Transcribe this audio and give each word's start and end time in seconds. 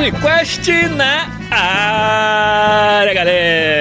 Podcast 0.00 0.66
na 0.96 1.28
área, 1.50 3.12
galera! 3.12 3.79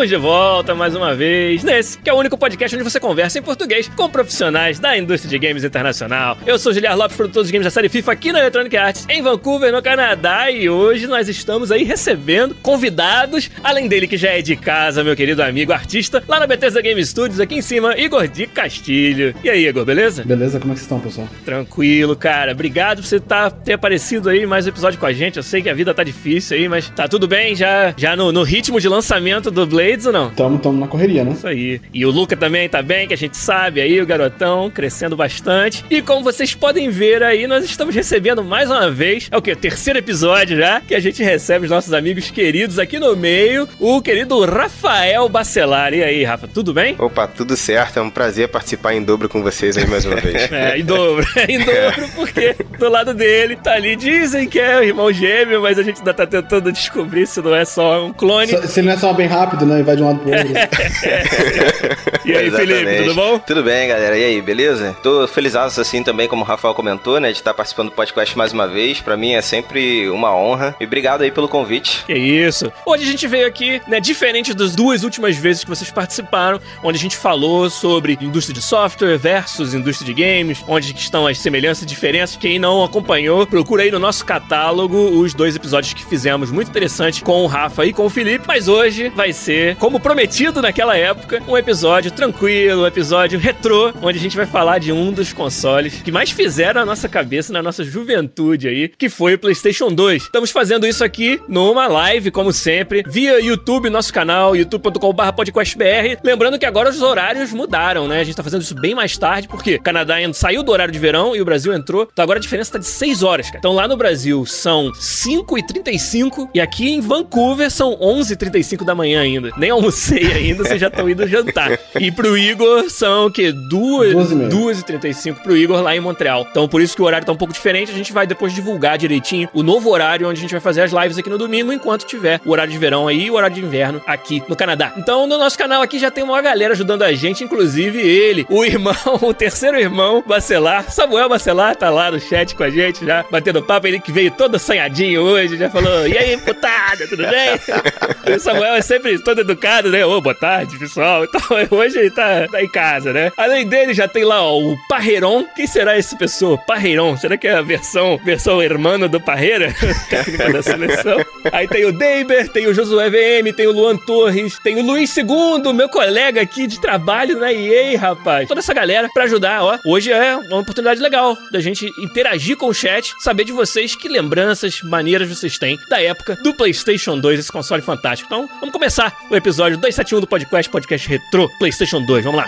Estamos 0.00 0.08
de 0.08 0.16
volta 0.16 0.74
mais 0.74 0.96
uma 0.96 1.14
vez 1.14 1.62
nesse, 1.62 1.98
que 1.98 2.08
é 2.08 2.12
o 2.14 2.16
único 2.16 2.38
podcast 2.38 2.74
onde 2.74 2.82
você 2.82 2.98
conversa 2.98 3.38
em 3.38 3.42
português 3.42 3.86
com 3.86 4.08
profissionais 4.08 4.78
da 4.78 4.96
indústria 4.96 5.28
de 5.28 5.46
games 5.46 5.62
internacional. 5.62 6.38
Eu 6.46 6.58
sou 6.58 6.72
Giliar 6.72 6.96
Lopes, 6.96 7.18
produtor 7.18 7.42
dos 7.42 7.50
games 7.50 7.66
da 7.66 7.70
série 7.70 7.90
FIFA 7.90 8.12
aqui 8.12 8.32
na 8.32 8.38
Electronic 8.38 8.74
Arts, 8.78 9.06
em 9.10 9.20
Vancouver, 9.20 9.70
no 9.70 9.82
Canadá, 9.82 10.50
e 10.50 10.70
hoje 10.70 11.06
nós 11.06 11.28
estamos 11.28 11.70
aí 11.70 11.84
recebendo 11.84 12.54
convidados, 12.62 13.50
além 13.62 13.88
dele 13.88 14.06
que 14.06 14.16
já 14.16 14.30
é 14.30 14.40
de 14.40 14.56
casa, 14.56 15.04
meu 15.04 15.14
querido 15.14 15.42
amigo 15.42 15.70
artista, 15.70 16.24
lá 16.26 16.40
na 16.40 16.46
Bethesda 16.46 16.80
Game 16.80 17.04
Studios, 17.04 17.38
aqui 17.38 17.56
em 17.56 17.62
cima, 17.62 17.94
Igor 17.98 18.26
de 18.26 18.46
Castilho. 18.46 19.34
E 19.44 19.50
aí, 19.50 19.68
Igor, 19.68 19.84
beleza? 19.84 20.24
Beleza, 20.24 20.58
como 20.58 20.72
é 20.72 20.76
que 20.76 20.80
vocês 20.80 20.90
estão, 20.90 20.98
pessoal? 20.98 21.28
Tranquilo, 21.44 22.16
cara. 22.16 22.52
Obrigado 22.52 23.02
por 23.02 23.06
você 23.06 23.20
tá, 23.20 23.50
ter 23.50 23.74
aparecido 23.74 24.30
aí 24.30 24.46
mais 24.46 24.64
um 24.64 24.70
episódio 24.70 24.98
com 24.98 25.04
a 25.04 25.12
gente. 25.12 25.36
Eu 25.36 25.42
sei 25.42 25.60
que 25.60 25.68
a 25.68 25.74
vida 25.74 25.92
tá 25.92 26.02
difícil 26.02 26.56
aí, 26.56 26.70
mas 26.70 26.88
tá 26.88 27.06
tudo 27.06 27.28
bem 27.28 27.54
já, 27.54 27.92
já 27.98 28.16
no, 28.16 28.32
no 28.32 28.42
ritmo 28.42 28.80
de 28.80 28.88
lançamento 28.88 29.50
do 29.50 29.66
Blades 29.90 30.06
ou 30.06 30.12
não? 30.12 30.30
Tamo, 30.30 30.58
tamo 30.58 30.78
na 30.78 30.86
correria, 30.86 31.24
né? 31.24 31.32
Isso 31.32 31.46
aí. 31.46 31.80
E 31.92 32.06
o 32.06 32.10
Luca 32.10 32.36
também 32.36 32.68
tá 32.68 32.80
bem, 32.80 33.08
que 33.08 33.14
a 33.14 33.16
gente 33.16 33.36
sabe 33.36 33.80
aí, 33.80 34.00
o 34.00 34.06
garotão 34.06 34.70
crescendo 34.70 35.16
bastante. 35.16 35.84
E 35.90 36.00
como 36.00 36.22
vocês 36.22 36.54
podem 36.54 36.88
ver 36.90 37.22
aí, 37.22 37.46
nós 37.46 37.64
estamos 37.64 37.94
recebendo 37.94 38.44
mais 38.44 38.70
uma 38.70 38.90
vez, 38.90 39.28
é 39.30 39.36
o 39.36 39.42
que? 39.42 39.54
Terceiro 39.56 39.98
episódio 39.98 40.56
já, 40.56 40.80
que 40.80 40.94
a 40.94 41.00
gente 41.00 41.22
recebe 41.22 41.64
os 41.64 41.70
nossos 41.70 41.92
amigos 41.92 42.30
queridos 42.30 42.78
aqui 42.78 42.98
no 42.98 43.16
meio, 43.16 43.68
o 43.78 44.00
querido 44.00 44.44
Rafael 44.44 45.28
Bacelar. 45.28 45.92
E 45.92 46.04
aí, 46.04 46.24
Rafa, 46.24 46.46
tudo 46.46 46.72
bem? 46.72 46.94
Opa, 46.98 47.26
tudo 47.26 47.56
certo. 47.56 47.98
É 47.98 48.02
um 48.02 48.10
prazer 48.10 48.48
participar 48.48 48.94
em 48.94 49.02
dobro 49.02 49.28
com 49.28 49.42
vocês 49.42 49.76
aí 49.76 49.86
mais 49.86 50.04
uma 50.04 50.16
vez. 50.16 50.30
É, 50.50 50.78
em 50.78 50.84
dobro. 50.84 51.26
em 51.48 51.58
dobro, 51.58 52.08
porque 52.16 52.56
do 52.78 52.88
lado 52.88 53.14
dele 53.14 53.56
tá 53.56 53.72
ali, 53.72 53.94
dizem 53.94 54.48
que 54.48 54.58
é 54.58 54.78
o 54.78 54.82
irmão 54.82 55.12
gêmeo, 55.12 55.62
mas 55.62 55.78
a 55.78 55.82
gente 55.82 55.98
ainda 55.98 56.12
tá 56.12 56.26
tentando 56.26 56.72
descobrir 56.72 57.26
se 57.26 57.40
não 57.40 57.54
é 57.54 57.64
só 57.64 58.04
um 58.04 58.12
clone. 58.12 58.48
Se, 58.48 58.68
se 58.68 58.80
ele 58.80 58.88
não 58.88 58.94
é 58.94 58.98
só 58.98 59.12
bem 59.12 59.26
rápido, 59.26 59.64
né? 59.64 59.79
E 59.80 59.82
vai 59.82 59.96
de 59.96 60.02
um 60.02 60.06
lado 60.06 60.18
pro 60.20 60.30
outro. 60.30 60.50
E 62.22 62.36
aí, 62.36 62.50
Felipe, 62.50 62.72
Exatamente. 62.72 63.02
tudo 63.02 63.14
bom? 63.14 63.38
Tudo 63.38 63.62
bem, 63.62 63.88
galera. 63.88 64.16
E 64.16 64.22
aí, 64.22 64.42
beleza? 64.42 64.94
Tô 65.02 65.26
feliz 65.26 65.56
assim 65.56 66.02
também, 66.02 66.28
como 66.28 66.42
o 66.42 66.44
Rafael 66.44 66.74
comentou, 66.74 67.18
né, 67.18 67.32
de 67.32 67.38
estar 67.38 67.54
participando 67.54 67.88
do 67.88 67.94
podcast 67.94 68.36
mais 68.36 68.52
uma 68.52 68.68
vez. 68.68 69.00
Pra 69.00 69.16
mim 69.16 69.32
é 69.32 69.40
sempre 69.40 70.08
uma 70.10 70.34
honra. 70.36 70.76
E 70.78 70.84
obrigado 70.84 71.22
aí 71.22 71.30
pelo 71.30 71.48
convite. 71.48 72.04
Que 72.06 72.12
isso. 72.12 72.70
Hoje 72.84 73.04
a 73.04 73.06
gente 73.06 73.26
veio 73.26 73.46
aqui, 73.46 73.80
né, 73.88 73.98
diferente 74.00 74.52
das 74.54 74.76
duas 74.76 75.02
últimas 75.02 75.36
vezes 75.36 75.64
que 75.64 75.70
vocês 75.70 75.90
participaram, 75.90 76.60
onde 76.84 76.98
a 76.98 77.00
gente 77.00 77.16
falou 77.16 77.70
sobre 77.70 78.18
indústria 78.20 78.54
de 78.54 78.62
software 78.62 79.16
versus 79.16 79.72
indústria 79.74 80.12
de 80.12 80.22
games, 80.22 80.62
onde 80.68 80.94
estão 80.94 81.26
as 81.26 81.38
semelhanças 81.38 81.84
e 81.84 81.86
diferenças. 81.86 82.36
Quem 82.36 82.58
não 82.58 82.84
acompanhou, 82.84 83.46
procura 83.46 83.82
aí 83.82 83.90
no 83.90 83.98
nosso 83.98 84.24
catálogo 84.24 84.96
os 84.96 85.32
dois 85.34 85.56
episódios 85.56 85.94
que 85.94 86.04
fizemos, 86.04 86.50
muito 86.50 86.68
interessante, 86.68 87.22
com 87.24 87.42
o 87.42 87.46
Rafa 87.46 87.86
e 87.86 87.92
com 87.92 88.04
o 88.04 88.10
Felipe. 88.10 88.44
Mas 88.46 88.68
hoje 88.68 89.08
vai 89.08 89.32
ser, 89.32 89.69
como 89.78 90.00
prometido 90.00 90.62
naquela 90.62 90.96
época, 90.96 91.42
um 91.46 91.56
episódio 91.56 92.10
tranquilo, 92.10 92.82
um 92.82 92.86
episódio 92.86 93.38
retrô, 93.38 93.92
onde 94.02 94.18
a 94.18 94.20
gente 94.20 94.36
vai 94.36 94.46
falar 94.46 94.78
de 94.78 94.92
um 94.92 95.12
dos 95.12 95.32
consoles 95.32 96.02
que 96.02 96.12
mais 96.12 96.30
fizeram 96.30 96.80
a 96.80 96.86
nossa 96.86 97.08
cabeça 97.08 97.52
na 97.52 97.62
nossa 97.62 97.84
juventude 97.84 98.68
aí, 98.68 98.88
que 98.88 99.08
foi 99.08 99.34
o 99.34 99.38
PlayStation 99.38 99.92
2. 99.92 100.24
Estamos 100.24 100.50
fazendo 100.50 100.86
isso 100.86 101.04
aqui 101.04 101.40
numa 101.48 101.86
live, 101.86 102.30
como 102.30 102.52
sempre, 102.52 103.02
via 103.06 103.40
YouTube, 103.40 103.90
nosso 103.90 104.12
canal, 104.12 104.54
youtube.com.br 104.56 105.32
podcastbr. 105.34 106.18
Lembrando 106.22 106.58
que 106.58 106.66
agora 106.66 106.90
os 106.90 107.02
horários 107.02 107.52
mudaram, 107.52 108.06
né? 108.06 108.20
A 108.20 108.24
gente 108.24 108.36
tá 108.36 108.42
fazendo 108.42 108.62
isso 108.62 108.74
bem 108.74 108.94
mais 108.94 109.16
tarde, 109.16 109.48
porque 109.48 109.76
o 109.76 109.82
Canadá 109.82 110.16
saiu 110.32 110.62
do 110.62 110.72
horário 110.72 110.92
de 110.92 110.98
verão 110.98 111.34
e 111.34 111.40
o 111.40 111.44
Brasil 111.44 111.72
entrou. 111.72 112.08
Então 112.12 112.22
agora 112.22 112.38
a 112.38 112.42
diferença 112.42 112.72
tá 112.72 112.78
de 112.78 112.86
6 112.86 113.22
horas, 113.22 113.46
cara. 113.46 113.58
Então 113.58 113.72
lá 113.72 113.86
no 113.88 113.96
Brasil 113.96 114.44
são 114.46 114.90
5h35 114.92 116.50
e 116.54 116.60
aqui 116.60 116.90
em 116.90 117.00
Vancouver 117.00 117.70
são 117.70 117.96
11h35 117.96 118.84
da 118.84 118.94
manhã 118.94 119.20
ainda. 119.20 119.49
Nem 119.56 119.70
almocei 119.70 120.26
ainda, 120.32 120.64
vocês 120.64 120.80
já 120.80 120.88
estão 120.88 121.08
indo 121.08 121.26
jantar. 121.26 121.78
E 121.98 122.10
pro 122.10 122.36
Igor 122.36 122.88
são 122.90 123.26
o 123.26 123.30
quê? 123.30 123.52
Duas 123.52 124.30
e 124.30 124.34
meia. 124.34 124.50
2h35 124.50 125.42
pro 125.42 125.56
Igor 125.56 125.82
lá 125.82 125.94
em 125.94 126.00
Montreal. 126.00 126.46
Então 126.50 126.68
por 126.68 126.80
isso 126.80 126.94
que 126.94 127.02
o 127.02 127.04
horário 127.04 127.26
tá 127.26 127.32
um 127.32 127.36
pouco 127.36 127.52
diferente. 127.52 127.90
A 127.90 127.94
gente 127.94 128.12
vai 128.12 128.26
depois 128.26 128.52
divulgar 128.52 128.98
direitinho 128.98 129.48
o 129.52 129.62
novo 129.62 129.90
horário 129.90 130.28
onde 130.28 130.38
a 130.38 130.42
gente 130.42 130.52
vai 130.52 130.60
fazer 130.60 130.82
as 130.82 130.92
lives 130.92 131.18
aqui 131.18 131.30
no 131.30 131.38
domingo, 131.38 131.72
enquanto 131.72 132.04
tiver 132.04 132.40
o 132.44 132.50
horário 132.50 132.72
de 132.72 132.78
verão 132.78 133.08
aí 133.08 133.26
e 133.26 133.30
o 133.30 133.34
horário 133.34 133.54
de 133.54 133.62
inverno 133.62 134.00
aqui 134.06 134.42
no 134.48 134.56
Canadá. 134.56 134.92
Então 134.96 135.26
no 135.26 135.38
nosso 135.38 135.56
canal 135.58 135.82
aqui 135.82 135.98
já 135.98 136.10
tem 136.10 136.24
uma 136.24 136.40
galera 136.40 136.72
ajudando 136.72 137.02
a 137.02 137.12
gente, 137.12 137.44
inclusive 137.44 137.98
ele, 137.98 138.46
o 138.48 138.64
irmão, 138.64 138.94
o 139.22 139.34
terceiro 139.34 139.78
irmão, 139.78 140.22
Bacelar. 140.26 140.90
Samuel 140.90 141.28
Bacelar 141.28 141.76
tá 141.76 141.90
lá 141.90 142.10
no 142.10 142.20
chat 142.20 142.54
com 142.54 142.62
a 142.62 142.70
gente 142.70 143.04
já, 143.04 143.24
batendo 143.30 143.62
papo. 143.62 143.86
Ele 143.86 144.00
que 144.00 144.12
veio 144.12 144.30
todo 144.30 144.56
assanhadinho 144.56 145.22
hoje, 145.22 145.56
já 145.56 145.70
falou: 145.70 146.06
E 146.06 146.16
aí, 146.16 146.36
putada, 146.36 147.06
tudo 147.08 147.22
bem? 147.24 147.58
o 148.36 148.38
Samuel 148.38 148.74
é 148.74 148.82
sempre 148.82 149.18
todo 149.18 149.39
educado, 149.40 149.90
né? 149.90 150.04
Ô, 150.04 150.20
boa 150.20 150.34
tarde, 150.34 150.78
pessoal. 150.78 151.24
Então 151.30 151.78
hoje 151.78 151.98
ele 151.98 152.10
tá, 152.10 152.46
tá 152.48 152.62
em 152.62 152.68
casa, 152.68 153.12
né? 153.12 153.32
Além 153.36 153.66
dele, 153.66 153.94
já 153.94 154.08
tem 154.08 154.24
lá 154.24 154.42
ó, 154.42 154.58
o 154.58 154.76
Parreiron. 154.88 155.44
Quem 155.54 155.66
será 155.66 155.96
esse 155.96 156.16
pessoa? 156.16 156.58
Parreiron. 156.58 157.16
Será 157.16 157.36
que 157.36 157.46
é 157.46 157.54
a 157.54 157.62
versão, 157.62 158.18
versão 158.24 158.60
hermano 158.62 159.08
do 159.08 159.20
Parreira? 159.20 159.74
Da 160.52 160.62
seleção. 160.62 161.18
Aí 161.52 161.68
tem 161.68 161.84
o 161.84 161.92
Deiber, 161.92 162.48
tem 162.48 162.66
o 162.66 162.74
Josué 162.74 163.08
VM, 163.10 163.54
tem 163.54 163.66
o 163.66 163.72
Luan 163.72 163.96
Torres, 163.96 164.58
tem 164.62 164.78
o 164.78 164.82
Luiz 164.82 165.16
II, 165.16 165.72
meu 165.72 165.88
colega 165.88 166.40
aqui 166.40 166.66
de 166.66 166.80
trabalho 166.80 167.38
na 167.38 167.52
EA, 167.52 167.98
rapaz. 167.98 168.48
Toda 168.48 168.60
essa 168.60 168.74
galera 168.74 169.08
pra 169.12 169.24
ajudar, 169.24 169.62
ó. 169.62 169.78
Hoje 169.86 170.12
é 170.12 170.36
uma 170.36 170.58
oportunidade 170.58 171.00
legal 171.00 171.36
da 171.52 171.60
gente 171.60 171.90
interagir 171.98 172.56
com 172.56 172.66
o 172.66 172.74
chat, 172.74 173.14
saber 173.20 173.44
de 173.44 173.52
vocês 173.52 173.94
que 173.94 174.08
lembranças 174.08 174.82
maneiras 174.82 175.28
vocês 175.28 175.58
têm 175.58 175.78
da 175.88 176.00
época 176.02 176.36
do 176.42 176.54
PlayStation 176.54 177.18
2, 177.18 177.40
esse 177.40 177.52
console 177.52 177.82
fantástico. 177.82 178.26
Então, 178.26 178.48
vamos 178.58 178.72
começar 178.72 179.16
o 179.30 179.36
episódio 179.36 179.78
271 179.78 180.20
do 180.20 180.26
podcast, 180.26 180.70
podcast 180.70 181.08
Retro 181.08 181.48
PlayStation 181.58 182.02
2. 182.02 182.24
Vamos 182.24 182.40
lá. 182.40 182.46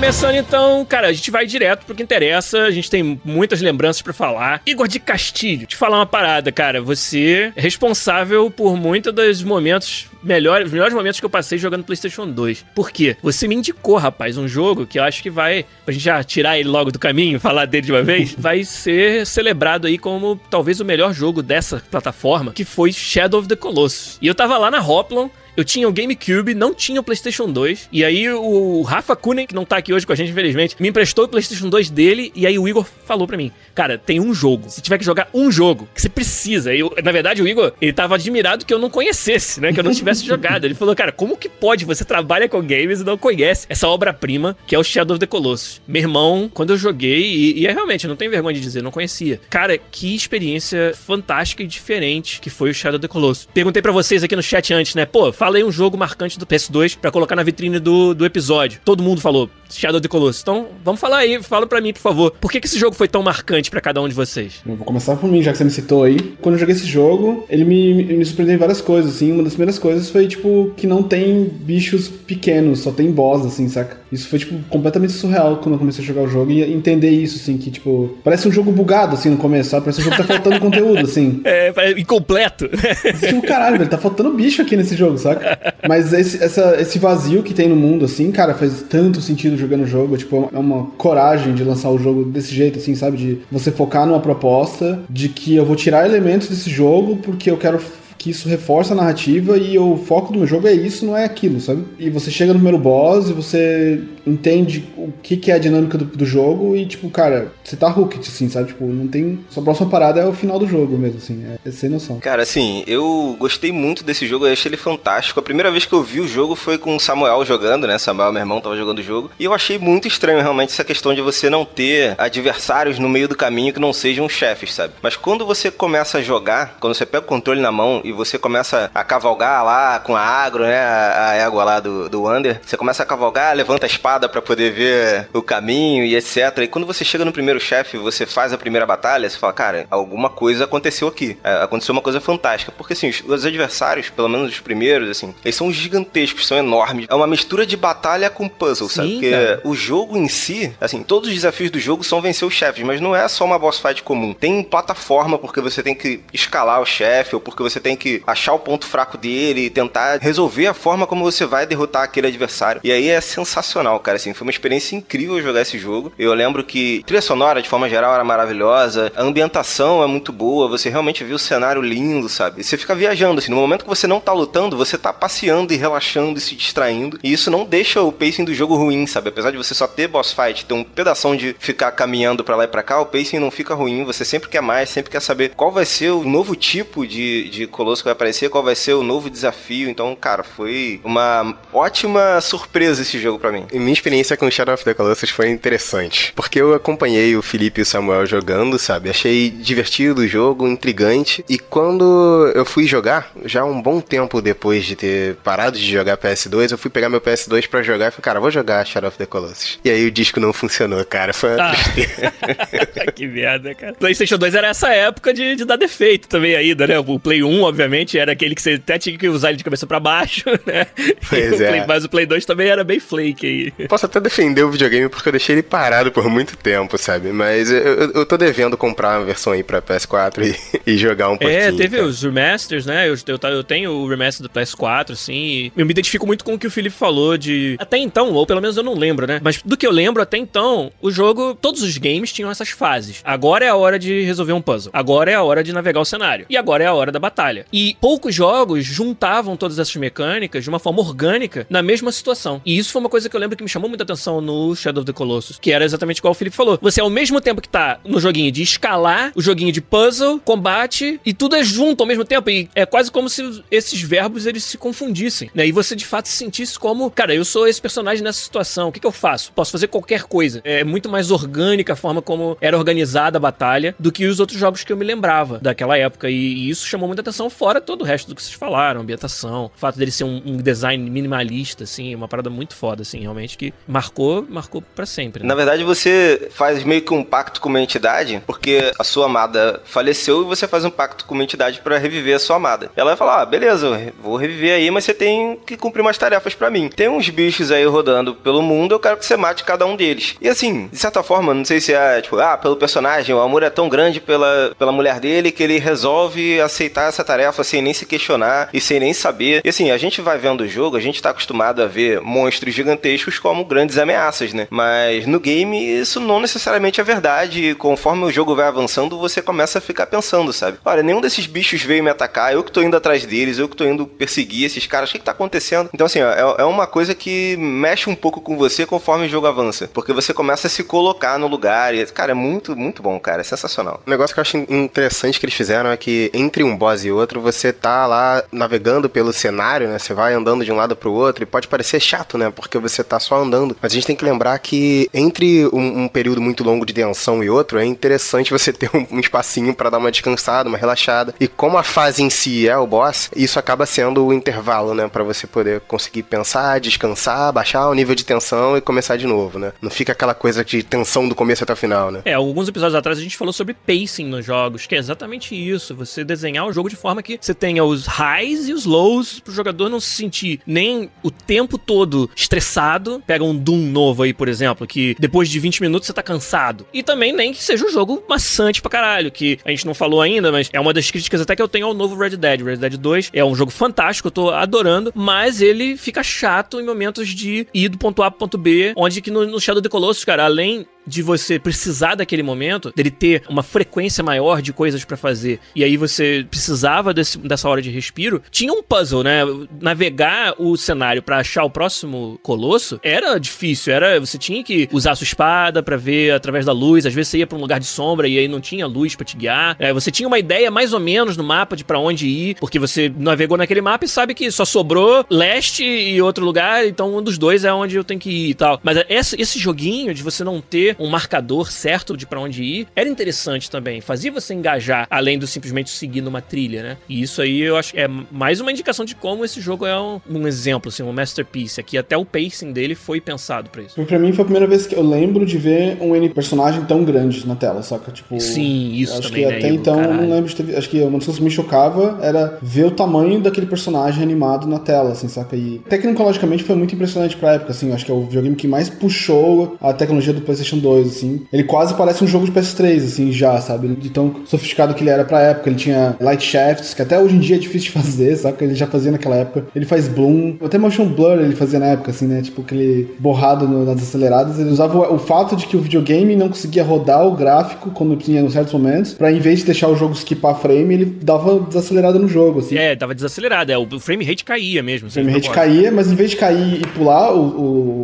Começando 0.00 0.34
então, 0.36 0.82
cara, 0.86 1.08
a 1.08 1.12
gente 1.12 1.30
vai 1.30 1.44
direto 1.44 1.84
pro 1.84 1.94
que 1.94 2.02
interessa. 2.02 2.62
A 2.62 2.70
gente 2.70 2.88
tem 2.90 3.20
muitas 3.22 3.60
lembranças 3.60 4.00
pra 4.00 4.14
falar. 4.14 4.62
Igor 4.64 4.88
de 4.88 4.98
Castilho, 4.98 5.66
te 5.66 5.76
falar 5.76 5.98
uma 5.98 6.06
parada, 6.06 6.50
cara. 6.50 6.80
Você 6.80 7.52
é 7.54 7.60
responsável 7.60 8.50
por 8.50 8.78
muitos 8.78 9.12
dos 9.12 9.42
momentos 9.42 10.08
melhores, 10.22 10.66
os 10.66 10.72
melhores 10.72 10.94
momentos 10.94 11.20
que 11.20 11.26
eu 11.26 11.30
passei 11.30 11.58
jogando 11.58 11.84
PlayStation 11.84 12.26
2. 12.26 12.64
Por 12.74 12.90
quê? 12.90 13.14
Você 13.22 13.46
me 13.46 13.54
indicou, 13.54 13.98
rapaz, 13.98 14.38
um 14.38 14.48
jogo 14.48 14.86
que 14.86 14.98
eu 14.98 15.02
acho 15.02 15.22
que 15.22 15.28
vai, 15.28 15.66
pra 15.84 15.92
gente 15.92 16.02
já 16.02 16.24
tirar 16.24 16.58
ele 16.58 16.68
logo 16.68 16.90
do 16.90 16.98
caminho, 16.98 17.38
falar 17.40 17.66
dele 17.66 17.86
de 17.86 17.92
uma 17.92 18.02
vez, 18.02 18.34
vai 18.36 18.64
ser 18.64 19.26
celebrado 19.26 19.86
aí 19.86 19.98
como 19.98 20.40
talvez 20.50 20.80
o 20.80 20.84
melhor 20.84 21.12
jogo 21.12 21.42
dessa 21.42 21.82
plataforma, 21.90 22.52
que 22.52 22.64
foi 22.64 22.90
Shadow 22.90 23.40
of 23.40 23.48
the 23.48 23.56
Colossus. 23.56 24.18
E 24.22 24.26
eu 24.26 24.34
tava 24.34 24.56
lá 24.56 24.70
na 24.70 24.80
Hoplon, 24.80 25.28
eu 25.56 25.64
tinha 25.64 25.88
o 25.88 25.92
GameCube, 25.92 26.54
não 26.54 26.74
tinha 26.74 27.00
o 27.00 27.04
PlayStation 27.04 27.50
2. 27.50 27.88
E 27.92 28.04
aí 28.04 28.30
o 28.30 28.82
Rafa 28.82 29.16
Kunen, 29.16 29.46
que 29.46 29.54
não 29.54 29.64
tá 29.64 29.76
aqui 29.76 29.92
hoje 29.92 30.06
com 30.06 30.12
a 30.12 30.16
gente, 30.16 30.30
infelizmente, 30.30 30.76
me 30.80 30.88
emprestou 30.88 31.24
o 31.24 31.28
PlayStation 31.28 31.68
2 31.68 31.90
dele. 31.90 32.32
E 32.34 32.46
aí 32.46 32.58
o 32.58 32.68
Igor 32.68 32.86
falou 33.04 33.26
pra 33.26 33.36
mim: 33.36 33.52
Cara, 33.74 33.98
tem 33.98 34.20
um 34.20 34.32
jogo. 34.32 34.68
Se 34.68 34.80
tiver 34.80 34.98
que 34.98 35.04
jogar 35.04 35.28
um 35.34 35.50
jogo 35.50 35.88
que 35.94 36.00
você 36.00 36.08
precisa. 36.08 36.74
Eu, 36.74 36.94
na 37.02 37.12
verdade, 37.12 37.42
o 37.42 37.48
Igor, 37.48 37.72
ele 37.80 37.92
tava 37.92 38.14
admirado 38.14 38.64
que 38.64 38.72
eu 38.72 38.78
não 38.78 38.90
conhecesse, 38.90 39.60
né? 39.60 39.72
Que 39.72 39.80
eu 39.80 39.84
não 39.84 39.92
tivesse 39.92 40.24
jogado. 40.26 40.64
Ele 40.64 40.74
falou: 40.74 40.94
Cara, 40.94 41.12
como 41.12 41.36
que 41.36 41.48
pode? 41.48 41.84
Você 41.84 42.04
trabalha 42.04 42.48
com 42.48 42.60
games 42.60 43.00
e 43.00 43.04
não 43.04 43.18
conhece 43.18 43.66
essa 43.68 43.88
obra-prima 43.88 44.56
que 44.66 44.74
é 44.74 44.78
o 44.78 44.84
Shadow 44.84 45.14
of 45.14 45.20
the 45.20 45.26
Colossus. 45.26 45.80
Meu 45.86 46.02
irmão, 46.02 46.50
quando 46.52 46.70
eu 46.70 46.76
joguei, 46.76 47.22
e, 47.22 47.60
e 47.60 47.66
é 47.66 47.72
realmente, 47.72 48.06
não 48.06 48.16
tenho 48.16 48.30
vergonha 48.30 48.54
de 48.54 48.60
dizer, 48.60 48.82
não 48.82 48.90
conhecia. 48.90 49.40
Cara, 49.48 49.78
que 49.78 50.14
experiência 50.14 50.92
fantástica 50.94 51.62
e 51.62 51.66
diferente 51.66 52.40
que 52.40 52.50
foi 52.50 52.70
o 52.70 52.74
Shadow 52.74 52.98
of 52.98 53.02
the 53.02 53.08
Colossus. 53.08 53.48
Perguntei 53.52 53.82
pra 53.82 53.92
vocês 53.92 54.22
aqui 54.22 54.36
no 54.36 54.42
chat 54.42 54.72
antes, 54.72 54.94
né? 54.94 55.06
Pô, 55.06 55.32
fala 55.40 55.56
aí 55.56 55.64
um 55.64 55.72
jogo 55.72 55.96
marcante 55.96 56.38
do 56.38 56.44
PS2 56.44 56.98
pra 56.98 57.10
colocar 57.10 57.34
na 57.34 57.42
vitrine 57.42 57.78
do, 57.78 58.12
do 58.12 58.26
episódio. 58.26 58.78
Todo 58.84 59.02
mundo 59.02 59.22
falou 59.22 59.48
Shadow 59.70 59.96
of 59.96 60.02
the 60.02 60.08
Colossus. 60.08 60.42
Então, 60.42 60.66
vamos 60.84 61.00
falar 61.00 61.16
aí, 61.16 61.42
fala 61.42 61.66
pra 61.66 61.80
mim, 61.80 61.94
por 61.94 62.00
favor. 62.00 62.30
Por 62.32 62.52
que, 62.52 62.60
que 62.60 62.66
esse 62.66 62.78
jogo 62.78 62.94
foi 62.94 63.08
tão 63.08 63.22
marcante 63.22 63.70
pra 63.70 63.80
cada 63.80 64.02
um 64.02 64.08
de 64.08 64.14
vocês? 64.14 64.60
Eu 64.66 64.76
vou 64.76 64.84
começar 64.84 65.16
por 65.16 65.30
mim, 65.30 65.42
já 65.42 65.52
que 65.52 65.56
você 65.56 65.64
me 65.64 65.70
citou 65.70 66.04
aí. 66.04 66.18
Quando 66.42 66.56
eu 66.56 66.58
joguei 66.58 66.74
esse 66.74 66.84
jogo, 66.84 67.46
ele 67.48 67.64
me, 67.64 68.04
me 68.04 68.22
surpreendeu 68.22 68.56
em 68.56 68.58
várias 68.58 68.82
coisas, 68.82 69.14
assim. 69.14 69.32
Uma 69.32 69.42
das 69.42 69.54
primeiras 69.54 69.78
coisas 69.78 70.10
foi, 70.10 70.28
tipo, 70.28 70.74
que 70.76 70.86
não 70.86 71.02
tem 71.02 71.44
bichos 71.44 72.06
pequenos, 72.08 72.80
só 72.80 72.92
tem 72.92 73.10
boss, 73.10 73.46
assim, 73.46 73.66
saca? 73.66 73.98
Isso 74.12 74.28
foi, 74.28 74.38
tipo, 74.38 74.54
completamente 74.68 75.12
surreal 75.12 75.58
quando 75.58 75.74
eu 75.74 75.78
comecei 75.78 76.02
a 76.02 76.06
jogar 76.06 76.22
o 76.22 76.28
jogo 76.28 76.50
e 76.50 76.62
entender 76.72 77.10
isso, 77.10 77.36
assim, 77.36 77.56
que, 77.56 77.70
tipo, 77.70 78.18
parece 78.24 78.48
um 78.48 78.52
jogo 78.52 78.72
bugado, 78.72 79.14
assim, 79.14 79.30
no 79.30 79.36
começo, 79.36 79.70
sabe? 79.70 79.84
Parece 79.84 80.00
um 80.00 80.04
jogo 80.04 80.16
que 80.16 80.22
tá 80.22 80.28
faltando 80.28 80.58
conteúdo, 80.60 81.00
assim. 81.00 81.40
É, 81.44 81.72
é 81.76 81.90
incompleto. 81.98 82.68
Tipo, 82.68 83.42
caralho, 83.42 83.78
velho, 83.78 83.90
tá 83.90 83.98
faltando 83.98 84.32
bicho 84.32 84.62
aqui 84.62 84.76
nesse 84.76 84.96
jogo, 84.96 85.16
saca? 85.18 85.74
Mas 85.86 86.12
esse, 86.12 86.42
essa, 86.42 86.76
esse 86.80 86.98
vazio 86.98 87.42
que 87.42 87.54
tem 87.54 87.68
no 87.68 87.76
mundo, 87.76 88.04
assim, 88.04 88.30
cara, 88.32 88.54
faz 88.54 88.82
tanto 88.88 89.20
sentido 89.20 89.56
jogando 89.56 89.82
o 89.82 89.86
jogo. 89.86 90.16
Tipo, 90.16 90.50
é 90.52 90.58
uma 90.58 90.86
coragem 90.98 91.54
de 91.54 91.62
lançar 91.62 91.90
o 91.90 91.98
jogo 91.98 92.24
desse 92.24 92.54
jeito, 92.54 92.78
assim, 92.78 92.94
sabe? 92.94 93.16
De 93.16 93.38
você 93.50 93.70
focar 93.70 94.06
numa 94.06 94.20
proposta 94.20 95.00
de 95.08 95.28
que 95.28 95.54
eu 95.54 95.64
vou 95.64 95.76
tirar 95.76 96.06
elementos 96.06 96.48
desse 96.48 96.70
jogo 96.70 97.16
porque 97.16 97.50
eu 97.50 97.56
quero 97.56 97.80
que 98.20 98.28
isso 98.28 98.50
reforça 98.50 98.92
a 98.92 98.96
narrativa 98.96 99.56
e 99.56 99.78
o 99.78 99.96
foco 99.96 100.30
do 100.30 100.40
meu 100.40 100.46
jogo 100.46 100.68
é 100.68 100.74
isso, 100.74 101.06
não 101.06 101.16
é 101.16 101.24
aquilo, 101.24 101.58
sabe? 101.58 101.84
E 101.98 102.10
você 102.10 102.30
chega 102.30 102.52
no 102.52 102.58
primeiro 102.58 102.76
boss 102.76 103.30
e 103.30 103.32
você 103.32 103.98
entende 104.26 104.86
o 104.94 105.10
que, 105.22 105.38
que 105.38 105.50
é 105.50 105.54
a 105.54 105.58
dinâmica 105.58 105.96
do, 105.96 106.04
do 106.04 106.26
jogo 106.26 106.76
e, 106.76 106.84
tipo, 106.84 107.08
cara, 107.08 107.50
você 107.64 107.76
tá 107.76 107.88
hooked, 107.88 108.20
assim, 108.20 108.50
sabe? 108.50 108.68
Tipo, 108.68 108.84
não 108.84 109.08
tem. 109.08 109.40
Sua 109.48 109.62
próxima 109.62 109.88
parada 109.88 110.20
é 110.20 110.26
o 110.26 110.34
final 110.34 110.58
do 110.58 110.66
jogo 110.66 110.98
mesmo, 110.98 111.16
assim, 111.16 111.42
é, 111.46 111.66
é 111.66 111.72
sem 111.72 111.88
noção. 111.88 112.20
Cara, 112.20 112.42
assim, 112.42 112.84
eu 112.86 113.34
gostei 113.38 113.72
muito 113.72 114.04
desse 114.04 114.26
jogo, 114.26 114.46
eu 114.46 114.52
achei 114.52 114.68
ele 114.68 114.76
fantástico. 114.76 115.40
A 115.40 115.42
primeira 115.42 115.70
vez 115.70 115.86
que 115.86 115.92
eu 115.94 116.02
vi 116.02 116.20
o 116.20 116.28
jogo 116.28 116.54
foi 116.54 116.76
com 116.76 116.96
o 116.96 117.00
Samuel 117.00 117.42
jogando, 117.46 117.86
né? 117.86 117.96
Samuel, 117.96 118.32
meu 118.32 118.42
irmão, 118.42 118.60
tava 118.60 118.76
jogando 118.76 118.98
o 118.98 119.02
jogo. 119.02 119.30
E 119.38 119.44
eu 119.44 119.54
achei 119.54 119.78
muito 119.78 120.06
estranho, 120.06 120.42
realmente, 120.42 120.74
essa 120.74 120.84
questão 120.84 121.14
de 121.14 121.22
você 121.22 121.48
não 121.48 121.64
ter 121.64 122.14
adversários 122.18 122.98
no 122.98 123.08
meio 123.08 123.28
do 123.28 123.36
caminho 123.36 123.72
que 123.72 123.80
não 123.80 123.94
sejam 123.94 124.28
chefes, 124.28 124.74
sabe? 124.74 124.92
Mas 125.00 125.16
quando 125.16 125.46
você 125.46 125.70
começa 125.70 126.18
a 126.18 126.22
jogar, 126.22 126.76
quando 126.78 126.94
você 126.94 127.06
pega 127.06 127.24
o 127.24 127.28
controle 127.28 127.62
na 127.62 127.72
mão 127.72 128.02
e 128.04 128.09
você 128.12 128.38
começa 128.38 128.90
a 128.94 129.04
cavalgar 129.04 129.64
lá 129.64 129.98
com 130.00 130.16
a 130.16 130.20
agro, 130.20 130.64
né? 130.64 130.78
A 130.80 131.34
égua 131.34 131.64
lá 131.64 131.80
do, 131.80 132.08
do 132.08 132.22
Wander. 132.22 132.60
Você 132.64 132.76
começa 132.76 133.02
a 133.02 133.06
cavalgar, 133.06 133.54
levanta 133.54 133.86
a 133.86 133.88
espada 133.88 134.28
para 134.28 134.42
poder 134.42 134.72
ver 134.72 135.28
o 135.32 135.42
caminho 135.42 136.04
e 136.04 136.16
etc. 136.16 136.58
E 136.62 136.68
quando 136.68 136.86
você 136.86 137.04
chega 137.04 137.24
no 137.24 137.32
primeiro 137.32 137.60
chefe, 137.60 137.96
você 137.96 138.26
faz 138.26 138.52
a 138.52 138.58
primeira 138.58 138.86
batalha, 138.86 139.28
você 139.28 139.38
fala, 139.38 139.52
cara, 139.52 139.86
alguma 139.90 140.30
coisa 140.30 140.64
aconteceu 140.64 141.08
aqui. 141.08 141.36
É, 141.42 141.62
aconteceu 141.62 141.92
uma 141.92 142.02
coisa 142.02 142.20
fantástica. 142.20 142.72
Porque 142.76 142.92
assim, 142.92 143.08
os, 143.08 143.22
os 143.26 143.44
adversários, 143.44 144.08
pelo 144.08 144.28
menos 144.28 144.52
os 144.52 144.60
primeiros, 144.60 145.08
assim, 145.08 145.34
eles 145.44 145.56
são 145.56 145.72
gigantescos, 145.72 146.46
são 146.46 146.56
enormes. 146.56 147.06
É 147.08 147.14
uma 147.14 147.26
mistura 147.26 147.66
de 147.66 147.76
batalha 147.76 148.30
com 148.30 148.48
puzzle, 148.48 148.88
Sim, 148.88 148.94
sabe? 148.94 149.12
Porque 149.12 149.30
cara. 149.30 149.60
o 149.64 149.74
jogo 149.74 150.16
em 150.16 150.28
si, 150.28 150.72
assim, 150.80 151.02
todos 151.02 151.28
os 151.28 151.34
desafios 151.34 151.70
do 151.70 151.78
jogo 151.78 152.04
são 152.04 152.20
vencer 152.20 152.46
os 152.46 152.54
chefes, 152.54 152.84
mas 152.84 153.00
não 153.00 153.14
é 153.14 153.26
só 153.28 153.44
uma 153.44 153.58
boss 153.58 153.78
fight 153.78 154.02
comum. 154.02 154.34
Tem 154.34 154.62
plataforma 154.62 155.38
porque 155.38 155.60
você 155.60 155.82
tem 155.82 155.94
que 155.94 156.20
escalar 156.32 156.80
o 156.80 156.86
chefe 156.86 157.34
ou 157.34 157.40
porque 157.40 157.62
você 157.62 157.80
tem 157.80 157.96
que 158.00 158.22
achar 158.26 158.54
o 158.54 158.58
ponto 158.58 158.86
fraco 158.86 159.16
dele 159.16 159.66
e 159.66 159.70
tentar 159.70 160.18
resolver 160.20 160.66
a 160.66 160.74
forma 160.74 161.06
como 161.06 161.22
você 161.22 161.44
vai 161.44 161.66
derrotar 161.66 162.02
aquele 162.02 162.26
adversário. 162.26 162.80
E 162.82 162.90
aí 162.90 163.08
é 163.08 163.20
sensacional, 163.20 164.00
cara, 164.00 164.16
assim, 164.16 164.32
foi 164.32 164.46
uma 164.46 164.50
experiência 164.50 164.96
incrível 164.96 165.40
jogar 165.42 165.60
esse 165.60 165.78
jogo. 165.78 166.12
Eu 166.18 166.34
lembro 166.34 166.64
que 166.64 167.00
a 167.02 167.06
trilha 167.06 167.22
sonora, 167.22 167.62
de 167.62 167.68
forma 167.68 167.88
geral, 167.88 168.14
era 168.14 168.24
maravilhosa, 168.24 169.12
a 169.14 169.22
ambientação 169.22 170.02
é 170.02 170.06
muito 170.06 170.32
boa, 170.32 170.68
você 170.68 170.88
realmente 170.88 171.22
viu 171.22 171.36
o 171.36 171.38
cenário 171.38 171.82
lindo, 171.82 172.28
sabe? 172.28 172.64
Você 172.64 172.76
fica 172.78 172.94
viajando, 172.94 173.38
assim, 173.38 173.50
no 173.50 173.56
momento 173.56 173.84
que 173.84 173.88
você 173.88 174.06
não 174.06 174.20
tá 174.20 174.32
lutando, 174.32 174.76
você 174.76 174.96
tá 174.96 175.12
passeando 175.12 175.72
e 175.72 175.76
relaxando 175.76 176.38
e 176.38 176.40
se 176.40 176.54
distraindo, 176.54 177.18
e 177.22 177.32
isso 177.32 177.50
não 177.50 177.64
deixa 177.64 178.02
o 178.02 178.10
pacing 178.10 178.44
do 178.44 178.54
jogo 178.54 178.74
ruim, 178.76 179.06
sabe? 179.06 179.28
Apesar 179.28 179.50
de 179.50 179.56
você 179.56 179.74
só 179.74 179.86
ter 179.86 180.08
boss 180.08 180.32
fight, 180.32 180.64
ter 180.64 180.74
um 180.74 180.82
pedação 180.82 181.36
de 181.36 181.54
ficar 181.58 181.92
caminhando 181.92 182.42
pra 182.42 182.56
lá 182.56 182.64
e 182.64 182.68
pra 182.68 182.82
cá, 182.82 183.00
o 183.00 183.06
pacing 183.06 183.38
não 183.38 183.50
fica 183.50 183.74
ruim, 183.74 184.04
você 184.04 184.24
sempre 184.24 184.48
quer 184.48 184.62
mais, 184.62 184.88
sempre 184.88 185.10
quer 185.10 185.20
saber 185.20 185.52
qual 185.56 185.70
vai 185.70 185.84
ser 185.84 186.10
o 186.10 186.24
novo 186.24 186.56
tipo 186.56 187.06
de, 187.06 187.48
de 187.50 187.66
colosso 187.90 188.02
que 188.02 188.06
vai 188.06 188.12
aparecer, 188.12 188.48
qual 188.48 188.62
vai 188.62 188.74
ser 188.74 188.94
o 188.94 189.02
novo 189.02 189.28
desafio. 189.28 189.88
Então, 189.88 190.14
cara, 190.14 190.42
foi 190.42 191.00
uma 191.04 191.54
ótima 191.72 192.40
surpresa 192.40 193.02
esse 193.02 193.18
jogo 193.18 193.38
pra 193.38 193.50
mim. 193.50 193.66
E 193.72 193.78
minha 193.78 193.92
experiência 193.92 194.36
com 194.36 194.50
Shadow 194.50 194.74
of 194.74 194.84
the 194.84 194.94
Colossus 194.94 195.30
foi 195.30 195.48
interessante, 195.50 196.32
porque 196.36 196.60
eu 196.60 196.74
acompanhei 196.74 197.34
o 197.36 197.42
Felipe 197.42 197.80
e 197.80 197.82
o 197.82 197.86
Samuel 197.86 198.26
jogando, 198.26 198.78
sabe? 198.78 199.10
Achei 199.10 199.50
divertido 199.50 200.22
o 200.22 200.26
jogo, 200.28 200.68
intrigante, 200.68 201.44
e 201.48 201.58
quando 201.58 202.52
eu 202.54 202.64
fui 202.64 202.86
jogar, 202.86 203.30
já 203.44 203.64
um 203.64 203.80
bom 203.80 204.00
tempo 204.00 204.40
depois 204.40 204.84
de 204.84 204.94
ter 204.96 205.34
parado 205.36 205.78
de 205.78 205.90
jogar 205.90 206.16
PS2, 206.16 206.72
eu 206.72 206.78
fui 206.78 206.90
pegar 206.90 207.08
meu 207.08 207.20
PS2 207.20 207.68
pra 207.68 207.82
jogar 207.82 208.08
e 208.08 208.10
falei, 208.10 208.22
cara, 208.22 208.40
vou 208.40 208.50
jogar 208.50 208.84
Shadow 208.86 209.08
of 209.08 209.18
the 209.18 209.26
Colossus. 209.26 209.78
E 209.84 209.90
aí 209.90 210.06
o 210.06 210.10
disco 210.10 210.38
não 210.38 210.52
funcionou, 210.52 211.04
cara, 211.04 211.32
foi 211.32 211.54
uma 211.54 211.70
Ah. 211.70 211.74
tristeza. 211.74 212.32
que 213.14 213.26
merda, 213.26 213.74
cara. 213.74 213.94
PlayStation 213.94 214.36
2 214.38 214.54
era 214.54 214.68
essa 214.68 214.88
época 214.90 215.32
de, 215.34 215.56
de 215.56 215.64
dar 215.64 215.76
defeito 215.76 216.28
também 216.28 216.54
ainda, 216.54 216.86
né? 216.86 216.98
O 216.98 217.18
Play 217.18 217.42
1, 217.42 217.62
obviamente, 217.62 217.79
era 218.18 218.32
aquele 218.32 218.54
que 218.54 218.62
você 218.62 218.72
até 218.74 218.98
tinha 218.98 219.16
que 219.16 219.28
usar 219.28 219.48
ele 219.50 219.58
de 219.58 219.64
cabeça 219.64 219.86
pra 219.86 220.00
baixo, 220.00 220.44
né? 220.66 220.86
Pois 221.28 221.60
é. 221.60 221.68
Play- 221.68 221.84
mas 221.86 222.04
o 222.04 222.08
Play 222.08 222.26
2 222.26 222.44
também 222.44 222.68
era 222.68 222.84
bem 222.84 223.00
flake 223.00 223.72
aí. 223.78 223.88
Posso 223.88 224.06
até 224.06 224.20
defender 224.20 224.62
o 224.62 224.70
videogame 224.70 225.08
porque 225.08 225.28
eu 225.28 225.32
deixei 225.32 225.54
ele 225.56 225.62
parado 225.62 226.12
por 226.12 226.28
muito 226.28 226.56
tempo, 226.56 226.96
sabe? 226.98 227.30
Mas 227.32 227.70
eu, 227.70 227.78
eu, 227.78 228.12
eu 228.12 228.26
tô 228.26 228.36
devendo 228.36 228.76
comprar 228.76 229.18
uma 229.18 229.26
versão 229.26 229.52
aí 229.52 229.62
pra 229.62 229.80
PS4 229.82 230.44
e, 230.84 230.92
e 230.92 230.96
jogar 230.98 231.28
um 231.28 231.36
pouquinho. 231.36 231.60
É, 231.60 231.72
teve 231.72 231.96
cara. 231.96 232.08
os 232.08 232.22
remasters, 232.22 232.86
né? 232.86 233.08
Eu, 233.08 233.14
eu, 233.26 233.38
eu 233.50 233.64
tenho 233.64 233.92
o 233.92 234.08
remaster 234.08 234.42
do 234.42 234.50
PS4, 234.50 235.12
assim, 235.12 235.34
e 235.34 235.72
eu 235.76 235.84
me 235.86 235.90
identifico 235.92 236.26
muito 236.26 236.44
com 236.44 236.54
o 236.54 236.58
que 236.58 236.66
o 236.66 236.70
Felipe 236.70 236.94
falou 236.94 237.36
de... 237.36 237.76
Até 237.78 237.98
então, 237.98 238.32
ou 238.32 238.46
pelo 238.46 238.60
menos 238.60 238.76
eu 238.76 238.82
não 238.82 238.94
lembro, 238.94 239.26
né? 239.26 239.40
Mas 239.42 239.62
do 239.62 239.76
que 239.76 239.86
eu 239.86 239.90
lembro 239.90 240.22
até 240.22 240.36
então, 240.36 240.90
o 241.00 241.10
jogo, 241.10 241.54
todos 241.54 241.82
os 241.82 241.96
games 241.98 242.32
tinham 242.32 242.50
essas 242.50 242.70
fases. 242.70 243.20
Agora 243.24 243.64
é 243.64 243.68
a 243.68 243.76
hora 243.76 243.98
de 243.98 244.22
resolver 244.22 244.52
um 244.52 244.60
puzzle. 244.62 244.90
Agora 244.92 245.30
é 245.30 245.34
a 245.34 245.42
hora 245.42 245.62
de 245.62 245.72
navegar 245.72 246.00
o 246.00 246.04
cenário. 246.04 246.46
E 246.48 246.56
agora 246.56 246.84
é 246.84 246.86
a 246.86 246.94
hora 246.94 247.12
da 247.12 247.18
batalha. 247.18 247.66
E 247.72 247.96
poucos 248.00 248.34
jogos 248.34 248.84
juntavam 248.84 249.56
todas 249.56 249.78
essas 249.78 249.94
mecânicas 249.96 250.64
de 250.64 250.68
uma 250.70 250.78
forma 250.78 251.00
orgânica 251.00 251.66
na 251.68 251.82
mesma 251.82 252.12
situação. 252.12 252.60
E 252.64 252.76
isso 252.78 252.92
foi 252.92 253.00
uma 253.00 253.08
coisa 253.08 253.28
que 253.28 253.36
eu 253.36 253.40
lembro 253.40 253.56
que 253.56 253.62
me 253.62 253.68
chamou 253.68 253.88
muita 253.88 254.04
atenção 254.04 254.40
no 254.40 254.74
Shadow 254.74 255.02
of 255.02 255.06
the 255.06 255.12
Colossus, 255.12 255.58
que 255.60 255.72
era 255.72 255.84
exatamente 255.84 256.18
igual 256.18 256.32
o 256.32 256.34
Felipe 256.34 256.56
falou. 256.56 256.78
Você, 256.80 257.00
ao 257.00 257.10
mesmo 257.10 257.40
tempo 257.40 257.60
que 257.60 257.68
tá 257.68 258.00
no 258.04 258.20
joguinho 258.20 258.50
de 258.50 258.62
escalar, 258.62 259.32
o 259.34 259.42
joguinho 259.42 259.72
de 259.72 259.80
puzzle, 259.80 260.40
combate, 260.40 261.20
e 261.24 261.32
tudo 261.32 261.56
é 261.56 261.62
junto 261.62 262.02
ao 262.02 262.06
mesmo 262.06 262.24
tempo. 262.24 262.50
E 262.50 262.68
é 262.74 262.86
quase 262.86 263.10
como 263.10 263.28
se 263.28 263.62
esses 263.70 264.00
verbos 264.00 264.46
eles 264.46 264.64
se 264.64 264.78
confundissem, 264.78 265.50
né? 265.54 265.66
E 265.66 265.72
você 265.72 265.94
de 265.94 266.06
fato 266.06 266.28
se 266.28 266.36
sentisse 266.36 266.78
como, 266.78 267.10
cara, 267.10 267.34
eu 267.34 267.44
sou 267.44 267.66
esse 267.68 267.80
personagem 267.80 268.22
nessa 268.22 268.40
situação, 268.40 268.88
o 268.88 268.92
que, 268.92 269.00
que 269.00 269.06
eu 269.06 269.12
faço? 269.12 269.52
Posso 269.52 269.72
fazer 269.72 269.88
qualquer 269.88 270.24
coisa. 270.24 270.60
É 270.64 270.84
muito 270.84 271.08
mais 271.08 271.30
orgânica 271.30 271.92
a 271.92 271.96
forma 271.96 272.22
como 272.22 272.56
era 272.60 272.76
organizada 272.76 273.38
a 273.38 273.40
batalha 273.40 273.94
do 273.98 274.12
que 274.12 274.26
os 274.26 274.40
outros 274.40 274.58
jogos 274.58 274.84
que 274.84 274.92
eu 274.92 274.96
me 274.96 275.04
lembrava 275.04 275.58
daquela 275.58 275.96
época. 275.96 276.30
E, 276.30 276.34
e 276.34 276.70
isso 276.70 276.86
chamou 276.86 277.06
muita 277.06 277.22
atenção, 277.22 277.49
fora 277.50 277.80
todo 277.80 278.02
o 278.02 278.04
resto 278.04 278.28
do 278.28 278.34
que 278.34 278.42
vocês 278.42 278.54
falaram, 278.54 279.00
ambientação, 279.00 279.66
o 279.66 279.78
fato 279.78 279.98
dele 279.98 280.10
ser 280.10 280.24
um, 280.24 280.42
um 280.44 280.56
design 280.56 281.08
minimalista, 281.10 281.84
assim, 281.84 282.14
uma 282.14 282.28
parada 282.28 282.50
muito 282.50 282.74
foda, 282.74 283.02
assim, 283.02 283.20
realmente, 283.20 283.56
que 283.58 283.72
marcou, 283.86 284.46
marcou 284.48 284.82
pra 284.94 285.06
sempre. 285.06 285.42
né? 285.42 285.48
Na 285.48 285.54
verdade, 285.54 285.84
você 285.84 286.48
faz 286.52 286.82
meio 286.84 287.02
que 287.02 287.12
um 287.12 287.22
pacto 287.24 287.60
com 287.60 287.68
uma 287.68 287.80
entidade, 287.80 288.42
porque 288.46 288.92
a 288.98 289.04
sua 289.04 289.26
amada 289.26 289.80
faleceu 289.84 290.42
e 290.42 290.44
você 290.44 290.66
faz 290.68 290.84
um 290.84 290.90
pacto 290.90 291.24
com 291.24 291.34
uma 291.34 291.44
entidade 291.44 291.80
pra 291.80 291.98
reviver 291.98 292.36
a 292.36 292.38
sua 292.38 292.56
amada. 292.56 292.90
Ela 292.96 293.10
vai 293.10 293.16
falar: 293.16 293.42
ah, 293.42 293.46
beleza, 293.46 294.12
vou 294.22 294.36
reviver 294.36 294.74
aí, 294.74 294.90
mas 294.90 295.04
você 295.04 295.14
tem 295.14 295.58
que 295.66 295.76
cumprir 295.76 296.02
umas 296.02 296.18
tarefas 296.18 296.54
pra 296.54 296.70
mim. 296.70 296.88
Tem 296.88 297.08
uns 297.08 297.28
bichos 297.28 297.70
aí 297.72 297.84
rodando 297.84 298.34
pelo 298.34 298.62
mundo, 298.62 298.94
eu 298.94 299.00
quero 299.00 299.16
que 299.16 299.24
você 299.26 299.36
mate 299.36 299.64
cada 299.64 299.84
um 299.86 299.96
deles. 299.96 300.36
E 300.40 300.48
assim, 300.48 300.88
de 300.88 300.98
certa 300.98 301.22
forma, 301.22 301.52
não 301.54 301.64
sei 301.64 301.80
se 301.80 301.92
é 301.92 302.20
tipo, 302.20 302.38
ah, 302.38 302.56
pelo 302.56 302.76
personagem, 302.76 303.34
o 303.34 303.40
amor 303.40 303.62
é 303.62 303.70
tão 303.70 303.88
grande 303.88 304.20
pela, 304.20 304.72
pela 304.78 304.92
mulher 304.92 305.20
dele 305.20 305.50
que 305.50 305.62
ele 305.62 305.78
resolve 305.78 306.60
aceitar 306.60 307.08
essa 307.08 307.24
tarefa 307.24 307.39
sem 307.62 307.82
nem 307.82 307.92
se 307.92 308.06
questionar 308.06 308.68
e 308.72 308.80
sem 308.80 309.00
nem 309.00 309.12
saber. 309.12 309.60
E 309.64 309.68
assim, 309.68 309.90
a 309.90 309.98
gente 309.98 310.20
vai 310.20 310.38
vendo 310.38 310.62
o 310.62 310.68
jogo, 310.68 310.96
a 310.96 311.00
gente 311.00 311.22
tá 311.22 311.30
acostumado 311.30 311.82
a 311.82 311.86
ver 311.86 312.20
monstros 312.20 312.74
gigantescos 312.74 313.38
como 313.38 313.64
grandes 313.64 313.98
ameaças, 313.98 314.52
né? 314.52 314.66
Mas 314.70 315.26
no 315.26 315.38
game 315.38 316.00
isso 316.00 316.20
não 316.20 316.40
necessariamente 316.40 317.00
é 317.00 317.04
verdade. 317.04 317.70
E 317.70 317.74
conforme 317.74 318.24
o 318.24 318.30
jogo 318.30 318.54
vai 318.54 318.66
avançando, 318.66 319.18
você 319.18 319.42
começa 319.42 319.78
a 319.78 319.82
ficar 319.82 320.06
pensando, 320.06 320.52
sabe? 320.52 320.78
Olha, 320.84 321.02
nenhum 321.02 321.20
desses 321.20 321.46
bichos 321.46 321.82
veio 321.82 322.02
me 322.02 322.10
atacar, 322.10 322.52
eu 322.52 322.62
que 322.62 322.72
tô 322.72 322.82
indo 322.82 322.96
atrás 322.96 323.24
deles, 323.24 323.58
eu 323.58 323.68
que 323.68 323.76
tô 323.76 323.84
indo 323.84 324.06
perseguir 324.06 324.64
esses 324.64 324.86
caras, 324.86 325.08
o 325.08 325.12
que, 325.12 325.18
que 325.18 325.24
tá 325.24 325.32
acontecendo? 325.32 325.90
Então, 325.92 326.06
assim, 326.06 326.20
ó, 326.22 326.30
é, 326.30 326.62
é 326.62 326.64
uma 326.64 326.86
coisa 326.86 327.14
que 327.14 327.56
mexe 327.56 328.08
um 328.08 328.14
pouco 328.14 328.40
com 328.40 328.56
você 328.56 328.86
conforme 328.86 329.26
o 329.26 329.28
jogo 329.28 329.46
avança. 329.46 329.88
Porque 329.92 330.12
você 330.12 330.32
começa 330.32 330.66
a 330.66 330.70
se 330.70 330.82
colocar 330.82 331.38
no 331.38 331.46
lugar. 331.46 331.94
E, 331.94 332.04
cara, 332.06 332.32
é 332.32 332.34
muito, 332.34 332.76
muito 332.76 333.02
bom, 333.02 333.18
cara. 333.18 333.40
É 333.40 333.44
sensacional. 333.44 334.02
Um 334.06 334.10
negócio 334.10 334.34
que 334.34 334.40
eu 334.40 334.42
acho 334.42 334.56
interessante 334.56 335.38
que 335.38 335.46
eles 335.46 335.54
fizeram 335.54 335.90
é 335.90 335.96
que 335.96 336.30
entre 336.34 336.64
um 336.64 336.76
boss 336.76 337.04
e 337.04 337.10
outro, 337.10 337.29
você 337.38 337.72
tá 337.72 338.06
lá 338.06 338.42
navegando 338.50 339.08
pelo 339.08 339.32
cenário, 339.32 339.88
né? 339.88 339.98
Você 339.98 340.14
vai 340.14 340.34
andando 340.34 340.64
de 340.64 340.72
um 340.72 340.76
lado 340.76 340.96
pro 340.96 341.12
outro 341.12 341.42
e 341.42 341.46
pode 341.46 341.68
parecer 341.68 342.00
chato, 342.00 342.36
né? 342.38 342.50
Porque 342.50 342.78
você 342.78 343.04
tá 343.04 343.20
só 343.20 343.36
andando. 343.36 343.76
Mas 343.80 343.92
a 343.92 343.94
gente 343.94 344.06
tem 344.06 344.16
que 344.16 344.24
lembrar 344.24 344.58
que 344.58 345.08
entre 345.12 345.66
um, 345.66 346.04
um 346.04 346.08
período 346.08 346.40
muito 346.40 346.64
longo 346.64 346.84
de 346.84 346.92
tensão 346.92 347.44
e 347.44 347.50
outro, 347.50 347.78
é 347.78 347.84
interessante 347.84 348.50
você 348.52 348.72
ter 348.72 348.90
um, 348.94 349.06
um 349.16 349.20
espacinho 349.20 349.74
pra 349.74 349.90
dar 349.90 349.98
uma 349.98 350.10
descansada, 350.10 350.68
uma 350.68 350.78
relaxada. 350.78 351.34
E 351.38 351.46
como 351.46 351.78
a 351.78 351.82
fase 351.82 352.22
em 352.22 352.30
si 352.30 352.68
é 352.68 352.76
o 352.76 352.86
boss, 352.86 353.30
isso 353.36 353.58
acaba 353.58 353.86
sendo 353.86 354.26
o 354.26 354.32
intervalo, 354.32 354.94
né? 354.94 355.08
Pra 355.08 355.22
você 355.22 355.46
poder 355.46 355.80
conseguir 355.80 356.22
pensar, 356.22 356.80
descansar, 356.80 357.52
baixar 357.52 357.88
o 357.88 357.94
nível 357.94 358.14
de 358.14 358.24
tensão 358.24 358.76
e 358.76 358.80
começar 358.80 359.16
de 359.16 359.26
novo, 359.26 359.58
né? 359.58 359.72
Não 359.80 359.90
fica 359.90 360.12
aquela 360.12 360.34
coisa 360.34 360.64
de 360.64 360.82
tensão 360.82 361.28
do 361.28 361.34
começo 361.34 361.62
até 361.62 361.72
o 361.72 361.76
final, 361.76 362.10
né? 362.10 362.22
É, 362.24 362.34
alguns 362.34 362.68
episódios 362.68 362.94
atrás 362.94 363.18
a 363.18 363.22
gente 363.22 363.36
falou 363.36 363.52
sobre 363.52 363.74
pacing 363.74 364.26
nos 364.26 364.44
jogos, 364.44 364.86
que 364.86 364.94
é 364.94 364.98
exatamente 364.98 365.54
isso. 365.54 365.94
Você 365.94 366.24
desenhar 366.24 366.66
o 366.66 366.72
jogo 366.72 366.88
de 366.88 366.96
forma 366.96 367.19
forma 367.20 367.22
que 367.22 367.38
você 367.40 367.54
tenha 367.54 367.84
os 367.84 368.06
highs 368.06 368.68
e 368.68 368.72
os 368.72 368.84
lows 368.84 369.40
pro 369.40 369.52
jogador 369.52 369.88
não 369.88 370.00
se 370.00 370.10
sentir 370.10 370.60
nem 370.66 371.10
o 371.22 371.30
tempo 371.30 371.78
todo 371.78 372.28
estressado. 372.34 373.22
Pega 373.26 373.44
um 373.44 373.56
Doom 373.56 373.90
novo 373.90 374.22
aí, 374.22 374.32
por 374.32 374.48
exemplo, 374.48 374.86
que 374.86 375.14
depois 375.18 375.48
de 375.48 375.58
20 375.58 375.82
minutos 375.82 376.06
você 376.06 376.12
tá 376.12 376.22
cansado. 376.22 376.86
E 376.92 377.02
também 377.02 377.32
nem 377.32 377.52
que 377.52 377.62
seja 377.62 377.84
um 377.84 377.90
jogo 377.90 378.22
maçante 378.28 378.80
pra 378.80 378.90
caralho, 378.90 379.30
que 379.30 379.58
a 379.64 379.70
gente 379.70 379.86
não 379.86 379.94
falou 379.94 380.20
ainda, 380.20 380.50
mas 380.50 380.70
é 380.72 380.80
uma 380.80 380.92
das 380.92 381.10
críticas 381.10 381.40
até 381.40 381.54
que 381.54 381.62
eu 381.62 381.68
tenho 381.68 381.86
ao 381.86 381.94
novo 381.94 382.16
Red 382.16 382.36
Dead. 382.36 382.62
Red 382.62 382.76
Dead 382.76 382.96
2 382.96 383.30
é 383.32 383.44
um 383.44 383.54
jogo 383.54 383.70
fantástico, 383.70 384.28
eu 384.28 384.32
tô 384.32 384.50
adorando, 384.50 385.12
mas 385.14 385.60
ele 385.60 385.96
fica 385.96 386.22
chato 386.22 386.80
em 386.80 386.84
momentos 386.84 387.28
de 387.28 387.66
ir 387.74 387.88
do 387.88 387.98
ponto 387.98 388.22
A 388.22 388.30
pro 388.30 388.40
ponto 388.40 388.56
B, 388.56 388.92
onde 388.96 389.20
que 389.20 389.30
no, 389.30 389.46
no 389.46 389.60
Shadow 389.60 389.80
of 389.80 389.82
the 389.82 389.90
Colossus, 389.90 390.24
cara, 390.24 390.44
além 390.44 390.86
de 391.06 391.22
você 391.22 391.58
precisar 391.58 392.14
daquele 392.14 392.42
momento, 392.42 392.92
dele 392.94 393.10
ter 393.10 393.42
uma 393.48 393.62
frequência 393.62 394.22
maior 394.22 394.62
de 394.62 394.72
coisas 394.72 395.04
para 395.04 395.16
fazer, 395.16 395.60
e 395.74 395.82
aí 395.84 395.96
você 395.96 396.46
precisava 396.48 397.12
desse, 397.12 397.38
dessa 397.38 397.68
hora 397.68 397.82
de 397.82 397.90
respiro, 397.90 398.42
tinha 398.50 398.72
um 398.72 398.82
puzzle, 398.82 399.22
né? 399.22 399.40
Navegar 399.80 400.54
o 400.58 400.76
cenário 400.76 401.22
para 401.22 401.38
achar 401.38 401.64
o 401.64 401.70
próximo 401.70 402.38
colosso 402.42 403.00
era 403.02 403.38
difícil, 403.38 403.92
era 403.92 404.18
você 404.20 404.38
tinha 404.38 404.62
que 404.62 404.88
usar 404.92 405.12
a 405.12 405.16
sua 405.16 405.24
espada 405.24 405.82
para 405.82 405.96
ver 405.96 406.32
através 406.32 406.66
da 406.66 406.72
luz, 406.72 407.06
às 407.06 407.14
vezes 407.14 407.28
você 407.30 407.38
ia 407.38 407.46
para 407.46 407.58
um 407.58 407.60
lugar 407.60 407.80
de 407.80 407.86
sombra 407.86 408.28
e 408.28 408.38
aí 408.38 408.48
não 408.48 408.60
tinha 408.60 408.86
luz 408.86 409.14
para 409.14 409.24
te 409.24 409.36
guiar. 409.36 409.76
É, 409.78 409.92
você 409.92 410.10
tinha 410.10 410.26
uma 410.26 410.38
ideia 410.38 410.70
mais 410.70 410.92
ou 410.92 411.00
menos 411.00 411.36
no 411.36 411.44
mapa 411.44 411.76
de 411.76 411.84
para 411.84 411.98
onde 411.98 412.26
ir, 412.26 412.56
porque 412.60 412.78
você 412.78 413.12
navegou 413.16 413.56
naquele 413.56 413.80
mapa 413.80 414.04
e 414.04 414.08
sabe 414.08 414.34
que 414.34 414.50
só 414.50 414.64
sobrou 414.64 415.24
leste 415.28 415.84
e 415.84 416.20
outro 416.20 416.44
lugar, 416.44 416.86
então 416.86 417.16
um 417.16 417.22
dos 417.22 417.38
dois 417.38 417.64
é 417.64 417.72
onde 417.72 417.96
eu 417.96 418.04
tenho 418.04 418.20
que 418.20 418.30
ir 418.30 418.50
e 418.50 418.54
tal. 418.54 418.80
Mas 418.82 418.98
esse, 419.08 419.40
esse 419.40 419.58
joguinho 419.58 420.14
de 420.14 420.22
você 420.22 420.44
não 420.44 420.60
ter 420.60 420.89
um 420.98 421.08
marcador 421.08 421.70
certo 421.70 422.16
de 422.16 422.26
para 422.26 422.40
onde 422.40 422.62
ir, 422.62 422.86
era 422.94 423.08
interessante 423.08 423.70
também. 423.70 424.00
Fazia 424.00 424.30
você 424.30 424.54
engajar, 424.54 425.06
além 425.10 425.38
do 425.38 425.46
simplesmente 425.46 425.90
seguir 425.90 426.20
numa 426.20 426.40
trilha, 426.40 426.82
né? 426.82 426.96
E 427.08 427.22
isso 427.22 427.42
aí 427.42 427.60
eu 427.60 427.76
acho 427.76 427.92
que 427.92 428.00
é 428.00 428.08
mais 428.30 428.60
uma 428.60 428.70
indicação 428.70 429.04
de 429.04 429.14
como 429.14 429.44
esse 429.44 429.60
jogo 429.60 429.86
é 429.86 430.00
um, 430.00 430.20
um 430.28 430.46
exemplo, 430.46 430.88
assim, 430.88 431.02
um 431.02 431.12
masterpiece. 431.12 431.80
Aqui 431.80 431.98
até 431.98 432.16
o 432.16 432.24
pacing 432.24 432.72
dele 432.72 432.94
foi 432.94 433.20
pensado 433.20 433.70
para 433.70 433.82
isso. 433.82 434.02
Pra 434.04 434.18
mim 434.18 434.32
foi 434.32 434.42
a 434.42 434.44
primeira 434.44 434.66
vez 434.66 434.86
que 434.86 434.94
eu 434.94 435.02
lembro 435.02 435.44
de 435.44 435.58
ver 435.58 435.98
um 436.00 436.28
personagem 436.28 436.84
tão 436.84 437.04
grande 437.04 437.46
na 437.46 437.54
tela, 437.54 437.82
saca? 437.82 438.10
Tipo, 438.12 438.40
Sim, 438.40 438.92
isso 438.94 439.18
acho 439.18 439.28
também, 439.28 439.44
que 439.44 439.50
né, 439.50 439.58
até 439.58 439.68
então 439.68 440.00
eu 440.00 440.14
não 440.14 440.30
lembro 440.30 440.48
de 440.48 440.56
ter, 440.56 440.76
acho 440.76 440.88
que 440.88 441.00
uma 441.00 441.18
das 441.18 441.24
coisas 441.24 441.38
que 441.38 441.44
me 441.44 441.50
chocava 441.50 442.18
era 442.22 442.58
ver 442.62 442.86
o 442.86 442.90
tamanho 442.90 443.40
daquele 443.40 443.66
personagem 443.66 444.22
animado 444.22 444.66
na 444.66 444.78
tela, 444.78 445.12
assim, 445.12 445.28
saca? 445.28 445.56
E 445.56 445.80
tecnologicamente 445.88 446.64
foi 446.64 446.76
muito 446.76 446.94
impressionante 446.94 447.36
pra 447.36 447.54
época, 447.54 447.72
assim, 447.72 447.92
acho 447.92 448.04
que 448.04 448.10
é 448.10 448.14
o 448.14 448.22
videogame 448.22 448.56
que 448.56 448.68
mais 448.68 448.88
puxou 448.88 449.76
a 449.80 449.92
tecnologia 449.92 450.32
do 450.32 450.40
PlayStation 450.40 450.78
2, 450.80 451.06
assim. 451.08 451.42
Ele 451.52 451.64
quase 451.64 451.94
parece 451.94 452.22
um 452.24 452.26
jogo 452.26 452.46
de 452.46 452.52
PS3, 452.52 452.96
assim, 453.04 453.32
já, 453.32 453.60
sabe? 453.60 453.88
De 453.88 454.10
tão 454.10 454.34
sofisticado 454.44 454.94
que 454.94 455.02
ele 455.02 455.10
era 455.10 455.24
pra 455.24 455.40
época. 455.40 455.68
Ele 455.68 455.76
tinha 455.78 456.16
light 456.20 456.42
shafts, 456.42 456.94
que 456.94 457.02
até 457.02 457.18
hoje 457.18 457.36
em 457.36 457.38
dia 457.40 457.56
é 457.56 457.58
difícil 457.58 457.88
de 457.88 457.90
fazer, 458.00 458.36
saca? 458.36 458.64
Ele 458.64 458.74
já 458.74 458.86
fazia 458.86 459.10
naquela 459.12 459.36
época. 459.36 459.66
Ele 459.74 459.84
faz 459.86 460.08
bloom, 460.08 460.56
até 460.64 460.78
motion 460.78 461.06
blur 461.06 461.38
ele 461.40 461.54
fazia 461.56 461.78
na 461.78 461.86
época, 461.86 462.10
assim, 462.10 462.26
né? 462.26 462.42
Tipo 462.42 462.62
aquele 462.62 463.08
borrado 463.18 463.66
no- 463.68 463.84
nas 463.84 464.02
aceleradas. 464.02 464.58
Ele 464.58 464.70
usava 464.70 464.96
o, 464.98 465.14
o 465.14 465.18
fato 465.18 465.56
de 465.56 465.66
que 465.66 465.76
o 465.76 465.80
videogame 465.80 466.34
não 466.36 466.48
conseguia 466.48 466.82
rodar 466.84 467.26
o 467.26 467.32
gráfico 467.36 467.90
quando 467.90 468.16
tinha 468.16 468.40
em 468.40 468.50
certos 468.50 468.72
momentos, 468.72 469.12
pra 469.14 469.30
em 469.32 469.38
vez 469.38 469.60
de 469.60 469.66
deixar 469.66 469.88
o 469.88 469.96
jogo 469.96 470.14
skipar 470.14 470.54
frame, 470.56 470.94
ele 470.94 471.04
dava 471.22 471.60
desacelerada 471.60 472.18
no 472.18 472.28
jogo, 472.28 472.60
assim. 472.60 472.76
É, 472.76 472.94
tava 472.96 473.14
desacelerado, 473.14 473.70
é, 473.72 473.78
o 473.78 473.86
frame 474.00 474.24
rate 474.24 474.44
caía 474.44 474.82
mesmo. 474.82 475.08
O 475.08 475.10
frame 475.10 475.30
rate 475.32 475.50
caía, 475.50 475.90
mas 475.92 476.10
em 476.10 476.14
vez 476.14 476.30
de 476.30 476.36
cair 476.36 476.80
e 476.82 476.86
pular, 476.88 477.32
o, 477.34 477.40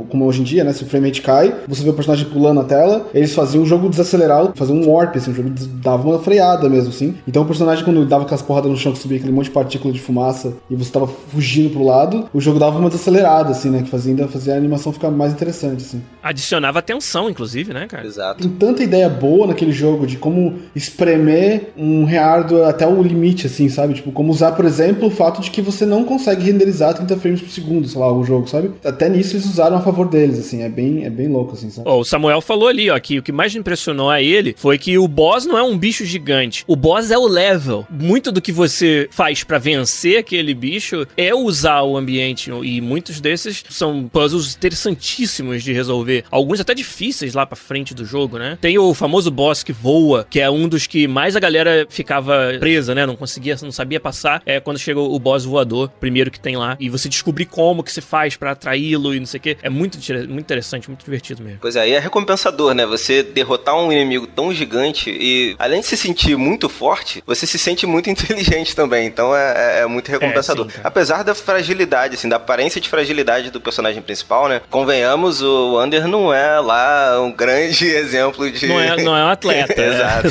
o- 0.02 0.06
como 0.10 0.24
hoje 0.26 0.40
em 0.40 0.44
dia, 0.44 0.64
né? 0.64 0.72
Se 0.72 0.82
o 0.82 0.86
frame 0.86 1.08
rate 1.08 1.22
cai, 1.22 1.54
você 1.66 1.82
vê 1.82 1.90
o 1.90 1.94
personagem 1.94 2.26
pulando 2.26 2.60
tela, 2.66 3.06
eles 3.14 3.34
faziam 3.34 3.62
o 3.62 3.66
jogo 3.66 3.88
desacelerar, 3.88 4.52
faziam 4.54 4.78
um 4.78 4.90
warp, 4.90 5.16
assim, 5.16 5.30
o 5.30 5.34
jogo 5.34 5.50
dava 5.82 6.08
uma 6.08 6.18
freada 6.18 6.68
mesmo, 6.68 6.90
assim. 6.90 7.14
Então 7.26 7.42
o 7.42 7.46
personagem, 7.46 7.84
quando 7.84 8.04
dava 8.04 8.24
aquelas 8.24 8.42
porradas 8.42 8.70
no 8.70 8.76
chão 8.76 8.92
que 8.92 8.98
subia 8.98 9.16
aquele 9.16 9.32
monte 9.32 9.46
de 9.46 9.52
partícula 9.52 9.92
de 9.92 10.00
fumaça 10.00 10.54
e 10.68 10.76
você 10.76 10.90
tava 10.90 11.06
fugindo 11.06 11.70
pro 11.70 11.84
lado, 11.84 12.28
o 12.34 12.40
jogo 12.40 12.58
dava 12.58 12.78
uma 12.78 12.88
desacelerada, 12.88 13.50
assim, 13.50 13.70
né? 13.70 13.82
Que 13.82 13.88
fazia, 13.88 14.12
ainda 14.12 14.28
fazia 14.28 14.54
a 14.54 14.56
animação 14.56 14.92
ficar 14.92 15.10
mais 15.10 15.32
interessante, 15.32 15.84
assim. 15.84 16.02
Adicionava 16.22 16.82
tensão, 16.82 17.30
inclusive, 17.30 17.72
né, 17.72 17.86
cara? 17.86 18.06
Exato. 18.06 18.42
Tem 18.42 18.50
tanta 18.50 18.82
ideia 18.82 19.08
boa 19.08 19.46
naquele 19.46 19.72
jogo 19.72 20.06
de 20.06 20.16
como 20.16 20.54
espremer 20.74 21.72
um 21.76 22.04
hardware 22.04 22.68
até 22.68 22.86
o 22.86 23.02
limite, 23.02 23.46
assim, 23.46 23.68
sabe? 23.68 23.94
Tipo, 23.94 24.12
como 24.12 24.32
usar, 24.32 24.52
por 24.52 24.64
exemplo, 24.64 25.08
o 25.08 25.10
fato 25.10 25.40
de 25.40 25.50
que 25.50 25.60
você 25.60 25.84
não 25.84 26.04
consegue 26.04 26.44
renderizar 26.44 26.94
30 26.94 27.16
frames 27.16 27.40
por 27.40 27.50
segundo, 27.50 27.86
sei 27.86 28.00
lá, 28.00 28.12
o 28.12 28.24
jogo, 28.24 28.48
sabe? 28.48 28.72
Até 28.84 29.08
nisso 29.08 29.36
eles 29.36 29.46
usaram 29.46 29.76
a 29.76 29.80
favor 29.80 30.08
deles, 30.08 30.38
assim, 30.38 30.62
é 30.62 30.68
bem, 30.68 31.04
é 31.04 31.10
bem 31.10 31.28
louco, 31.28 31.52
assim, 31.52 31.70
sabe? 31.70 31.88
Ó, 31.88 32.00
o 32.00 32.04
Samuel 32.04 32.40
falou 32.40 32.55
ali, 32.64 32.88
ó, 32.90 32.98
que 32.98 33.18
o 33.18 33.22
que 33.22 33.32
mais 33.32 33.54
impressionou 33.54 34.08
a 34.08 34.22
ele 34.22 34.54
foi 34.56 34.78
que 34.78 34.96
o 34.96 35.08
boss 35.08 35.44
não 35.44 35.58
é 35.58 35.62
um 35.62 35.76
bicho 35.76 36.04
gigante. 36.04 36.64
O 36.66 36.76
boss 36.76 37.10
é 37.10 37.18
o 37.18 37.26
level. 37.26 37.86
Muito 37.90 38.30
do 38.30 38.40
que 38.40 38.52
você 38.52 39.08
faz 39.10 39.42
pra 39.42 39.58
vencer 39.58 40.18
aquele 40.18 40.54
bicho 40.54 41.06
é 41.16 41.34
usar 41.34 41.82
o 41.82 41.96
ambiente. 41.96 42.50
E 42.62 42.80
muitos 42.80 43.20
desses 43.20 43.64
são 43.68 44.08
puzzles 44.08 44.54
interessantíssimos 44.56 45.62
de 45.62 45.72
resolver. 45.72 46.24
Alguns 46.30 46.60
até 46.60 46.74
difíceis 46.74 47.34
lá 47.34 47.44
pra 47.44 47.56
frente 47.56 47.94
do 47.94 48.04
jogo, 48.04 48.38
né? 48.38 48.56
Tem 48.60 48.78
o 48.78 48.94
famoso 48.94 49.30
boss 49.30 49.62
que 49.62 49.72
voa, 49.72 50.26
que 50.28 50.40
é 50.40 50.48
um 50.50 50.68
dos 50.68 50.86
que 50.86 51.08
mais 51.08 51.34
a 51.34 51.40
galera 51.40 51.86
ficava 51.88 52.52
presa, 52.60 52.94
né? 52.94 53.04
Não 53.04 53.16
conseguia, 53.16 53.56
não 53.62 53.72
sabia 53.72 53.98
passar. 53.98 54.42
É 54.46 54.60
quando 54.60 54.78
chega 54.78 55.00
o 55.00 55.18
boss 55.18 55.44
voador, 55.44 55.90
primeiro 56.00 56.30
que 56.30 56.38
tem 56.38 56.56
lá. 56.56 56.76
E 56.78 56.88
você 56.88 57.08
descobrir 57.08 57.46
como 57.46 57.82
que 57.82 57.92
se 57.92 58.00
faz 58.00 58.36
pra 58.36 58.52
atraí-lo 58.52 59.14
e 59.14 59.18
não 59.18 59.26
sei 59.26 59.38
o 59.38 59.42
quê. 59.42 59.56
É 59.62 59.68
muito, 59.68 59.98
muito 60.28 60.40
interessante, 60.40 60.88
muito 60.88 61.04
divertido 61.04 61.42
mesmo. 61.42 61.58
Pois 61.60 61.76
é, 61.76 61.88
e 61.88 61.92
é 61.92 61.98
recompensador, 62.46 62.74
né? 62.74 62.86
Você 62.86 63.22
derrotar 63.22 63.76
um 63.76 63.92
inimigo 63.92 64.26
tão 64.26 64.52
gigante 64.52 65.10
e, 65.10 65.54
além 65.58 65.80
de 65.80 65.86
se 65.86 65.96
sentir 65.96 66.36
muito 66.36 66.68
forte, 66.68 67.22
você 67.26 67.46
se 67.46 67.58
sente 67.58 67.86
muito 67.86 68.08
inteligente 68.10 68.74
também. 68.74 69.06
Então 69.06 69.34
é, 69.34 69.78
é- 69.78 69.80
é 69.82 69.86
muito 69.86 70.10
recompensador. 70.10 70.66
sim, 70.66 70.72
cara. 70.72 70.88
Apesar 70.88 71.22
da 71.22 71.34
fragilidade, 71.34 72.14
assim, 72.14 72.28
da 72.28 72.36
aparência 72.36 72.80
de 72.80 72.88
fragilidade 72.88 73.50
do 73.50 73.60
personagem 73.60 74.00
principal, 74.02 74.48
né? 74.48 74.60
Convenhamos, 74.70 75.42
o 75.42 75.74
Wander 75.74 76.06
não 76.08 76.32
é 76.32 76.60
lá 76.60 77.20
um 77.20 77.32
grande 77.32 77.86
exemplo 77.88 78.50
de. 78.50 78.66
Não 78.66 78.80
é, 78.80 78.96
não 79.02 79.16
é 79.16 79.24
um 79.24 79.28
atleta. 79.28 79.74
né? 79.80 79.86
Exato. 79.88 80.28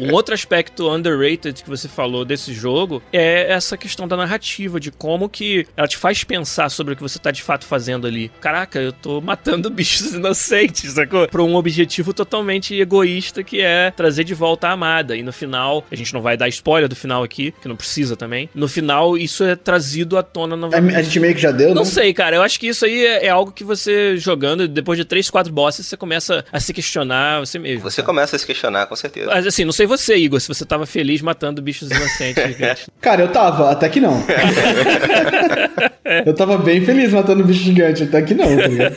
Um 0.00 0.12
outro 0.12 0.34
aspecto 0.34 0.88
underrated 0.90 1.62
que 1.62 1.68
você 1.68 1.88
falou 1.88 2.24
desse 2.24 2.52
jogo 2.52 3.02
é 3.12 3.52
essa 3.52 3.76
questão 3.76 4.06
da 4.06 4.16
narrativa, 4.16 4.78
de 4.78 4.90
como 4.90 5.28
que 5.28 5.66
ela 5.76 5.88
te 5.88 5.96
faz 5.96 6.24
pensar 6.24 6.70
sobre 6.70 6.94
o 6.94 6.96
que 6.96 7.02
você 7.02 7.18
tá 7.18 7.30
de 7.30 7.42
fato 7.42 7.64
fazendo 7.66 8.06
ali. 8.06 8.30
Caraca, 8.40 8.78
eu 8.80 8.92
tô 8.92 9.20
matando 9.20 9.70
bichos 9.70 10.14
inocentes, 10.14 10.92
sacou? 10.92 11.26
Pra 11.32 11.42
um 11.42 11.56
objetivo 11.56 12.12
totalmente 12.12 12.78
egoísta 12.78 13.42
que 13.42 13.60
é 13.60 13.90
trazer 13.90 14.22
de 14.22 14.34
volta 14.34 14.68
a 14.68 14.72
amada. 14.72 15.16
E 15.16 15.22
no 15.22 15.32
final, 15.32 15.84
a 15.90 15.96
gente 15.96 16.12
não 16.12 16.20
vai 16.20 16.36
dar 16.36 16.46
spoiler 16.48 16.88
do 16.88 16.94
final 16.94 17.22
aqui, 17.22 17.52
que 17.60 17.66
não 17.66 17.74
precisa 17.74 18.14
também. 18.16 18.50
No 18.54 18.68
final, 18.68 19.16
isso 19.16 19.42
é 19.42 19.56
trazido 19.56 20.18
à 20.18 20.22
tona 20.22 20.54
novamente. 20.54 20.94
A, 20.94 20.98
a 20.98 21.02
gente 21.02 21.18
meio 21.18 21.34
que 21.34 21.40
já 21.40 21.50
deu, 21.50 21.74
Não 21.74 21.82
né? 21.82 21.88
sei, 21.88 22.12
cara. 22.12 22.36
Eu 22.36 22.42
acho 22.42 22.60
que 22.60 22.68
isso 22.68 22.84
aí 22.84 23.04
é, 23.04 23.26
é 23.26 23.28
algo 23.30 23.50
que 23.50 23.64
você 23.64 24.16
jogando, 24.18 24.68
depois 24.68 24.98
de 24.98 25.04
três, 25.06 25.30
quatro 25.30 25.50
bosses, 25.52 25.86
você 25.86 25.96
começa 25.96 26.44
a 26.52 26.60
se 26.60 26.72
questionar 26.74 27.40
você 27.40 27.58
mesmo. 27.58 27.80
Você 27.82 27.96
sabe? 27.96 28.06
começa 28.06 28.36
a 28.36 28.38
se 28.38 28.46
questionar, 28.46 28.86
com 28.86 28.94
certeza. 28.94 29.26
Mas 29.26 29.46
assim, 29.46 29.64
não 29.64 29.72
sei 29.72 29.86
você, 29.86 30.14
Igor, 30.16 30.38
se 30.38 30.48
você 30.48 30.66
tava 30.66 30.84
feliz 30.84 31.22
matando 31.22 31.62
bichos 31.62 31.90
inocentes. 31.90 32.42
Cara, 33.00 33.22
eu 33.22 33.28
tava, 33.28 33.70
até 33.70 33.88
que 33.88 34.00
não. 34.00 34.22
eu 36.26 36.34
tava 36.34 36.58
bem 36.58 36.84
feliz 36.84 37.12
matando 37.12 37.44
bicho 37.44 37.62
gigante, 37.64 38.02
até 38.02 38.22
que 38.22 38.34
não, 38.34 38.56
tá 38.56 38.66
ligado? 38.66 38.96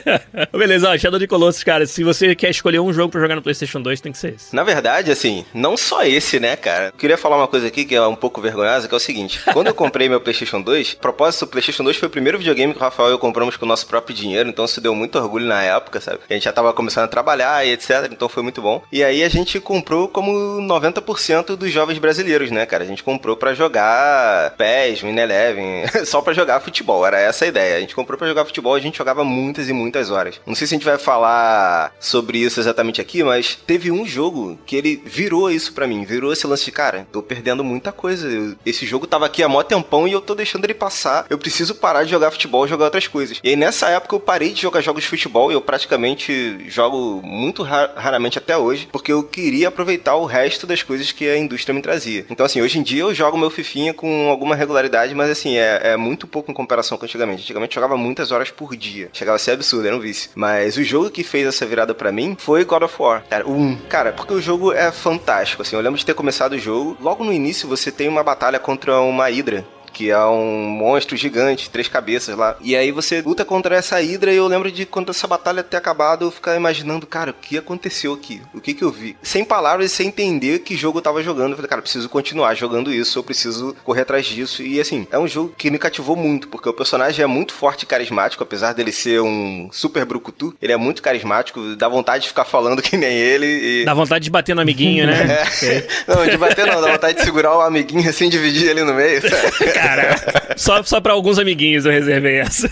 Beleza, 0.57 0.89
ó, 0.89 0.97
Shadow 0.97 1.19
the 1.19 1.27
Colossus, 1.27 1.63
cara, 1.63 1.85
se 1.85 2.03
você 2.03 2.24
quer 2.33 2.49
escolher 2.49 2.79
um 2.79 2.93
jogo 2.93 3.11
pra 3.11 3.19
jogar 3.19 3.35
no 3.35 3.41
PlayStation 3.41 3.81
2, 3.81 3.99
tem 3.99 4.11
que 4.11 4.17
ser 4.17 4.35
esse. 4.35 4.55
Na 4.55 4.63
verdade, 4.63 5.11
assim, 5.11 5.45
não 5.53 5.75
só 5.75 6.05
esse, 6.05 6.39
né, 6.39 6.55
cara? 6.55 6.87
Eu 6.87 6.93
queria 6.93 7.17
falar 7.17 7.35
uma 7.35 7.47
coisa 7.47 7.67
aqui 7.67 7.83
que 7.83 7.93
é 7.93 8.01
um 8.01 8.15
pouco 8.15 8.41
vergonhosa, 8.41 8.87
que 8.87 8.93
é 8.93 8.97
o 8.97 8.99
seguinte. 8.99 9.41
Quando 9.51 9.67
eu 9.67 9.73
comprei 9.73 10.07
meu 10.07 10.21
PlayStation 10.21 10.61
2, 10.61 10.95
a 10.97 11.01
propósito, 11.01 11.43
o 11.43 11.47
PlayStation 11.47 11.83
2 11.83 11.97
foi 11.97 12.07
o 12.07 12.11
primeiro 12.11 12.37
videogame 12.37 12.73
que 12.73 12.79
o 12.79 12.81
Rafael 12.81 13.09
e 13.09 13.11
eu 13.11 13.19
compramos 13.19 13.57
com 13.57 13.65
o 13.65 13.67
nosso 13.67 13.85
próprio 13.85 14.15
dinheiro, 14.15 14.47
então 14.47 14.65
isso 14.65 14.79
deu 14.79 14.95
muito 14.95 15.19
orgulho 15.19 15.45
na 15.45 15.61
época, 15.61 15.99
sabe? 15.99 16.19
A 16.29 16.33
gente 16.33 16.43
já 16.43 16.53
tava 16.53 16.71
começando 16.73 17.03
a 17.03 17.07
trabalhar 17.07 17.65
e 17.65 17.71
etc, 17.71 18.09
então 18.11 18.29
foi 18.29 18.41
muito 18.41 18.61
bom. 18.61 18.81
E 18.91 19.03
aí 19.03 19.23
a 19.23 19.29
gente 19.29 19.59
comprou 19.59 20.07
como 20.07 20.31
90% 20.61 21.55
dos 21.55 21.71
jovens 21.71 21.99
brasileiros, 21.99 22.51
né, 22.51 22.65
cara? 22.65 22.83
A 22.83 22.87
gente 22.87 23.03
comprou 23.03 23.35
pra 23.35 23.53
jogar 23.53 24.51
PES, 24.51 25.01
Win 25.01 25.17
Eleven, 25.17 25.83
só 26.05 26.21
pra 26.21 26.33
jogar 26.33 26.59
futebol, 26.59 27.05
era 27.05 27.19
essa 27.19 27.45
a 27.45 27.47
ideia. 27.47 27.77
A 27.77 27.79
gente 27.79 27.95
comprou 27.95 28.17
pra 28.17 28.27
jogar 28.27 28.45
futebol, 28.45 28.73
a 28.73 28.79
gente 28.79 28.97
jogava 28.97 29.23
muitas 29.23 29.69
e 29.69 29.73
muitas 29.73 30.09
horas. 30.09 30.39
Não 30.45 30.55
sei 30.55 30.67
se 30.67 30.73
a 30.73 30.77
gente 30.77 30.85
vai 30.85 30.97
falar 30.97 31.93
sobre 31.99 32.14
isso 32.35 32.59
exatamente 32.59 33.01
aqui, 33.01 33.23
mas 33.23 33.55
teve 33.65 33.91
um 33.91 34.05
jogo 34.05 34.57
que 34.65 34.75
ele 34.75 35.01
virou 35.05 35.49
isso 35.51 35.73
pra 35.73 35.87
mim, 35.87 36.03
virou 36.05 36.31
esse 36.33 36.45
lance 36.47 36.65
de, 36.65 36.71
cara, 36.71 37.07
tô 37.11 37.21
perdendo 37.21 37.63
muita 37.63 37.91
coisa. 37.91 38.27
Eu- 38.27 38.55
esse 38.65 38.85
jogo 38.85 39.07
tava 39.07 39.25
aqui 39.25 39.41
há 39.43 39.49
mó 39.49 39.63
tempão 39.63 40.07
e 40.07 40.11
eu 40.11 40.21
tô 40.21 40.35
deixando 40.35 40.63
ele 40.65 40.73
passar. 40.73 41.25
Eu 41.29 41.37
preciso 41.37 41.75
parar 41.75 42.03
de 42.03 42.11
jogar 42.11 42.31
futebol 42.31 42.65
e 42.65 42.69
jogar 42.69 42.85
outras 42.85 43.07
coisas. 43.07 43.39
E 43.43 43.49
aí 43.49 43.55
nessa 43.55 43.89
época 43.89 44.15
eu 44.15 44.19
parei 44.19 44.51
de 44.51 44.61
jogar 44.61 44.81
jogos 44.81 45.03
de 45.03 45.09
futebol 45.09 45.51
e 45.51 45.53
eu 45.55 45.61
praticamente 45.61 46.69
jogo 46.69 47.21
muito 47.23 47.63
ra- 47.63 47.91
raramente 47.95 48.37
até 48.37 48.57
hoje, 48.57 48.87
porque 48.91 49.11
eu 49.11 49.23
queria 49.23 49.69
aproveitar 49.69 50.15
o 50.15 50.25
resto 50.25 50.67
das 50.67 50.83
coisas 50.83 51.11
que 51.11 51.27
a 51.27 51.37
indústria 51.37 51.73
me 51.73 51.81
trazia. 51.81 52.25
Então 52.29 52.45
assim, 52.45 52.61
hoje 52.61 52.77
em 52.79 52.83
dia 52.83 53.01
eu 53.01 53.13
jogo 53.13 53.37
meu 53.37 53.49
fifinha 53.49 53.93
com 53.93 54.29
alguma 54.29 54.55
regularidade, 54.55 55.13
mas 55.15 55.29
assim, 55.29 55.55
é, 55.57 55.91
é 55.93 55.97
muito 55.97 56.27
pouco 56.27 56.51
em 56.51 56.53
comparação 56.53 56.97
com 56.97 57.05
antigamente. 57.05 57.43
Antigamente 57.43 57.75
eu 57.75 57.81
jogava 57.81 57.97
muitas 57.97 58.31
horas 58.31 58.49
por 58.51 58.75
dia. 58.75 59.09
Chegava 59.13 59.35
a 59.35 59.39
ser 59.39 59.51
absurdo, 59.51 59.87
era 59.87 59.95
um 59.95 59.99
vício. 59.99 60.29
Mas 60.35 60.75
o 60.77 60.83
jogo 60.83 61.09
que 61.09 61.23
fez 61.23 61.47
essa 61.47 61.65
virada 61.65 61.93
pra 61.95 62.11
mim 62.11 62.35
foi 62.39 62.63
God 62.63 62.83
of 62.83 62.95
War. 62.99 63.23
Cara, 63.29 63.47
um. 63.47 63.75
Cara, 63.89 64.11
porque 64.11 64.33
o 64.33 64.41
jogo 64.41 64.71
é 64.71 64.91
fantástico, 64.91 65.61
assim. 65.61 65.75
Eu 65.75 65.81
lembro 65.81 65.97
de 65.97 66.05
ter 66.05 66.13
começado 66.13 66.53
o 66.53 66.59
jogo. 66.59 66.97
Logo 66.99 67.23
no 67.23 67.33
início 67.33 67.67
você 67.67 67.91
tem 67.91 68.07
uma 68.07 68.23
batalha 68.23 68.59
contra 68.59 68.99
uma 69.01 69.27
Hydra 69.27 69.65
que 69.95 70.11
é 70.11 70.25
um 70.25 70.67
monstro 70.69 71.15
gigante, 71.15 71.69
três 71.69 71.87
cabeças 71.87 72.37
lá. 72.37 72.57
E 72.59 72.75
aí 72.75 72.91
você 72.91 73.21
luta 73.21 73.45
contra 73.45 73.77
essa 73.77 74.01
hidra 74.01 74.33
e 74.33 74.35
eu 74.35 74.45
lembro 74.45 74.69
de 74.69 74.85
quando 74.85 75.11
essa 75.11 75.25
batalha 75.25 75.63
ter 75.63 75.77
acabado, 75.77 76.25
eu 76.25 76.31
ficar 76.31 76.53
imaginando, 76.53 77.07
cara, 77.07 77.31
o 77.31 77.33
que 77.33 77.57
aconteceu 77.57 78.13
aqui? 78.13 78.41
O 78.53 78.59
que 78.59 78.73
que 78.73 78.83
eu 78.83 78.91
vi? 78.91 79.15
Sem 79.23 79.45
palavras 79.45 79.89
e 79.89 79.95
sem 79.95 80.07
entender 80.07 80.59
que 80.59 80.75
jogo 80.75 80.97
eu 80.97 81.01
tava 81.01 81.23
jogando. 81.23 81.51
Eu 81.51 81.55
falei, 81.55 81.69
cara, 81.69 81.81
preciso 81.81 82.09
continuar 82.09 82.55
jogando 82.55 82.93
isso, 82.93 83.17
eu 83.17 83.23
preciso 83.23 83.73
correr 83.85 84.01
atrás 84.01 84.25
disso. 84.25 84.61
E 84.61 84.81
assim, 84.81 85.07
é 85.09 85.17
um 85.17 85.29
jogo 85.29 85.53
que 85.57 85.71
me 85.71 85.79
cativou 85.79 86.17
muito, 86.17 86.49
porque 86.49 86.67
o 86.67 86.73
personagem 86.73 87.23
é 87.23 87.27
muito 87.27 87.53
forte 87.53 87.83
e 87.83 87.85
carismático, 87.85 88.43
apesar 88.43 88.73
dele 88.73 88.91
ser 88.91 89.21
um 89.21 89.69
super 89.71 90.03
brucutu, 90.03 90.53
ele 90.61 90.73
é 90.73 90.77
muito 90.77 91.01
carismático, 91.01 91.73
dá 91.77 91.87
vontade 91.87 92.23
de 92.23 92.29
ficar 92.29 92.43
falando 92.43 92.81
que 92.83 92.97
nem 92.97 93.15
ele. 93.15 93.45
E... 93.45 93.85
Dá 93.85 93.93
vontade 93.93 94.25
de 94.25 94.29
bater 94.29 94.53
no 94.53 94.61
amiguinho, 94.61 95.07
né? 95.07 95.45
É. 95.63 95.87
Não, 96.07 96.27
de 96.27 96.37
bater 96.37 96.65
não, 96.65 96.81
dá 96.81 96.91
vontade 96.91 97.17
de 97.17 97.23
segurar 97.23 97.55
o 97.55 97.61
amiguinho 97.61 98.09
assim, 98.09 98.29
dividir 98.29 98.69
ele 98.69 98.83
no 98.83 98.93
meio. 98.93 99.21
Sabe? 99.21 99.71
Cara, 99.85 100.55
só, 100.55 100.83
só 100.83 101.01
pra 101.01 101.13
alguns 101.13 101.37
amiguinhos 101.39 101.85
eu 101.85 101.91
reservei 101.91 102.37
essa. 102.37 102.69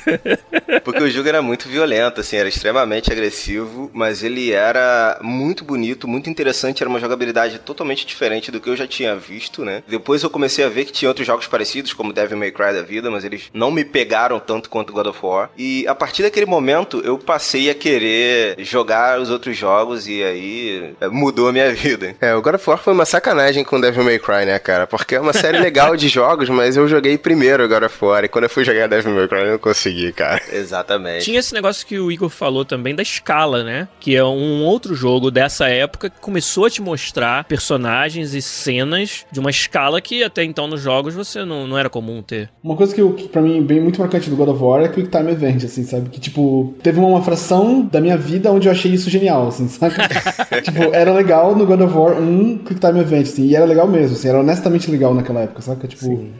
Porque 0.84 1.04
o 1.04 1.10
jogo 1.10 1.30
era 1.30 1.42
muito 1.42 1.70
violento, 1.70 2.22
assim, 2.22 2.38
era 2.38 2.50
extremamente 2.50 3.12
agressivo, 3.12 3.90
mas 3.94 4.24
ele 4.24 4.52
era 4.52 5.20
muito 5.22 5.64
bonito, 5.64 6.08
muito 6.08 6.30
interessante, 6.30 6.82
era 6.82 6.90
uma 6.90 7.00
jogabilidade 7.00 7.60
totalmente 7.60 8.06
diferente 8.06 8.52
do 8.52 8.60
que 8.60 8.70
eu 8.70 8.76
já 8.76 8.88
tinha 8.88 9.16
visto, 9.16 9.64
né? 9.64 9.84
Depois 9.88 10.24
eu 10.24 10.30
comecei 10.30 10.64
a 10.66 10.70
ver 10.70 10.86
que 10.86 10.92
tinha 10.92 11.10
outros 11.10 11.28
jogos 11.28 11.48
parecidos, 11.48 11.94
como 11.94 12.14
Devil 12.14 12.38
May 12.38 12.52
Cry 12.52 12.74
da 12.74 12.82
vida, 12.82 13.10
mas 13.12 13.24
eles 13.24 13.50
não 13.54 13.72
me 13.72 13.86
pegaram 13.86 14.40
tanto 14.40 14.70
quanto 14.70 14.94
God 14.94 15.08
of 15.08 15.20
War. 15.22 15.50
E 15.58 15.88
a 15.88 15.96
partir 15.96 16.24
daquele 16.24 16.46
momento 16.46 17.02
eu 17.04 17.18
passei 17.18 17.70
a 17.70 17.76
querer 17.76 18.56
jogar 18.60 19.20
os 19.20 19.30
outros 19.30 19.58
jogos 19.58 20.08
e 20.08 20.24
aí 20.24 20.94
é, 21.00 21.08
mudou 21.08 21.50
a 21.50 21.54
minha 21.54 21.74
vida. 21.74 22.16
É, 22.20 22.34
o 22.36 22.42
God 22.42 22.56
of 22.56 22.70
War 22.70 22.80
foi 22.80 22.94
uma 22.94 23.06
sacanagem 23.06 23.64
com 23.64 23.80
Devil 23.80 24.04
May 24.04 24.20
Cry, 24.20 24.46
né, 24.46 24.60
cara? 24.60 24.88
Porque 24.88 25.16
é 25.16 25.20
uma 25.20 25.34
série 25.34 25.60
legal 25.60 25.96
de 25.96 26.08
jogos, 26.08 26.50
mas 26.50 26.76
eu 26.78 26.88
joguei 26.88 27.03
primeiro 27.18 27.68
God 27.68 27.84
of 27.84 28.06
War. 28.06 28.24
E 28.24 28.28
quando 28.28 28.46
eu 28.46 28.50
fui 28.50 28.64
jogar 28.64 28.88
Devil 28.88 29.14
May 29.14 29.28
Cry, 29.28 29.40
eu 29.40 29.52
não 29.52 29.58
consegui, 29.58 30.12
cara. 30.12 30.42
Exatamente. 30.52 31.26
Tinha 31.26 31.40
esse 31.40 31.54
negócio 31.54 31.86
que 31.86 32.00
o 32.00 32.12
Igor 32.12 32.30
falou 32.30 32.66
também 32.66 32.96
da 32.96 33.04
escala, 33.04 33.64
né? 33.64 33.88
Que 34.00 34.16
é 34.16 34.24
um 34.24 34.64
outro 34.64 34.96
jogo 34.96 35.30
dessa 35.30 35.68
época 35.68 36.10
que 36.10 36.20
começou 36.20 36.66
a 36.66 36.70
te 36.70 36.82
mostrar 36.82 37.44
personagens 37.46 38.34
e 38.34 38.42
cenas 38.42 39.26
de 39.32 39.40
uma 39.40 39.50
escala 39.50 40.02
que 40.02 40.24
até 40.24 40.44
então 40.44 40.68
nos 40.68 40.82
jogos 40.82 41.14
você 41.14 41.44
não, 41.44 41.68
não 41.68 41.78
era 41.78 41.90
comum 41.90 42.22
ter. 42.22 42.50
Uma 42.64 42.76
coisa 42.76 42.94
que, 42.94 43.02
eu, 43.02 43.14
que 43.14 43.28
pra 43.28 43.42
mim 43.42 43.62
bem 43.62 43.82
muito 43.82 44.00
marcante 44.00 44.30
do 44.30 44.36
God 44.36 44.50
of 44.50 44.64
War 44.64 44.84
é 44.84 44.88
Quick 44.88 45.10
Time 45.10 45.32
Event, 45.32 45.64
assim, 45.64 45.84
sabe? 45.84 46.10
Que, 46.10 46.20
tipo, 46.20 46.76
teve 46.82 47.00
uma, 47.00 47.08
uma 47.08 47.22
fração 47.22 47.82
da 47.82 48.00
minha 48.00 48.18
vida 48.18 48.52
onde 48.52 48.68
eu 48.68 48.72
achei 48.72 48.92
isso 48.92 49.10
genial, 49.10 49.48
assim, 49.48 49.68
sabe? 49.68 49.96
tipo, 50.64 50.94
era 50.94 51.14
legal 51.14 51.56
no 51.56 51.66
God 51.66 51.82
of 51.82 51.94
War 51.94 52.14
um 52.20 52.58
Quick 52.60 52.80
Time 52.80 53.00
Event, 53.00 53.24
assim, 53.24 53.48
e 53.48 53.56
era 53.56 53.66
legal 53.66 53.88
mesmo, 53.88 54.16
assim, 54.16 54.30
era 54.30 54.40
honestamente 54.40 54.90
legal 54.90 55.14
naquela 55.14 55.42
época, 55.42 55.62
saca? 55.62 55.88
Tipo... 55.88 56.06
Sim 56.06 56.32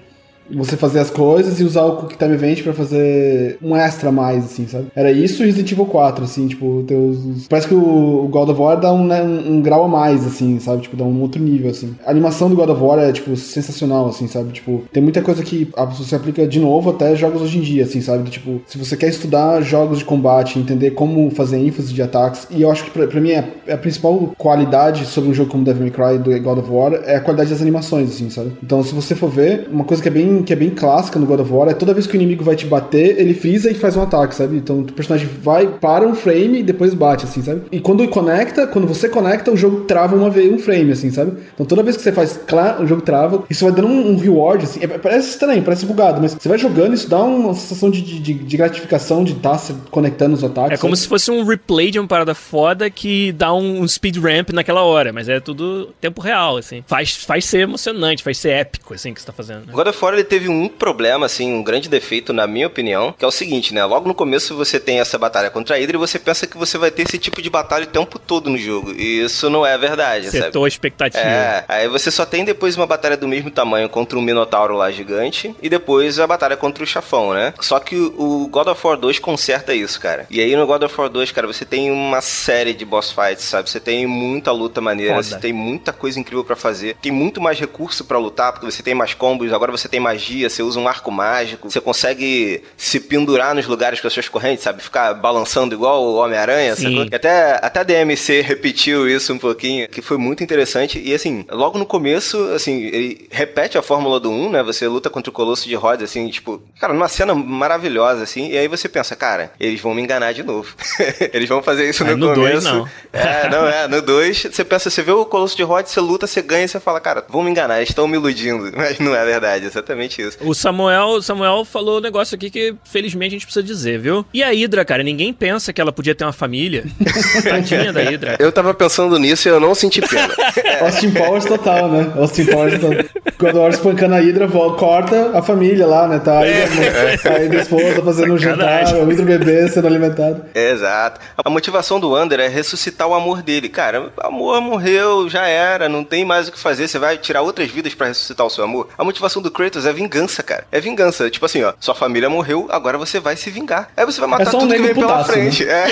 você 0.52 0.76
fazer 0.78 1.00
as 1.00 1.10
coisas 1.10 1.60
e 1.60 1.64
usar 1.64 1.84
o 1.84 1.98
Quick 1.98 2.18
Time 2.18 2.34
Event 2.34 2.64
pra 2.64 2.74
fazer 2.74 3.58
um 3.62 3.76
extra 3.76 4.10
a 4.10 4.12
mais, 4.12 4.46
assim, 4.46 4.68
sabe? 4.68 4.88
Era 4.96 5.12
isso 5.12 5.44
e 5.44 5.46
Resident 5.46 5.72
Evil 5.72 5.86
4, 5.86 6.24
assim, 6.24 6.48
tipo, 6.48 6.84
teus... 6.88 7.48
parece 7.48 7.68
que 7.68 7.74
o 7.74 8.28
God 8.30 8.50
of 8.50 8.60
War 8.60 8.80
dá 8.80 8.92
um, 8.92 9.06
né, 9.06 9.22
um, 9.22 9.54
um, 9.54 9.62
grau 9.62 9.86
a 9.86 9.88
mais, 9.88 10.26
assim, 10.26 10.60
sabe? 10.60 10.84
Tipo, 10.84 10.98
dá 10.98 11.04
um 11.04 11.22
outro 11.22 11.42
nível, 11.42 11.70
assim. 11.70 11.96
A 12.06 12.12
animação 12.12 12.50
do 12.50 12.56
God 12.56 12.70
of 12.70 12.82
War 12.82 13.00
é, 13.00 13.12
tipo, 13.12 13.36
sensacional, 13.36 14.08
assim, 14.08 14.28
sabe? 14.28 14.52
Tipo, 14.52 14.84
tem 14.92 15.02
muita 15.02 15.22
coisa 15.22 15.44
que 15.44 15.70
você 15.96 16.16
aplica 16.16 16.48
de 16.48 16.60
novo 16.60 16.90
até 16.90 17.16
jogos 17.16 17.42
hoje 17.42 17.58
em 17.58 17.62
dia, 17.62 17.84
assim, 17.84 18.02
sabe? 18.02 18.30
Tipo, 18.30 18.62
se 18.66 18.78
você 18.78 18.98
quer 18.98 19.10
estudar 19.10 19.62
jogos 19.62 20.00
de 20.00 20.06
combate, 20.06 20.60
entender 20.60 20.92
como 20.92 21.30
fazer 21.32 21.58
ênfase 21.58 21.94
de 21.94 22.02
ataques, 22.02 22.48
e 22.50 22.62
eu 22.62 22.72
acho 22.72 22.86
que 22.86 22.92
pra, 22.92 23.08
pra 23.08 23.22
mim 23.22 23.32
é, 23.32 23.48
é 23.68 23.74
a 23.74 23.78
principal 23.78 24.34
qualidade 24.38 25.06
sobre 25.06 25.30
um 25.30 25.34
jogo 25.34 25.52
como 25.52 25.64
Devil 25.64 25.84
May 25.84 25.92
Cry 25.92 26.18
do 26.18 26.38
God 26.42 26.60
of 26.60 26.70
War 26.70 26.94
é 27.06 27.16
a 27.16 27.22
qualidade 27.22 27.50
das 27.50 27.62
animações, 27.62 28.10
assim, 28.10 28.30
sabe? 28.30 28.52
Então, 28.62 28.84
se 28.84 28.94
você 28.94 29.16
for 29.16 29.30
ver, 29.30 29.68
uma 29.72 29.84
coisa 29.84 30.02
que 30.02 30.10
é 30.10 30.12
bem 30.12 30.33
que 30.42 30.54
é 30.54 30.56
bem 30.56 30.70
clássica 30.70 31.20
no 31.20 31.26
God 31.26 31.42
of 31.42 31.52
War 31.52 31.70
é 31.70 31.74
toda 31.74 31.94
vez 31.94 32.08
que 32.08 32.14
o 32.14 32.18
inimigo 32.18 32.44
vai 32.44 32.56
te 32.56 32.66
bater, 32.66 33.20
ele 33.20 33.34
frisa 33.34 33.70
e 33.70 33.74
faz 33.74 33.96
um 33.96 34.02
ataque, 34.02 34.34
sabe? 34.34 34.58
Então 34.58 34.80
o 34.80 34.92
personagem 34.92 35.28
vai, 35.42 35.68
para 35.68 36.08
um 36.08 36.16
frame 36.16 36.60
e 36.60 36.64
depois 36.64 36.94
bate, 36.94 37.26
assim, 37.26 37.42
sabe? 37.42 37.64
E 37.72 37.80
quando 37.80 38.08
conecta, 38.08 38.66
quando 38.66 38.88
você 38.88 39.10
conecta, 39.10 39.52
o 39.52 39.58
jogo 39.58 39.82
trava 39.82 40.16
uma 40.16 40.30
vez 40.30 40.52
um 40.52 40.58
frame, 40.58 40.92
assim, 40.92 41.12
sabe? 41.12 41.34
Então 41.54 41.66
toda 41.66 41.84
vez 41.84 41.98
que 41.98 42.04
você 42.04 42.12
faz 42.12 42.40
clá, 42.48 42.78
o 42.80 42.88
jogo 42.88 43.02
trava. 43.02 43.44
Isso 43.50 43.66
vai 43.66 43.74
dando 43.74 43.88
um, 43.88 44.12
um 44.12 44.18
reward, 44.18 44.64
assim. 44.64 44.80
É, 44.82 44.88
parece 44.88 45.30
estranho, 45.30 45.62
parece 45.62 45.86
bugado, 45.86 46.22
mas 46.22 46.34
você 46.34 46.50
vai 46.50 46.58
jogando, 46.58 46.94
isso 46.94 47.10
dá 47.10 47.22
uma 47.22 47.54
sensação 47.54 47.90
de, 47.90 48.02
de, 48.02 48.34
de 48.34 48.58
gratificação 48.58 49.24
de 49.24 49.34
estar 49.34 49.52
tá 49.52 49.58
se 49.58 49.74
conectando 49.92 50.36
os 50.36 50.44
ataques. 50.44 50.80
É 50.80 50.82
como 50.82 50.96
se 50.96 51.08
fosse 51.08 51.30
um 51.30 51.44
replay 51.44 51.92
de 51.92 52.00
uma 52.00 52.08
parada 52.08 52.34
foda 52.34 52.90
que 52.90 53.32
dá 53.34 53.54
um 53.54 53.88
speed 53.88 54.18
ramp 54.18 54.50
naquela 54.52 54.84
hora, 54.84 55.12
mas 55.12 55.28
é 55.30 55.40
tudo 55.40 55.94
tempo 56.00 56.22
real, 56.22 56.58
assim. 56.58 56.84
Faz, 56.88 57.16
faz 57.16 57.46
ser 57.46 57.60
emocionante, 57.60 58.24
faz 58.24 58.38
ser 58.38 58.50
épico, 58.50 58.94
assim, 58.94 59.14
que 59.14 59.20
você 59.20 59.28
tá 59.28 59.34
fazendo. 59.34 59.66
Né? 59.66 59.74
God 59.74 59.88
of 59.88 60.04
War 60.04 60.14
ele 60.24 60.30
teve 60.30 60.50
um 60.50 60.68
problema, 60.68 61.26
assim, 61.26 61.54
um 61.54 61.62
grande 61.62 61.90
defeito, 61.90 62.34
na 62.34 62.48
minha 62.48 62.68
opinião, 62.68 63.14
que 63.18 63.24
é 63.24 63.28
o 63.28 63.32
seguinte, 63.32 63.74
né? 63.74 63.84
Logo 63.86 64.08
no 64.08 64.16
começo 64.16 64.56
você 64.56 64.80
tem 64.80 65.00
essa 65.00 65.18
batalha 65.18 65.50
contra 65.50 65.76
a 65.76 65.80
Hydra 65.80 65.98
e 65.98 66.00
você 66.00 66.18
pensa 66.18 66.48
que 66.48 66.58
você 66.58 66.78
vai 66.78 66.90
ter 66.90 67.04
esse 67.04 67.18
tipo 67.20 67.42
de 67.42 67.50
batalha 67.50 67.84
o 67.84 67.88
tempo 67.88 68.18
todo 68.18 68.50
no 68.50 68.58
jogo. 68.58 68.92
E 68.94 69.22
isso 69.24 69.50
não 69.50 69.66
é 69.66 69.78
verdade, 69.78 70.32
Setou 70.32 70.52
sabe? 70.62 70.66
a 70.66 70.68
expectativa. 70.68 71.24
É, 71.24 71.66
aí 71.68 71.88
você 71.88 72.10
só 72.10 72.26
tem 72.26 72.46
depois 72.46 72.76
uma 72.78 72.86
batalha 72.88 73.18
do 73.18 73.28
mesmo 73.28 73.52
tamanho 73.52 73.90
contra 73.90 74.18
um 74.18 74.22
Minotauro 74.22 74.76
lá 74.76 74.90
gigante 74.92 75.56
e 75.62 75.70
depois 75.70 76.20
a 76.20 76.26
batalha 76.28 76.56
contra 76.56 76.84
o 76.84 76.88
chafão, 76.88 77.34
né? 77.34 77.54
Só 77.60 77.80
que 77.80 77.96
o 77.96 78.48
God 78.50 78.68
of 78.68 78.88
War 78.88 78.98
2 78.98 79.20
conserta 79.20 79.74
isso, 79.74 80.00
cara. 80.00 80.26
E 80.30 80.40
aí 80.40 80.56
no 80.56 80.66
God 80.66 80.84
of 80.84 81.00
War 81.00 81.10
2, 81.10 81.32
cara, 81.32 81.48
você 81.48 81.66
tem 81.66 81.92
uma 81.92 82.22
série 82.22 82.74
de 82.74 82.86
boss 82.86 83.12
fights, 83.12 83.44
sabe? 83.44 83.70
Você 83.70 83.80
tem 83.80 84.06
muita 84.08 84.52
luta 84.52 84.80
maneira, 84.80 85.16
Foda. 85.16 85.24
você 85.24 85.38
tem 85.40 85.54
muita 85.54 85.92
coisa 85.92 86.20
incrível 86.20 86.44
para 86.44 86.56
fazer, 86.56 86.96
tem 87.02 87.12
muito 87.12 87.42
mais 87.42 87.60
recurso 87.60 88.06
para 88.06 88.18
lutar, 88.18 88.54
porque 88.54 88.66
você 88.66 88.82
tem 88.84 88.94
mais 88.94 89.14
combos, 89.14 89.52
agora 89.52 89.72
você 89.72 89.88
tem 89.88 90.00
magia, 90.14 90.50
você 90.50 90.62
usa 90.62 90.80
um 90.80 90.88
arco 90.88 91.12
mágico, 91.12 91.70
você 91.70 91.82
consegue 91.82 92.62
se 92.78 93.00
pendurar 93.00 93.54
nos 93.56 93.66
lugares 93.66 94.00
com 94.00 94.08
as 94.08 94.14
suas 94.14 94.30
correntes, 94.30 94.64
sabe? 94.64 94.82
Ficar 94.82 95.14
balançando 95.14 95.76
igual 95.76 96.04
o 96.04 96.16
Homem-Aranha, 96.16 96.76
sacou? 96.76 97.06
Até, 97.12 97.60
até 97.62 97.80
a 97.80 97.84
DMC 97.84 98.42
repetiu 98.46 99.10
isso 99.10 99.34
um 99.34 99.38
pouquinho, 99.38 99.88
que 99.90 100.02
foi 100.02 100.18
muito 100.18 100.44
interessante. 100.44 101.02
E 101.04 101.14
assim, 101.14 101.46
logo 101.52 101.78
no 101.78 101.86
começo, 101.86 102.38
assim, 102.54 102.84
ele 102.84 103.28
repete 103.32 103.78
a 103.78 103.82
fórmula 103.82 104.20
do 104.20 104.30
1, 104.30 104.52
né? 104.52 104.64
Você 104.64 104.88
luta 104.88 105.10
contra 105.10 105.30
o 105.30 105.34
Colosso 105.34 105.68
de 105.68 105.76
Rhodes, 105.76 106.10
assim, 106.10 106.30
tipo, 106.30 106.62
cara, 106.80 106.94
numa 106.94 107.08
cena 107.08 107.34
maravilhosa, 107.34 108.24
assim, 108.24 108.50
e 108.50 108.58
aí 108.58 108.68
você 108.68 108.88
pensa, 108.88 109.16
cara, 109.16 109.52
eles 109.60 109.82
vão 109.82 109.94
me 109.94 110.02
enganar 110.02 110.34
de 110.34 110.44
novo. 110.44 110.74
eles 111.34 111.50
vão 111.50 111.62
fazer 111.62 111.90
isso 111.90 112.04
no, 112.06 112.16
no 112.16 112.34
começo. 112.34 112.62
Dois, 112.62 112.64
não. 112.64 112.90
É, 113.12 113.50
não 113.50 113.68
é. 113.68 113.88
No 113.88 114.02
2, 114.02 114.48
você 114.52 114.64
pensa, 114.64 114.90
você 114.90 115.02
vê 115.02 115.12
o 115.12 115.26
Colosso 115.26 115.56
de 115.56 115.64
Rhodes, 115.64 115.92
você 115.92 116.00
luta, 116.00 116.28
você 116.28 116.42
ganha, 116.42 116.68
você 116.68 116.80
fala, 116.80 117.00
cara, 117.00 117.26
vão 117.28 117.44
me 117.44 117.50
enganar, 117.50 117.78
eles 117.78 117.90
estão 117.90 118.08
me 118.08 118.18
iludindo. 118.18 118.72
Mas 118.76 119.00
não 119.00 119.16
é 119.16 119.26
verdade, 119.26 119.66
exatamente 119.66 120.03
isso. 120.22 120.38
O 120.42 120.54
Samuel, 120.54 121.22
Samuel 121.22 121.66
falou 121.66 121.98
um 121.98 122.02
negócio 122.02 122.36
aqui 122.36 122.50
que 122.50 122.76
felizmente 122.84 123.36
a 123.36 123.38
gente 123.38 123.46
precisa 123.46 123.64
dizer, 123.64 124.00
viu? 124.00 124.26
E 124.34 124.44
a 124.44 124.50
Hydra, 124.50 124.86
cara, 124.86 125.04
ninguém 125.04 125.34
pensa 125.34 125.72
que 125.72 125.82
ela 125.82 125.92
podia 125.92 126.16
ter 126.16 126.24
uma 126.24 126.34
família. 126.34 126.86
Tadinha 127.44 127.92
da 127.94 128.02
Hydra. 128.02 128.38
Eu 128.40 128.52
tava 128.52 128.74
pensando 128.74 129.18
nisso 129.18 129.48
e 129.48 129.52
eu 129.52 129.60
não 129.60 129.74
senti 129.74 130.02
pena. 130.02 130.34
Austin 130.82 131.12
Powers 131.12 131.46
total, 131.46 131.90
né? 131.90 132.12
Austin 132.18 132.46
Powers 132.46 132.80
total. 132.80 133.06
Quando 133.38 133.60
o 133.60 133.70
espancando 133.70 134.16
a 134.16 134.20
Hydra, 134.20 134.48
corta 134.48 135.38
a 135.38 135.42
família 135.42 135.86
lá, 135.86 136.08
né? 136.08 136.20
Tá 136.20 136.40
aí, 136.40 136.52
é. 136.52 137.58
a 137.58 137.62
esposa 137.62 138.02
fazendo 138.04 138.34
um 138.34 138.38
jantar, 138.38 138.94
o 138.96 139.06
Hydra 139.06 139.26
bebê 139.26 139.68
sendo 139.68 139.88
alimentado. 139.88 140.46
Exato. 140.54 141.20
A 141.38 141.50
motivação 141.50 142.00
do 142.00 142.12
Wander 142.12 142.40
é 142.40 142.48
ressuscitar 142.48 143.08
o 143.08 143.14
amor 143.14 143.42
dele. 143.42 143.70
Cara, 143.70 144.12
o 144.18 144.22
amor 144.22 144.62
morreu, 144.62 145.30
já 145.30 145.48
era, 145.48 145.90
não 145.90 146.04
tem 146.04 146.26
mais 146.26 146.48
o 146.48 146.52
que 146.52 146.60
fazer. 146.60 146.88
Você 146.88 147.00
vai 147.00 147.18
tirar 147.18 147.42
outras 147.42 147.70
vidas 147.70 147.94
para 147.94 148.08
ressuscitar 148.08 148.46
o 148.46 148.50
seu 148.50 148.64
amor. 148.64 148.90
A 148.98 149.04
motivação 149.04 149.42
do 149.42 149.52
Kratos 149.52 149.86
é 149.86 149.93
vingança, 149.94 150.44
cara. 150.44 150.66
É 150.72 150.80
vingança. 150.80 151.30
Tipo 151.30 151.46
assim, 151.46 151.64
ó, 151.64 151.74
sua 151.80 151.96
família 151.96 152.30
morreu, 152.30 152.68
agora 152.70 152.98
você 152.98 153.20
vai 153.20 153.36
se 153.36 153.50
vingar. 153.50 153.90
Aí 153.96 154.06
você 154.06 154.20
vai 154.20 154.30
matar 154.30 154.48
é 154.48 154.52
tudo 154.52 154.66
um 154.66 154.70
que 154.70 154.82
vem 154.82 154.94
pela 154.94 155.24
frente. 155.24 155.66
Né? 155.66 155.84
É. 155.84 155.88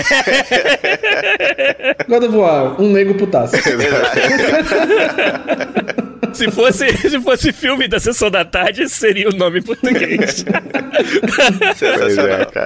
God 2.08 2.24
of 2.24 2.36
War, 2.36 2.82
um 2.82 2.92
nego 2.92 3.14
putaço. 3.16 3.56
Se 6.34 6.50
fosse, 6.52 6.88
se 6.98 7.20
fosse 7.20 7.52
filme 7.52 7.88
da 7.88 8.00
sessão 8.00 8.30
da 8.30 8.46
tarde, 8.46 8.88
seria 8.88 9.30
o 9.30 9.36
nome 9.36 9.60
em 9.60 9.62
português. 9.62 10.46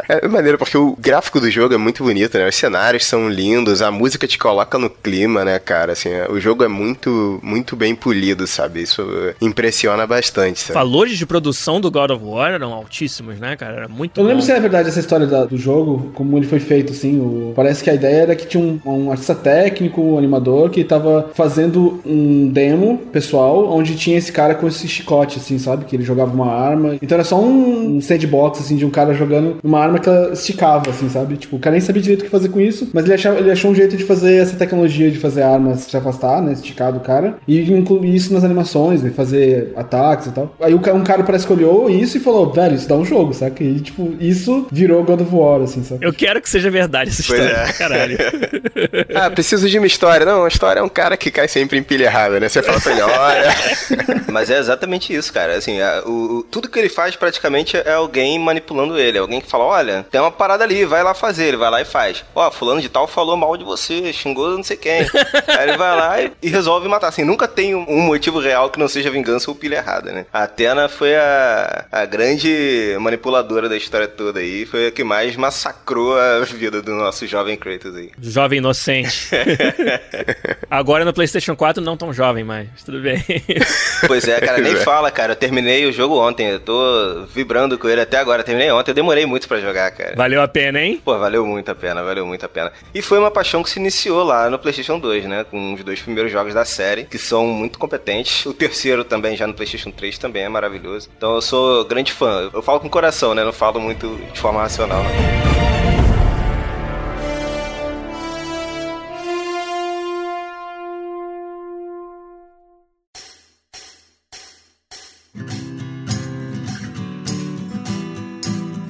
é. 0.10 0.20
É 0.24 0.28
maneiro 0.28 0.58
porque 0.58 0.78
o 0.78 0.96
gráfico 1.00 1.40
do 1.40 1.50
jogo 1.50 1.74
é 1.74 1.78
muito 1.78 2.04
bonito, 2.04 2.38
né? 2.38 2.48
Os 2.48 2.56
cenários 2.56 3.06
são 3.06 3.30
lindos, 3.30 3.82
a 3.82 3.90
música 3.92 4.28
te 4.28 4.38
coloca 4.38 4.78
no 4.78 4.90
clima, 4.90 5.46
né, 5.46 5.58
cara? 5.58 5.94
Assim, 5.94 6.10
é, 6.10 6.28
o 6.30 6.40
jogo 6.40 6.64
é 6.64 6.68
muito, 6.68 7.40
muito 7.42 7.76
bem 7.76 7.96
polido, 7.96 8.46
sabe? 8.46 8.82
Isso 8.82 9.04
impressiona 9.42 10.06
bastante, 10.06 10.60
sabe? 10.60 10.74
Valores 10.74 11.18
de 11.18 11.26
produção 11.26 11.80
do 11.80 11.90
God 11.90 12.12
of 12.12 12.24
War 12.24 12.52
eram 12.52 12.74
altíssimos, 12.74 13.40
né, 13.40 13.56
cara? 13.56 13.76
Era 13.76 13.88
muito 13.88 14.20
Eu 14.20 14.26
lembro 14.26 14.44
se 14.44 14.52
é 14.52 14.60
verdade 14.60 14.90
essa 14.90 15.00
história 15.00 15.26
da, 15.26 15.46
do 15.46 15.58
jogo, 15.58 16.12
como 16.14 16.38
ele 16.38 16.46
foi 16.46 16.60
feito, 16.60 16.92
assim. 16.92 17.20
O... 17.20 17.54
Parece 17.56 17.84
que 17.84 17.90
a 17.90 17.96
ideia 17.96 18.24
era 18.24 18.36
que 18.36 18.46
tinha 18.46 18.62
um, 18.62 18.80
um 18.86 19.12
artista 19.12 19.34
técnico, 19.34 20.02
um 20.02 20.18
animador, 20.18 20.70
que 20.70 20.84
tava 20.84 21.32
fazendo 21.34 22.02
um 22.06 22.48
demo 22.50 22.98
pessoal 23.12 23.45
onde 23.54 23.96
tinha 23.96 24.18
esse 24.18 24.32
cara 24.32 24.56
com 24.56 24.68
esse 24.68 24.88
chicote, 24.88 25.38
assim, 25.38 25.58
sabe? 25.60 25.86
Que 25.86 25.96
ele 25.96 26.04
jogava 26.04 26.34
uma 26.34 26.52
arma. 26.52 26.96
Então 27.02 27.16
era 27.16 27.24
só 27.24 27.40
um, 27.40 28.00
sandbox, 28.02 28.60
assim, 28.60 28.76
de 28.76 28.86
um 28.86 28.90
cara 28.90 29.14
jogando 29.14 29.58
uma 29.64 29.80
arma 29.80 30.00
que 30.00 30.10
ela 30.10 30.34
esticava, 30.34 30.90
assim, 30.90 31.10
sabe? 31.10 31.38
Tipo, 31.38 31.56
o 31.56 31.60
cara 31.60 31.74
nem 31.74 31.82
sabia 31.82 32.02
direito 32.02 32.22
o 32.22 32.24
que 32.26 32.30
fazer 32.30 32.50
com 32.50 32.60
isso, 32.60 32.90
mas 32.94 33.06
ele, 33.06 33.14
achava, 33.14 33.40
ele 33.40 33.52
achou 33.52 33.72
um 33.72 33.76
jeito 33.76 33.96
de 33.98 34.04
fazer 34.04 34.36
essa 34.36 34.56
tecnologia 34.56 35.10
de 35.12 35.18
fazer 35.20 35.42
armas 35.44 35.82
se 35.82 35.96
afastar, 35.98 36.42
né? 36.42 36.54
Esticar 36.54 36.92
do 36.92 37.00
cara. 37.00 37.38
E 37.48 37.62
incluir 37.72 38.16
isso 38.16 38.34
nas 38.34 38.44
animações, 38.44 39.02
né? 39.02 39.12
Fazer 39.16 39.74
ataques 39.76 40.28
e 40.28 40.32
tal. 40.32 40.56
Aí 40.60 40.74
um 40.74 41.04
cara 41.04 41.24
parece 41.24 41.46
que 41.46 41.54
olhou 41.54 41.90
isso 41.90 42.18
e 42.18 42.20
falou, 42.20 42.52
velho, 42.52 42.76
isso 42.76 42.88
dá 42.88 42.96
um 42.96 43.06
jogo, 43.06 43.34
saca? 43.34 43.64
E, 43.64 43.80
tipo, 43.80 44.14
isso 44.20 44.68
virou 44.72 45.04
God 45.04 45.22
of 45.22 45.36
War, 45.36 45.62
assim, 45.62 45.84
sabe? 45.84 46.06
Eu 46.06 46.14
quero 46.14 46.42
que 46.42 46.50
seja 46.50 46.70
verdade 46.70 47.10
essa 47.10 47.24
Pois 47.26 47.40
história. 47.40 47.62
é. 47.62 47.74
Caralho. 47.74 48.18
Ah, 49.16 49.30
preciso 49.30 49.70
de 49.70 49.78
uma 49.78 49.88
história. 49.88 50.26
Não, 50.26 50.46
a 50.46 50.48
história 50.48 50.80
é 50.80 50.84
um 50.84 50.90
cara 50.90 51.16
que 51.16 51.32
cai 51.32 51.48
sempre 51.48 51.78
em 51.78 51.84
pilha 51.84 52.06
errada, 52.06 52.40
né? 52.40 52.50
Você 52.50 52.62
fala 52.62 52.80
pra 52.80 52.92
ele, 52.92 53.02
olha. 53.02 53.12
Mas 54.32 54.50
é 54.50 54.58
exatamente 54.58 55.14
isso, 55.14 55.32
cara. 55.32 55.56
Assim, 55.56 55.80
a- 55.82 56.04
o, 56.06 56.40
o- 56.40 56.44
tudo 56.44 56.70
que 56.70 56.78
ele 56.80 56.90
faz 56.90 57.16
praticamente 57.16 57.78
é 57.78 57.94
alguém 57.94 58.38
manipulando 58.40 58.98
ele. 58.98 59.18
Alguém 59.18 59.42
que 59.42 59.50
fala, 59.50 59.64
olha, 59.66 60.06
tem 60.12 60.20
uma 60.22 60.32
parada 60.32 60.64
ali, 60.64 60.86
vai 60.86 61.04
lá 61.04 61.14
fazer. 61.14 61.46
Ele 61.46 61.58
vai 61.58 61.70
lá 61.72 61.82
e 61.82 61.86
faz. 61.86 62.24
Ó, 62.34 62.50
fulano 62.52 62.82
de 62.82 62.90
tal 62.90 63.08
falou 63.08 63.36
mal 63.38 63.56
de 63.58 63.64
você, 63.64 64.12
xingou 64.14 64.50
não 64.56 64.64
sei 64.64 64.78
quem. 64.78 65.02
Aí 65.02 65.70
ele 65.70 65.78
vai 65.78 65.96
lá 65.96 66.22
e, 66.22 66.32
e 66.42 66.50
resolve 66.50 66.88
matar. 66.88 67.08
Assim, 67.08 67.24
nunca 67.24 67.48
tem 67.48 67.74
um, 67.76 67.86
um 67.88 68.02
motivo 68.02 68.40
real 68.40 68.70
que 68.70 68.80
não 68.80 68.88
seja 68.88 69.10
vingança 69.12 69.50
ou 69.50 69.56
pilha 69.56 69.78
errada, 69.78 70.12
né? 70.12 70.26
A 70.34 70.44
Atena 70.44 70.88
foi 70.90 71.16
a, 71.16 71.86
a 71.92 72.06
grande 72.06 72.96
manipuladora 73.00 73.70
da 73.70 73.78
história 73.78 74.08
toda 74.08 74.40
aí. 74.40 74.66
Foi 74.66 74.88
a 74.88 74.92
que 74.92 75.04
mais 75.04 75.36
massacrou 75.36 76.18
a 76.20 76.40
vida 76.42 76.82
do 76.82 76.92
nosso 76.94 77.26
jovem 77.28 77.56
Kratos 77.58 77.96
aí. 77.96 78.12
Jovem 78.22 78.58
inocente. 78.60 79.30
Agora 80.70 81.06
no 81.06 81.14
PlayStation 81.14 81.56
4 81.56 81.82
não 81.84 81.98
tão 81.98 82.12
jovem 82.14 82.44
mais. 82.44 82.68
Tudo 82.84 83.02
bem. 83.02 83.24
Pois 84.08 84.28
é, 84.28 84.40
cara, 84.40 84.60
nem 84.60 84.76
fala, 84.76 85.10
cara. 85.12 85.34
Eu 85.34 85.36
terminei 85.36 85.86
o 85.86 85.92
jogo 85.92 86.18
ontem. 86.20 86.48
Eu 86.48 86.60
tô 86.60 87.26
vibrando 87.34 87.78
com 87.78 87.88
ele 87.88 88.02
até 88.02 88.18
agora. 88.18 88.44
Terminei 88.44 88.72
ontem. 88.72 88.92
Eu 88.92 88.96
demorei 88.96 89.26
muito 89.26 89.48
pra 89.48 89.60
jogar, 89.60 89.92
cara. 89.92 90.16
Valeu 90.16 90.42
a 90.42 90.48
pena, 90.48 90.82
hein? 90.82 91.02
Pô, 91.04 91.18
valeu 91.18 91.46
muito 91.46 91.70
a 91.70 91.76
pena, 91.76 92.04
valeu 92.04 92.26
muito 92.26 92.46
a 92.46 92.50
pena. 92.50 92.72
E 92.94 93.02
foi 93.02 93.18
uma 93.18 93.32
paixão 93.32 93.64
que 93.64 93.70
se 93.70 93.80
iniciou 93.80 94.24
lá 94.24 94.50
no 94.50 94.60
PlayStation 94.60 95.00
2, 95.00 95.26
né? 95.26 95.46
Com 95.50 95.74
os 95.74 95.84
dois 95.84 96.02
primeiros 96.02 96.32
jogos 96.32 96.54
da 96.54 96.66
série, 96.66 97.06
que 97.06 97.18
são 97.18 97.48
muito 97.48 97.80
competentes. 97.80 98.46
O 98.46 98.54
terceiro 98.54 99.04
também, 99.04 99.36
já 99.36 99.48
no 99.48 99.54
PlayStation 99.54 99.92
3, 99.92 100.18
também 100.18 100.44
é 100.44 100.50
maravilhoso. 100.50 101.10
Então 101.18 101.36
eu 101.36 101.42
sou 101.42 101.86
grande 101.86 102.12
fã. 102.12 102.50
Eu 102.54 102.62
falo 102.62 102.80
com 102.80 102.90
coração, 102.90 103.34
né? 103.34 103.44
Não 103.44 103.54
falo 103.54 103.80
muito 103.80 104.20
de 104.32 104.40
forma 104.40 104.62
racional, 104.62 105.04
não. 105.04 105.75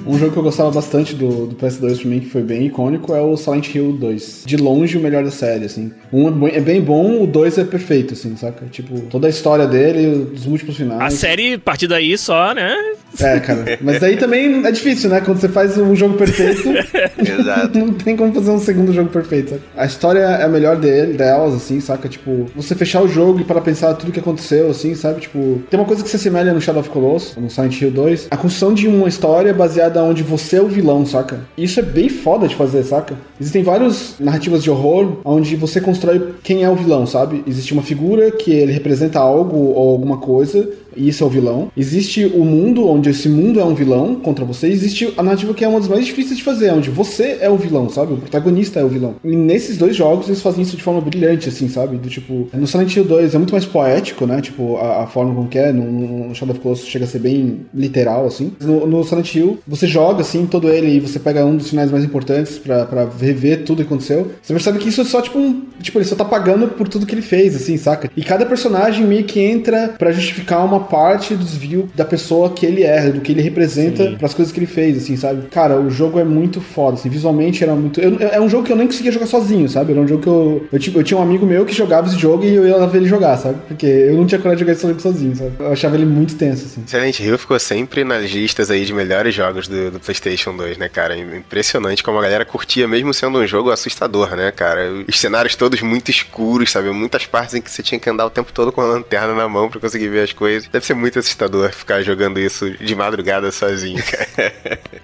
Um 0.06 0.18
jogo 0.18 0.32
que 0.32 0.38
eu 0.38 0.44
gostava 0.44 0.72
bastante 0.72 1.15
do, 1.15 1.48
do 1.48 1.56
PS2 1.56 2.00
pra 2.02 2.10
mim, 2.10 2.20
que 2.20 2.30
foi 2.30 2.41
bem 2.41 2.65
icônico, 2.68 3.13
é 3.13 3.22
o 3.22 3.36
Silent 3.38 3.74
Hill 3.74 3.94
2. 3.94 4.44
De 4.46 4.58
longe, 4.58 4.98
o 4.98 5.02
melhor 5.02 5.24
da 5.24 5.32
série, 5.32 5.65
assim. 5.65 5.91
Um 6.13 6.28
é 6.48 6.60
bem- 6.60 6.78
é 6.78 6.82
bom, 6.82 7.24
o 7.24 7.28
dois 7.28 7.58
é 7.58 7.63
perfeito, 7.63 8.13
assim, 8.13 8.36
saca? 8.36 8.65
Tipo, 8.72 9.00
toda 9.02 9.28
a 9.28 9.30
história 9.30 9.65
dele, 9.65 10.32
os 10.34 10.46
múltiplos 10.46 10.78
finais. 10.78 11.13
A 11.13 11.18
série, 11.18 11.54
a 11.54 11.60
partir 11.60 11.88
daí 11.88 12.18
só, 12.18 12.54
né? 12.54 12.76
É, 13.20 13.39
cara. 13.39 13.78
Mas 13.82 14.04
aí 14.04 14.18
também 14.18 14.65
é 14.65 14.72
difícil, 14.72 15.10
né? 15.10 15.22
Quando 15.22 15.39
você 15.39 15.48
faz 15.48 15.78
um 15.78 15.96
jogo 15.96 16.18
perfeito, 16.18 16.68
Exato. 17.18 17.78
não 17.78 17.94
tem 17.94 18.15
como 18.15 18.34
fazer 18.34 18.52
um 18.52 18.60
segundo 18.60 18.91
jogo 18.94 19.10
perfeito. 19.10 19.52
saca? 19.52 19.62
A 19.78 19.86
história 19.86 20.20
é 20.20 20.44
a 20.44 20.48
melhor 20.50 20.76
dele, 20.78 21.13
delas, 21.13 21.54
assim, 21.56 21.80
saca? 21.80 22.08
Tipo, 22.10 22.46
você 22.56 22.76
fechar 22.76 23.02
o 23.02 23.08
jogo 23.08 23.39
e 23.39 23.44
para 23.44 23.62
pensar 23.62 23.94
tudo 23.94 24.12
que 24.12 24.20
aconteceu, 24.20 24.70
assim, 24.70 24.94
sabe? 24.96 25.22
Tipo, 25.22 25.62
tem 25.70 25.80
uma 25.80 25.86
coisa 25.86 26.04
que 26.04 26.10
se 26.10 26.15
assemelha 26.18 26.54
no 26.54 26.60
Shadow 26.62 26.82
of 26.82 26.89
Colossus, 26.89 27.38
no 27.38 27.50
Silent 27.50 27.80
Hill 27.82 27.91
2, 27.91 28.28
a 28.32 28.38
construção 28.38 28.74
de 28.74 28.88
uma 28.88 29.08
história 29.08 29.54
baseada 29.54 29.94
onde 30.03 30.23
você 30.23 30.58
é 30.58 30.62
o 30.62 30.67
vilão, 30.67 31.05
saca? 31.05 31.39
Isso 31.58 31.79
é 31.79 31.84
bem 31.84 32.10
foda 32.10 32.47
de 32.47 32.55
fazer, 32.55 32.84
saca? 32.84 33.15
Existem 33.39 33.63
várias 33.63 34.15
narrativas 34.19 34.63
de 34.63 34.69
horror 34.69 35.17
onde 35.23 35.55
você 35.55 35.81
constrói 35.81 36.36
quem 36.43 36.63
é 36.63 36.69
o 36.69 36.75
vilão, 36.75 37.05
sabe? 37.05 37.43
Existe 37.47 37.73
uma 37.73 37.84
figura 37.84 38.31
que 38.31 38.51
ele 38.51 38.71
representa 38.71 39.19
algo 39.19 39.58
ou 39.58 39.89
alguma 39.91 40.17
coisa, 40.17 40.67
isso 40.95 41.23
é 41.23 41.27
o 41.27 41.29
vilão. 41.29 41.71
Existe 41.75 42.25
o 42.25 42.43
mundo, 42.43 42.88
onde 42.88 43.10
esse 43.10 43.29
mundo 43.29 43.60
é 43.60 43.65
um 43.65 43.75
vilão 43.75 44.15
contra 44.15 44.45
você. 44.45 44.67
Existe 44.67 45.13
a 45.17 45.23
narrativa 45.23 45.53
que 45.53 45.63
é 45.63 45.67
uma 45.67 45.79
das 45.79 45.89
mais 45.89 46.05
difíceis 46.05 46.38
de 46.38 46.43
fazer, 46.43 46.71
onde 46.71 46.89
você 46.89 47.38
é 47.41 47.49
o 47.49 47.58
vilão, 47.58 47.89
sabe? 47.89 48.13
O 48.13 48.17
protagonista 48.17 48.79
é 48.79 48.84
o 48.84 48.89
vilão. 48.89 49.15
E 49.23 49.36
nesses 49.36 49.77
dois 49.77 49.95
jogos 49.95 50.27
eles 50.27 50.41
fazem 50.41 50.63
isso 50.63 50.77
de 50.77 50.84
forma 50.84 51.01
brilhante, 51.01 51.49
assim, 51.49 51.67
sabe? 51.67 51.97
Do 51.97 52.10
tipo, 52.10 52.47
no 52.53 52.67
Silent 52.67 52.95
Hill 52.95 53.05
2 53.05 53.36
é 53.36 53.38
muito 53.38 53.51
mais 53.51 53.65
poético, 53.65 54.25
né? 54.25 54.41
Tipo, 54.41 54.77
a, 54.77 55.03
a 55.03 55.08
forma 55.08 55.34
como 55.34 55.47
que 55.47 55.58
é. 55.58 55.71
No, 55.71 56.27
no 56.27 56.36
Shadow 56.36 56.53
of 56.53 56.62
Colossus 56.62 56.88
chega 56.88 57.05
a 57.05 57.08
ser 57.08 57.19
bem 57.19 57.65
literal, 57.73 58.25
assim. 58.25 58.53
No, 58.62 58.86
no 58.86 59.03
Silent 59.03 59.34
Hill, 59.34 59.60
você 59.67 59.88
joga, 59.88 60.21
assim, 60.21 60.45
todo 60.45 60.69
ele 60.69 60.95
e 60.95 60.99
você 60.99 61.19
pega 61.19 61.45
um 61.45 61.58
dos 61.58 61.69
finais 61.69 61.91
mais 61.91 62.03
importantes 62.03 62.58
pra 62.58 63.08
rever 63.19 63.63
tudo 63.63 63.77
que 63.77 63.84
aconteceu. 63.84 64.31
Você 64.41 64.53
percebe 64.53 64.79
que 64.79 64.89
isso 64.89 65.01
é 65.01 65.05
só, 65.05 65.21
tipo, 65.21 65.38
um. 65.38 65.65
Tipo, 65.81 65.97
ele 65.97 66.05
só 66.05 66.15
tá 66.15 66.25
pagando 66.25 66.67
por 66.69 66.88
tudo 66.88 67.05
que 67.05 67.13
ele 67.13 67.21
fez, 67.21 67.55
assim, 67.55 67.77
saca? 67.77 68.10
E 68.15 68.23
cada 68.23 68.45
personagem 68.45 69.05
meio 69.05 69.23
que 69.23 69.39
entra 69.39 69.89
pra 69.97 70.12
justificar 70.12 70.63
uma 70.65 70.79
parte 70.86 71.36
do 71.36 71.43
desvio 71.43 71.89
da 71.93 72.06
pessoa 72.06 72.50
que 72.50 72.65
ele 72.65 72.84
é, 72.84 73.10
do 73.10 73.21
que 73.21 73.32
ele 73.32 73.41
representa 73.41 74.15
pras 74.17 74.34
coisas 74.34 74.52
que 74.54 74.60
ele 74.60 74.65
fez, 74.67 74.98
assim, 74.98 75.15
sabe? 75.17 75.48
Cara, 75.50 75.80
o 75.80 75.89
jogo 75.89 76.19
é 76.19 76.24
muito 76.24 76.62
foda, 76.62 76.95
assim, 76.98 77.10
visualmente 77.10 77.63
era 77.63 77.76
muito. 77.76 78.00
eu- 78.00 78.17
é 78.19 78.39
um 78.39 78.50
jogo 78.50 78.63
que 78.63 78.71
eu 78.71 78.76
nem 78.76 78.88
conseguia 78.88 79.12
jogar 79.12 79.26
sozinho, 79.28 79.67
sabe? 79.69 79.91
Era 79.91 80.02
um 80.02 80.08
jogo 80.08 80.21
que 80.21 80.28
eu. 80.30 80.67
Eu, 80.71 80.80
tipo, 80.80 81.00
eu 81.00 81.04
tinha 81.04 81.17
um 81.19 81.24
amigo 81.24 81.45
meu 81.45 81.65
que 81.65 81.74
jogava 81.74 82.08
esse 82.08 82.17
jogo 82.17 82.43
e 82.43 82.54
eu 82.56 82.67
ia 82.67 82.76
lá 82.78 82.86
ver 82.86 83.00
ele 83.00 83.08
jogar, 83.08 83.38
sabe? 83.38 83.58
Porque 83.67 83.86
eu 83.86 84.15
não 84.15 84.26
tinha 84.26 84.39
coragem 84.39 84.58
de 84.58 84.62
jogar 84.62 84.74
esse 84.74 84.88
jogo 84.88 85.00
sozinho, 85.02 85.36
sabe? 85.36 85.52
Eu 85.60 85.71
achava 85.71 85.95
ele 85.95 86.06
muito 86.06 86.36
tenso, 86.36 86.65
assim. 86.65 86.84
Silent 86.86 87.19
Hill 87.19 87.38
ficou 87.38 87.60
sempre 87.60 88.04
nas 88.04 88.30
listas 88.32 88.69
aí 88.71 88.86
de 88.86 88.93
melhores 88.93 89.34
jogos 89.34 89.67
do, 89.67 89.91
do 89.91 90.00
PlayStation 90.00 90.56
2, 90.56 90.78
né, 90.78 90.88
cara? 90.89 91.15
Impressionante 91.17 92.04
como 92.04 92.17
a 92.17 92.21
galera 92.21 92.45
curtia, 92.45 92.88
mesmo 92.88 93.13
sendo 93.13 93.39
um 93.39 93.48
jogo 93.48 93.71
assustador, 93.71 94.36
né, 94.36 94.52
cara? 94.52 94.91
Os 95.08 95.19
cenários 95.19 95.56
todos 95.56 95.82
muito 95.82 96.10
escuros, 96.12 96.71
sabe? 96.71 96.89
Muitas 96.91 97.26
partes 97.26 97.56
em 97.56 97.62
que 97.62 97.69
você 97.71 97.82
tinha 97.84 98.00
que 98.00 98.10
andar 98.10 98.26
o 98.26 98.30
tempo 98.30 98.52
todo 98.54 98.71
com 98.71 98.82
a 98.82 98.86
lanterna 98.86 99.34
na 99.34 99.48
mão 99.48 99.69
pra 99.69 99.80
conseguir 99.80 100.08
ver 100.10 100.21
as 100.24 100.34
coisas. 100.34 100.69
Deve 100.76 100.86
ser 100.86 100.94
muito 100.94 101.18
assustador 101.18 101.72
ficar 101.72 102.02
jogando 102.02 102.38
isso 102.38 102.70
de 102.70 102.94
madrugada 102.94 103.50
sozinho, 103.50 104.04
cara. 104.04 104.54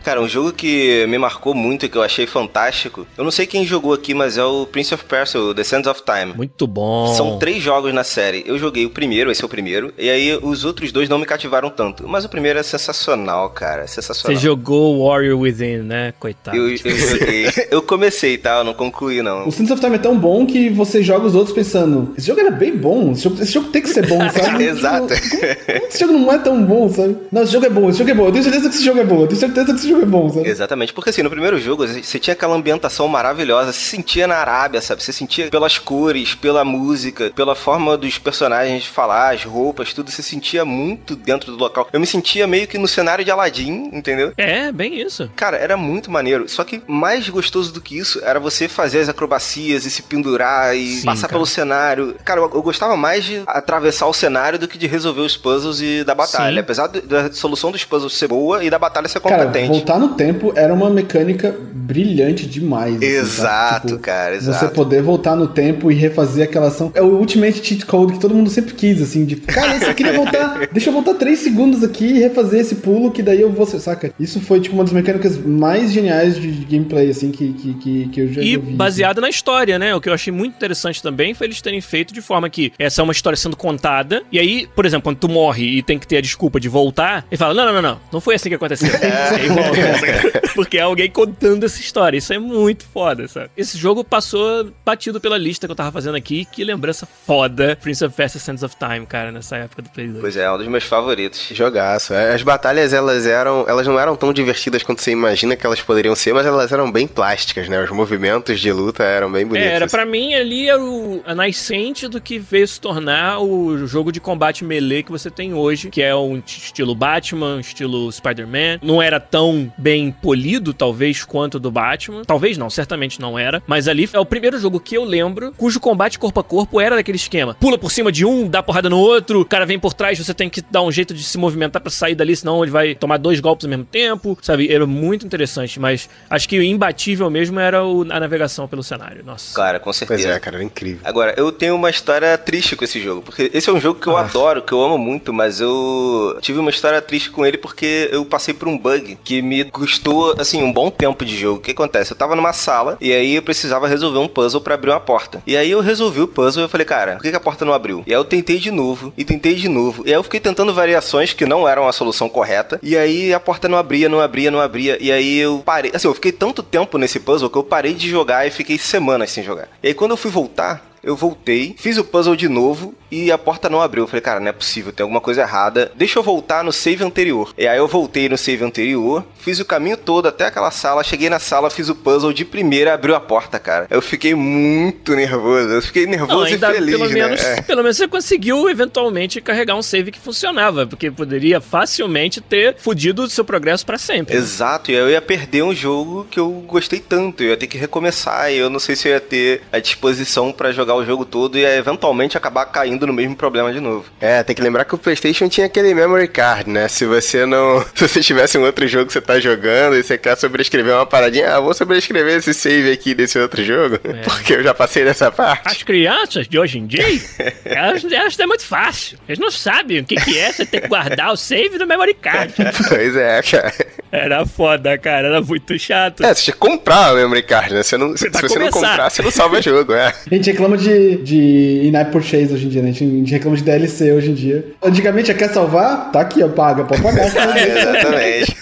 Cara, 0.04 0.22
um 0.22 0.28
jogo 0.28 0.52
que 0.52 1.06
me 1.08 1.18
marcou 1.18 1.54
muito 1.56 1.86
e 1.86 1.90
que 1.90 1.98
eu 1.98 2.04
achei 2.04 2.28
fantástico. 2.28 3.08
Eu 3.18 3.24
não 3.24 3.32
sei 3.32 3.46
quem 3.46 3.66
jogou 3.66 3.94
aqui, 3.94 4.14
mas 4.14 4.38
é 4.38 4.44
o 4.44 4.66
Prince 4.66 4.94
of 4.94 5.06
Persia, 5.06 5.40
o 5.40 5.54
The 5.56 5.64
Sands 5.64 5.88
of 5.88 6.02
Time. 6.04 6.34
Muito 6.36 6.68
bom. 6.68 7.08
São 7.16 7.40
três 7.40 7.64
jogos 7.64 7.94
na 7.94 8.04
série. 8.04 8.44
Eu 8.46 8.60
joguei 8.60 8.86
o 8.86 8.90
primeiro, 8.90 9.32
esse 9.32 9.42
é 9.42 9.46
o 9.46 9.48
primeiro, 9.48 9.94
e 9.98 10.10
aí 10.10 10.38
os 10.42 10.66
outros 10.66 10.92
dois 10.92 11.08
não 11.08 11.18
me 11.18 11.26
cativaram 11.26 11.70
tanto. 11.70 12.06
Mas 12.06 12.26
o 12.26 12.30
primeiro 12.30 12.60
é 12.60 12.64
sensacional, 12.64 13.50
cara. 13.52 13.84
é 13.84 13.88
Você 13.88 14.02
Sensacional. 14.02 14.42
jogou 14.42 15.08
Warrior 15.08 15.40
Within, 15.40 15.78
né? 15.84 16.14
Coitado. 16.20 16.58
Eu, 16.58 16.68
eu 16.68 16.98
joguei. 16.98 17.46
eu 17.72 17.82
comecei, 17.82 18.38
tá? 18.38 18.58
Eu 18.58 18.66
não 18.66 18.74
concluí, 18.74 19.22
não. 19.22 19.48
O 19.48 19.52
Sands 19.54 19.72
of 19.72 19.80
Time 19.80 19.96
é 19.96 20.00
tão 20.00 20.20
bom 20.20 20.46
que 20.46 20.68
você 20.70 21.02
joga 21.02 21.28
os 21.28 21.34
outros 21.34 21.56
pensando, 21.56 22.14
esse 22.18 22.28
jogo 22.28 22.42
era 22.42 22.52
bem 22.52 22.76
bom, 22.76 23.14
esse 23.14 23.24
jogo, 23.24 23.42
esse 23.42 23.54
jogo 23.54 23.70
tem 23.70 23.82
que 23.82 23.88
ser 23.90 24.06
bom, 24.06 24.20
sabe? 24.32 24.66
Exato. 24.66 25.08
Como 25.08 25.61
esse 25.88 26.00
jogo 26.00 26.13
não 26.13 26.32
é 26.32 26.38
tão 26.38 26.63
bom, 26.63 26.89
sabe? 26.89 27.17
Não, 27.32 27.43
esse 27.43 27.52
jogo 27.52 27.65
é 27.65 27.69
bom, 27.69 27.89
esse 27.89 28.00
jogo 28.00 28.12
é 28.12 28.13
bom, 28.13 28.26
eu 28.28 28.32
tenho 28.32 28.43
certeza 28.43 28.69
que 28.69 28.76
esse 28.76 28.86
jogo 28.86 29.00
é 29.00 29.04
bom, 29.04 29.21
eu 29.21 29.28
tenho 29.28 29.39
certeza 29.39 29.65
que 29.67 29.80
esse 29.80 29.89
jogo 29.89 30.02
é 30.02 30.06
bom, 30.06 30.30
sabe? 30.30 30.47
Exatamente, 30.47 30.93
porque 30.93 31.10
assim, 31.10 31.24
no 31.24 31.30
primeiro 31.30 31.60
jogo 31.60 31.86
você 31.88 32.19
tinha 32.19 32.34
aquela 32.34 32.56
ambientação 32.56 33.08
maravilhosa, 33.08 33.71
se 33.71 33.82
sentia 33.82 34.28
na 34.28 34.36
Arábia, 34.36 34.82
sabe? 34.82 35.04
Você 35.04 35.13
sentia 35.13 35.50
pelas 35.50 35.78
cores, 35.78 36.36
pela 36.36 36.63
música, 36.63 37.32
pela 37.36 37.56
forma 37.56 37.97
dos 37.97 38.17
personagens 38.17 38.86
falar, 38.86 39.34
as 39.34 39.43
roupas, 39.43 39.93
tudo, 39.93 40.12
você 40.12 40.21
sentia 40.21 40.65
muito 40.65 41.15
dentro 41.15 41.52
do 41.52 41.58
local. 41.58 41.88
Eu 41.91 42.00
me 42.00 42.08
sentia 42.08 42.47
meio 42.47 42.67
que 42.67 42.78
no 42.78 42.88
cenário 42.88 43.24
de 43.24 43.32
Aladdin, 43.32 43.89
entendeu? 43.93 44.34
É, 44.38 44.71
bem 44.71 45.00
isso. 45.00 45.30
Cara, 45.36 45.58
era 45.58 45.78
muito 45.78 46.12
maneiro. 46.12 46.47
Só 46.47 46.63
que 46.63 46.82
mais 46.88 47.28
gostoso 47.30 47.74
do 47.74 47.82
que 47.82 47.97
isso 47.97 48.19
era 48.24 48.39
você 48.39 48.67
fazer 48.67 49.00
as 49.00 49.10
acrobacias 49.10 49.86
e 49.86 49.91
se 49.91 50.04
pendurar 50.04 50.76
e 50.76 50.97
Sim, 50.97 51.06
passar 51.06 51.21
cara. 51.21 51.34
pelo 51.34 51.45
cenário. 51.45 52.15
Cara, 52.24 52.41
eu, 52.41 52.52
eu 52.54 52.62
gostava 52.62 52.95
mais 52.97 53.24
de 53.24 53.43
atravessar 53.45 54.08
o 54.08 54.13
cenário 54.13 54.60
do 54.60 54.67
que 54.67 54.78
de 54.78 54.88
resolver 54.88 55.21
os 55.21 55.38
puzzles 55.38 55.51
e 55.82 56.04
da 56.04 56.16
batalha. 56.16 56.54
Sim. 56.54 56.60
Apesar 56.60 56.88
da 56.88 57.32
solução 57.32 57.72
dos 57.72 57.84
puzzles 57.84 58.14
ser 58.14 58.28
boa 58.28 58.64
e 58.64 58.70
da 58.70 58.80
batalha 58.80 59.08
ser 59.08 59.20
Cara, 59.20 59.46
competente. 59.46 59.68
voltar 59.70 60.00
no 60.00 60.10
tempo 60.10 60.54
era 60.56 60.74
uma 60.74 60.90
mecânica 60.90 61.56
brilhante 61.74 62.46
demais. 62.46 62.96
assim, 62.98 63.06
Exato, 63.06 63.90
sabe? 63.90 64.02
cara, 64.02 64.40
Você 64.40 64.50
exato. 64.50 64.74
poder 64.74 65.02
voltar 65.02 65.36
no 65.36 65.48
tempo 65.48 65.92
e 65.92 65.96
refazer 65.96 66.44
aquela 66.46 66.68
ação. 66.68 66.92
É 66.96 67.02
o 67.02 67.18
ultimate 67.18 67.66
cheat 67.66 67.86
code 67.86 68.14
que 68.14 68.20
todo 68.20 68.34
mundo 68.34 68.50
sempre 68.50 68.74
quis, 68.74 69.02
assim, 69.02 69.26
de 69.26 69.36
cara, 69.36 69.76
eu 69.76 69.86
só 69.86 69.94
queria 69.94 70.14
voltar. 70.14 70.68
Deixa 70.72 70.90
eu 70.90 70.94
voltar 70.94 71.14
3 71.16 71.38
segundos 71.40 71.84
aqui 71.84 72.06
e 72.06 72.20
refazer 72.20 72.60
esse 72.62 72.76
pulo 72.76 73.12
que 73.12 73.22
daí 73.22 73.42
eu 73.42 73.52
vou, 73.52 73.66
saca? 73.66 74.14
Isso 74.20 74.40
foi, 74.40 74.60
tipo, 74.60 74.76
uma 74.76 74.84
das 74.84 74.94
mecânicas 74.94 75.38
mais 75.38 75.92
geniais 75.92 76.36
de 76.40 76.48
gameplay, 76.66 77.10
assim, 77.10 77.32
que, 77.32 77.54
que, 77.54 77.74
que, 77.76 78.10
que 78.10 78.22
eu 78.22 78.34
já 78.34 78.42
E 78.42 78.58
vi. 78.58 78.64
assim. 78.68 78.76
baseada 78.76 79.20
na 79.22 79.30
história, 79.30 79.78
né? 79.80 79.94
O 79.96 80.02
que 80.02 80.10
eu 80.10 80.14
achei 80.14 80.32
muito 80.34 80.56
interessante 80.56 81.02
também 81.02 81.34
foi 81.34 81.48
eles 81.48 81.62
terem 81.62 81.82
feito 81.82 82.14
de 82.14 82.22
forma 82.22 82.50
que 82.50 82.72
essa 82.80 83.02
é 83.02 83.04
uma 83.04 83.14
história 83.14 83.36
sendo 83.38 83.56
contada. 83.58 84.24
E 84.32 84.40
aí, 84.40 84.68
por 84.76 84.86
exemplo, 84.86 85.04
quando 85.04 85.18
tu 85.18 85.28
morre 85.30 85.40
e 85.58 85.82
tem 85.82 85.97
que 85.97 86.08
ter 86.08 86.17
a 86.17 86.21
desculpa 86.21 86.60
de 86.60 86.69
voltar, 86.69 87.25
ele 87.30 87.38
fala, 87.38 87.54
não, 87.54 87.65
não, 87.65 87.73
não, 87.73 87.82
não, 87.82 88.01
não 88.13 88.21
foi 88.21 88.36
assim 88.36 88.49
que 88.49 88.56
aconteceu. 88.56 88.89
Aí 89.34 89.47
volta. 89.47 90.41
Porque 90.54 90.77
é 90.77 90.82
alguém 90.82 91.10
contando 91.10 91.65
essa 91.65 91.80
história. 91.80 92.17
Isso 92.17 92.34
é 92.34 92.39
muito 92.39 92.86
foda, 92.86 93.27
sabe? 93.27 93.49
Esse 93.56 93.77
jogo 93.77 94.04
passou 94.04 94.71
batido 94.86 95.19
pela 95.19 95.38
lista 95.38 95.65
que 95.67 95.71
eu 95.71 95.75
tava 95.75 95.91
fazendo 95.91 96.15
aqui. 96.15 96.45
Que 96.45 96.63
lembrança 96.63 97.08
foda. 97.25 97.77
Prince 97.82 98.04
of 98.04 98.15
Persia 98.15 98.39
Sands 98.39 98.63
of 98.63 98.75
Time, 98.75 99.06
cara, 99.06 99.32
nessa 99.32 99.58
época 99.58 99.82
do 99.82 99.89
Play 99.89 100.08
2. 100.08 100.19
Pois 100.19 100.38
é, 100.38 100.43
é 100.43 100.51
um 100.51 100.58
dos 100.58 100.67
meus 100.67 100.84
favoritos. 100.84 101.49
Jogaço. 101.51 102.13
É, 102.13 102.34
As 102.34 102.43
batalhas, 102.43 102.93
elas 102.93 103.25
eram. 103.25 103.65
Elas 103.67 103.88
não 103.88 103.99
eram 103.99 104.15
tão 104.15 104.34
divertidas 104.34 104.84
quanto 104.84 105.01
você 105.01 105.12
imagina 105.12 105.56
que 105.56 105.65
elas 105.65 105.82
poderiam 105.82 106.15
ser, 106.15 106.34
mas 106.34 106.45
elas 106.45 106.71
eram 106.71 106.91
bem 106.91 107.08
plásticas, 107.08 107.67
né? 107.69 107.82
Os 107.82 107.89
movimentos 107.89 108.60
de 108.60 108.71
luta 108.71 109.04
eram 109.04 109.32
bem 109.32 109.45
bonitos. 109.45 109.69
É, 109.69 109.73
era 109.73 109.88
pra 109.88 110.06
mim 110.06 110.34
ali 110.34 110.69
era 110.69 110.82
o, 110.82 111.21
a 111.25 111.34
nascente 111.34 112.08
do 112.08 112.19
que 112.19 112.39
veio 112.39 112.67
se 112.67 112.80
tornar 112.80 113.39
o 113.39 113.86
jogo 113.88 114.12
de 114.12 114.19
combate 114.19 114.63
melee 114.63 115.04
que 115.04 115.12
você 115.12 115.21
tem 115.30 115.54
hoje, 115.54 115.90
que 115.90 116.02
é 116.02 116.16
um 116.16 116.42
estilo 116.46 116.96
Batman, 116.96 117.60
estilo 117.60 118.12
Spider-Man. 118.12 118.80
Não 118.82 119.02
era 119.02 119.20
tão 119.20 119.72
bem 119.78 120.12
polido, 120.12 120.74
talvez, 120.74 121.24
quanto 121.24 121.56
o 121.56 121.60
do 121.60 121.70
Batman. 121.70 122.24
Talvez 122.26 122.58
não, 122.58 122.70
certamente 122.70 123.20
não 123.20 123.38
era. 123.38 123.62
Mas 123.68 123.88
ali 123.88 124.10
é 124.12 124.20
o 124.20 124.26
primeiro 124.26 124.58
jogo 124.60 124.80
que 124.80 124.96
eu 124.96 125.04
lembro 125.04 125.54
cujo 125.58 125.80
combate 125.80 126.18
corpo 126.18 126.40
a 126.40 126.44
corpo 126.44 126.80
era 126.80 126.96
daquele 126.96 127.18
esquema. 127.18 127.56
Pula 127.60 127.78
por 127.78 127.92
cima 127.92 128.12
de 128.12 128.26
um, 128.26 128.48
dá 128.48 128.64
porrada 128.64 128.90
no 128.90 128.98
outro, 128.98 129.42
o 129.42 129.46
cara 129.46 129.66
vem 129.66 129.78
por 129.80 129.94
trás, 129.94 130.18
você 130.18 130.34
tem 130.34 130.50
que 130.50 130.62
dar 130.62 130.82
um 130.82 130.92
jeito 130.92 131.14
de 131.14 131.24
se 131.24 131.38
movimentar 131.38 131.82
pra 131.82 131.92
sair 131.92 132.16
dali, 132.16 132.36
senão 132.36 132.64
ele 132.64 132.72
vai 132.72 132.96
tomar 132.96 133.18
dois 133.18 133.40
golpes 133.40 133.66
ao 133.66 133.70
mesmo 133.70 133.86
tempo, 133.86 134.38
sabe? 134.42 134.72
Era 134.72 134.86
muito 134.88 135.26
interessante, 135.26 135.80
mas 135.80 136.10
acho 136.30 136.48
que 136.48 136.58
o 136.58 136.64
imbatível 136.64 137.30
mesmo 137.30 137.60
era 137.60 137.84
o- 137.84 138.04
a 138.10 138.20
navegação 138.20 138.68
pelo 138.68 138.82
cenário. 138.84 139.24
Nossa. 139.26 139.54
Cara, 139.56 139.80
com 139.80 139.86
Pois 139.86 139.98
certeza. 139.98 140.30
é, 140.30 140.40
cara, 140.40 140.58
era 140.58 140.64
incrível. 140.64 141.02
Agora, 141.04 141.34
eu 141.38 141.52
tenho 141.52 141.76
uma 141.76 141.90
história 141.90 142.38
triste 142.38 142.76
com 142.76 142.84
esse 142.86 143.00
jogo, 143.02 143.22
porque 143.22 143.52
esse 143.54 143.70
é 143.70 143.74
um 143.74 143.80
jogo 143.80 144.00
que 144.00 144.08
eu 144.08 144.16
Ah. 144.16 144.22
adoro, 144.22 144.62
que 144.62 144.72
eu 144.72 144.82
amo 144.82 144.98
muito, 144.98 145.11
mas 145.32 145.60
eu 145.60 146.38
tive 146.41 146.60
uma 146.60 146.69
história 146.69 147.02
triste 147.02 147.30
com 147.30 147.45
ele 147.45 147.58
porque 147.58 148.10
eu 148.12 148.26
passei 148.26 148.54
por 148.54 148.67
um 148.67 148.78
bug 148.78 149.17
que 149.24 149.41
me 149.41 149.65
custou, 149.65 150.36
assim, 150.38 150.62
um 150.63 150.71
bom 150.71 150.89
tempo 150.89 151.26
de 151.26 151.38
jogo. 151.38 151.58
O 151.58 151.62
que 151.62 151.71
acontece? 151.71 152.12
Eu 152.12 152.17
tava 152.17 152.36
numa 152.36 152.54
sala 152.54 152.97
e 153.02 153.12
aí 153.12 153.36
eu 153.36 153.41
precisava 153.41 153.88
resolver 153.88 154.19
um 154.19 154.28
puzzle 154.28 154.62
pra 154.62 154.76
abrir 154.76 154.91
uma 154.91 155.00
porta. 155.00 155.41
E 155.45 155.58
aí 155.58 155.71
eu 155.71 155.82
resolvi 155.82 156.21
o 156.21 156.28
puzzle 156.28 156.63
e 156.63 156.65
eu 156.65 156.69
falei, 156.69 156.86
cara, 156.86 157.13
por 157.13 157.24
que, 157.24 157.32
que 157.32 157.36
a 157.36 157.39
porta 157.39 157.65
não 157.65 157.74
abriu? 157.74 158.04
E 158.06 158.13
aí 158.13 158.19
eu 158.19 158.26
tentei 158.26 158.58
de 158.58 158.71
novo, 158.71 159.13
e 159.17 159.24
tentei 159.24 159.56
de 159.56 159.67
novo. 159.67 160.04
E 160.06 160.10
aí 160.10 160.15
eu 160.15 160.24
fiquei 160.24 160.39
tentando 160.39 160.74
variações 160.74 161.34
que 161.34 161.45
não 161.45 161.67
eram 161.67 161.88
a 161.88 161.91
solução 161.91 162.30
correta. 162.30 162.80
E 162.82 162.97
aí 162.97 163.34
a 163.34 163.39
porta 163.39 163.67
não 163.67 163.78
abria, 163.78 164.10
não 164.10 164.19
abria, 164.19 164.52
não 164.52 164.60
abria. 164.60 164.97
E 165.02 165.12
aí 165.12 165.38
eu 165.38 165.62
parei. 165.65 165.91
Assim, 165.93 166.08
eu 166.08 166.13
fiquei 166.13 166.32
tanto 166.32 166.63
tempo 166.63 166.97
nesse 166.97 167.19
puzzle 167.19 167.50
que 167.50 167.58
eu 167.58 167.63
parei 167.63 167.93
de 167.93 168.10
jogar 168.10 168.47
e 168.47 168.52
fiquei 168.52 168.78
semanas 168.78 169.32
sem 169.32 169.43
jogar. 169.43 169.67
E 169.82 169.88
aí 169.88 169.93
quando 169.93 170.12
eu 170.12 170.17
fui 170.17 170.32
voltar, 170.32 170.90
eu 171.04 171.16
voltei, 171.16 171.76
fiz 171.78 171.98
o 171.98 172.04
puzzle 172.04 172.36
de 172.36 172.48
novo 172.48 172.94
e 173.12 173.32
a 173.32 173.38
porta 173.38 173.70
não 173.70 173.82
abriu. 173.82 174.04
Eu 174.04 174.08
falei, 174.08 174.22
cara, 174.22 174.40
não 174.40 174.48
é 174.48 174.54
possível, 174.54 174.92
tem 174.94 175.04
alguma 175.04 175.20
coisa 175.20 175.42
errada. 175.42 175.92
Deixa 175.96 176.18
eu 176.20 176.24
voltar 176.24 176.64
no 176.64 176.72
save 176.72 177.04
anterior. 177.04 177.54
E 177.58 177.68
aí 177.68 177.78
eu 177.78 177.88
voltei 177.88 178.30
no 178.30 178.38
save 178.38 178.64
anterior, 178.64 179.26
fiz 179.40 179.60
o 179.60 179.66
caminho 179.66 179.98
todo 179.98 180.28
até 180.28 180.46
aquela 180.46 180.72
sala, 180.72 181.04
cheguei 181.04 181.30
na 181.30 181.40
sala, 181.40 181.70
fiz 181.70 181.90
o 181.90 181.96
puzzle 181.96 182.32
de 182.32 182.46
primeira, 182.46 182.94
abriu 182.94 183.16
a 183.16 183.20
porta, 183.20 183.60
cara. 183.60 183.88
Eu 183.90 184.02
fiquei 184.02 184.34
muito 184.36 185.14
nervoso. 185.16 185.70
Eu 185.70 185.82
fiquei 185.82 186.06
nervoso 186.06 186.34
Não, 186.40 186.44
ainda 186.44 186.72
e 186.72 186.74
feliz, 186.76 186.92
pelo 186.98 187.10
né? 187.10 187.14
menos, 187.14 187.42
É. 187.42 187.62
pelo 187.62 187.82
menos 187.84 187.98
você 187.98 188.08
conseguiu 188.08 188.70
eventualmente 188.70 189.42
carregar 189.42 189.76
um 189.76 189.82
save 189.82 190.12
que 190.12 190.20
funcionava, 190.20 190.86
porque 190.88 191.12
poderia 191.12 191.60
facilmente 191.60 192.40
ter 192.40 192.76
fudido 192.78 193.24
o 193.24 193.30
seu 193.30 193.44
progresso 193.44 193.86
pra 193.86 193.98
sempre. 193.98 194.36
Exato, 194.36 194.92
e 194.92 194.96
aí 194.96 195.02
eu 195.02 195.10
ia 195.10 195.22
perder 195.22 195.64
um 195.64 195.74
jogo 195.76 196.26
que 196.30 196.40
eu 196.40 196.50
gostei 196.68 197.00
tanto, 197.00 197.44
eu 197.44 197.50
ia 197.50 197.58
ter 197.58 197.68
que 197.68 197.78
recomeçar, 197.78 198.52
e 198.52 198.58
eu 198.58 198.70
não 198.70 198.80
sei 198.80 198.96
se 198.96 199.08
eu 199.08 199.14
ia 199.14 199.20
ter 199.20 199.64
a 199.72 199.80
disposição 199.80 200.52
pra 200.52 200.72
jogar 200.72 200.90
o 200.95 201.06
jogo 201.06 201.25
todo 201.25 201.58
e 201.58 201.62
ia 201.62 201.75
eventualmente 201.75 202.38
acabar 202.38 202.65
caindo 202.65 203.08
no 203.08 203.13
mesmo 203.13 203.36
problema 203.36 203.71
de 203.71 203.80
novo. 203.80 204.06
É, 204.19 204.43
tem 204.43 204.56
que 204.56 204.62
lembrar 204.62 204.86
que 204.86 204.95
o 204.95 204.97
PlayStation 204.97 205.47
tinha 205.47 205.67
aquele 205.67 205.93
memory 205.93 206.27
card, 206.27 206.69
né? 206.69 206.88
Se 206.88 207.06
você 207.06 207.45
não. 207.45 207.82
Se 207.95 208.08
você 208.08 208.21
tivesse 208.21 208.58
um 208.58 208.63
outro 208.63 208.88
jogo 208.88 209.08
que 209.08 209.13
você 209.13 209.21
tá 209.21 209.39
jogando 209.39 209.95
e 209.95 210.04
você 210.04 210.17
quer 210.17 210.36
sobrescrever 210.38 210.95
uma 210.95 211.06
paradinha, 211.06 211.56
ah, 211.56 211.60
vou 211.60 211.73
sobrescrever 211.73 212.38
esse 212.38 212.54
save 212.54 212.91
aqui 212.91 213.13
desse 213.13 213.38
outro 213.38 213.63
jogo, 213.63 213.99
porque 214.23 214.54
eu 214.54 214.63
já 214.63 214.73
passei 214.73 215.04
dessa 215.04 215.32
parte. 215.32 215.67
As 215.67 215.84
crianças 215.84 216.47
de 216.47 216.58
hoje 216.58 216.80
em 216.80 216.88
dia, 216.88 217.04
elas, 217.65 218.04
elas 218.04 218.39
é 218.39 218.45
muito 218.45 218.65
fácil. 218.65 219.17
Eles 219.27 219.39
não 219.39 219.51
sabem 219.51 219.99
o 219.99 220.06
que, 220.06 220.15
que 220.15 220.38
é 220.38 220.51
você 220.51 220.65
ter 220.65 220.82
que 220.82 220.88
guardar 220.88 221.32
o 221.32 221.38
save 221.38 221.77
no 221.77 221.86
memory 221.86 222.13
card. 222.15 222.54
Pois 222.88 223.15
é, 223.15 223.41
cara. 223.41 223.73
Era 224.12 224.45
foda, 224.45 224.97
cara. 224.97 225.27
Era 225.27 225.41
muito 225.41 225.77
chato. 225.80 226.23
É, 226.23 226.34
você 226.34 226.43
tinha 226.43 226.54
que 226.54 226.60
comprar 226.60 227.13
o 227.13 227.15
memory 227.15 227.43
card, 227.43 227.73
né? 227.73 227.84
Você 227.84 227.97
não, 227.97 228.15
se 228.17 228.30
você 228.30 228.60
não 228.60 228.69
começar. 228.69 228.89
comprar, 228.89 229.10
você 229.10 229.21
não 229.21 229.32
salva 229.32 229.62
jogo, 229.62 229.93
é. 229.93 230.13
A 230.30 230.36
gente 230.36 230.51
reclama 230.51 230.77
de, 230.77 230.81
de 230.89 231.88
in-app 231.88 232.12
purchase 232.12 232.54
hoje 232.54 232.65
em 232.65 232.70
dia, 232.70 232.82
né? 232.82 232.89
A 232.89 232.94
gente, 232.94 233.32
reclama 233.32 233.58
de 233.58 233.63
DLC 233.63 234.12
hoje 234.12 234.32
em 234.32 234.34
dia. 234.34 234.65
Antigamente, 234.82 235.28
já 235.30 235.34
quer 235.34 235.50
salvar? 235.50 236.12
Tá 236.12 236.22
aqui, 236.22 236.44
ó, 236.44 236.50
paga, 236.50 236.84
pode 236.84 237.02
pagar. 237.02 237.26
Exatamente. 237.58 238.56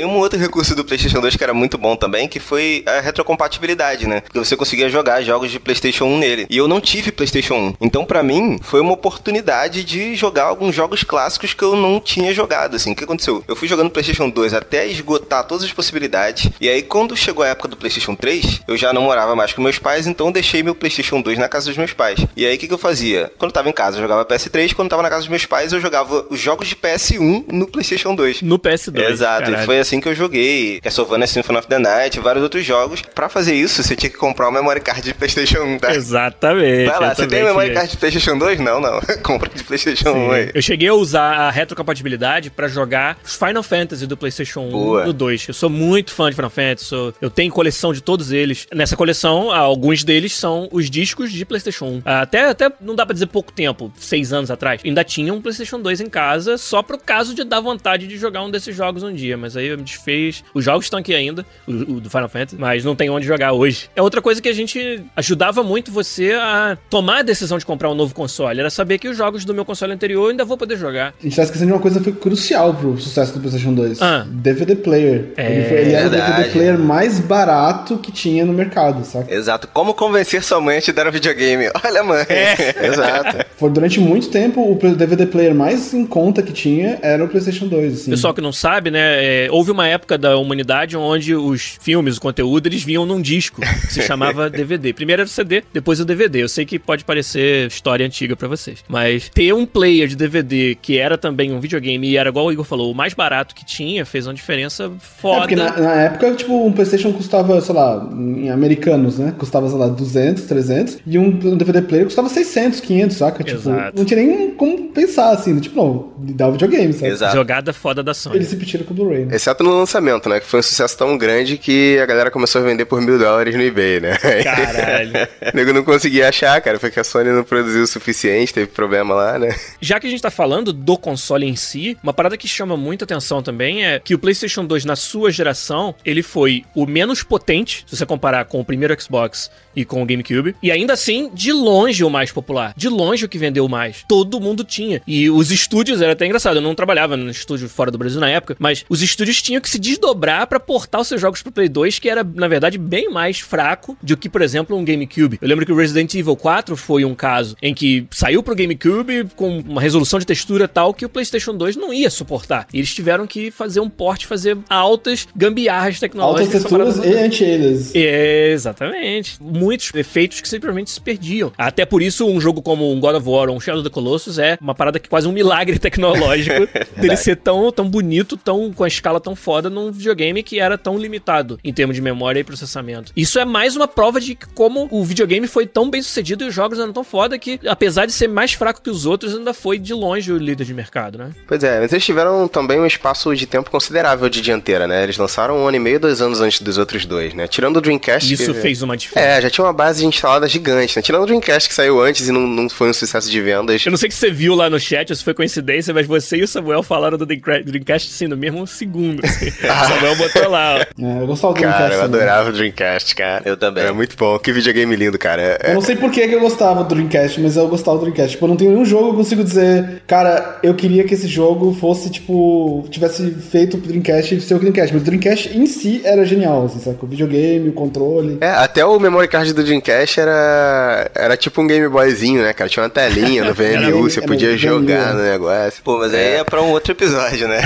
Tem 0.00 0.06
um 0.06 0.16
outro 0.16 0.38
recurso 0.38 0.74
do 0.74 0.82
PlayStation 0.82 1.20
2 1.20 1.36
que 1.36 1.44
era 1.44 1.52
muito 1.52 1.76
bom 1.76 1.94
também, 1.94 2.26
que 2.26 2.40
foi 2.40 2.82
a 2.86 3.00
retrocompatibilidade, 3.00 4.06
né? 4.06 4.22
Porque 4.22 4.38
você 4.38 4.56
conseguia 4.56 4.88
jogar 4.88 5.20
jogos 5.20 5.50
de 5.50 5.60
PlayStation 5.60 6.06
1 6.06 6.18
nele. 6.18 6.46
E 6.48 6.56
eu 6.56 6.66
não 6.66 6.80
tive 6.80 7.12
PlayStation 7.12 7.54
1. 7.54 7.74
Então, 7.82 8.06
pra 8.06 8.22
mim, 8.22 8.58
foi 8.62 8.80
uma 8.80 8.92
oportunidade 8.92 9.84
de 9.84 10.14
jogar 10.14 10.44
alguns 10.44 10.74
jogos 10.74 11.02
clássicos 11.02 11.52
que 11.52 11.62
eu 11.62 11.76
não 11.76 12.00
tinha 12.00 12.32
jogado, 12.32 12.76
assim. 12.76 12.92
O 12.92 12.96
que 12.96 13.04
aconteceu? 13.04 13.44
Eu 13.46 13.54
fui 13.54 13.68
jogando 13.68 13.90
PlayStation 13.90 14.30
2 14.30 14.54
até 14.54 14.86
esgotar 14.86 15.44
todas 15.46 15.64
as 15.64 15.72
possibilidades. 15.72 16.50
E 16.58 16.68
aí, 16.68 16.80
quando 16.82 17.14
chegou 17.14 17.44
a 17.44 17.48
época 17.48 17.68
do 17.68 17.76
PlayStation 17.76 18.14
3, 18.14 18.62
eu 18.66 18.78
já 18.78 18.94
não 18.94 19.02
morava 19.02 19.36
mais 19.36 19.52
com 19.52 19.60
meus 19.60 19.78
pais, 19.78 20.06
então 20.06 20.28
eu 20.28 20.32
deixei 20.32 20.62
meu 20.62 20.74
PlayStation 20.74 21.09
2 21.22 21.38
na 21.38 21.48
casa 21.48 21.66
dos 21.66 21.78
meus 21.78 21.94
pais. 21.94 22.26
E 22.36 22.44
aí, 22.44 22.56
o 22.56 22.58
que, 22.58 22.68
que 22.68 22.74
eu 22.74 22.78
fazia? 22.78 23.32
Quando 23.38 23.50
eu 23.50 23.54
tava 23.54 23.70
em 23.70 23.72
casa, 23.72 23.96
eu 23.96 24.02
jogava 24.02 24.22
PS3. 24.26 24.74
Quando 24.74 24.86
eu 24.86 24.90
tava 24.90 25.02
na 25.02 25.08
casa 25.08 25.20
dos 25.22 25.28
meus 25.28 25.46
pais, 25.46 25.72
eu 25.72 25.80
jogava 25.80 26.26
os 26.28 26.38
jogos 26.38 26.68
de 26.68 26.76
PS1 26.76 27.46
no 27.50 27.66
PlayStation 27.66 28.14
2. 28.14 28.42
No 28.42 28.58
PS2. 28.58 29.08
Exato, 29.10 29.44
caralho. 29.44 29.62
e 29.62 29.64
foi 29.64 29.78
assim 29.78 29.98
que 30.00 30.08
eu 30.08 30.14
joguei. 30.14 30.78
Castlevania 30.82 31.26
Symphony 31.26 31.58
of 31.58 31.68
the 31.68 31.78
Night, 31.78 32.20
vários 32.20 32.42
outros 32.42 32.64
jogos. 32.66 33.00
Pra 33.14 33.28
fazer 33.30 33.54
isso, 33.54 33.82
você 33.82 33.96
tinha 33.96 34.10
que 34.10 34.16
comprar 34.18 34.48
um 34.48 34.52
memory 34.52 34.80
card 34.82 35.00
de 35.02 35.14
PlayStation 35.14 35.60
1, 35.62 35.78
tá? 35.78 35.94
Exatamente. 35.94 36.90
Vai 36.90 37.00
lá, 37.00 37.14
você 37.14 37.26
tem 37.26 37.42
memory 37.44 37.72
card 37.72 37.90
de 37.90 37.96
PlayStation 37.96 38.36
2? 38.36 38.60
Não, 38.60 38.80
não. 38.80 39.00
Compra 39.22 39.48
de 39.48 39.62
PlayStation 39.64 40.10
1 40.10 40.30
aí. 40.32 40.50
Eu 40.54 40.60
cheguei 40.62 40.88
a 40.88 40.94
usar 40.94 41.32
a 41.34 41.50
retrocompatibilidade 41.50 42.50
pra 42.50 42.68
jogar 42.68 43.18
os 43.24 43.34
Final 43.34 43.62
Fantasy 43.62 44.06
do 44.06 44.16
PlayStation 44.16 44.60
1 44.60 44.70
Boa. 44.70 45.04
do 45.04 45.12
2. 45.12 45.48
Eu 45.48 45.54
sou 45.54 45.70
muito 45.70 46.12
fã 46.12 46.28
de 46.28 46.36
Final 46.36 46.50
Fantasy, 46.50 46.84
sou- 46.84 47.14
eu 47.20 47.30
tenho 47.30 47.50
coleção 47.52 47.92
de 47.92 48.00
todos 48.00 48.32
eles. 48.32 48.66
Nessa 48.72 48.96
coleção, 48.96 49.50
alguns 49.50 50.04
deles 50.04 50.34
são 50.34 50.68
os 50.72 50.90
discos 51.00 51.32
de 51.32 51.44
PlayStation 51.44 51.86
1. 51.86 52.02
Até, 52.04 52.44
até 52.48 52.70
não 52.80 52.94
dá 52.94 53.06
pra 53.06 53.12
dizer 53.14 53.26
pouco 53.26 53.52
tempo, 53.52 53.90
seis 53.98 54.32
anos 54.32 54.50
atrás, 54.50 54.80
ainda 54.84 55.02
tinha 55.02 55.32
um 55.32 55.40
PlayStation 55.40 55.80
2 55.80 56.00
em 56.02 56.08
casa 56.08 56.58
só 56.58 56.82
pro 56.82 56.98
caso 56.98 57.34
de 57.34 57.42
dar 57.44 57.60
vontade 57.60 58.06
de 58.06 58.16
jogar 58.18 58.42
um 58.42 58.50
desses 58.50 58.74
jogos 58.76 59.02
um 59.02 59.12
dia. 59.12 59.36
Mas 59.36 59.56
aí 59.56 59.66
eu 59.68 59.78
me 59.78 59.84
desfez. 59.84 60.44
Os 60.54 60.64
jogos 60.64 60.86
estão 60.86 60.98
aqui 61.00 61.14
ainda, 61.14 61.44
o, 61.66 61.72
o 61.94 62.00
do 62.00 62.10
Final 62.10 62.28
Fantasy, 62.28 62.56
mas 62.58 62.84
não 62.84 62.94
tem 62.94 63.08
onde 63.08 63.26
jogar 63.26 63.52
hoje. 63.52 63.88
É 63.96 64.02
outra 64.02 64.20
coisa 64.20 64.40
que 64.42 64.48
a 64.48 64.52
gente 64.52 65.02
ajudava 65.16 65.62
muito 65.62 65.90
você 65.90 66.32
a 66.32 66.76
tomar 66.90 67.18
a 67.20 67.22
decisão 67.22 67.56
de 67.58 67.64
comprar 67.64 67.90
um 67.90 67.94
novo 67.94 68.14
console. 68.14 68.60
Era 68.60 68.70
saber 68.70 68.98
que 68.98 69.08
os 69.08 69.16
jogos 69.16 69.44
do 69.44 69.54
meu 69.54 69.64
console 69.64 69.92
anterior 69.92 70.24
eu 70.24 70.30
ainda 70.30 70.44
vou 70.44 70.56
poder 70.58 70.76
jogar. 70.76 71.14
A 71.18 71.22
gente 71.22 71.36
tá 71.36 71.42
esquecendo 71.42 71.66
de 71.68 71.72
uma 71.72 71.80
coisa 71.80 71.98
que 71.98 72.04
foi 72.04 72.12
crucial 72.12 72.74
pro 72.74 72.98
sucesso 72.98 73.32
do 73.32 73.40
PlayStation 73.40 73.72
2. 73.72 74.02
Ah. 74.02 74.26
DVD 74.28 74.76
player. 74.76 75.32
É, 75.36 75.52
ele, 75.52 75.68
foi- 75.68 75.78
ele 75.78 75.92
era 75.92 76.06
o 76.08 76.10
DVD 76.10 76.48
player 76.50 76.78
mais 76.78 77.18
barato 77.20 77.96
que 77.98 78.12
tinha 78.12 78.44
no 78.44 78.52
mercado, 78.52 79.04
saca? 79.04 79.32
Exato. 79.32 79.68
Como 79.68 79.94
convencer 79.94 80.42
sua 80.42 80.60
mãe 80.60 80.78
a 80.78 80.80
te 80.92 80.96
dar 80.96 81.06
um 81.06 81.10
videogame? 81.10 81.70
Olha, 81.84 82.02
mãe. 82.02 82.24
Exato. 82.82 83.46
Foi 83.56 83.70
durante 83.70 84.00
muito 84.00 84.28
tempo 84.28 84.60
o 84.72 84.94
DVD 84.94 85.26
player 85.26 85.54
mais 85.54 85.92
em 85.94 86.04
conta 86.06 86.42
que 86.42 86.52
tinha 86.52 86.98
era 87.02 87.24
o 87.24 87.28
PlayStation 87.28 87.66
2, 87.66 87.92
assim. 87.94 88.10
Pessoal 88.10 88.34
que 88.34 88.40
não 88.40 88.52
sabe, 88.52 88.90
né? 88.90 89.00
é, 89.46 89.48
houve 89.50 89.70
uma 89.70 89.86
época 89.86 90.16
da 90.18 90.36
humanidade 90.36 90.96
onde 90.96 91.34
os 91.34 91.78
filmes, 91.80 92.16
o 92.16 92.20
conteúdo, 92.20 92.66
eles 92.66 92.82
vinham 92.82 93.04
num 93.06 93.20
disco. 93.20 93.60
Que 93.60 93.92
se 93.92 94.02
chamava 94.02 94.48
DVD. 94.50 94.92
Primeiro 94.92 95.22
era 95.22 95.26
o 95.26 95.30
CD, 95.30 95.62
depois 95.72 96.00
o 96.00 96.04
DVD. 96.04 96.42
Eu 96.42 96.48
sei 96.48 96.64
que 96.64 96.78
pode 96.78 97.04
parecer 97.04 97.66
história 97.68 98.04
antiga 98.06 98.36
pra 98.36 98.48
vocês. 98.48 98.84
Mas 98.88 99.28
ter 99.28 99.52
um 99.52 99.66
player 99.66 100.08
de 100.08 100.16
DVD 100.16 100.76
que 100.80 100.98
era 100.98 101.16
também 101.18 101.52
um 101.52 101.60
videogame 101.60 102.08
e 102.08 102.16
era 102.16 102.28
igual 102.28 102.46
o 102.46 102.52
Igor 102.52 102.64
falou, 102.64 102.90
o 102.90 102.94
mais 102.94 103.14
barato 103.14 103.54
que 103.54 103.64
tinha, 103.64 104.04
fez 104.04 104.26
uma 104.26 104.34
diferença 104.34 104.84
É, 104.84 104.90
foda. 105.00 105.40
porque 105.40 105.56
na, 105.56 105.76
na 105.78 105.94
época, 106.02 106.32
tipo, 106.34 106.66
um 106.66 106.72
PlayStation 106.72 107.12
custava, 107.12 107.60
sei 107.60 107.74
lá, 107.74 108.08
em 108.12 108.50
americanos, 108.50 109.18
né? 109.18 109.34
Custava, 109.38 109.68
sei 109.68 109.78
lá, 109.78 109.88
200, 109.88 110.44
300. 110.44 110.69
E 111.06 111.18
um 111.18 111.30
DVD 111.56 111.82
player 111.82 112.06
custava 112.06 112.28
600, 112.28 112.80
500, 112.80 113.16
saca? 113.16 113.44
Tipo, 113.44 113.58
Exato. 113.58 113.98
não 113.98 114.04
tinha 114.04 114.24
nem 114.24 114.50
como 114.52 114.88
pensar, 114.88 115.30
assim. 115.30 115.58
Tipo, 115.60 115.76
não, 115.76 116.12
dá 116.34 116.48
o 116.48 116.52
videogame, 116.52 116.92
sabe? 116.92 117.12
Exato. 117.12 117.36
Jogada 117.36 117.72
foda 117.72 118.02
da 118.02 118.14
Sony. 118.14 118.36
Eles 118.36 118.48
se 118.48 118.56
pediram 118.56 118.84
com 118.84 118.94
o 118.94 118.96
Blu-ray, 118.96 119.26
né? 119.26 119.36
Exceto 119.36 119.62
no 119.62 119.78
lançamento, 119.78 120.28
né? 120.28 120.40
Que 120.40 120.46
foi 120.46 120.60
um 120.60 120.62
sucesso 120.62 120.96
tão 120.96 121.18
grande 121.18 121.58
que 121.58 121.98
a 121.98 122.06
galera 122.06 122.30
começou 122.30 122.62
a 122.62 122.64
vender 122.64 122.86
por 122.86 123.00
mil 123.00 123.18
dólares 123.18 123.54
no 123.54 123.62
eBay, 123.62 124.00
né? 124.00 124.16
Caralho. 124.16 125.10
O 125.52 125.56
nego 125.56 125.72
não 125.72 125.82
conseguia 125.82 126.28
achar, 126.28 126.60
cara, 126.60 126.78
porque 126.78 127.00
a 127.00 127.04
Sony 127.04 127.30
não 127.30 127.42
produziu 127.42 127.82
o 127.82 127.86
suficiente, 127.86 128.54
teve 128.54 128.66
problema 128.68 129.14
lá, 129.14 129.38
né? 129.38 129.54
Já 129.80 129.98
que 129.98 130.06
a 130.06 130.10
gente 130.10 130.22
tá 130.22 130.30
falando 130.30 130.72
do 130.72 130.96
console 130.96 131.46
em 131.46 131.56
si, 131.56 131.96
uma 132.02 132.12
parada 132.12 132.36
que 132.36 132.46
chama 132.46 132.76
muita 132.76 133.04
atenção 133.04 133.42
também 133.42 133.84
é 133.84 133.90
é 133.90 133.98
que 133.98 134.14
o 134.14 134.18
PlayStation 134.18 134.64
2, 134.64 134.84
na 134.84 134.96
sua 134.96 135.30
geração, 135.30 135.94
ele 136.04 136.22
foi 136.22 136.64
o 136.74 136.86
menos 136.86 137.22
potente, 137.22 137.84
se 137.86 137.96
você 137.96 138.06
comparar 138.06 138.44
com 138.44 138.60
o 138.60 138.64
primeiro 138.64 138.98
Xbox 139.00 139.50
e 139.74 139.84
com 139.84 140.02
o 140.02 140.06
GameCube. 140.06 140.54
E 140.62 140.70
ainda 140.70 140.92
assim, 140.92 141.30
de 141.32 141.52
longe 141.52 142.04
o 142.04 142.10
mais 142.10 142.30
popular. 142.30 142.74
De 142.76 142.88
longe 142.88 143.24
o 143.24 143.28
que 143.28 143.38
vendeu 143.38 143.68
mais. 143.68 144.04
Todo 144.08 144.40
mundo 144.40 144.64
tinha. 144.64 145.02
E 145.06 145.30
os 145.30 145.50
estúdios, 145.50 146.00
era 146.00 146.12
até 146.12 146.26
engraçado, 146.26 146.56
eu 146.56 146.62
não 146.62 146.74
trabalhava 146.74 147.16
no 147.16 147.30
estúdio 147.30 147.68
fora 147.68 147.90
do 147.90 147.98
Brasil 147.98 148.20
na 148.20 148.28
época, 148.28 148.56
mas 148.58 148.84
os 148.88 149.02
estúdios 149.02 149.40
tinham 149.40 149.60
que 149.60 149.70
se 149.70 149.78
desdobrar 149.78 150.46
para 150.46 150.60
portar 150.60 151.00
os 151.00 151.08
seus 151.08 151.20
jogos 151.20 151.42
pro 151.42 151.52
Play 151.52 151.68
2, 151.68 151.98
que 151.98 152.08
era, 152.08 152.22
na 152.22 152.48
verdade, 152.48 152.78
bem 152.78 153.10
mais 153.10 153.40
fraco 153.40 153.96
do 154.02 154.16
que, 154.16 154.28
por 154.28 154.42
exemplo, 154.42 154.76
um 154.76 154.84
GameCube. 154.84 155.38
Eu 155.40 155.48
lembro 155.48 155.64
que 155.64 155.72
o 155.72 155.76
Resident 155.76 156.14
Evil 156.14 156.36
4 156.36 156.76
foi 156.76 157.04
um 157.04 157.14
caso 157.14 157.56
em 157.62 157.74
que 157.74 158.06
saiu 158.10 158.42
pro 158.42 158.54
GameCube 158.54 159.28
com 159.36 159.58
uma 159.60 159.80
resolução 159.80 160.18
de 160.18 160.26
textura 160.26 160.68
tal 160.68 160.92
que 160.92 161.04
o 161.04 161.08
PlayStation 161.08 161.54
2 161.54 161.76
não 161.76 161.92
ia 161.92 162.10
suportar. 162.10 162.66
E 162.72 162.78
eles 162.78 162.94
tiveram 162.94 163.26
que 163.26 163.50
fazer 163.50 163.80
um 163.80 163.88
port, 163.88 164.24
fazer 164.26 164.56
altas 164.68 165.26
gambiarras 165.34 165.98
tecnológicas. 165.98 166.54
Altas 166.54 166.62
texturas 166.62 167.04
e 167.04 167.18
anti-alias. 167.18 167.94
É, 167.94 168.52
exatamente 168.52 169.38
muitos 169.40 169.92
efeitos 169.94 170.40
que 170.40 170.48
simplesmente 170.50 170.90
se 170.90 171.00
perdiam. 171.00 171.52
Até 171.56 171.84
por 171.84 172.02
isso, 172.02 172.26
um 172.26 172.40
jogo 172.40 172.60
como 172.60 172.92
um 172.92 173.00
God 173.00 173.16
of 173.16 173.28
War 173.28 173.48
ou 173.48 173.56
um 173.56 173.60
Shadow 173.60 173.80
of 173.80 173.88
the 173.88 173.92
Colossus 173.92 174.38
é 174.38 174.58
uma 174.60 174.74
parada 174.74 174.98
que 174.98 175.06
é 175.06 175.10
quase 175.10 175.26
um 175.26 175.32
milagre 175.32 175.78
tecnológico 175.80 176.68
dele 177.00 177.16
ser 177.16 177.36
tão, 177.36 177.70
tão 177.72 177.88
bonito, 177.88 178.36
tão 178.36 178.72
com 178.72 178.84
a 178.84 178.88
escala 178.88 179.20
tão 179.20 179.34
foda 179.34 179.70
num 179.70 179.90
videogame 179.90 180.42
que 180.42 180.60
era 180.60 180.76
tão 180.76 180.98
limitado 180.98 181.58
em 181.64 181.72
termos 181.72 181.96
de 181.96 182.02
memória 182.02 182.40
e 182.40 182.44
processamento. 182.44 183.12
Isso 183.16 183.38
é 183.38 183.44
mais 183.44 183.76
uma 183.76 183.88
prova 183.88 184.20
de 184.20 184.36
como 184.54 184.88
o 184.90 185.04
videogame 185.04 185.46
foi 185.46 185.66
tão 185.66 185.90
bem 185.90 186.02
sucedido 186.02 186.44
e 186.44 186.48
os 186.48 186.54
jogos 186.54 186.78
eram 186.78 186.92
tão 186.92 187.04
foda 187.04 187.38
que, 187.38 187.60
apesar 187.66 188.06
de 188.06 188.12
ser 188.12 188.28
mais 188.28 188.52
fraco 188.52 188.82
que 188.82 188.90
os 188.90 189.06
outros, 189.06 189.34
ainda 189.34 189.54
foi 189.54 189.78
de 189.78 189.94
longe 189.94 190.32
o 190.32 190.38
líder 190.38 190.64
de 190.64 190.74
mercado, 190.74 191.18
né? 191.18 191.30
Pois 191.46 191.62
é, 191.62 191.80
mas 191.80 191.92
eles 191.92 192.04
tiveram 192.04 192.48
também 192.48 192.80
um 192.80 192.86
espaço 192.86 193.34
de 193.34 193.46
tempo 193.46 193.70
considerável 193.70 194.28
de 194.28 194.40
dianteira, 194.40 194.86
né? 194.86 195.02
Eles 195.02 195.16
lançaram 195.16 195.58
um 195.58 195.66
ano 195.66 195.76
e 195.76 195.80
meio, 195.80 196.00
dois 196.00 196.20
anos 196.20 196.40
antes 196.40 196.60
dos 196.60 196.78
outros 196.78 197.04
dois, 197.06 197.34
né? 197.34 197.46
Tirando 197.46 197.76
o 197.76 197.80
Dreamcast. 197.80 198.32
Isso 198.32 198.52
que... 198.54 198.60
fez 198.60 198.82
uma 198.82 198.96
diferença. 198.96 199.28
É, 199.28 199.42
já 199.42 199.50
tinha 199.50 199.64
uma 199.64 199.72
base 199.72 200.04
instalada 200.04 200.39
gigante, 200.48 200.96
né? 200.96 201.02
Tirando 201.02 201.22
o 201.22 201.26
Dreamcast 201.26 201.68
que 201.68 201.74
saiu 201.74 202.00
antes 202.00 202.28
e 202.28 202.32
não, 202.32 202.42
não 202.46 202.68
foi 202.68 202.90
um 202.90 202.92
sucesso 202.92 203.30
de 203.30 203.40
vendas. 203.40 203.84
Eu 203.84 203.90
não 203.90 203.98
sei 203.98 204.10
se 204.10 204.16
você 204.16 204.30
viu 204.30 204.54
lá 204.54 204.68
no 204.70 204.78
chat, 204.78 205.10
ou 205.10 205.16
se 205.16 205.24
foi 205.24 205.34
coincidência, 205.34 205.92
mas 205.94 206.06
você 206.06 206.36
e 206.38 206.42
o 206.42 206.48
Samuel 206.48 206.82
falaram 206.82 207.16
do 207.18 207.26
Dreamcast 207.26 208.10
assim, 208.12 208.26
no 208.26 208.36
mesmo 208.36 208.66
segundo. 208.66 209.24
Assim. 209.24 209.48
o 209.50 209.88
Samuel 209.88 210.16
botou 210.16 210.48
lá, 210.48 210.76
ó. 210.76 211.02
É, 211.04 211.22
eu 211.22 211.26
gostava 211.26 211.54
do 211.54 211.60
Cara, 211.60 211.72
Dreamcast. 211.76 211.94
eu 211.94 212.00
também. 212.10 212.20
adorava 212.20 212.48
o 212.48 212.52
Dreamcast, 212.52 213.14
cara. 213.16 213.42
Eu 213.44 213.56
também. 213.56 213.84
Era 213.84 213.92
muito 213.92 214.16
bom. 214.16 214.38
Que 214.38 214.52
videogame 214.52 214.94
lindo, 214.96 215.18
cara. 215.18 215.42
É- 215.42 215.70
Eu 215.70 215.74
não 215.74 215.80
sei 215.80 215.96
por 215.96 216.10
que 216.10 216.20
eu 216.20 216.40
gostava 216.40 216.82
do 216.84 216.94
Dreamcast, 216.94 217.40
mas 217.40 217.56
eu 217.56 217.68
gostava 217.68 217.96
do 217.98 218.02
Dreamcast. 218.02 218.32
Tipo, 218.32 218.44
eu 218.44 218.48
não 218.48 218.56
tenho 218.56 218.70
nenhum 218.72 218.84
jogo 218.84 219.04
que 219.06 219.10
eu 219.12 219.16
consigo 219.16 219.44
dizer, 219.44 220.02
cara, 220.06 220.58
eu 220.62 220.74
queria 220.74 221.04
que 221.04 221.14
esse 221.14 221.26
jogo 221.28 221.74
fosse, 221.80 222.10
tipo, 222.10 222.86
tivesse 222.90 223.30
feito 223.32 223.76
o 223.76 223.80
Dreamcast 223.80 224.34
e 224.34 224.40
ser 224.40 224.54
o 224.54 224.58
Dreamcast. 224.58 224.92
Mas 224.92 225.02
o 225.02 225.04
Dreamcast 225.04 225.56
em 225.56 225.66
si 225.66 226.00
era 226.04 226.24
genial, 226.24 226.64
assim, 226.66 226.78
sabe? 226.80 226.98
O 227.00 227.06
videogame, 227.06 227.68
o 227.68 227.72
controle. 227.72 228.38
É, 228.40 228.50
até 228.50 228.84
o 228.84 228.98
memory 228.98 229.28
card 229.28 229.52
do 229.52 229.62
Dreamcast 229.62 230.20
era, 230.30 231.10
era 231.14 231.36
tipo 231.36 231.60
um 231.60 231.66
Game 231.66 231.88
Boyzinho, 231.88 232.42
né, 232.42 232.52
cara? 232.52 232.68
Tinha 232.70 232.82
uma 232.82 232.90
telinha 232.90 233.44
no 233.44 233.52
VMU, 233.54 234.08
você 234.10 234.20
Era 234.20 234.26
podia 234.28 234.56
jogar 234.56 235.14
no 235.14 235.22
negócio. 235.22 235.82
Pô, 235.82 235.98
mas 235.98 236.12
aí 236.14 236.36
é 236.36 236.44
pra 236.44 236.62
um 236.62 236.70
outro 236.70 236.92
episódio, 236.92 237.48
né? 237.48 237.60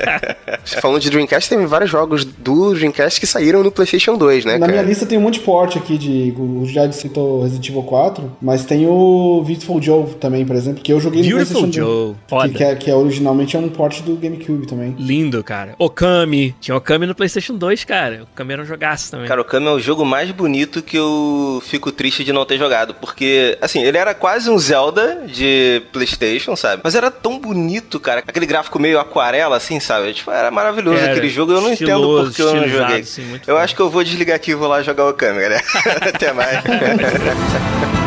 Falando 0.80 1.00
de 1.00 1.10
Dreamcast, 1.10 1.48
tem 1.48 1.64
vários 1.66 1.90
jogos 1.90 2.24
do 2.24 2.74
Dreamcast 2.74 3.20
que 3.20 3.26
saíram 3.26 3.62
no 3.62 3.70
PlayStation 3.70 4.16
2, 4.16 4.44
né, 4.44 4.52
Na 4.54 4.60
cara? 4.60 4.72
minha 4.72 4.82
lista 4.82 5.06
tem 5.06 5.18
um 5.18 5.22
monte 5.22 5.34
de 5.34 5.40
port 5.40 5.76
aqui 5.76 5.96
de. 5.98 6.34
O 6.36 6.64
Jade 6.66 6.94
citou 6.94 7.42
Resident 7.42 7.68
Evil 7.68 7.82
4, 7.82 8.36
mas 8.40 8.64
tem 8.64 8.86
o 8.86 9.42
Beautiful 9.46 9.80
Joe 9.80 10.06
também, 10.20 10.44
por 10.44 10.56
exemplo, 10.56 10.82
que 10.82 10.92
eu 10.92 11.00
joguei 11.00 11.22
no 11.22 11.28
Beautiful 11.28 11.60
PlayStation 11.62 11.86
2. 11.86 11.96
Joe. 12.06 12.14
Foda. 12.28 12.48
Que, 12.48 12.54
que, 12.54 12.64
é, 12.64 12.74
que 12.74 12.90
é 12.90 12.94
originalmente 12.94 13.56
é 13.56 13.58
um 13.58 13.68
port 13.68 14.00
do 14.02 14.16
GameCube 14.16 14.66
também. 14.66 14.94
Lindo, 14.98 15.42
cara. 15.42 15.74
Okami. 15.78 16.54
Tinha 16.60 16.76
Okami 16.76 17.06
no 17.06 17.14
PlayStation 17.14 17.54
2, 17.54 17.84
cara. 17.84 18.24
Okami 18.32 18.52
era 18.52 18.62
um 18.62 18.66
jogaço 18.66 19.10
também. 19.10 19.26
Cara, 19.26 19.40
o 19.40 19.44
Kami 19.44 19.66
é 19.66 19.70
o 19.70 19.78
jogo 19.80 20.04
mais 20.04 20.30
bonito 20.30 20.82
que 20.82 20.96
eu 20.96 21.62
fico 21.66 21.89
triste 21.92 22.24
de 22.24 22.32
não 22.32 22.44
ter 22.44 22.58
jogado. 22.58 22.94
Porque, 22.94 23.56
assim, 23.60 23.82
ele 23.82 23.98
era 23.98 24.14
quase 24.14 24.50
um 24.50 24.58
Zelda 24.58 25.22
de 25.26 25.82
PlayStation, 25.92 26.56
sabe? 26.56 26.80
Mas 26.84 26.94
era 26.94 27.10
tão 27.10 27.38
bonito, 27.38 27.98
cara. 28.00 28.22
Aquele 28.26 28.46
gráfico 28.46 28.78
meio 28.78 28.98
aquarela, 28.98 29.56
assim, 29.56 29.80
sabe? 29.80 30.12
Tipo, 30.12 30.30
era 30.30 30.50
maravilhoso 30.50 30.98
Era. 30.98 31.12
aquele 31.12 31.28
jogo. 31.28 31.52
Eu 31.52 31.60
não 31.60 31.72
entendo 31.72 31.90
Estiloso, 31.90 32.28
porque 32.28 32.42
eu 32.42 32.54
não 32.54 32.68
joguei. 32.68 33.00
assim, 33.00 33.32
eu 33.34 33.40
foda. 33.40 33.58
acho 33.58 33.74
que 33.74 33.80
eu 33.82 33.90
vou 33.90 34.04
desligar 34.04 34.36
aqui 34.36 34.52
e 34.52 34.54
vou 34.54 34.68
lá 34.68 34.82
jogar 34.82 35.08
o 35.08 35.12
galera. 35.14 35.62
Até 36.00 36.32
mais. 36.32 36.60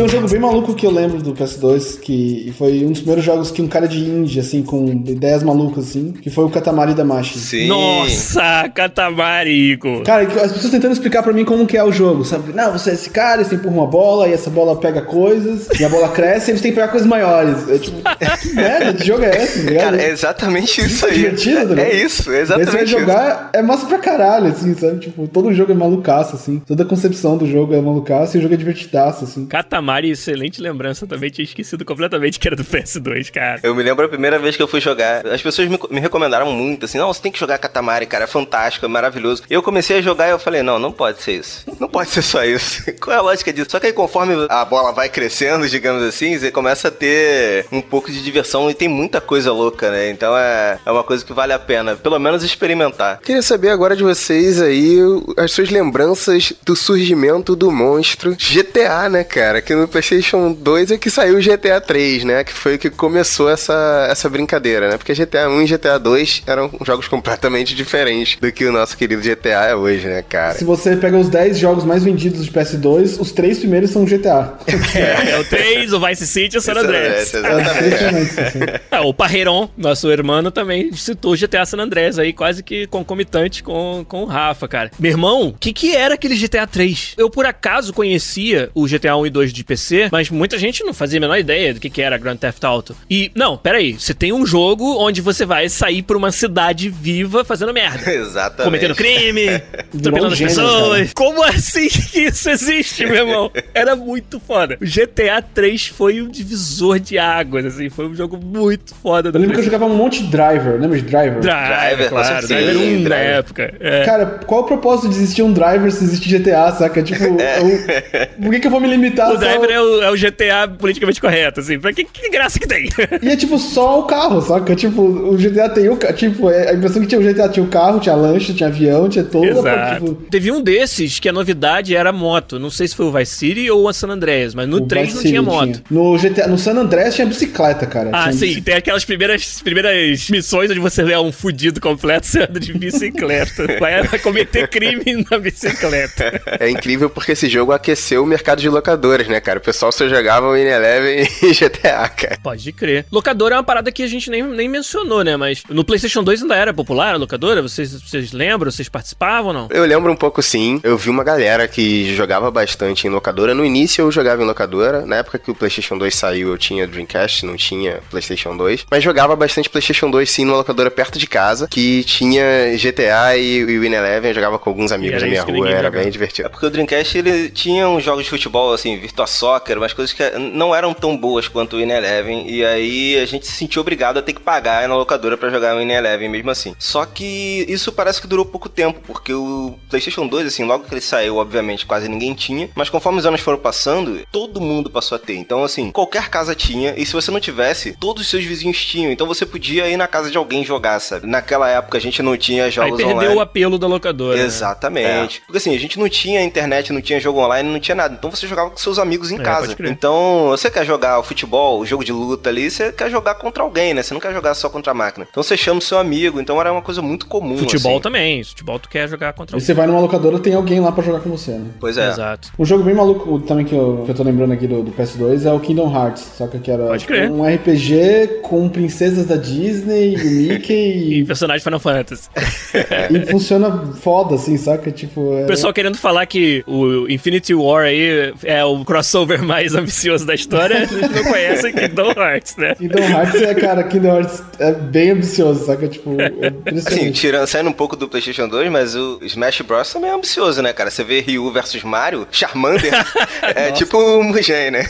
Tem 0.00 0.06
um 0.06 0.08
jogo 0.08 0.30
bem 0.30 0.40
maluco 0.40 0.74
que 0.74 0.86
eu 0.86 0.90
lembro 0.90 1.20
do 1.20 1.34
PS2, 1.34 2.00
que 2.00 2.54
foi 2.56 2.86
um 2.86 2.88
dos 2.88 3.00
primeiros 3.00 3.22
jogos 3.22 3.50
que 3.50 3.60
um 3.60 3.68
cara 3.68 3.86
de 3.86 3.98
indie, 3.98 4.40
assim, 4.40 4.62
com 4.62 4.86
ideias 4.88 5.42
malucas, 5.42 5.90
assim, 5.90 6.12
que 6.12 6.30
foi 6.30 6.42
o 6.42 6.48
Katamari 6.48 6.94
Damacy. 6.94 7.38
Sim. 7.38 7.66
Nossa, 7.66 8.66
Catamarico. 8.74 10.02
Cara, 10.02 10.22
as 10.22 10.52
pessoas 10.52 10.70
tentando 10.70 10.92
explicar 10.92 11.22
pra 11.22 11.34
mim 11.34 11.44
como 11.44 11.66
que 11.66 11.76
é 11.76 11.84
o 11.84 11.92
jogo, 11.92 12.24
sabe? 12.24 12.50
Não, 12.54 12.72
você 12.72 12.92
é 12.92 12.94
esse 12.94 13.10
cara, 13.10 13.44
você 13.44 13.56
empurra 13.56 13.74
uma 13.74 13.86
bola, 13.86 14.26
e 14.26 14.32
essa 14.32 14.48
bola 14.48 14.74
pega 14.80 15.02
coisas, 15.02 15.68
e 15.78 15.84
a 15.84 15.88
bola 15.90 16.08
cresce, 16.08 16.50
e 16.50 16.52
eles 16.52 16.62
têm 16.62 16.70
que 16.70 16.76
pegar 16.76 16.88
coisas 16.88 17.06
maiores. 17.06 17.68
É 17.68 17.78
tipo, 17.78 17.98
que 18.40 18.54
merda 18.54 18.94
de 18.94 19.06
jogo 19.06 19.22
é 19.22 19.42
esse, 19.42 19.64
tá 19.64 19.68
ligado? 19.68 19.84
Cara, 19.84 20.02
é 20.02 20.08
exatamente 20.08 20.80
isso 20.80 21.04
aí. 21.04 21.12
divertido, 21.12 21.56
tá 21.56 21.74
ligado? 21.74 21.78
É 21.80 21.94
isso, 21.94 22.32
é 22.32 22.36
Daí 22.36 22.46
você 22.46 22.52
vai 22.54 22.62
exatamente 22.62 22.88
isso. 22.88 22.98
jogar, 22.98 23.50
é 23.52 23.60
massa 23.60 23.84
pra 23.84 23.98
caralho, 23.98 24.46
assim, 24.46 24.74
sabe? 24.74 24.98
Tipo, 24.98 25.28
todo 25.28 25.52
jogo 25.52 25.72
é 25.72 25.74
malucaço, 25.74 26.36
assim. 26.36 26.58
Toda 26.66 26.84
a 26.84 26.86
concepção 26.86 27.36
do 27.36 27.46
jogo 27.46 27.74
é 27.74 27.80
malucaço 27.82 28.34
e 28.34 28.38
o 28.38 28.42
jogo 28.42 28.54
é 28.54 28.56
divertidaço, 28.56 29.24
assim. 29.24 29.44
Katamari, 29.44 29.89
excelente 29.98 30.60
lembrança 30.60 31.06
também. 31.06 31.30
Tinha 31.30 31.44
esquecido 31.44 31.84
completamente 31.84 32.38
que 32.38 32.46
era 32.46 32.56
do 32.56 32.64
PS2, 32.64 33.30
cara. 33.30 33.60
Eu 33.62 33.74
me 33.74 33.82
lembro 33.82 34.04
a 34.06 34.08
primeira 34.08 34.38
vez 34.38 34.56
que 34.56 34.62
eu 34.62 34.68
fui 34.68 34.80
jogar. 34.80 35.26
As 35.26 35.42
pessoas 35.42 35.68
me, 35.68 35.78
me 35.90 36.00
recomendaram 36.00 36.50
muito, 36.52 36.84
assim, 36.84 36.98
não, 36.98 37.12
você 37.12 37.20
tem 37.20 37.32
que 37.32 37.38
jogar 37.38 37.58
Katamari, 37.58 38.06
cara, 38.06 38.24
é 38.24 38.26
fantástico, 38.26 38.86
é 38.86 38.88
maravilhoso. 38.88 39.42
Eu 39.48 39.62
comecei 39.62 39.98
a 39.98 40.02
jogar 40.02 40.28
e 40.28 40.30
eu 40.30 40.38
falei, 40.38 40.62
não, 40.62 40.78
não 40.78 40.92
pode 40.92 41.22
ser 41.22 41.32
isso. 41.32 41.64
Não 41.78 41.88
pode 41.88 42.10
ser 42.10 42.22
só 42.22 42.44
isso. 42.44 42.84
Qual 43.00 43.14
é 43.14 43.18
a 43.18 43.22
lógica 43.22 43.52
disso? 43.52 43.70
Só 43.70 43.80
que 43.80 43.86
aí 43.86 43.92
conforme 43.92 44.46
a 44.48 44.64
bola 44.64 44.92
vai 44.92 45.08
crescendo, 45.08 45.68
digamos 45.68 46.02
assim, 46.02 46.38
você 46.38 46.50
começa 46.50 46.88
a 46.88 46.90
ter 46.90 47.66
um 47.72 47.80
pouco 47.80 48.10
de 48.10 48.22
diversão 48.22 48.70
e 48.70 48.74
tem 48.74 48.88
muita 48.88 49.20
coisa 49.20 49.52
louca, 49.52 49.90
né? 49.90 50.10
Então 50.10 50.36
é, 50.36 50.78
é 50.84 50.90
uma 50.90 51.04
coisa 51.04 51.24
que 51.24 51.32
vale 51.32 51.52
a 51.52 51.58
pena, 51.58 51.96
pelo 51.96 52.18
menos 52.18 52.44
experimentar. 52.44 53.20
Queria 53.20 53.42
saber 53.42 53.70
agora 53.70 53.96
de 53.96 54.02
vocês 54.02 54.60
aí 54.60 54.98
as 55.36 55.52
suas 55.52 55.70
lembranças 55.70 56.52
do 56.64 56.76
surgimento 56.76 57.56
do 57.56 57.70
monstro 57.70 58.36
GTA, 58.36 59.08
né, 59.08 59.24
cara? 59.24 59.60
Que 59.60 59.74
no 59.80 59.88
PlayStation 59.88 60.52
2 60.52 60.92
é 60.92 60.98
que 60.98 61.10
saiu 61.10 61.38
o 61.38 61.40
GTA 61.40 61.80
3, 61.80 62.24
né? 62.24 62.44
Que 62.44 62.52
foi 62.52 62.76
o 62.76 62.78
que 62.78 62.90
começou 62.90 63.50
essa, 63.50 64.08
essa 64.10 64.28
brincadeira, 64.28 64.90
né? 64.90 64.96
Porque 64.96 65.14
GTA 65.14 65.48
1 65.48 65.62
e 65.62 65.66
GTA 65.66 65.98
2 65.98 66.42
eram 66.46 66.70
jogos 66.84 67.08
completamente 67.08 67.74
diferentes 67.74 68.38
do 68.40 68.50
que 68.52 68.64
o 68.64 68.72
nosso 68.72 68.96
querido 68.96 69.22
GTA 69.22 69.66
é 69.66 69.74
hoje, 69.74 70.06
né, 70.06 70.22
cara? 70.22 70.54
Se 70.54 70.64
você 70.64 70.96
pega 70.96 71.16
os 71.16 71.28
10 71.28 71.58
jogos 71.58 71.84
mais 71.84 72.04
vendidos 72.04 72.44
de 72.44 72.50
PS2, 72.50 73.20
os 73.20 73.32
três 73.32 73.58
primeiros 73.58 73.90
são 73.90 74.04
GTA. 74.04 74.58
É, 74.94 75.38
o 75.38 75.44
3, 75.44 75.92
o 75.92 76.00
Vice 76.00 76.26
City 76.26 76.56
e 76.56 76.58
o 76.58 76.60
San 76.60 76.72
Andreas. 76.72 77.34
Exatamente. 77.34 78.40
Assim. 78.40 78.60
Ah, 78.90 79.02
o 79.02 79.14
Parreiron, 79.14 79.68
nosso 79.76 80.10
irmão, 80.10 80.50
também 80.50 80.92
citou 80.92 81.32
o 81.32 81.36
GTA 81.36 81.64
San 81.64 81.78
Andreas 81.78 82.18
aí, 82.18 82.32
quase 82.32 82.62
que 82.62 82.86
concomitante 82.88 83.62
com, 83.62 84.04
com 84.08 84.22
o 84.22 84.24
Rafa, 84.24 84.66
cara. 84.66 84.90
Meu 84.98 85.12
irmão, 85.12 85.48
o 85.48 85.52
que, 85.52 85.72
que 85.72 85.94
era 85.94 86.14
aquele 86.14 86.36
GTA 86.36 86.66
3? 86.66 87.14
Eu, 87.16 87.30
por 87.30 87.46
acaso, 87.46 87.92
conhecia 87.92 88.68
o 88.74 88.86
GTA 88.86 89.16
1 89.16 89.26
e 89.26 89.30
2 89.30 89.52
de 89.52 89.64
PC, 89.70 90.08
mas 90.10 90.28
muita 90.30 90.58
gente 90.58 90.82
não 90.82 90.92
fazia 90.92 91.18
a 91.18 91.20
menor 91.20 91.38
ideia 91.38 91.72
do 91.72 91.78
que, 91.80 91.88
que 91.88 92.02
era 92.02 92.18
Grand 92.18 92.36
Theft 92.36 92.64
Auto. 92.64 92.96
E, 93.08 93.30
não, 93.36 93.56
peraí, 93.56 93.92
você 93.92 94.12
tem 94.12 94.32
um 94.32 94.44
jogo 94.44 94.96
onde 94.98 95.20
você 95.20 95.46
vai 95.46 95.68
sair 95.68 96.02
por 96.02 96.16
uma 96.16 96.32
cidade 96.32 96.88
viva 96.88 97.44
fazendo 97.44 97.72
merda. 97.72 98.10
Exatamente. 98.12 98.64
Cometendo 98.64 98.94
crime, 98.96 99.46
atropelando 99.94 100.32
as 100.32 100.38
gênero, 100.38 100.56
pessoas. 100.56 101.12
Como 101.14 101.42
assim 101.44 101.88
que 101.88 102.20
isso 102.22 102.50
existe, 102.50 103.06
meu 103.06 103.14
irmão? 103.28 103.50
Era 103.72 103.94
muito 103.94 104.40
foda. 104.40 104.76
O 104.80 104.84
GTA 104.84 105.40
3 105.42 105.86
foi 105.86 106.20
um 106.20 106.28
divisor 106.28 106.98
de 106.98 107.16
águas, 107.18 107.64
assim, 107.66 107.88
foi 107.88 108.06
um 108.08 108.14
jogo 108.14 108.36
muito 108.42 108.92
foda. 108.94 109.30
Eu 109.32 109.38
lembro 109.38 109.54
que 109.54 109.60
eu 109.60 109.64
jogava 109.64 109.86
um 109.86 109.94
monte 109.94 110.22
de 110.24 110.30
Driver, 110.30 110.80
lembra 110.80 110.98
de 110.98 111.04
Driver? 111.04 111.40
Driver, 111.40 111.76
Driver, 111.78 112.08
claro. 112.08 112.46
certeza. 112.46 112.72
Driver 112.72 112.98
1 112.98 113.08
na 113.08 113.16
época. 113.16 113.74
É. 113.78 114.04
Cara, 114.04 114.26
qual 114.46 114.62
o 114.62 114.64
propósito 114.64 115.08
de 115.10 115.16
existir 115.16 115.42
um 115.42 115.52
Driver 115.52 115.90
se 115.92 116.02
existe 116.04 116.28
GTA, 116.28 116.72
saca? 116.72 117.02
Tipo, 117.02 117.22
eu- 117.38 118.42
por 118.42 118.50
que, 118.50 118.60
que 118.60 118.66
eu 118.66 118.70
vou 118.70 118.80
me 118.80 118.88
limitar 118.88 119.30
O 119.30 119.36
a 119.36 119.40
só 119.40 119.40
Driver 119.58 119.70
é 119.70 119.80
o, 119.80 120.02
é 120.02 120.10
o 120.10 120.14
GTA 120.16 120.68
politicamente 120.78 121.20
correto, 121.20 121.60
assim. 121.60 121.78
Pra 121.78 121.92
que, 121.92 122.04
que 122.04 122.28
graça 122.30 122.58
que 122.58 122.66
tem? 122.66 122.88
E 123.22 123.28
é 123.28 123.36
tipo 123.36 123.58
só 123.58 124.00
o 124.00 124.02
carro, 124.04 124.40
saca? 124.40 124.74
Tipo, 124.76 125.02
o 125.02 125.36
GTA 125.36 125.68
tem 125.68 125.88
o 125.88 125.96
carro. 125.96 126.14
Tipo, 126.14 126.50
é 126.50 126.70
a 126.70 126.74
impressão 126.74 127.00
que 127.02 127.08
tinha 127.08 127.20
o 127.20 127.24
GTA 127.24 127.48
tinha 127.48 127.64
o 127.64 127.68
carro, 127.68 128.00
tinha 128.00 128.14
lancha, 128.14 128.52
tinha 128.52 128.68
avião, 128.68 129.08
tinha 129.08 129.24
toda 129.24 129.46
Exato. 129.46 130.04
tipo, 130.06 130.14
Teve 130.30 130.52
um 130.52 130.60
desses 130.62 131.18
que 131.18 131.28
a 131.28 131.32
novidade 131.32 131.94
era 131.94 132.12
moto. 132.12 132.58
Não 132.58 132.70
sei 132.70 132.88
se 132.88 132.96
foi 132.96 133.06
o 133.06 133.12
Vice 133.12 133.34
City 133.34 133.70
ou 133.70 133.88
o 133.88 133.92
San 133.92 134.08
Andreas, 134.08 134.54
mas 134.54 134.68
no 134.68 134.78
o 134.78 134.80
3 134.86 135.06
Vice 135.06 135.14
não 135.16 135.22
City 135.22 135.32
tinha 135.32 135.42
moto. 135.42 135.82
No 135.90 136.16
GTA, 136.18 136.46
no 136.46 136.58
San 136.58 136.72
Andreas 136.72 137.14
tinha 137.14 137.26
bicicleta, 137.26 137.86
cara. 137.86 138.10
Ah, 138.12 138.22
Tinha 138.24 138.32
sim, 138.34 138.46
bici- 138.46 138.60
tem 138.62 138.74
aquelas 138.74 139.04
primeiras, 139.04 139.60
primeiras 139.62 140.28
missões 140.30 140.70
onde 140.70 140.80
você 140.80 141.02
é 141.10 141.18
um 141.18 141.32
fudido 141.32 141.80
completo, 141.80 142.26
você 142.26 142.40
anda 142.42 142.60
de 142.60 142.72
bicicleta. 142.72 143.66
Vai 143.78 144.02
vai 144.04 144.18
cometer 144.18 144.68
crime 144.68 145.24
na 145.30 145.38
bicicleta. 145.38 146.40
É 146.58 146.68
incrível 146.70 147.08
porque 147.10 147.32
esse 147.32 147.48
jogo 147.48 147.72
aqueceu 147.72 148.22
o 148.22 148.26
mercado 148.26 148.60
de 148.60 148.68
locadoras, 148.68 149.26
né, 149.28 149.39
cara? 149.40 149.58
O 149.58 149.62
pessoal 149.62 149.90
só 149.92 150.08
jogava 150.08 150.48
o 150.48 150.56
Eleven 150.56 151.26
e 151.42 151.52
GTA, 151.54 152.08
cara. 152.08 152.38
Pode 152.42 152.72
crer. 152.72 153.06
Locadora 153.10 153.54
é 153.54 153.58
uma 153.58 153.64
parada 153.64 153.90
que 153.92 154.02
a 154.02 154.06
gente 154.06 154.30
nem, 154.30 154.42
nem 154.42 154.68
mencionou, 154.68 155.22
né? 155.24 155.36
Mas 155.36 155.62
no 155.68 155.84
PlayStation 155.84 156.22
2 156.22 156.42
ainda 156.42 156.54
era 156.56 156.72
popular 156.74 157.14
a 157.14 157.18
locadora? 157.18 157.62
Vocês, 157.62 157.92
vocês 158.02 158.32
lembram? 158.32 158.70
Vocês 158.70 158.88
participavam 158.88 159.48
ou 159.48 159.52
não? 159.52 159.68
Eu 159.70 159.84
lembro 159.84 160.10
um 160.12 160.16
pouco 160.16 160.42
sim. 160.42 160.80
Eu 160.82 160.96
vi 160.96 161.10
uma 161.10 161.24
galera 161.24 161.66
que 161.68 162.14
jogava 162.14 162.50
bastante 162.50 163.06
em 163.06 163.10
locadora. 163.10 163.54
No 163.54 163.64
início 163.64 164.02
eu 164.02 164.10
jogava 164.12 164.42
em 164.42 164.46
locadora. 164.46 165.04
Na 165.06 165.16
época 165.16 165.38
que 165.38 165.50
o 165.50 165.54
PlayStation 165.54 165.96
2 165.98 166.14
saiu, 166.14 166.48
eu 166.50 166.58
tinha 166.58 166.86
Dreamcast, 166.86 167.44
não 167.46 167.56
tinha 167.56 168.00
PlayStation 168.10 168.56
2. 168.56 168.86
Mas 168.90 169.02
jogava 169.04 169.34
bastante 169.36 169.68
PlayStation 169.70 170.10
2 170.10 170.30
sim 170.30 170.44
numa 170.44 170.58
locadora 170.58 170.90
perto 170.90 171.18
de 171.18 171.26
casa, 171.26 171.68
que 171.68 172.04
tinha 172.04 172.42
GTA 172.76 173.36
e, 173.36 173.58
e 173.60 173.78
Win 173.78 173.92
Eleven. 173.92 174.30
Eu 174.30 174.34
jogava 174.34 174.58
com 174.58 174.70
alguns 174.70 174.92
amigos 174.92 175.20
da 175.20 175.26
minha 175.26 175.42
rua, 175.42 175.68
era 175.68 175.76
jogava. 175.78 175.96
bem 175.98 176.06
É 176.08 176.10
divertido. 176.10 176.50
porque 176.50 176.66
o 176.66 176.70
Dreamcast 176.70 177.18
ele 177.18 177.48
tinha 177.50 177.88
uns 177.88 178.02
jogos 178.04 178.24
de 178.24 178.30
futebol, 178.30 178.72
assim, 178.72 178.98
Virtua 178.98 179.26
Soccer, 179.30 179.78
umas 179.78 179.92
coisas 179.92 180.12
que 180.12 180.22
não 180.38 180.74
eram 180.74 180.92
tão 180.92 181.16
boas 181.16 181.48
quanto 181.48 181.76
o 181.76 181.78
Win 181.78 181.90
Eleven. 181.90 182.48
E 182.50 182.64
aí 182.64 183.18
a 183.18 183.24
gente 183.26 183.46
se 183.46 183.52
sentiu 183.52 183.80
obrigado 183.80 184.18
a 184.18 184.22
ter 184.22 184.32
que 184.32 184.40
pagar 184.40 184.86
na 184.88 184.94
locadora 184.96 185.36
pra 185.36 185.50
jogar 185.50 185.74
o 185.74 185.78
Win 185.78 185.90
Eleven 185.90 186.28
mesmo 186.28 186.50
assim. 186.50 186.74
Só 186.78 187.04
que 187.06 187.64
isso 187.68 187.92
parece 187.92 188.20
que 188.20 188.26
durou 188.26 188.44
pouco 188.44 188.68
tempo, 188.68 189.00
porque 189.06 189.32
o 189.32 189.78
PlayStation 189.88 190.26
2, 190.26 190.46
assim, 190.46 190.64
logo 190.64 190.84
que 190.84 190.94
ele 190.94 191.00
saiu, 191.00 191.36
obviamente, 191.36 191.86
quase 191.86 192.08
ninguém 192.08 192.34
tinha. 192.34 192.68
Mas 192.74 192.88
conforme 192.90 193.18
os 193.18 193.26
anos 193.26 193.40
foram 193.40 193.58
passando, 193.58 194.20
todo 194.32 194.60
mundo 194.60 194.90
passou 194.90 195.16
a 195.16 195.18
ter. 195.18 195.34
Então, 195.36 195.62
assim, 195.64 195.90
qualquer 195.90 196.28
casa 196.28 196.54
tinha. 196.54 196.94
E 196.96 197.04
se 197.06 197.12
você 197.12 197.30
não 197.30 197.40
tivesse, 197.40 197.96
todos 197.98 198.22
os 198.22 198.28
seus 198.28 198.44
vizinhos 198.44 198.84
tinham. 198.84 199.12
Então 199.12 199.26
você 199.26 199.44
podia 199.46 199.88
ir 199.88 199.96
na 199.96 200.06
casa 200.06 200.30
de 200.30 200.36
alguém 200.38 200.64
jogar, 200.64 200.98
sabe? 201.00 201.26
Naquela 201.26 201.68
época 201.68 201.98
a 201.98 202.00
gente 202.00 202.22
não 202.22 202.36
tinha 202.36 202.64
Aí 202.64 202.70
jogos 202.70 202.96
perdeu 202.96 203.16
online. 203.16 203.34
o 203.34 203.40
apelo 203.40 203.78
da 203.78 203.86
locadora. 203.86 204.36
né? 204.36 204.44
Exatamente. 204.44 205.40
Porque 205.46 205.58
assim, 205.58 205.74
a 205.74 205.78
gente 205.78 205.98
não 205.98 206.08
tinha 206.08 206.42
internet, 206.42 206.92
não 206.92 207.00
tinha 207.00 207.20
jogo 207.20 207.40
online, 207.40 207.68
não 207.68 207.80
tinha 207.80 207.94
nada. 207.94 208.14
Então 208.18 208.30
você 208.30 208.46
jogava 208.46 208.70
com 208.70 208.76
seus 208.76 208.98
amigos 208.98 209.19
em 209.30 209.36
É, 209.36 209.42
casa. 209.42 209.76
Então, 209.80 210.48
você 210.50 210.70
quer 210.70 210.84
jogar 210.84 211.18
o 211.18 211.22
futebol, 211.22 211.80
o 211.80 211.86
jogo 211.86 212.04
de 212.04 212.12
luta 212.12 212.48
ali, 212.48 212.70
você 212.70 212.92
quer 212.92 213.10
jogar 213.10 213.34
contra 213.34 213.62
alguém, 213.62 213.94
né? 213.94 214.02
Você 214.02 214.14
não 214.14 214.20
quer 214.20 214.32
jogar 214.32 214.54
só 214.54 214.68
contra 214.68 214.92
a 214.92 214.94
máquina. 214.94 215.26
Então 215.28 215.42
você 215.42 215.56
chama 215.56 215.78
o 215.78 215.82
seu 215.82 215.98
amigo. 215.98 216.40
Então 216.40 216.60
era 216.60 216.72
uma 216.72 216.82
coisa 216.82 217.02
muito 217.02 217.26
comum. 217.26 217.58
Futebol 217.58 217.92
assim. 217.92 218.00
também. 218.00 218.44
Futebol 218.44 218.78
tu 218.78 218.88
quer 218.88 219.08
jogar 219.08 219.32
contra 219.32 219.56
E 219.56 219.60
você 219.60 219.74
vai 219.74 219.86
numa 219.86 220.00
locadora, 220.00 220.38
tem 220.38 220.54
alguém 220.54 220.80
lá 220.80 220.92
pra 220.92 221.02
jogar 221.02 221.20
com 221.20 221.30
você, 221.30 221.52
né? 221.52 221.70
Pois 221.78 221.96
é. 221.96 222.08
Exato. 222.08 222.52
Um 222.58 222.64
jogo 222.64 222.84
bem 222.84 222.94
maluco 222.94 223.40
também 223.40 223.64
que 223.64 223.74
eu, 223.74 224.02
que 224.04 224.10
eu 224.10 224.14
tô 224.14 224.22
lembrando 224.22 224.52
aqui 224.52 224.66
do, 224.66 224.82
do 224.82 224.92
PS2 224.92 225.44
é 225.44 225.52
o 225.52 225.60
Kingdom 225.60 225.92
Hearts, 225.94 226.22
saca? 226.36 226.58
Que 226.58 226.70
era 226.70 226.86
Pode 226.86 227.06
crer. 227.06 227.30
um 227.30 227.44
RPG 227.44 228.40
com 228.42 228.68
princesas 228.68 229.26
da 229.26 229.36
Disney, 229.36 230.16
o 230.16 230.30
Mickey 230.30 231.14
E 231.20 231.24
personagem 231.24 231.62
Final 231.62 231.80
Fantasy. 231.80 232.28
e 233.10 233.26
funciona 233.26 233.92
foda, 234.00 234.34
assim, 234.34 234.56
saca? 234.56 234.90
Tipo, 234.90 235.34
é... 235.34 235.44
O 235.44 235.46
pessoal 235.46 235.72
querendo 235.72 235.96
falar 235.96 236.26
que 236.26 236.62
o 236.66 237.08
Infinity 237.08 237.54
War 237.54 237.84
aí 237.84 238.32
é 238.44 238.64
o 238.64 238.84
crossover 239.10 239.42
mais 239.42 239.74
ambicioso 239.74 240.24
da 240.24 240.34
história, 240.34 240.88
eles 240.90 241.10
não 241.10 241.24
conhecem 241.24 241.72
Kingdom 241.72 242.12
Hearts, 242.16 242.56
né? 242.56 242.74
Kingdom 242.76 242.98
Hearts 243.02 243.42
é, 243.42 243.54
cara, 243.54 243.82
Kingdom 243.84 244.16
Hearts 244.16 244.42
é 244.58 244.72
bem 244.72 245.10
ambicioso, 245.10 245.66
saca? 245.66 245.88
Tipo, 245.88 246.16
é 246.20 246.26
Assim, 246.26 246.46
impressionante. 246.46 247.12
tirando, 247.20 247.46
saindo 247.46 247.70
um 247.70 247.72
pouco 247.72 247.96
do 247.96 248.08
PlayStation 248.08 248.48
2, 248.48 248.70
mas 248.70 248.94
o 248.94 249.18
Smash 249.22 249.62
Bros 249.62 249.92
também 249.92 250.10
é 250.10 250.14
ambicioso, 250.14 250.62
né, 250.62 250.72
cara? 250.72 250.90
Você 250.90 251.02
vê 251.02 251.20
Ryu 251.20 251.50
versus 251.50 251.82
Mario, 251.82 252.26
Charmander, 252.30 252.92
é 253.54 253.72
tipo 253.72 253.98
o 253.98 254.22
Mugen, 254.22 254.70
né? 254.70 254.86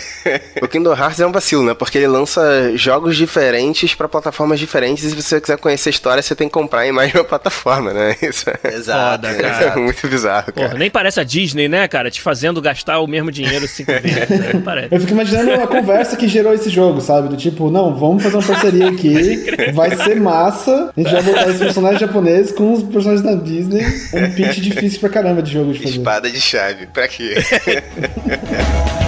O 0.62 0.68
Kingdom 0.68 0.94
Hearts 0.94 1.20
é 1.20 1.26
um 1.26 1.32
vacilo, 1.32 1.64
né? 1.64 1.74
Porque 1.74 1.96
ele 1.98 2.06
lança 2.08 2.76
jogos 2.76 3.16
diferentes 3.16 3.94
pra 3.94 4.08
plataformas 4.08 4.58
diferentes 4.60 5.04
e 5.04 5.10
se 5.10 5.16
você 5.16 5.40
quiser 5.40 5.56
conhecer 5.58 5.88
a 5.88 5.92
história, 5.92 6.22
você 6.22 6.34
tem 6.34 6.46
que 6.48 6.52
comprar 6.54 6.86
em 6.86 6.92
mais 6.92 7.10
de 7.10 7.16
uma 7.18 7.24
plataforma, 7.24 7.92
né? 7.92 8.16
Isso 8.22 8.44
é, 8.50 8.74
Exato, 8.74 9.26
Foda, 9.26 9.32
isso 9.32 9.40
cara. 9.42 9.64
é 9.66 9.76
muito 9.76 10.08
bizarro, 10.08 10.52
Porra, 10.52 10.66
cara. 10.68 10.78
nem 10.78 10.90
parece 10.90 11.18
a 11.20 11.24
Disney, 11.24 11.68
né, 11.68 11.88
cara? 11.88 12.10
Te 12.10 12.20
fazendo 12.20 12.60
gastar 12.60 13.00
o 13.00 13.06
mesmo 13.06 13.30
dinheiro 13.32 13.66
cinco 13.66 13.92
vezes. 13.92 14.09
Parece. 14.64 14.94
Eu 14.94 15.00
fico 15.00 15.12
imaginando 15.12 15.52
a 15.52 15.66
conversa 15.66 16.16
que 16.16 16.28
gerou 16.28 16.52
esse 16.52 16.70
jogo, 16.70 17.00
sabe? 17.00 17.28
Do 17.28 17.36
tipo, 17.36 17.70
não, 17.70 17.94
vamos 17.94 18.22
fazer 18.22 18.36
uma 18.36 18.46
parceria 18.46 18.88
aqui, 18.90 19.72
vai 19.72 19.96
ser 19.96 20.20
massa, 20.20 20.92
a 20.96 21.00
gente 21.00 21.12
vai 21.12 21.22
botar 21.22 21.48
esses 21.48 21.58
personagens 21.58 22.00
japoneses 22.00 22.52
com 22.52 22.72
os 22.72 22.82
personagens 22.82 23.22
da 23.22 23.34
Disney, 23.34 23.84
um 24.14 24.30
pitch 24.32 24.58
difícil 24.58 25.00
pra 25.00 25.08
caramba 25.08 25.42
de 25.42 25.52
jogo 25.52 25.72
de 25.72 25.78
fazer. 25.80 25.98
Espada 25.98 26.30
de 26.30 26.40
chave, 26.40 26.86
pra 26.86 27.08
quê? 27.08 27.34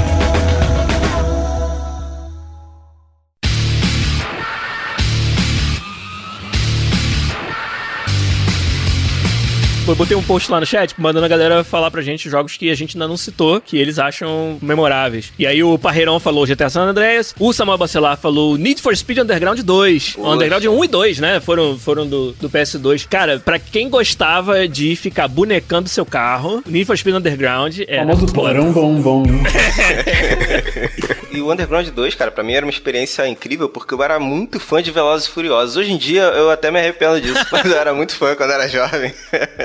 Eu 9.93 9.97
botei 9.97 10.17
um 10.17 10.23
post 10.23 10.51
lá 10.51 10.59
no 10.59 10.65
chat 10.65 10.95
mandando 10.97 11.27
a 11.27 11.29
galera 11.29 11.63
falar 11.63 11.91
pra 11.91 12.01
gente 12.01 12.27
jogos 12.31 12.57
que 12.57 12.71
a 12.71 12.75
gente 12.75 12.97
ainda 12.97 13.07
não 13.07 13.15
citou, 13.19 13.61
que 13.61 13.77
eles 13.77 13.99
acham 13.99 14.57
memoráveis. 14.63 15.31
E 15.39 15.47
aí 15.47 15.63
o 15.63 15.79
Parreirão 15.79 16.19
falou 16.19 16.47
GTA 16.47 16.71
San 16.71 16.85
Andreas, 16.85 17.35
o 17.39 17.53
Samuel 17.53 17.77
Bacelar 17.77 18.17
falou 18.17 18.57
Need 18.57 18.81
for 18.81 18.97
Speed 18.97 19.19
Underground 19.19 19.61
2. 19.61 20.15
O 20.17 20.23
Poxa. 20.23 20.31
Underground 20.31 20.65
1 20.65 20.85
e 20.85 20.89
2, 20.89 21.19
né? 21.19 21.41
Foram, 21.41 21.79
foram 21.79 22.07
do, 22.07 22.33
do 22.33 22.49
PS2. 22.49 23.07
Cara, 23.07 23.39
pra 23.39 23.59
quem 23.59 23.91
gostava 23.91 24.67
de 24.67 24.97
ficar 24.97 25.29
bonecando 25.29 25.91
seu 25.91 26.07
carro, 26.07 26.63
Need 26.67 26.87
for 26.87 26.97
Speed 26.97 27.17
Underground 27.17 27.81
O 27.81 27.85
era. 27.87 28.07
famoso 28.07 28.33
porão 28.33 28.73
bom 28.73 28.95
bom. 28.99 29.25
E 31.33 31.41
o 31.41 31.51
Underground 31.51 31.89
2, 31.89 32.15
cara, 32.15 32.31
pra 32.31 32.45
mim 32.45 32.53
era 32.53 32.67
uma 32.67 32.71
experiência 32.71 33.27
incrível 33.27 33.67
porque 33.67 33.95
eu 33.95 34.03
era 34.03 34.21
muito 34.21 34.61
fã 34.61 34.83
de 34.83 34.91
Velozes 34.91 35.27
e 35.27 35.31
Furiosos. 35.31 35.77
Hoje 35.79 35.91
em 35.91 35.97
dia 35.97 36.25
eu 36.25 36.51
até 36.51 36.71
me 36.71 36.79
arrependo 36.79 37.19
disso, 37.23 37.43
mas 37.51 37.65
eu 37.65 37.75
era 37.75 37.95
muito 37.95 38.15
fã 38.15 38.35
quando 38.37 38.51
era 38.51 38.69
jovem. 38.69 39.15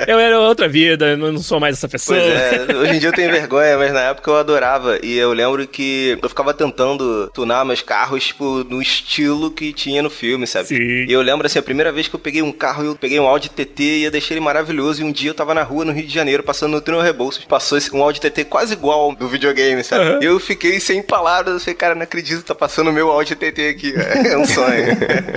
Eu 0.06 0.17
era 0.18 0.38
outra 0.38 0.68
vida, 0.68 1.10
eu 1.10 1.16
não 1.16 1.38
sou 1.38 1.60
mais 1.60 1.76
essa 1.76 1.88
pessoa. 1.88 2.18
É, 2.18 2.66
hoje 2.76 2.96
em 2.96 2.98
dia 2.98 3.08
eu 3.08 3.12
tenho 3.12 3.30
vergonha, 3.30 3.76
mas 3.78 3.92
na 3.92 4.00
época 4.00 4.30
eu 4.30 4.36
adorava. 4.36 4.98
E 5.02 5.16
eu 5.16 5.32
lembro 5.32 5.66
que 5.66 6.18
eu 6.22 6.28
ficava 6.28 6.52
tentando 6.54 7.30
tunar 7.34 7.64
meus 7.64 7.82
carros, 7.82 8.26
tipo, 8.26 8.64
no 8.64 8.80
estilo 8.80 9.50
que 9.50 9.72
tinha 9.72 10.02
no 10.02 10.10
filme, 10.10 10.46
sabe? 10.46 10.68
Sim. 10.68 11.04
E 11.06 11.12
eu 11.12 11.22
lembro, 11.22 11.46
assim, 11.46 11.58
a 11.58 11.62
primeira 11.62 11.92
vez 11.92 12.08
que 12.08 12.14
eu 12.14 12.20
peguei 12.20 12.42
um 12.42 12.52
carro, 12.52 12.84
eu 12.84 12.96
peguei 12.96 13.18
um 13.18 13.26
Audi 13.26 13.48
TT 13.48 13.82
e 13.82 14.04
eu 14.04 14.10
deixei 14.10 14.36
ele 14.36 14.44
maravilhoso. 14.44 15.02
E 15.02 15.04
um 15.04 15.12
dia 15.12 15.30
eu 15.30 15.34
tava 15.34 15.54
na 15.54 15.62
rua, 15.62 15.84
no 15.84 15.92
Rio 15.92 16.06
de 16.06 16.12
Janeiro, 16.12 16.42
passando 16.42 16.72
no 16.72 16.80
túnel 16.80 17.00
Rebouças. 17.00 17.44
Passou 17.44 17.78
um 17.92 18.02
Audi 18.02 18.20
TT 18.20 18.44
quase 18.44 18.72
igual 18.74 19.14
do 19.14 19.28
videogame, 19.28 19.82
sabe? 19.84 20.24
E 20.24 20.26
eu 20.26 20.38
fiquei 20.40 20.80
sem 20.80 21.02
palavras. 21.02 21.54
Eu 21.54 21.60
falei, 21.60 21.74
cara, 21.74 21.94
não 21.94 22.02
acredito, 22.02 22.42
tá 22.42 22.54
passando 22.54 22.88
o 22.90 22.92
meu 22.92 23.10
Audi 23.10 23.34
TT 23.34 23.68
aqui. 23.68 23.94
É 24.28 24.36
um 24.36 24.44
sonho. 24.44 24.86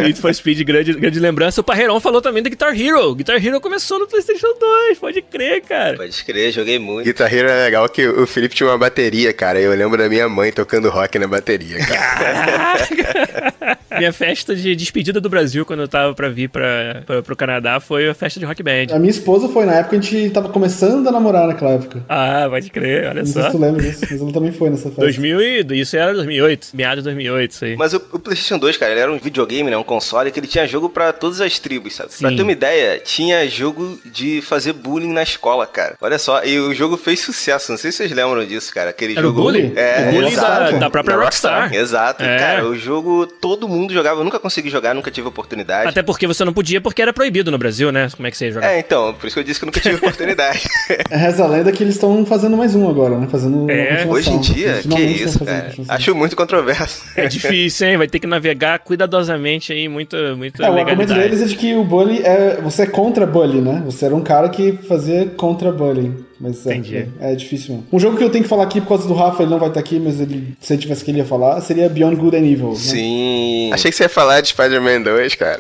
Need 0.02 0.20
for 0.20 0.34
Speed, 0.34 0.64
grande, 0.64 0.94
grande 0.94 1.20
lembrança. 1.20 1.62
O 1.62 1.64
Parreirão 1.64 2.00
falou 2.00 2.22
também 2.22 2.42
da 2.42 2.50
Guitar 2.50 2.80
Hero. 2.80 3.14
Guitar 3.16 3.44
Hero 3.44 3.62
começou 3.62 4.00
no 4.00 4.08
PlayStation 4.08 4.48
2, 4.60 4.71
pode 5.00 5.22
crer, 5.22 5.62
cara. 5.62 5.98
Pode 5.98 6.24
crer, 6.24 6.52
joguei 6.52 6.78
muito. 6.78 7.06
Guitar 7.06 7.34
Hero 7.34 7.50
é 7.50 7.64
legal 7.66 7.88
que 7.90 8.08
o 8.08 8.28
Felipe 8.28 8.56
tinha 8.56 8.70
uma 8.70 8.78
bateria, 8.78 9.34
cara. 9.34 9.60
Eu 9.60 9.74
lembro 9.74 9.98
da 9.98 10.08
minha 10.10 10.28
mãe 10.30 10.52
tocando 10.52 10.90
rock 10.90 11.18
na 11.18 11.28
bateria, 11.28 11.78
cara. 11.86 13.54
Minha 13.98 14.14
festa 14.14 14.56
de 14.56 14.76
despedida 14.76 15.20
do 15.20 15.30
Brasil, 15.30 15.66
quando 15.66 15.82
eu 15.82 15.88
tava 15.88 16.14
pra 16.14 16.30
vir 16.30 16.50
pra, 16.50 17.04
pra, 17.06 17.22
pro 17.22 17.36
Canadá, 17.36 17.80
foi 17.80 18.10
a 18.10 18.14
festa 18.14 18.40
de 18.40 18.46
rock 18.46 18.64
band. 18.64 18.88
A 18.92 19.00
minha 19.00 19.12
esposa 19.12 19.50
foi 19.50 19.66
na 19.66 19.74
época, 19.76 19.98
a 19.98 20.00
gente 20.02 20.30
tava 20.32 20.50
começando 20.50 21.08
a 21.08 21.12
namorar 21.12 21.48
naquela 21.48 21.72
época. 21.72 22.04
Ah, 22.08 22.48
pode 22.50 22.70
crer, 22.70 23.08
olha 23.10 23.22
Não 23.22 23.26
sei 23.26 23.42
só. 23.42 23.50
se 23.50 23.58
tu 23.58 23.62
lembra 23.62 23.82
disso, 23.82 24.06
mas 24.10 24.22
ela 24.22 24.32
também 24.32 24.52
foi 24.52 24.70
nessa 24.70 24.86
festa. 24.90 25.02
2000 25.02 25.42
e, 25.42 25.82
isso 25.82 25.96
era 25.98 26.14
2008, 26.14 26.70
meados 26.74 27.04
de 27.04 27.10
2008, 27.10 27.52
isso 27.52 27.66
aí. 27.66 27.76
Mas 27.76 27.94
o, 27.94 27.98
o 28.12 28.20
PlayStation 28.20 28.58
2, 28.58 28.78
cara, 28.78 28.92
ele 28.92 29.02
era 29.02 29.12
um 29.12 29.18
videogame, 29.18 29.70
né? 29.70 29.78
Um 29.78 29.84
console 29.84 30.32
que 30.32 30.40
ele 30.40 30.48
tinha 30.48 30.66
jogo 30.68 30.90
pra 30.90 31.12
todas 31.14 31.42
as 31.42 31.60
tribos, 31.60 31.96
sabe? 31.96 32.10
Pra 32.18 32.30
Sim. 32.30 32.36
ter 32.36 32.42
uma 32.44 32.52
ideia, 32.52 33.00
tinha 33.00 33.48
jogo 33.48 34.00
de 34.06 34.42
fazer 34.52 34.74
bullying 34.74 35.14
na 35.14 35.24
escola, 35.24 35.66
cara. 35.66 35.96
Olha 36.02 36.20
só, 36.20 36.44
e 36.44 36.60
o 36.60 36.74
jogo 36.74 36.98
fez 36.98 37.22
sucesso. 37.22 37.72
Não 37.72 37.78
sei 37.78 37.90
se 37.92 38.00
vocês 38.00 38.12
lembram 38.12 38.46
disso, 38.46 38.74
cara. 38.74 38.90
Aquele 38.90 39.14
Era 39.14 39.22
o 39.22 39.30
jogo. 39.30 39.44
bullying? 39.44 39.72
É, 39.78 40.10
o 40.10 40.12
bullying 40.12 40.36
da, 40.36 40.42
exato. 40.68 40.80
da 40.80 40.90
própria 40.90 41.16
Da 41.18 41.24
Rockstar. 41.24 41.74
Exato, 41.74 42.22
É. 42.24 42.38
cara. 42.38 42.66
O 42.68 42.76
jogo 42.78 43.26
todo 43.26 43.68
mundo 43.70 43.94
jogava. 43.94 44.20
Eu 44.20 44.24
nunca 44.26 44.40
consegui 44.40 44.70
jogar, 44.70 44.94
nunca 44.94 45.10
tive 45.10 45.28
oportunidade. 45.28 45.88
Até 45.90 46.04
porque 46.04 46.28
você 46.28 46.44
não 46.44 46.52
podia, 46.54 46.82
porque 46.82 47.02
era 47.02 47.14
proibido 47.14 47.50
no 47.50 47.58
Brasil, 47.58 47.92
né? 47.92 48.10
Como 48.16 48.28
é 48.28 48.32
que 48.32 48.38
você 48.38 48.46
ia 48.48 48.52
jogar? 48.52 48.68
É, 48.74 48.80
então, 48.80 49.14
por 49.14 49.26
isso 49.28 49.36
que 49.36 49.40
eu 49.40 49.44
disse 49.44 49.60
que 49.60 49.64
eu 49.64 49.68
nunca 49.68 49.80
tive 49.80 49.96
oportunidade. 50.04 50.68
É, 51.10 51.16
Reza 51.16 51.44
a 51.46 51.48
lenda 51.48 51.72
que 51.72 51.84
eles 51.84 51.96
estão 51.96 52.26
fazendo 52.26 52.58
mais 52.58 52.76
um 52.76 52.90
agora, 52.90 53.18
né? 53.18 53.28
Fazendo 53.32 53.70
É. 53.72 54.06
Hoje 54.08 54.32
em 54.32 54.40
dia, 54.40 54.82
Eles 54.84 54.86
que 54.86 55.02
isso, 55.02 55.46
cara. 55.46 55.72
Acho 55.88 56.14
muito 56.14 56.36
controverso. 56.36 57.04
É 57.16 57.28
difícil, 57.28 57.88
hein? 57.88 57.98
Vai 57.98 58.08
ter 58.08 58.20
que 58.20 58.28
navegar 58.28 58.80
cuidadosamente 58.80 59.72
aí, 59.72 59.88
muita, 59.88 60.36
muita 60.36 60.66
É, 60.66 60.70
o 60.70 60.78
argumento 60.78 61.14
deles 61.14 61.42
é 61.42 61.46
de 61.46 61.56
que 61.56 61.74
o 61.76 61.84
bullying 61.84 62.22
é. 62.24 62.60
Você 62.62 62.84
é 62.84 62.86
contra 62.88 63.26
bullying, 63.26 63.62
né? 63.62 63.82
Você 63.86 64.06
era 64.06 64.16
um 64.16 64.22
cara 64.22 64.41
que 64.50 64.74
fazia 64.74 65.26
contra 65.28 65.72
bullying. 65.72 66.31
Mas 66.42 66.66
é, 66.66 66.74
é, 66.74 67.34
é 67.34 67.36
difícil 67.36 67.76
mesmo. 67.76 67.88
Um 67.94 68.00
jogo 68.00 68.18
que 68.18 68.24
eu 68.24 68.30
tenho 68.30 68.44
que 68.44 68.50
falar 68.50 68.64
aqui 68.64 68.82
por 68.82 68.88
causa 68.88 69.08
do 69.08 69.14
Rafa, 69.14 69.44
ele 69.44 69.52
não 69.52 69.60
vai 69.60 69.70
estar 69.70 69.80
aqui, 69.80 70.00
mas 70.00 70.20
ele, 70.20 70.56
se 70.60 70.74
ele 70.74 70.82
tivesse 70.82 71.06
que 71.06 71.12
ele 71.12 71.20
ia 71.20 71.26
falar, 71.26 71.62
seria 71.62 71.88
Beyond 71.88 72.16
Good 72.16 72.36
and 72.36 72.46
Evil. 72.46 72.70
Né? 72.70 72.76
Sim. 72.76 73.70
Achei 73.72 73.92
que 73.92 73.98
você 73.98 74.04
ia 74.04 74.10
falar 74.10 74.42
de 74.42 74.50
Spider-Man 74.50 75.04
2, 75.04 75.36
cara. 75.36 75.60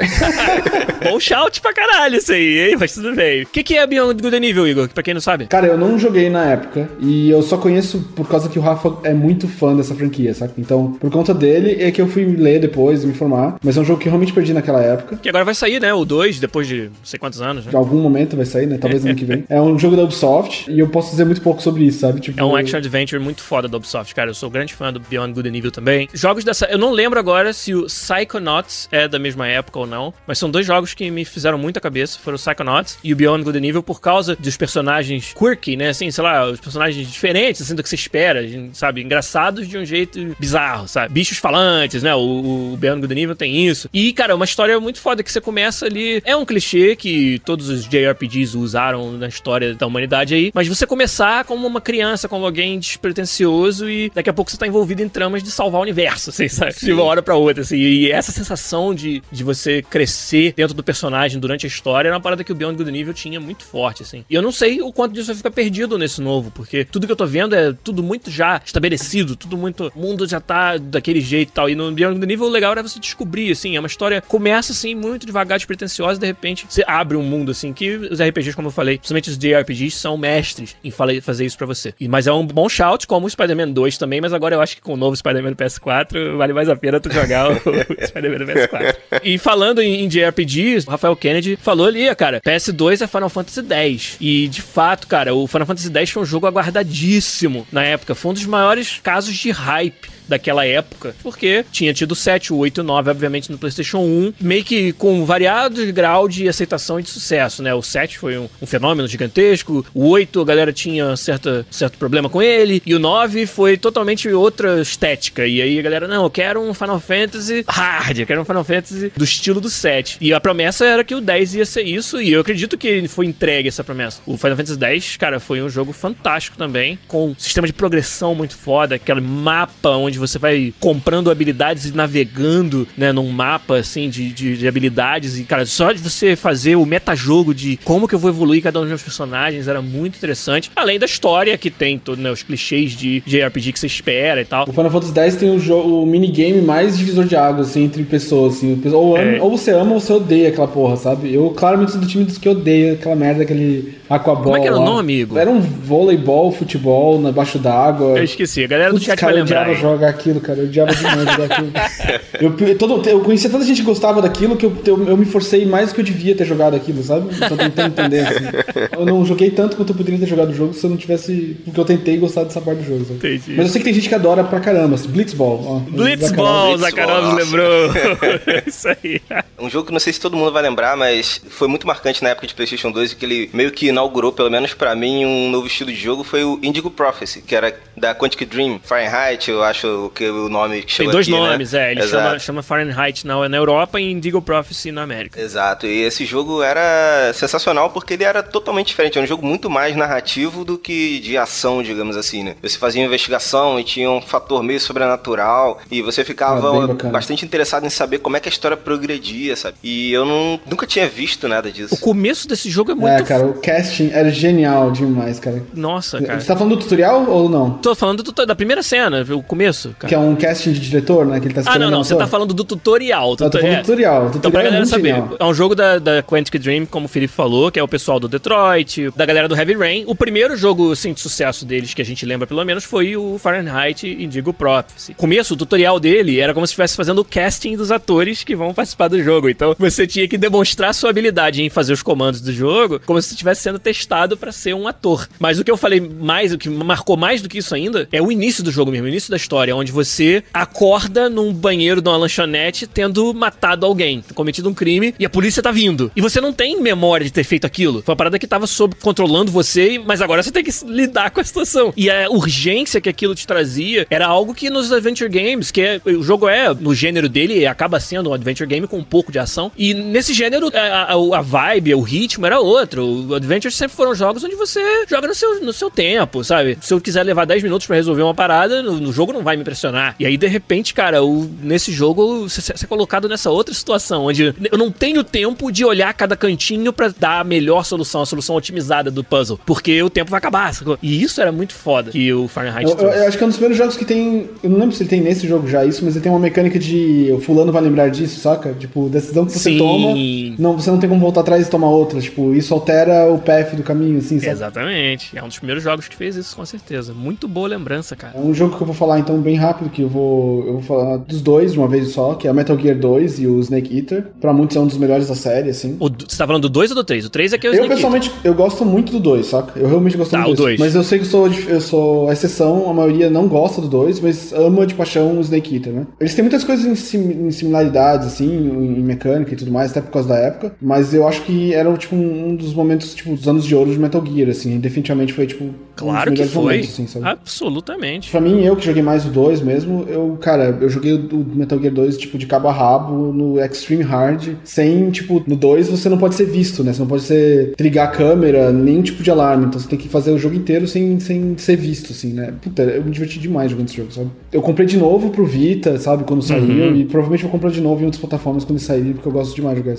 Bom 1.04 1.20
shout 1.20 1.62
pra 1.62 1.74
caralho 1.74 2.18
isso 2.18 2.32
aí, 2.32 2.70
hein? 2.70 2.78
Mas 2.80 2.94
tudo 2.94 3.16
bem. 3.16 3.44
O 3.44 3.48
que, 3.48 3.64
que 3.64 3.78
é 3.78 3.86
Beyond 3.86 4.22
Good 4.22 4.36
and 4.36 4.46
Evil, 4.46 4.68
Igor? 4.68 4.90
Pra 4.90 5.04
quem 5.04 5.14
não 5.14 5.22
sabe. 5.22 5.48
Cara, 5.48 5.68
eu 5.68 5.78
não 5.78 6.00
joguei 6.00 6.30
na 6.30 6.46
época 6.46 6.90
e 7.00 7.30
eu 7.30 7.42
só 7.42 7.58
conheço 7.58 8.00
por 8.16 8.28
causa 8.28 8.50
que 8.50 8.58
o 8.58 8.62
Rafa 8.62 8.98
é 9.04 9.14
muito 9.14 9.48
fã 9.48 9.76
dessa 9.76 9.94
franquia, 9.94 10.34
sabe? 10.34 10.54
Então, 10.58 10.94
por 10.94 11.12
conta 11.12 11.34
dele 11.34 11.84
é 11.84 11.92
que 11.92 12.02
eu 12.02 12.08
fui 12.08 12.26
ler 12.26 12.60
depois, 12.60 13.04
me 13.06 13.12
informar. 13.12 13.58
Mas 13.64 13.78
é 13.78 13.82
um 13.82 13.86
jogo 13.86 14.00
que 14.00 14.08
eu 14.08 14.12
realmente 14.12 14.34
perdi 14.34 14.54
naquela 14.54 14.82
época. 14.82 15.18
Que 15.18 15.30
agora 15.30 15.46
vai 15.46 15.56
sair, 15.56 15.80
né? 15.80 15.94
O 15.94 16.06
2, 16.06 16.40
depois 16.40 16.68
de 16.68 16.84
não 16.84 16.92
sei 17.04 17.20
quantos 17.20 17.42
anos, 17.42 17.66
né? 17.66 17.72
De 17.72 17.76
algum 17.76 18.00
momento 18.00 18.36
vai 18.36 18.46
sair, 18.46 18.66
né? 18.66 18.78
Talvez 18.80 19.06
ano 19.06 19.16
que 19.16 19.26
vem. 19.26 19.44
É 19.50 19.62
um 19.62 19.78
jogo 19.78 19.96
da 19.96 20.04
Ubisoft 20.04 20.71
e 20.72 20.80
eu 20.80 20.88
posso 20.88 21.12
dizer 21.12 21.26
muito 21.26 21.42
pouco 21.42 21.62
sobre 21.62 21.84
isso, 21.86 22.00
sabe? 22.00 22.20
Tipo, 22.22 22.40
É 22.40 22.44
um 22.44 22.56
action 22.56 22.78
adventure 22.78 23.22
muito 23.22 23.42
foda 23.42 23.68
da 23.68 23.78
Ubisoft, 23.78 24.14
cara. 24.16 24.30
Eu 24.30 24.34
sou 24.34 24.50
grande 24.50 24.74
fã 24.74 24.92
do 24.92 25.00
Beyond 25.00 25.34
Good 25.34 25.50
and 25.50 25.56
Evil 25.56 25.72
também. 25.72 26.08
Jogos 26.14 26.44
dessa. 26.44 26.66
Eu 26.66 26.78
não 26.78 26.92
lembro 26.92 27.20
agora 27.20 27.54
se 27.54 27.74
o 27.74 27.86
Psychonauts 27.86 28.88
é 28.92 29.08
da 29.08 29.20
mesma 29.20 29.48
época 29.48 29.80
ou 29.80 29.88
não, 29.88 30.14
mas 30.28 30.38
são 30.38 30.50
dois 30.50 30.66
jogos 30.66 30.94
que 30.94 31.10
me 31.10 31.26
fizeram 31.26 31.58
muita 31.58 31.80
cabeça. 31.80 32.20
Foram 32.20 32.36
o 32.36 32.40
Psychonauts 32.40 32.98
e 33.04 33.14
o 33.14 33.16
Beyond 33.16 33.44
Good 33.44 33.58
and 33.58 33.66
Evil 33.68 33.84
por 33.84 34.02
causa 34.02 34.36
dos 34.36 34.58
personagens 34.58 35.34
quirky, 35.38 35.76
né? 35.76 35.90
Assim, 35.90 36.10
sei 36.12 36.24
lá, 36.24 36.50
os 36.50 36.60
personagens 36.60 37.08
diferentes, 37.12 37.62
assim, 37.62 37.76
do 37.76 37.84
que 37.84 37.90
você 37.90 37.96
espera, 37.96 38.42
sabe? 38.74 39.02
Engraçados 39.02 39.68
de 39.68 39.78
um 39.78 39.86
jeito 39.86 40.36
bizarro, 40.40 40.88
sabe? 40.88 41.14
Bichos 41.14 41.38
falantes, 41.38 42.04
né? 42.04 42.14
O, 42.16 42.74
o 42.74 42.78
Beyond 42.78 43.02
Good 43.02 43.14
and 43.14 43.24
Evil 43.24 43.36
tem 43.36 43.68
isso. 43.68 43.90
E, 43.94 44.14
cara, 44.14 44.36
uma 44.36 44.46
história 44.46 44.80
muito 44.80 45.00
foda 45.00 45.24
que 45.24 45.32
você 45.32 45.42
começa 45.42 45.86
ali. 45.86 46.22
É 46.26 46.36
um 46.36 46.46
clichê 46.46 46.96
que 46.96 47.40
todos 47.46 47.70
os 47.70 47.86
JRPGs 47.88 48.58
usaram 48.58 49.12
na 49.14 49.28
história 49.28 49.74
da 49.74 49.88
humanidade 49.88 50.34
aí, 50.34 50.52
mas 50.54 50.61
você 50.68 50.86
começar 50.86 51.46
como 51.46 51.66
uma 51.68 51.82
criança, 51.82 52.28
como 52.28 52.46
alguém 52.46 52.80
despretensioso 52.80 53.90
e 53.90 54.12
daqui 54.14 54.30
a 54.30 54.34
pouco 54.34 54.52
você 54.52 54.58
tá 54.58 54.68
envolvido 54.68 55.02
em 55.02 55.10
tramas 55.10 55.44
de 55.44 55.52
salvar 55.52 55.80
o 55.80 55.84
universo, 55.84 56.30
assim, 56.30 56.48
sabe? 56.48 56.74
De 56.74 56.92
uma 56.92 57.04
hora 57.04 57.22
pra 57.22 57.36
outra, 57.36 57.62
assim. 57.64 57.78
E 57.78 58.12
essa 58.12 58.32
sensação 58.32 58.94
de, 58.94 59.22
de 59.32 59.44
você 59.44 59.82
crescer 59.82 60.54
dentro 60.56 60.74
do 60.74 60.84
personagem 60.84 61.40
durante 61.40 61.66
a 61.66 61.68
história 61.68 62.10
era 62.10 62.16
uma 62.16 62.22
parada 62.22 62.44
que 62.44 62.52
o 62.52 62.56
Beyond 62.56 62.78
Good 62.78 63.00
Evil 63.00 63.14
tinha 63.14 63.40
muito 63.40 63.64
forte, 63.64 64.04
assim. 64.04 64.24
E 64.30 64.36
eu 64.36 64.42
não 64.42 64.52
sei 64.52 64.82
o 64.82 64.92
quanto 64.92 65.14
disso 65.14 65.28
vai 65.28 65.36
ficar 65.36 65.52
perdido 65.52 65.98
nesse 65.98 66.22
novo, 66.22 66.52
porque 66.52 66.86
tudo 66.86 67.06
que 67.06 67.12
eu 67.12 67.18
tô 67.18 67.26
vendo 67.26 67.56
é 67.56 67.74
tudo 67.84 68.04
muito 68.04 68.30
já 68.30 68.62
estabelecido, 68.64 69.36
tudo 69.36 69.58
muito. 69.58 69.92
O 69.96 70.00
mundo 70.00 70.28
já 70.28 70.40
tá 70.40 70.78
daquele 70.78 71.22
jeito 71.22 71.50
e 71.50 71.54
tal. 71.54 71.70
E 71.70 71.76
no 71.76 71.92
Beyond 71.92 72.20
Good 72.20 72.34
Evil 72.34 72.46
o 72.46 72.50
legal 72.50 72.72
era 72.72 72.84
você 72.84 73.00
descobrir, 73.00 73.52
assim. 73.52 73.76
É 73.76 73.80
uma 73.80 73.88
história 73.88 74.22
começa 74.28 74.72
assim, 74.72 74.96
muito 74.96 75.26
devagar, 75.26 75.58
despretensiosa, 75.58 76.18
e 76.18 76.22
de 76.22 76.28
repente 76.28 76.66
você 76.68 76.84
abre 76.88 77.18
um 77.18 77.24
mundo, 77.24 77.52
assim, 77.52 77.74
que 77.74 77.96
os 77.96 78.22
RPGs, 78.22 78.56
como 78.56 78.68
eu 78.68 78.72
falei, 78.72 78.98
principalmente 78.98 79.30
os 79.30 79.38
JRPGs, 79.38 79.98
são 79.98 80.18
mestres 80.18 80.41
em 80.84 80.92
fazer 81.22 81.46
isso 81.46 81.58
pra 81.58 81.68
você. 81.68 81.94
Mas 82.10 82.28
é 82.28 82.34
um 82.34 82.46
bom 82.46 82.68
shout, 82.68 83.08
como 83.08 83.26
o 83.26 83.30
Spider-Man 83.30 83.72
2 83.72 83.98
também, 83.98 84.22
mas 84.22 84.34
agora 84.34 84.56
eu 84.56 84.62
acho 84.62 84.76
que 84.76 84.82
com 84.82 84.94
o 84.94 84.98
novo 84.98 85.16
Spider-Man 85.16 85.54
PS4 85.54 86.38
vale 86.38 86.54
mais 86.54 86.70
a 86.70 86.76
pena 86.76 87.00
tu 87.00 87.12
jogar 87.12 87.52
o 87.52 87.56
Spider-Man 88.08 88.46
PS4. 88.46 88.96
E 89.24 89.38
falando 89.38 89.82
em, 89.82 90.04
em 90.04 90.08
JRPGs, 90.08 90.88
o 90.88 90.92
Rafael 90.92 91.16
Kennedy 91.16 91.58
falou 91.62 91.88
ali, 91.88 92.14
cara, 92.16 92.42
PS2 92.42 93.02
é 93.02 93.08
Final 93.08 93.30
Fantasy 93.30 93.62
X. 93.70 94.18
E 94.20 94.48
de 94.48 94.62
fato, 94.62 95.08
cara, 95.08 95.34
o 95.34 95.48
Final 95.48 95.68
Fantasy 95.68 95.92
X 95.94 96.10
foi 96.12 96.24
um 96.24 96.26
jogo 96.26 96.48
aguardadíssimo 96.48 97.68
na 97.72 97.84
época. 97.84 98.16
Foi 98.16 98.32
um 98.32 98.34
dos 98.34 98.46
maiores 98.46 99.00
casos 99.02 99.36
de 99.36 99.52
hype 99.52 100.21
daquela 100.32 100.66
época, 100.66 101.14
porque 101.22 101.66
tinha 101.72 101.94
tido 101.94 102.14
o 102.14 102.16
7, 102.16 102.54
o 102.54 102.58
8 102.58 102.80
e 102.80 102.82
o 102.82 102.84
9, 102.84 103.12
obviamente, 103.12 103.52
no 103.52 103.58
PlayStation 103.58 104.00
1, 104.00 104.34
meio 104.40 104.64
que 104.64 104.94
com 104.94 105.26
variado 105.26 105.86
grau 105.92 106.28
de 106.28 106.48
aceitação 106.48 107.00
e 107.00 107.04
de 107.04 107.10
sucesso, 107.10 107.62
né? 107.62 107.74
O 107.74 107.82
7 107.82 108.18
foi 108.18 108.38
um, 108.38 108.48
um 108.62 108.66
fenômeno 108.66 109.08
gigantesco, 109.08 109.86
o 109.94 110.08
8 110.08 110.42
a 110.42 110.46
galera 110.46 110.72
tinha 110.72 111.16
certa, 111.18 111.66
certo 111.70 111.98
problema 111.98 112.30
com 112.30 112.42
ele, 112.42 112.82
e 112.86 112.96
o 112.96 113.00
9 113.00 113.46
foi 113.46 113.78
totalmente 113.78 114.30
outra 114.30 114.82
estética. 114.82 115.46
E 115.46 115.62
aí 115.62 115.78
a 115.78 115.82
galera, 115.82 116.08
não, 116.08 116.24
eu 116.24 116.30
quero 116.30 116.62
um 116.62 116.74
Final 116.74 117.00
Fantasy 117.00 117.66
hard, 117.68 118.20
eu 118.20 118.26
quero 118.26 118.42
um 118.42 118.46
Final 118.46 118.64
Fantasy 118.64 119.12
do 119.16 119.24
estilo 119.24 119.60
do 119.60 119.70
7. 119.70 120.18
E 120.22 120.34
a 120.34 120.40
promessa 120.40 120.86
era 120.86 121.04
que 121.04 121.14
o 121.14 121.20
10 121.20 121.56
ia 121.56 121.66
ser 121.66 121.84
isso, 121.84 122.22
e 122.22 122.32
eu 122.32 122.40
acredito 122.40 122.78
que 122.78 123.06
foi 123.10 123.26
entregue 123.26 123.68
essa 123.68 123.84
promessa. 123.84 124.22
O 124.26 124.38
Final 124.38 124.56
Fantasy 124.56 124.78
10, 124.78 125.18
cara, 125.18 125.40
foi 125.40 125.62
um 125.62 125.70
jogo 125.70 125.92
fantástico 125.92 126.58
também, 126.58 126.98
com 127.08 127.32
um 127.32 127.36
sistema 127.38 127.68
de 127.68 127.74
progressão 127.74 128.34
muito 128.34 128.56
foda, 128.56 128.96
aquele 128.96 129.20
mapa 129.20 129.90
onde 129.90 130.18
você 130.22 130.40
vai 130.40 130.74
comprando 130.80 131.30
habilidades 131.30 131.86
e 131.86 131.96
navegando, 131.96 132.88
né, 132.98 133.12
num 133.12 133.30
mapa, 133.30 133.78
assim, 133.78 134.10
de, 134.10 134.32
de, 134.32 134.58
de, 134.58 134.68
habilidades. 134.68 135.38
E, 135.38 135.44
cara, 135.44 135.66
só 135.66 135.92
de 135.92 136.00
você 136.00 136.36
fazer 136.36 136.76
o 136.76 136.86
metajogo 136.86 137.54
de 137.54 137.78
como 137.84 138.08
que 138.08 138.16
eu 138.16 138.20
vou 138.20 138.30
evoluir 138.30 138.62
cada 138.62 138.80
um 138.80 138.84
dos 138.84 138.90
meus 138.90 139.04
personagens 139.04 139.68
era 139.68 139.82
muito 139.82 140.18
interessante. 140.18 140.72
Além 140.76 141.00
da 141.00 141.06
história 141.06 141.58
que 141.58 141.70
tem, 141.70 141.98
todo, 141.98 142.22
né, 142.22 142.32
os 142.32 142.44
clichês 142.44 142.92
de 142.92 143.22
JRPG 143.26 143.74
que 143.74 143.80
você 143.80 143.88
espera 143.88 144.42
e 144.42 144.46
tal. 144.46 144.70
O 144.70 144.74
Final 144.74 144.92
Fantasy 144.92 145.20
X 145.20 145.36
tem 145.36 145.50
o, 145.50 145.60
jogo, 145.60 146.04
o 146.04 146.06
minigame 146.06 146.62
mais 146.62 146.98
divisor 146.98 147.26
de 147.26 147.36
águas, 147.36 147.70
assim, 147.70 147.84
entre 147.84 148.04
pessoas, 148.04 148.58
assim. 148.58 148.80
Ou, 148.92 149.18
ama, 149.18 149.32
é. 149.38 149.42
ou 149.42 149.58
você 149.58 149.72
ama 149.72 149.94
ou 149.94 150.00
você 150.00 150.14
odeia 150.14 150.50
aquela 150.50 150.68
porra, 150.68 150.96
sabe? 150.96 151.34
Eu 151.34 151.50
claramente 151.52 151.92
sou 151.92 152.02
do 152.02 152.08
time 152.08 152.24
dos 152.24 152.38
que 152.38 152.48
odeia 152.48 152.94
aquela 152.94 153.16
merda, 153.16 153.44
aquele 153.44 154.01
aquaball. 154.16 154.44
Como 154.44 154.58
é 154.58 154.60
que 154.62 154.68
era 154.68 154.78
o 154.78 154.84
nome, 154.84 155.00
amigo? 155.00 155.38
Era 155.38 155.50
um 155.50 155.60
voleibol, 155.60 156.52
futebol, 156.52 157.20
nabaixo 157.20 157.58
d'água. 157.58 158.18
Eu 158.18 158.24
esqueci, 158.24 158.64
a 158.64 158.68
galera 158.68 158.94
do 158.94 159.00
chat 159.00 159.18
cara, 159.18 159.34
vai 159.34 159.42
lembrar. 159.42 159.68
Eu 159.68 159.74
odiava 159.74 159.82
jogar 159.82 160.10
aquilo, 160.10 160.42
cara. 160.42 160.60
Eu 160.60 160.66
odiava 160.66 160.94
demais 160.94 161.32
jogar 161.32 161.46
aquilo. 161.46 161.72
Eu, 162.42 162.78
todo, 162.78 163.08
eu 163.08 163.20
conhecia 163.22 163.50
tanta 163.52 163.64
gente 163.64 163.82
que 163.82 163.86
gostava 163.86 164.20
daquilo 164.20 164.56
que 164.56 164.66
eu, 164.66 164.76
eu, 164.86 165.10
eu, 165.10 165.18
me 165.18 165.26
forcei 165.26 165.64
mais 165.64 165.90
do 165.90 165.96
que 165.96 166.02
eu 166.02 166.06
devia 166.06 166.34
ter 166.34 166.44
jogado 166.46 166.76
aquilo, 166.76 167.04
sabe? 167.04 167.28
Tô 167.38 167.56
tentando 167.56 167.88
entender, 167.88 168.22
assim. 168.22 168.46
Eu 168.98 169.06
não 169.06 169.24
joguei 169.24 169.52
tanto 169.52 169.76
quanto 169.76 169.90
eu 169.92 169.96
poderia 169.96 170.20
ter 170.20 170.26
jogado 170.26 170.50
o 170.50 170.54
jogo 170.54 170.74
se 170.74 170.84
eu 170.84 170.90
não 170.90 170.98
tivesse... 170.98 171.58
Porque 171.64 171.80
eu 171.80 171.86
tentei 171.86 172.18
gostar 172.18 172.44
dessa 172.44 172.62
parte 172.62 172.80
do 172.80 172.86
jogo, 172.86 173.06
sabe? 173.06 173.16
Entendi. 173.16 173.54
Mas 173.56 173.68
eu 173.68 173.72
sei 173.72 173.82
que 173.82 173.86
tem 173.86 173.94
gente 173.94 174.10
que 174.10 174.16
adora 174.16 174.44
pra 174.44 174.60
caramba. 174.60 174.96
Assim, 174.96 175.10
Blitzball. 175.10 175.64
Ó, 175.66 175.80
Blitzball, 175.92 176.78
Zakarov 176.78 177.36
lembrou. 177.36 177.92
Isso 178.66 178.88
aí. 178.88 179.22
Um 179.60 179.70
jogo 179.70 179.88
que 179.88 179.94
não 179.94 180.00
sei 180.00 180.14
se 180.14 180.20
todo 180.20 180.36
mundo 180.36 180.52
vai 180.52 180.64
lembrar, 180.64 180.98
mas 180.98 181.42
foi 181.50 181.68
muito 181.68 181.86
marcante 181.86 182.24
na 182.24 182.30
época 182.30 182.48
de 182.48 182.54
PlayStation 182.54 182.92
2 182.92 183.12
e 183.12 183.16
que 183.16 183.26
ele 183.26 183.50
meio 183.54 183.72
que 183.72 183.92
inaugurou, 184.02 184.32
pelo 184.32 184.50
menos 184.50 184.74
pra 184.74 184.96
mim, 184.96 185.26
um 185.26 185.50
novo 185.50 185.68
estilo 185.68 185.92
de 185.92 185.98
jogo 185.98 186.24
foi 186.24 186.44
o 186.44 186.60
Indigo 186.62 186.90
Prophecy, 186.90 187.42
que 187.42 187.56
era 187.56 187.74
da 187.96 188.16
Quantic 188.16 188.46
Dream. 188.46 188.80
Fahrenheit, 188.84 189.50
eu 189.50 189.64
acho 189.64 190.12
que 190.16 190.28
o 190.28 190.50
nome 190.50 190.82
que 190.82 190.92
chegou 190.92 191.12
Tem 191.12 191.18
dois 191.18 191.28
aqui, 191.28 191.38
nomes, 191.38 191.72
né? 191.74 191.90
é. 191.90 191.92
Ele 191.92 192.08
chama, 192.08 192.40
chama, 192.40 192.64
Fahrenheit 192.64 193.26
na, 193.26 193.48
na 193.48 193.58
Europa 193.58 194.00
e 194.00 194.12
Indigo 194.12 194.42
Prophecy 194.42 194.92
na 194.92 195.04
América. 195.04 195.40
Exato. 195.40 195.86
E 195.86 196.02
esse 196.02 196.26
jogo 196.26 196.64
era 196.64 197.32
sensacional 197.34 197.90
porque 197.92 198.14
ele 198.16 198.24
era 198.24 198.42
totalmente 198.42 198.88
diferente. 198.88 199.18
Era 199.18 199.26
um 199.26 199.28
jogo 199.28 199.46
muito 199.46 199.70
mais 199.70 199.96
narrativo 199.96 200.66
do 200.66 200.78
que 200.78 201.20
de 201.20 201.38
ação, 201.38 201.84
digamos 201.84 202.18
assim, 202.18 202.44
né? 202.44 202.56
Você 202.62 202.78
fazia 202.78 203.04
investigação 203.04 203.80
e 203.80 203.84
tinha 203.84 204.10
um 204.10 204.22
fator 204.22 204.64
meio 204.64 204.80
sobrenatural 204.80 205.80
e 205.90 206.02
você 206.02 206.24
ficava 206.24 206.86
Ah, 206.86 207.10
bastante 207.12 207.46
interessado 207.46 207.86
em 207.86 207.90
saber 207.90 208.20
como 208.20 208.38
é 208.38 208.40
que 208.40 208.50
a 208.50 208.52
história 208.52 208.78
progredia, 208.78 209.56
sabe? 209.56 209.78
E 209.84 210.12
eu 210.12 210.26
não, 210.26 210.60
nunca 210.66 210.88
tinha 210.88 211.08
visto 211.08 211.48
nada 211.48 211.72
disso. 211.72 211.94
O 211.96 211.98
começo 212.00 212.48
desse 212.48 212.70
jogo 212.70 212.92
é 212.92 212.96
muito... 212.96 213.22
É, 213.22 213.24
cara, 213.24 213.46
o 213.46 213.54
casting 213.92 214.10
era 214.14 214.30
genial 214.32 214.92
demais, 214.92 215.40
cara. 215.40 215.62
Nossa, 215.74 216.22
cara. 216.22 216.40
Você 216.40 216.48
tá 216.48 216.56
falando 216.56 216.76
do 216.76 216.82
tutorial 216.82 217.30
ou 217.30 217.50
não? 217.50 217.72
Tô 217.72 217.94
falando 217.94 218.24
do, 218.24 218.32
da 218.46 218.56
primeira 218.56 218.82
cena, 218.82 219.26
o 219.30 219.44
começo, 219.44 219.94
cara. 220.00 220.08
Que 220.10 220.16
é 220.16 220.20
um 220.20 220.36
casting 220.36 220.72
de 220.72 220.80
diretor, 220.80 221.26
né? 221.26 221.40
Que 221.40 221.48
ele 221.48 221.54
tá 221.54 221.62
Ah, 221.66 221.78
não, 221.78 221.92
não. 221.92 222.04
Você 222.04 222.16
tá 222.16 222.28
falando 222.28 222.54
do 222.54 222.64
tutorial. 222.64 223.32
Eu 223.32 223.50
tô 223.50 223.60
falando 223.60 223.78
do 223.78 223.82
tutorial. 223.82 224.26
O 224.26 224.32
tutorial 224.32 224.36
então, 224.36 224.52
pra 224.52 224.62
é 224.62 224.64
galera 224.64 224.82
muito 224.82 224.90
saber, 224.90 225.14
genial. 225.16 225.36
é 225.40 225.46
um 225.46 225.54
jogo 225.54 225.76
da, 225.76 226.00
da 226.00 226.24
Quantic 226.24 226.58
Dream, 226.58 226.86
como 226.86 227.06
o 227.06 227.10
Felipe 227.10 227.34
falou, 227.34 227.72
que 227.72 227.80
é 227.80 227.84
o 227.84 227.88
pessoal 227.88 228.20
do 228.20 228.28
Detroit, 228.28 229.12
da 229.16 229.26
galera 229.26 229.48
do 229.48 229.56
Heavy 229.56 229.74
Rain. 229.74 230.04
O 230.08 230.16
primeiro 230.16 230.56
jogo, 230.56 230.92
assim, 230.92 231.14
de 231.14 231.20
sucesso 231.20 231.66
deles, 231.66 231.94
que 231.94 232.02
a 232.02 232.06
gente 232.06 232.26
lembra 232.26 232.48
pelo 232.48 232.64
menos, 232.64 232.84
foi 232.84 233.16
o 233.16 233.38
Fahrenheit 233.38 234.08
Indigo 234.08 234.54
Prophecy. 234.54 235.14
Começo, 235.14 235.54
o 235.54 235.58
tutorial 235.58 236.00
dele 236.00 236.40
era 236.40 236.54
como 236.54 236.66
se 236.66 236.72
estivesse 236.72 236.96
fazendo 236.96 237.20
o 237.20 237.26
casting 237.26 237.76
dos 237.76 237.92
atores 237.92 238.44
que 238.44 238.56
vão 238.56 238.74
participar 238.74 239.08
do 239.08 239.22
jogo. 239.22 239.50
Então, 239.50 239.76
você 239.78 240.08
tinha 240.08 240.28
que 240.28 240.38
demonstrar 240.38 240.94
sua 240.94 241.10
habilidade 241.10 241.62
em 241.62 241.70
fazer 241.70 241.94
os 241.94 242.02
comandos 242.02 242.42
do 242.42 242.52
jogo, 242.54 243.00
como 243.06 243.22
se 243.22 243.32
estivesse 243.32 243.62
sendo 243.62 243.71
testado 243.80 244.38
para 244.38 244.52
ser 244.52 244.74
um 244.74 244.88
ator. 244.88 245.28
Mas 245.40 245.60
o 245.60 245.64
que 245.64 245.72
eu 245.72 245.78
falei 245.78 246.00
mais, 246.00 246.54
o 246.54 246.58
que 246.58 246.70
marcou 246.70 247.18
mais 247.18 247.42
do 247.42 247.50
que 247.50 247.58
isso 247.58 247.74
ainda, 247.76 248.08
é 248.12 248.22
o 248.22 248.32
início 248.32 248.64
do 248.64 248.72
jogo 248.72 248.92
mesmo, 248.92 249.06
o 249.06 249.10
início 249.10 249.32
da 249.32 249.38
história, 249.38 249.76
onde 249.76 249.92
você 249.92 250.44
acorda 250.54 251.30
num 251.30 251.54
banheiro 251.54 252.02
de 252.02 252.10
uma 252.10 252.18
lanchonete 252.18 252.88
tendo 252.88 253.34
matado 253.34 253.86
alguém, 253.86 254.24
cometido 254.34 254.70
um 254.70 254.74
crime, 254.74 255.14
e 255.20 255.26
a 255.26 255.30
polícia 255.30 255.62
tá 255.62 255.72
vindo. 255.72 256.12
E 256.16 256.22
você 256.22 256.42
não 256.42 256.54
tem 256.54 256.82
memória 256.82 257.26
de 257.26 257.32
ter 257.32 257.44
feito 257.44 257.66
aquilo. 257.66 258.02
Foi 258.02 258.12
uma 258.12 258.18
parada 258.18 258.40
que 258.40 258.48
tava 258.48 258.68
sob 258.68 258.96
controlando 258.96 259.52
você, 259.52 260.02
mas 260.06 260.22
agora 260.22 260.42
você 260.42 260.52
tem 260.52 260.64
que 260.64 260.72
lidar 260.86 261.32
com 261.32 261.40
a 261.40 261.44
situação. 261.44 261.94
E 261.96 262.10
a 262.10 262.30
urgência 262.30 263.02
que 263.02 263.10
aquilo 263.10 263.36
te 263.36 263.46
trazia 263.46 264.08
era 264.10 264.26
algo 264.26 264.54
que 264.54 264.70
nos 264.70 264.92
Adventure 264.92 265.30
Games, 265.30 265.72
que 265.72 265.82
é, 265.82 266.02
o 266.06 266.24
jogo 266.24 266.48
é, 266.48 266.74
no 266.74 266.96
gênero 266.96 267.30
dele, 267.30 267.66
acaba 267.66 268.00
sendo 268.00 268.30
um 268.30 268.34
Adventure 268.34 268.68
Game 268.68 268.88
com 268.88 268.98
um 268.98 269.04
pouco 269.04 269.32
de 269.32 269.40
ação. 269.40 269.72
E 269.78 269.94
nesse 269.94 270.34
gênero, 270.34 270.72
a, 270.74 271.14
a, 271.14 271.40
a 271.40 271.42
vibe, 271.42 271.96
o 271.96 272.02
ritmo 272.02 272.46
era 272.46 272.60
outro. 272.60 273.06
O 273.06 273.36
Adventure 273.36 273.61
sempre 273.70 273.96
foram 273.96 274.16
jogos 274.16 274.44
onde 274.44 274.56
você 274.56 274.82
joga 275.08 275.28
no 275.28 275.36
seu, 275.36 275.62
no 275.62 275.74
seu 275.74 275.90
tempo, 275.90 276.44
sabe? 276.44 276.78
Se 276.82 276.94
eu 276.94 277.02
quiser 277.02 277.24
levar 277.24 277.46
10 277.46 277.62
minutos 277.64 277.86
para 277.86 277.96
resolver 277.96 278.22
uma 278.24 278.34
parada, 278.34 278.82
no, 278.82 278.94
no, 278.94 279.12
jogo 279.14 279.34
não 279.34 279.44
vai 279.44 279.56
me 279.56 279.62
impressionar. 279.62 280.16
E 280.20 280.26
aí, 280.26 280.38
de 280.38 280.48
repente, 280.48 280.94
cara, 280.94 281.24
o, 281.24 281.50
nesse 281.62 281.92
jogo, 281.92 282.48
você, 282.50 282.72
é 282.72 282.88
colocado 282.88 283.28
nessa 283.30 283.50
outra 283.50 283.74
situação, 283.74 284.26
onde 284.26 284.54
eu 284.72 284.78
não 284.78 284.90
tenho 284.92 285.24
tempo 285.24 285.72
de 285.72 285.84
olhar 285.86 286.14
cada 286.14 286.36
cantinho 286.36 286.92
para 286.94 287.14
dar 287.20 287.42
a 287.42 287.44
melhor 287.44 287.84
solução, 287.86 288.22
a 288.22 288.26
solução 288.26 288.56
otimizada 288.56 289.12
do 289.12 289.24
puzzle. 289.24 289.60
porque 289.66 290.02
o 290.02 290.10
tempo 290.10 290.32
vai 290.32 290.38
acabar, 290.38 290.74
sacou? 290.74 290.98
E 291.02 291.22
isso 291.22 291.42
era 291.42 291.52
muito 291.52 291.74
foda 291.74 292.12
que 292.12 292.32
o 292.34 292.48
Fahrenheit 292.48 292.90
Eu, 292.90 292.98
eu- 292.98 293.10
eu 293.10 293.28
acho 293.28 293.38
que 293.38 293.44
é 293.44 293.46
um 293.46 293.50
dos 293.50 293.58
primeiros 293.58 293.78
jogos 293.78 293.96
que 293.98 294.06
tem. 294.06 294.50
Eu 294.64 294.70
não 294.70 294.80
lembro 294.80 294.96
se 294.96 295.04
ele 295.04 295.10
tem 295.10 295.22
nesse 295.22 295.48
jogo 295.48 295.68
já 295.68 295.86
isso, 295.86 296.04
mas 296.06 296.16
ele 296.16 296.24
tem 296.24 296.32
uma 296.32 296.40
mecânica 296.40 296.80
de. 296.80 297.32
O 297.34 297.40
fulano 297.40 297.72
vai 297.72 297.82
lembrar 297.82 298.10
disso, 298.10 298.40
saca? 298.40 298.74
Tipo, 298.74 299.10
decisão 299.10 299.46
que 299.46 299.52
você 299.52 299.72
Sim. 299.72 299.78
toma. 299.78 300.14
Não, 300.58 300.78
você 300.78 300.90
não 300.90 301.00
tem 301.00 301.10
como 301.10 301.22
voltar 301.22 301.42
atrás 301.42 301.68
e 301.68 301.70
tomar 301.70 301.90
outra. 301.90 302.20
Tipo, 302.22 302.54
isso 302.54 302.74
altera 302.74 303.30
o 303.32 303.38
do 303.76 303.84
caminho, 303.84 304.18
assim, 304.20 304.40
sabe? 304.40 304.52
Exatamente. 304.52 305.38
É 305.38 305.44
um 305.44 305.48
dos 305.48 305.58
primeiros 305.58 305.84
jogos 305.84 306.08
que 306.08 306.16
fez 306.16 306.36
isso, 306.36 306.56
com 306.56 306.66
certeza. 306.66 307.14
Muito 307.14 307.48
boa 307.48 307.68
lembrança, 307.68 308.16
cara. 308.16 308.34
É 308.38 308.40
um 308.40 308.54
jogo 308.54 308.76
que 308.76 308.82
eu 308.82 308.88
vou 308.88 308.96
falar 308.96 309.20
então 309.20 309.40
bem 309.40 309.56
rápido, 309.56 309.90
que 309.90 310.02
eu 310.02 310.10
vou, 310.10 310.66
eu 310.66 310.74
vou 310.74 310.82
falar 310.82 311.18
dos 311.18 311.42
dois 311.42 311.74
de 311.74 311.80
uma 311.80 311.88
vez 311.88 312.10
só, 312.10 312.34
que 312.36 312.48
é 312.48 312.52
o 312.52 312.56
Metal 312.56 312.78
Gear 312.78 312.98
2 312.98 313.40
e 313.40 313.48
o 313.48 313.60
Snake 313.60 313.96
Eater. 313.98 314.26
Pra 314.40 314.54
muitos 314.54 314.76
é 314.76 314.80
um 314.80 314.88
dos 314.88 314.98
melhores 314.98 315.28
da 315.28 315.36
série, 315.36 315.70
assim. 315.70 315.98
O, 316.00 316.10
você 316.10 316.38
tá 316.38 316.46
falando 316.48 316.64
do 316.64 316.70
2 316.70 316.92
ou 316.92 316.96
do 316.96 317.04
3? 317.04 317.26
O 317.26 317.30
3 317.30 317.54
é 317.54 317.58
que 317.58 317.68
é 317.68 317.70
o 317.70 317.74
Eu 317.74 317.84
Snake 317.86 317.92
Eater. 317.94 317.96
pessoalmente, 317.98 318.32
eu 318.44 318.54
gosto 318.54 318.86
muito 318.86 319.12
do 319.12 319.20
2, 319.20 319.46
saca? 319.46 319.80
Eu 319.80 319.88
realmente 319.88 320.18
gosto 320.18 320.32
Tá, 320.32 320.40
do 320.42 320.46
2. 320.48 320.58
dois. 320.58 320.80
Mas 320.80 320.96
eu 320.96 321.04
sei 321.04 321.20
que 321.20 321.26
eu 321.26 321.30
sou, 321.30 321.48
eu 321.48 321.82
sou 321.82 322.30
a 322.30 322.34
exceção, 322.34 322.90
a 322.90 322.94
maioria 322.94 323.30
não 323.30 323.48
gosta 323.48 323.82
do 323.82 323.88
2, 323.88 324.20
mas 324.20 324.54
ama 324.54 324.86
de 324.86 324.94
paixão 324.96 325.38
o 325.38 325.42
Snake 325.42 325.76
Eater, 325.76 325.94
né? 325.94 326.08
Eles 326.20 326.34
têm 326.34 326.44
muitas 326.44 326.64
coisas 326.64 326.86
em, 326.86 326.96
sim- 326.96 327.48
em 327.48 327.52
similaridades, 327.52 328.28
assim, 328.28 328.46
em 328.50 328.92
em 328.92 329.04
mecânica 329.04 329.54
e 329.54 329.58
tudo 329.58 329.72
mais, 329.72 329.92
até 329.92 330.02
por 330.02 330.12
causa 330.12 330.30
da 330.30 330.36
época. 330.38 330.74
Mas 330.82 331.14
eu 331.14 331.28
acho 331.28 331.42
que 331.44 331.74
era, 331.74 331.92
tipo, 331.98 332.16
um 332.16 332.56
dos 332.56 332.74
momentos, 332.74 333.14
tipo, 333.16 333.36
dos 333.42 333.48
anos 333.48 333.66
de 333.66 333.76
ouro 333.76 333.92
de 333.92 334.00
Metal 334.00 334.24
Gear, 334.26 334.50
assim. 334.50 334.80
Definitivamente 334.80 335.34
foi, 335.34 335.46
tipo, 335.48 335.70
Claro 335.96 336.32
um 336.32 336.34
que 336.36 336.42
dos 336.42 336.52
melhores 336.52 336.54
foi. 336.54 336.64
momentos, 336.64 336.90
assim, 336.92 337.08
sabe? 337.08 337.26
Absolutamente. 337.28 338.32
Pra 338.32 338.40
mim, 338.42 338.64
eu 338.64 338.76
que 338.76 338.86
joguei 338.86 339.04
mais 339.04 339.26
o 339.26 339.30
2 339.30 339.62
mesmo, 339.62 340.06
eu, 340.10 340.38
cara, 340.42 340.78
eu 340.80 340.90
joguei 340.90 341.14
o 341.14 341.46
Metal 341.56 341.80
Gear 341.80 341.94
2, 341.94 342.18
tipo, 342.18 342.38
de 342.38 342.46
cabo 342.46 342.68
a 342.68 342.72
rabo, 342.72 343.32
no 343.34 343.60
Extreme 343.64 344.04
Hard, 344.04 344.50
sem, 344.64 345.10
tipo, 345.12 345.44
no 345.46 345.56
2 345.56 345.90
você 345.90 346.08
não 346.10 346.18
pode 346.18 346.36
ser 346.36 346.46
visto, 346.46 346.84
né? 346.84 346.94
Você 346.94 347.00
não 347.00 347.08
pode 347.08 347.24
ser, 347.24 347.74
trigar 347.76 348.08
a 348.08 348.12
câmera, 348.12 348.72
nenhum 348.72 349.02
tipo 349.02 349.22
de 349.24 349.30
alarme, 349.30 349.66
então 349.66 349.80
você 349.80 349.88
tem 349.88 350.00
que 350.00 350.08
fazer 350.08 350.32
o 350.32 350.38
jogo 350.38 350.56
inteiro 350.56 350.88
sem, 350.88 351.20
sem 351.20 351.56
ser 351.58 351.76
visto, 351.76 352.12
assim, 352.14 352.34
né? 352.34 352.54
Puta, 352.62 352.84
eu 352.84 353.04
me 353.04 353.12
diverti 353.12 353.38
demais 353.40 353.70
jogando 353.72 353.88
esse 353.88 353.98
jogo, 353.98 354.12
sabe? 354.12 354.30
Eu 354.52 354.62
comprei 354.62 354.86
de 354.88 354.98
novo 354.98 355.30
pro 355.30 355.46
Vita, 355.46 355.98
sabe, 356.00 356.24
quando 356.24 356.42
saiu, 356.42 356.62
Uhum. 356.62 356.96
e 356.96 357.06
provavelmente 357.06 357.42
vou 357.44 357.52
comprar 357.52 357.70
de 357.72 357.82
novo 357.82 358.02
em 358.02 358.06
outras 358.06 358.20
plataformas 358.20 358.64
quando 358.64 358.80
sair, 358.80 359.14
porque 359.14 359.28
eu 359.28 359.32
gosto 359.32 359.56
demais 359.56 359.76
de 359.78 359.84
jogar, 359.84 359.96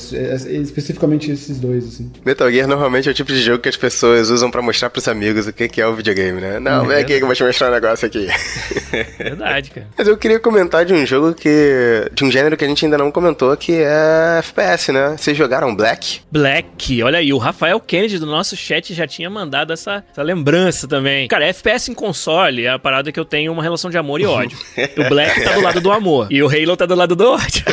especificamente 0.61 1.30
esses 1.30 1.59
dois, 1.59 1.86
assim. 1.86 2.11
Metal 2.24 2.51
Gear 2.51 2.66
normalmente 2.68 3.09
é 3.09 3.12
o 3.12 3.14
tipo 3.14 3.31
de 3.32 3.42
jogo 3.42 3.58
que 3.58 3.68
as 3.68 3.76
pessoas 3.76 4.30
usam 4.30 4.50
pra 4.50 4.62
mostrar 4.62 4.90
pros 4.90 5.08
amigos 5.08 5.46
o 5.46 5.52
que 5.52 5.68
que 5.68 5.80
é 5.80 5.86
o 5.86 5.94
videogame, 5.94 6.40
né? 6.40 6.58
Não, 6.60 6.86
vem 6.86 6.98
aqui 6.98 7.16
que 7.16 7.22
eu 7.22 7.26
vou 7.26 7.34
te 7.34 7.42
mostrar 7.42 7.68
um 7.68 7.72
negócio 7.72 8.06
aqui. 8.06 8.28
Verdade, 9.18 9.70
cara. 9.70 9.86
Mas 9.96 10.06
eu 10.08 10.16
queria 10.16 10.38
comentar 10.38 10.84
de 10.84 10.92
um 10.92 11.04
jogo 11.04 11.34
que. 11.34 12.10
de 12.12 12.24
um 12.24 12.30
gênero 12.30 12.56
que 12.56 12.64
a 12.64 12.68
gente 12.68 12.84
ainda 12.84 12.98
não 12.98 13.10
comentou, 13.10 13.56
que 13.56 13.72
é 13.72 14.38
FPS, 14.38 14.92
né? 14.92 15.16
Vocês 15.16 15.36
jogaram 15.36 15.74
Black? 15.74 16.20
Black, 16.30 17.02
olha 17.02 17.18
aí, 17.18 17.32
o 17.32 17.38
Rafael 17.38 17.80
Kennedy 17.80 18.18
do 18.18 18.26
nosso 18.26 18.56
chat 18.56 18.92
já 18.94 19.06
tinha 19.06 19.28
mandado 19.30 19.72
essa, 19.72 20.04
essa 20.10 20.22
lembrança 20.22 20.86
também. 20.86 21.28
Cara, 21.28 21.46
FPS 21.46 21.90
em 21.90 21.94
console 21.94 22.66
é 22.66 22.70
a 22.70 22.78
parada 22.78 23.10
que 23.10 23.18
eu 23.18 23.24
tenho 23.24 23.52
uma 23.52 23.62
relação 23.62 23.90
de 23.90 23.98
amor 23.98 24.20
e 24.20 24.26
ódio. 24.26 24.58
o 24.96 25.08
Black 25.08 25.42
tá 25.42 25.52
do 25.54 25.60
lado 25.60 25.80
do 25.80 25.92
amor 25.92 26.26
e 26.30 26.42
o 26.42 26.48
Halo 26.48 26.76
tá 26.76 26.86
do 26.86 26.94
lado 26.94 27.16
do 27.16 27.30
ódio. 27.30 27.64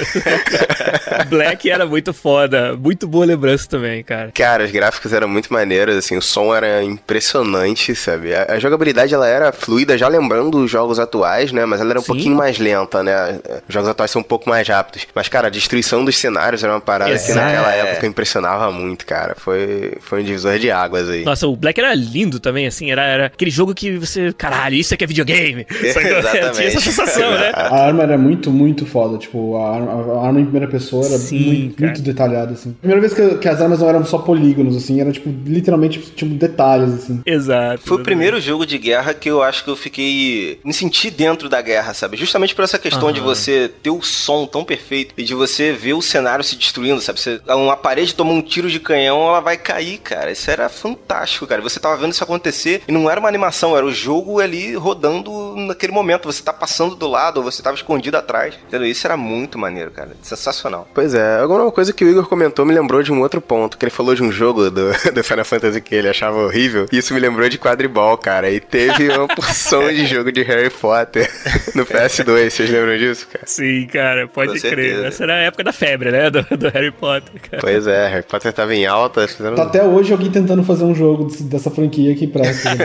Black 1.30 1.70
era 1.70 1.86
muito 1.86 2.14
foda, 2.14 2.76
muito 2.76 3.07
boa 3.07 3.26
lembrança 3.26 3.68
também, 3.68 4.03
cara. 4.03 4.32
Cara, 4.34 4.64
os 4.64 4.72
gráficos 4.72 5.14
eram 5.14 5.28
muito 5.28 5.49
maneiros, 5.50 5.95
assim, 5.95 6.18
o 6.18 6.22
som 6.22 6.54
era 6.54 6.84
impressionante, 6.84 7.95
sabe? 7.95 8.34
A, 8.34 8.54
a 8.54 8.60
jogabilidade 8.60 9.14
ela 9.14 9.28
era 9.28 9.52
fluida, 9.52 9.97
já 9.97 10.08
lembrando 10.08 10.60
os 10.60 10.72
jogos 10.72 11.00
atuais, 11.00 11.52
né? 11.52 11.66
Mas 11.66 11.82
ela 11.82 11.91
era 11.91 12.00
um 12.00 12.04
Sim. 12.04 12.08
pouquinho 12.08 12.36
mais 12.36 12.58
lenta, 12.58 13.04
né? 13.04 13.39
Os 13.68 13.74
jogos 13.74 13.89
atuais 13.89 14.12
são 14.12 14.22
um 14.22 14.24
pouco 14.24 14.50
mais 14.50 14.68
rápidos. 14.68 15.08
Mas, 15.14 15.28
cara, 15.28 15.47
a 15.47 15.50
destruição 15.50 16.04
dos 16.06 16.18
cenários 16.18 16.64
era 16.64 16.74
uma 16.74 16.82
parada 16.82 17.12
que 17.12 17.18
Exato. 17.18 17.39
naquela 17.39 17.74
época 17.74 18.08
impressionava 18.08 18.72
muito, 18.72 19.06
cara. 19.06 19.36
Foi, 19.36 19.93
foi 20.00 20.22
um 20.22 20.24
divisor 20.24 20.58
de 20.58 20.72
águas 20.72 21.10
aí. 21.10 21.24
Nossa, 21.24 21.47
o 21.47 21.56
Black 21.56 21.80
era 21.80 21.93
lindo 21.93 22.39
também, 22.39 22.68
assim, 22.68 22.91
era, 22.91 23.04
era 23.04 23.26
aquele 23.28 23.52
jogo 23.52 23.74
que 23.74 23.97
você, 23.97 24.34
caralho, 24.34 24.76
isso 24.76 24.93
aqui 24.93 25.04
é 25.04 25.08
videogame. 25.08 25.66
Exatamente. 25.82 26.52
Tinha 26.54 26.68
essa 26.68 26.82
sensação, 26.82 27.32
né? 27.32 27.52
A 27.54 27.86
arma 27.86 28.04
era 28.04 28.18
muito, 28.18 28.52
muito 28.52 28.86
foda. 28.86 29.18
Tipo, 29.18 29.58
a 29.58 29.76
arma, 29.76 30.22
a 30.22 30.28
arma 30.28 30.39
em 30.39 30.43
primeira 30.43 30.68
pessoa 30.68 31.06
era 31.06 31.18
Sim, 31.18 31.45
muito, 31.45 31.84
muito 31.84 32.02
detalhada, 32.02 32.54
assim. 32.54 32.74
Primeira 32.74 33.02
vez 33.02 33.14
que, 33.14 33.38
que 33.38 33.47
as 33.47 33.62
armas 33.62 33.80
não 33.80 33.89
eram 33.89 34.06
só 34.06 34.20
polígonos, 34.20 34.76
assim, 34.76 35.00
era, 35.00 35.12
tipo, 35.12 35.30
literalmente, 35.46 36.00
tipo, 36.16 36.34
detalhes, 36.34 36.94
assim. 36.94 37.22
Exato. 37.26 37.82
Foi 37.84 37.98
o 37.98 38.04
primeiro 38.04 38.40
jogo 38.40 38.66
de 38.66 38.78
guerra 38.78 39.14
que 39.14 39.30
eu 39.30 39.42
acho 39.42 39.64
que 39.64 39.70
eu 39.70 39.76
fiquei. 39.76 40.60
me 40.64 40.74
senti 40.74 41.10
dentro 41.10 41.50
da 41.50 41.62
guerra, 41.62 41.94
sabe? 41.94 42.18
Justamente 42.18 42.56
por 42.56 42.64
essa 42.64 42.78
questão 42.78 43.12
de 43.12 43.20
Aham. 43.20 43.30
você 43.30 43.72
ter 43.82 43.90
o 43.90 44.02
som 44.02 44.46
tão 44.46 44.64
perfeito 44.64 45.14
e 45.18 45.24
de 45.24 45.34
você 45.34 45.72
ver 45.72 45.94
o 45.94 46.02
cenário 46.02 46.44
se 46.44 46.56
destruindo, 46.56 47.02
sabe? 47.02 47.20
Você, 47.20 47.42
uma 47.48 47.78
parede 47.78 48.16
tomou 48.16 48.34
um 48.36 48.42
tiro 48.42 48.70
de 48.70 48.80
canhão, 48.80 49.28
ela 49.28 49.40
vai 49.40 49.58
cair, 49.58 49.98
cara. 50.00 50.32
Isso 50.32 50.50
era 50.50 50.70
fantástico, 50.70 51.48
cara. 51.48 51.62
Você 51.62 51.80
tava 51.80 51.98
vendo 51.98 52.14
isso 52.14 52.24
acontecer 52.24 52.82
e 52.88 52.92
não 52.92 53.10
era 53.10 53.20
uma 53.20 53.30
animação, 53.30 53.76
era 53.76 53.86
o 53.86 53.94
jogo 53.94 54.40
ali 54.40 54.76
rodando 54.76 55.56
naquele 55.56 55.94
momento. 55.94 56.26
Você 56.26 56.44
tá 56.44 56.54
passando 56.54 56.96
do 56.96 57.08
lado, 57.08 57.38
ou 57.38 57.44
você 57.44 57.62
tava 57.62 57.76
escondido 57.76 58.18
atrás. 58.18 58.56
Entendeu? 58.68 58.88
Isso 58.88 59.06
era 59.06 59.18
muito 59.18 59.58
maneiro, 59.58 59.92
cara. 59.92 60.12
Sensacional. 60.22 60.88
Pois 60.94 61.14
é, 61.14 61.40
alguma 61.40 61.72
coisa 61.72 61.94
que 61.94 62.04
o 62.04 62.10
Igor 62.10 62.28
comentou 62.28 62.66
me 62.66 62.74
lembrou 62.74 63.02
de 63.04 63.12
um 63.12 63.22
outro 63.22 63.42
ponto, 63.42 63.78
que 63.78 63.86
ele 63.86 63.92
falou 63.92 64.16
de 64.16 64.24
um 64.24 64.32
jogo 64.32 64.70
do, 64.70 64.92
do 65.14 65.24
Final 65.30 65.46
Fantasy 65.46 65.82
que 65.82 65.96
ele 65.96 66.10
achava 66.10 66.38
horrível, 66.38 66.88
e 66.92 66.98
isso 66.98 67.14
me 67.14 67.20
lembrou 67.20 67.48
de 67.48 67.58
quadribol, 67.58 68.18
cara, 68.18 68.50
e 68.50 68.60
teve 68.60 69.10
uma 69.10 69.28
porção 69.28 69.88
de 69.90 70.06
jogo 70.06 70.32
de 70.32 70.42
Harry 70.42 70.70
Potter 70.70 71.30
no 71.76 71.86
PS2, 71.86 72.50
vocês 72.50 72.70
lembram 72.70 72.98
disso, 72.98 73.28
cara? 73.32 73.46
Sim, 73.46 73.88
cara, 73.88 74.28
pode 74.28 74.54
Com 74.54 74.60
crer. 74.60 74.76
certeza. 74.76 75.08
Essa 75.08 75.24
era 75.24 75.34
a 75.36 75.40
época 75.40 75.64
da 75.64 75.72
febre, 75.72 76.12
né? 76.12 76.30
Do, 76.30 76.42
do 76.58 76.70
Harry 76.70 76.92
Potter, 76.92 77.34
cara. 77.50 77.62
Pois 77.62 77.88
é, 77.88 78.08
Harry 78.08 78.24
Potter 78.24 78.52
tava 78.52 78.74
em 78.76 78.86
alta, 78.86 79.28
fizeram... 79.28 79.56
Tá 79.56 79.64
até 79.64 79.84
hoje 79.84 80.12
alguém 80.12 80.32
tentando 80.32 80.64
fazer 80.64 80.84
um 80.84 80.96
jogo 80.96 81.30
dessa 81.42 81.70
franquia 81.70 82.16
que 82.16 82.28
presta. 82.28 82.70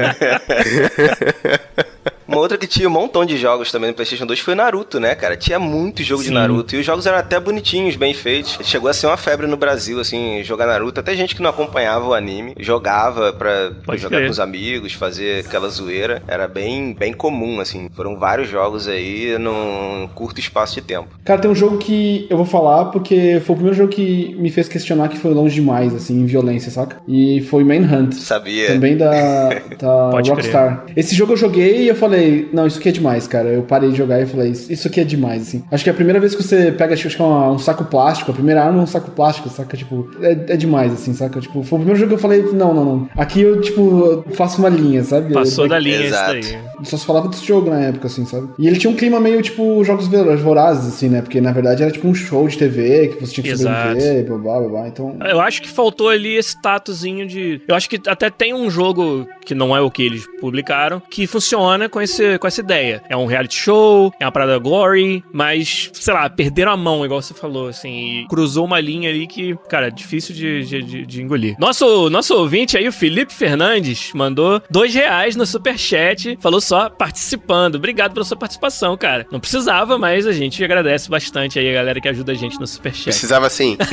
Uma 2.26 2.38
outra 2.38 2.56
que 2.56 2.66
tinha 2.66 2.88
um 2.88 2.92
montão 2.92 3.24
de 3.24 3.36
jogos 3.36 3.70
também 3.70 3.90
no 3.90 3.94
PlayStation 3.94 4.26
2 4.26 4.40
foi 4.40 4.54
Naruto, 4.54 4.98
né, 4.98 5.14
cara? 5.14 5.36
Tinha 5.36 5.58
muito 5.58 6.02
jogo 6.02 6.22
de 6.22 6.30
Naruto. 6.30 6.74
E 6.74 6.80
os 6.80 6.86
jogos 6.86 7.06
eram 7.06 7.18
até 7.18 7.38
bonitinhos, 7.38 7.96
bem 7.96 8.14
feitos. 8.14 8.58
Chegou 8.62 8.88
a 8.88 8.94
ser 8.94 9.06
uma 9.06 9.16
febre 9.16 9.46
no 9.46 9.56
Brasil, 9.56 10.00
assim, 10.00 10.42
jogar 10.42 10.66
Naruto. 10.66 11.00
Até 11.00 11.14
gente 11.14 11.34
que 11.34 11.42
não 11.42 11.50
acompanhava 11.50 12.06
o 12.06 12.14
anime 12.14 12.54
jogava 12.58 13.32
pra 13.32 13.72
Pode 13.84 14.00
jogar 14.00 14.16
crer. 14.16 14.28
com 14.28 14.32
os 14.32 14.40
amigos, 14.40 14.92
fazer 14.92 15.44
aquela 15.44 15.68
zoeira. 15.68 16.22
Era 16.26 16.48
bem, 16.48 16.94
bem 16.94 17.12
comum, 17.12 17.60
assim. 17.60 17.88
Foram 17.94 18.18
vários 18.18 18.48
jogos 18.48 18.88
aí 18.88 19.36
num 19.38 20.08
curto 20.14 20.40
espaço 20.40 20.74
de 20.74 20.82
tempo. 20.82 21.08
Cara, 21.24 21.40
tem 21.40 21.50
um 21.50 21.54
jogo 21.54 21.78
que 21.78 22.26
eu 22.30 22.36
vou 22.36 22.46
falar 22.46 22.86
porque 22.86 23.40
foi 23.44 23.54
o 23.54 23.56
primeiro 23.56 23.76
jogo 23.76 23.90
que 23.92 24.34
me 24.38 24.50
fez 24.50 24.68
questionar 24.68 25.08
que 25.08 25.18
foi 25.18 25.32
longe 25.32 25.54
demais, 25.54 25.94
assim, 25.94 26.20
em 26.20 26.26
violência, 26.26 26.70
saca? 26.70 26.96
E 27.06 27.42
foi 27.50 27.64
Manhunt. 27.64 28.14
Sabia? 28.14 28.68
Também 28.68 28.96
da, 28.96 29.48
da 29.78 30.10
Rockstar. 30.10 30.84
Esse 30.96 31.14
jogo 31.14 31.32
eu 31.32 31.36
joguei 31.36 31.82
e 31.82 31.88
eu 31.88 31.94
falei, 31.94 32.23
não, 32.52 32.66
isso 32.66 32.78
aqui 32.78 32.88
é 32.88 32.92
demais, 32.92 33.26
cara. 33.26 33.48
Eu 33.48 33.62
parei 33.62 33.90
de 33.90 33.96
jogar 33.96 34.20
e 34.20 34.26
falei, 34.26 34.50
isso 34.50 34.86
aqui 34.88 35.00
é 35.00 35.04
demais, 35.04 35.42
assim. 35.42 35.64
Acho 35.70 35.84
que 35.84 35.90
é 35.90 35.92
a 35.92 35.96
primeira 35.96 36.20
vez 36.20 36.34
que 36.34 36.42
você 36.42 36.72
pega, 36.72 36.94
acho 36.94 37.08
que 37.08 37.22
é 37.22 37.24
um 37.24 37.58
saco 37.58 37.84
plástico, 37.84 38.30
a 38.30 38.34
primeira 38.34 38.62
arma 38.62 38.80
é 38.80 38.82
um 38.82 38.86
saco 38.86 39.10
plástico, 39.10 39.48
saca? 39.48 39.76
Tipo, 39.76 40.10
é, 40.20 40.32
é 40.54 40.56
demais, 40.56 40.92
assim, 40.92 41.12
saca? 41.14 41.40
Tipo, 41.40 41.62
foi 41.62 41.78
o 41.78 41.80
primeiro 41.80 41.98
jogo 41.98 42.08
que 42.10 42.14
eu 42.14 42.18
falei, 42.18 42.42
não, 42.52 42.74
não, 42.74 42.84
não. 42.84 43.08
Aqui 43.16 43.40
eu, 43.42 43.60
tipo, 43.60 44.24
faço 44.32 44.58
uma 44.58 44.68
linha, 44.68 45.02
sabe? 45.04 45.32
Passou 45.32 45.64
Eu- 45.64 45.70
da 45.70 45.78
linha 45.78 46.02
Exato. 46.04 46.36
isso 46.38 46.52
daí. 46.52 46.86
só 46.86 46.96
se 46.96 47.06
falava 47.06 47.28
desse 47.28 47.44
jogo 47.46 47.70
na 47.70 47.80
época, 47.80 48.06
assim, 48.06 48.24
sabe? 48.26 48.48
E 48.58 48.66
ele 48.66 48.78
tinha 48.78 48.90
um 48.90 48.96
clima 48.96 49.18
meio, 49.20 49.40
tipo, 49.42 49.82
jogos 49.84 50.06
vorazes, 50.42 50.86
assim, 50.94 51.08
né? 51.08 51.22
Porque, 51.22 51.40
na 51.40 51.52
verdade, 51.52 51.82
era 51.82 51.90
tipo 51.92 52.06
um 52.08 52.14
show 52.14 52.46
de 52.48 52.58
TV 52.58 53.08
que 53.08 53.20
você 53.20 53.32
tinha 53.32 53.44
que 53.44 53.50
Exato. 53.50 53.88
sobreviver, 54.00 54.24
blá, 54.26 54.38
blá, 54.38 54.58
blá, 54.60 54.68
blá. 54.68 54.88
Então... 54.88 55.16
Eu 55.24 55.40
acho 55.40 55.62
que 55.62 55.68
faltou 55.68 56.08
ali 56.08 56.36
esse 56.36 56.50
statusinho 56.50 57.26
de. 57.26 57.60
Eu 57.66 57.74
acho 57.74 57.88
que 57.88 58.00
até 58.08 58.30
tem 58.30 58.52
um 58.54 58.70
jogo 58.70 59.26
que 59.44 59.54
não 59.54 59.76
é 59.76 59.80
o 59.80 59.90
que 59.90 60.02
eles 60.02 60.26
publicaram, 60.40 61.00
que 61.10 61.26
funciona 61.26 61.88
com, 61.88 62.00
esse, 62.04 62.38
com 62.38 62.46
essa 62.46 62.60
ideia. 62.60 63.02
É 63.08 63.16
um 63.16 63.26
reality 63.26 63.54
show, 63.58 64.12
é 64.20 64.24
uma 64.24 64.32
parada 64.32 64.58
glory, 64.58 65.22
mas, 65.32 65.90
sei 65.92 66.14
lá, 66.14 66.28
perderam 66.30 66.72
a 66.72 66.76
mão, 66.76 67.04
igual 67.04 67.20
você 67.20 67.34
falou, 67.34 67.68
assim, 67.68 68.22
e 68.22 68.26
cruzou 68.28 68.64
uma 68.64 68.80
linha 68.80 69.10
ali 69.10 69.26
que, 69.26 69.56
cara, 69.68 69.90
difícil 69.90 70.34
de, 70.34 70.64
de, 70.64 70.82
de- 70.82 71.06
de 71.06 71.22
engolir. 71.22 71.56
Nosso, 71.58 72.08
nosso 72.10 72.34
ouvinte 72.34 72.76
aí, 72.76 72.86
o 72.88 72.92
Felipe 72.92 73.32
Fernandes, 73.32 74.10
mandou 74.14 74.62
dois 74.70 74.94
reais 74.94 75.36
no 75.36 75.44
superchat, 75.46 76.38
falou 76.40 76.60
só 76.60 76.88
participando. 76.90 77.76
Obrigado 77.76 78.12
pela 78.12 78.24
sua 78.24 78.36
participação, 78.36 78.96
cara. 78.96 79.26
Não 79.30 79.40
precisava, 79.40 79.98
mas 79.98 80.26
a 80.26 80.32
gente 80.32 80.62
agradece 80.64 81.08
bastante 81.10 81.58
aí 81.58 81.68
a 81.70 81.72
galera 81.74 82.00
que 82.00 82.08
ajuda 82.08 82.32
a 82.32 82.34
gente 82.34 82.58
no 82.60 82.66
superchat. 82.66 83.04
Precisava 83.04 83.48
sim. 83.50 83.76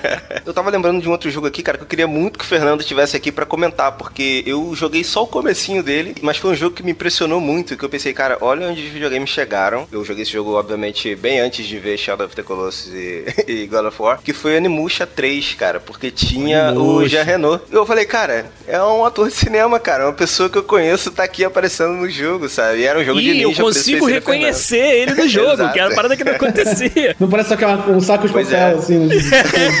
Eu 0.44 0.52
tava 0.54 0.70
lembrando 0.70 1.00
de 1.00 1.08
um 1.08 1.12
outro 1.12 1.30
jogo 1.30 1.46
aqui, 1.46 1.62
cara, 1.62 1.78
que 1.78 1.84
eu 1.84 1.88
queria 1.88 2.06
muito 2.06 2.38
que 2.38 2.44
o 2.44 2.48
Fernando 2.48 2.80
estivesse 2.80 3.16
aqui 3.16 3.30
pra 3.30 3.44
comentar, 3.46 3.92
porque 3.92 4.42
eu 4.46 4.74
joguei 4.74 5.04
só 5.04 5.22
o 5.24 5.26
comecinho 5.26 5.82
dele, 5.82 6.14
mas 6.22 6.36
foi 6.36 6.52
um 6.52 6.54
jogo 6.54 6.74
que 6.74 6.82
me 6.82 6.92
impressionou 6.92 7.40
muito, 7.40 7.49
que 7.60 7.84
eu 7.84 7.88
pensei, 7.88 8.12
cara, 8.12 8.38
olha 8.40 8.68
onde 8.68 8.82
os 8.82 8.88
videogames 8.88 9.30
chegaram. 9.30 9.86
Eu 9.92 10.04
joguei 10.04 10.22
esse 10.22 10.32
jogo, 10.32 10.54
obviamente, 10.54 11.14
bem 11.14 11.40
antes 11.40 11.66
de 11.66 11.78
ver 11.78 11.98
Shadow 11.98 12.26
of 12.26 12.34
the 12.36 12.42
Colossus 12.42 12.92
e, 12.94 13.24
e 13.46 13.66
God 13.66 13.86
of 13.86 14.00
War, 14.00 14.20
que 14.22 14.32
foi 14.32 14.56
Animusha 14.56 15.06
3, 15.06 15.54
cara, 15.54 15.80
porque 15.80 16.10
tinha 16.10 16.72
o 16.72 16.96
Onimusha. 16.96 17.08
Jean 17.08 17.22
Renault. 17.24 17.64
Eu 17.70 17.84
falei, 17.84 18.04
cara, 18.04 18.46
é 18.66 18.80
um 18.82 19.04
ator 19.04 19.28
de 19.28 19.34
cinema, 19.34 19.78
cara, 19.80 20.06
uma 20.06 20.12
pessoa 20.12 20.48
que 20.48 20.56
eu 20.58 20.62
conheço 20.62 21.10
tá 21.10 21.24
aqui 21.24 21.44
aparecendo 21.44 21.92
no 21.94 22.08
jogo, 22.08 22.48
sabe? 22.48 22.80
E 22.80 22.84
era 22.84 22.98
um 22.98 23.04
jogo 23.04 23.20
de 23.20 23.28
E 23.30 23.44
ninja. 23.44 23.60
eu 23.60 23.64
consigo 23.64 24.06
reconhecer 24.06 24.76
ele 24.78 25.14
no 25.14 25.26
jogo, 25.28 25.68
que 25.72 25.78
era 25.80 25.90
a 25.92 25.94
parada 25.94 26.16
que 26.16 26.24
não 26.24 26.32
acontecia. 26.32 27.16
Não 27.18 27.28
parece 27.28 27.48
só 27.50 27.56
que 27.56 27.64
é 27.64 27.68
um 27.68 28.00
saco 28.00 28.26
de 28.26 28.32
Pois 28.32 28.48
papel, 28.48 28.66
é. 28.68 28.72
assim, 28.74 28.98
um 29.06 29.10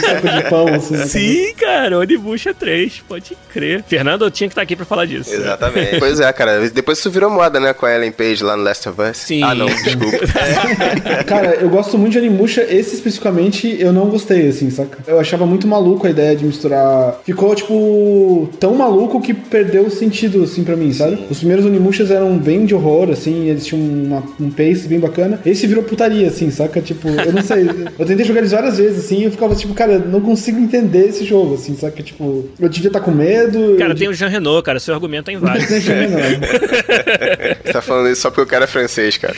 saco 0.00 0.28
de 0.28 0.50
pão, 0.50 0.68
assim. 0.74 1.06
Sim, 1.06 1.54
cara, 1.54 1.98
Onimusha 1.98 2.52
3, 2.54 3.02
pode 3.08 3.36
crer. 3.52 3.84
Fernando, 3.86 4.24
eu 4.24 4.30
tinha 4.30 4.48
que 4.48 4.52
estar 4.52 4.62
aqui 4.62 4.74
pra 4.74 4.84
falar 4.86 5.06
disso. 5.06 5.32
Exatamente. 5.32 5.98
Pois 5.98 6.18
é, 6.20 6.32
cara. 6.32 6.68
Depois 6.70 6.98
isso 6.98 7.10
virou 7.10 7.30
moda, 7.30 7.59
né? 7.60 7.72
Com 7.72 7.86
a 7.86 7.94
Ellen 7.94 8.12
Page 8.12 8.42
lá 8.42 8.56
no 8.56 8.62
Last 8.62 8.88
of 8.88 9.00
Us. 9.00 9.16
Sim. 9.16 9.42
Ah, 9.42 9.54
não, 9.54 9.66
desculpa. 9.66 10.18
Cara, 11.26 11.54
eu 11.60 11.68
gosto 11.68 11.96
muito 11.98 12.12
de 12.12 12.18
Animusha, 12.18 12.62
esse 12.68 12.94
especificamente 12.94 13.76
eu 13.78 13.92
não 13.92 14.06
gostei, 14.06 14.48
assim, 14.48 14.70
saca? 14.70 14.98
Eu 15.06 15.18
achava 15.20 15.46
muito 15.46 15.66
maluco 15.66 16.06
a 16.06 16.10
ideia 16.10 16.34
de 16.36 16.44
misturar. 16.44 17.20
Ficou, 17.24 17.54
tipo, 17.54 18.48
tão 18.58 18.74
maluco 18.74 19.20
que 19.20 19.32
perdeu 19.34 19.84
o 19.86 19.90
sentido, 19.90 20.42
assim, 20.44 20.64
pra 20.64 20.76
mim, 20.76 20.92
sabe? 20.92 21.18
Os 21.30 21.38
primeiros 21.38 21.64
Animushas 21.66 22.10
eram 22.10 22.36
bem 22.38 22.64
de 22.64 22.74
horror, 22.74 23.10
assim, 23.10 23.48
eles 23.48 23.66
tinham 23.66 23.80
uma- 23.82 24.22
um 24.40 24.50
pace 24.50 24.86
bem 24.88 24.98
bacana. 24.98 25.40
Esse 25.44 25.66
virou 25.66 25.82
putaria, 25.84 26.28
assim, 26.28 26.50
saca? 26.50 26.80
Tipo, 26.80 27.08
eu 27.08 27.32
não 27.32 27.42
sei. 27.42 27.66
eu 27.98 28.06
tentei 28.06 28.24
jogar 28.24 28.40
eles 28.40 28.52
várias 28.52 28.78
vezes, 28.78 29.04
assim, 29.04 29.20
e 29.20 29.24
eu 29.24 29.30
ficava, 29.30 29.54
tipo, 29.54 29.74
cara, 29.74 29.98
não 29.98 30.20
consigo 30.20 30.58
entender 30.58 31.08
esse 31.08 31.24
jogo, 31.24 31.54
assim, 31.54 31.76
saca? 31.76 32.02
Tipo, 32.02 32.48
eu 32.58 32.68
devia 32.68 32.88
estar 32.88 33.00
com 33.00 33.10
medo. 33.10 33.76
Cara, 33.78 33.92
eu 33.92 33.96
tem 33.96 34.08
o 34.08 34.14
Jean 34.14 34.28
Renault, 34.28 34.62
cara, 34.64 34.78
seu 34.80 34.94
argumento 34.94 35.30
é 35.30 35.34
inválido. 35.34 35.66
devia- 35.66 36.08
não. 36.08 36.18
Você 37.64 37.72
tá 37.72 37.82
falando 37.82 38.08
isso 38.10 38.22
só 38.22 38.30
porque 38.30 38.42
o 38.42 38.46
cara 38.46 38.64
é 38.64 38.68
francês, 38.68 39.16
cara. 39.16 39.34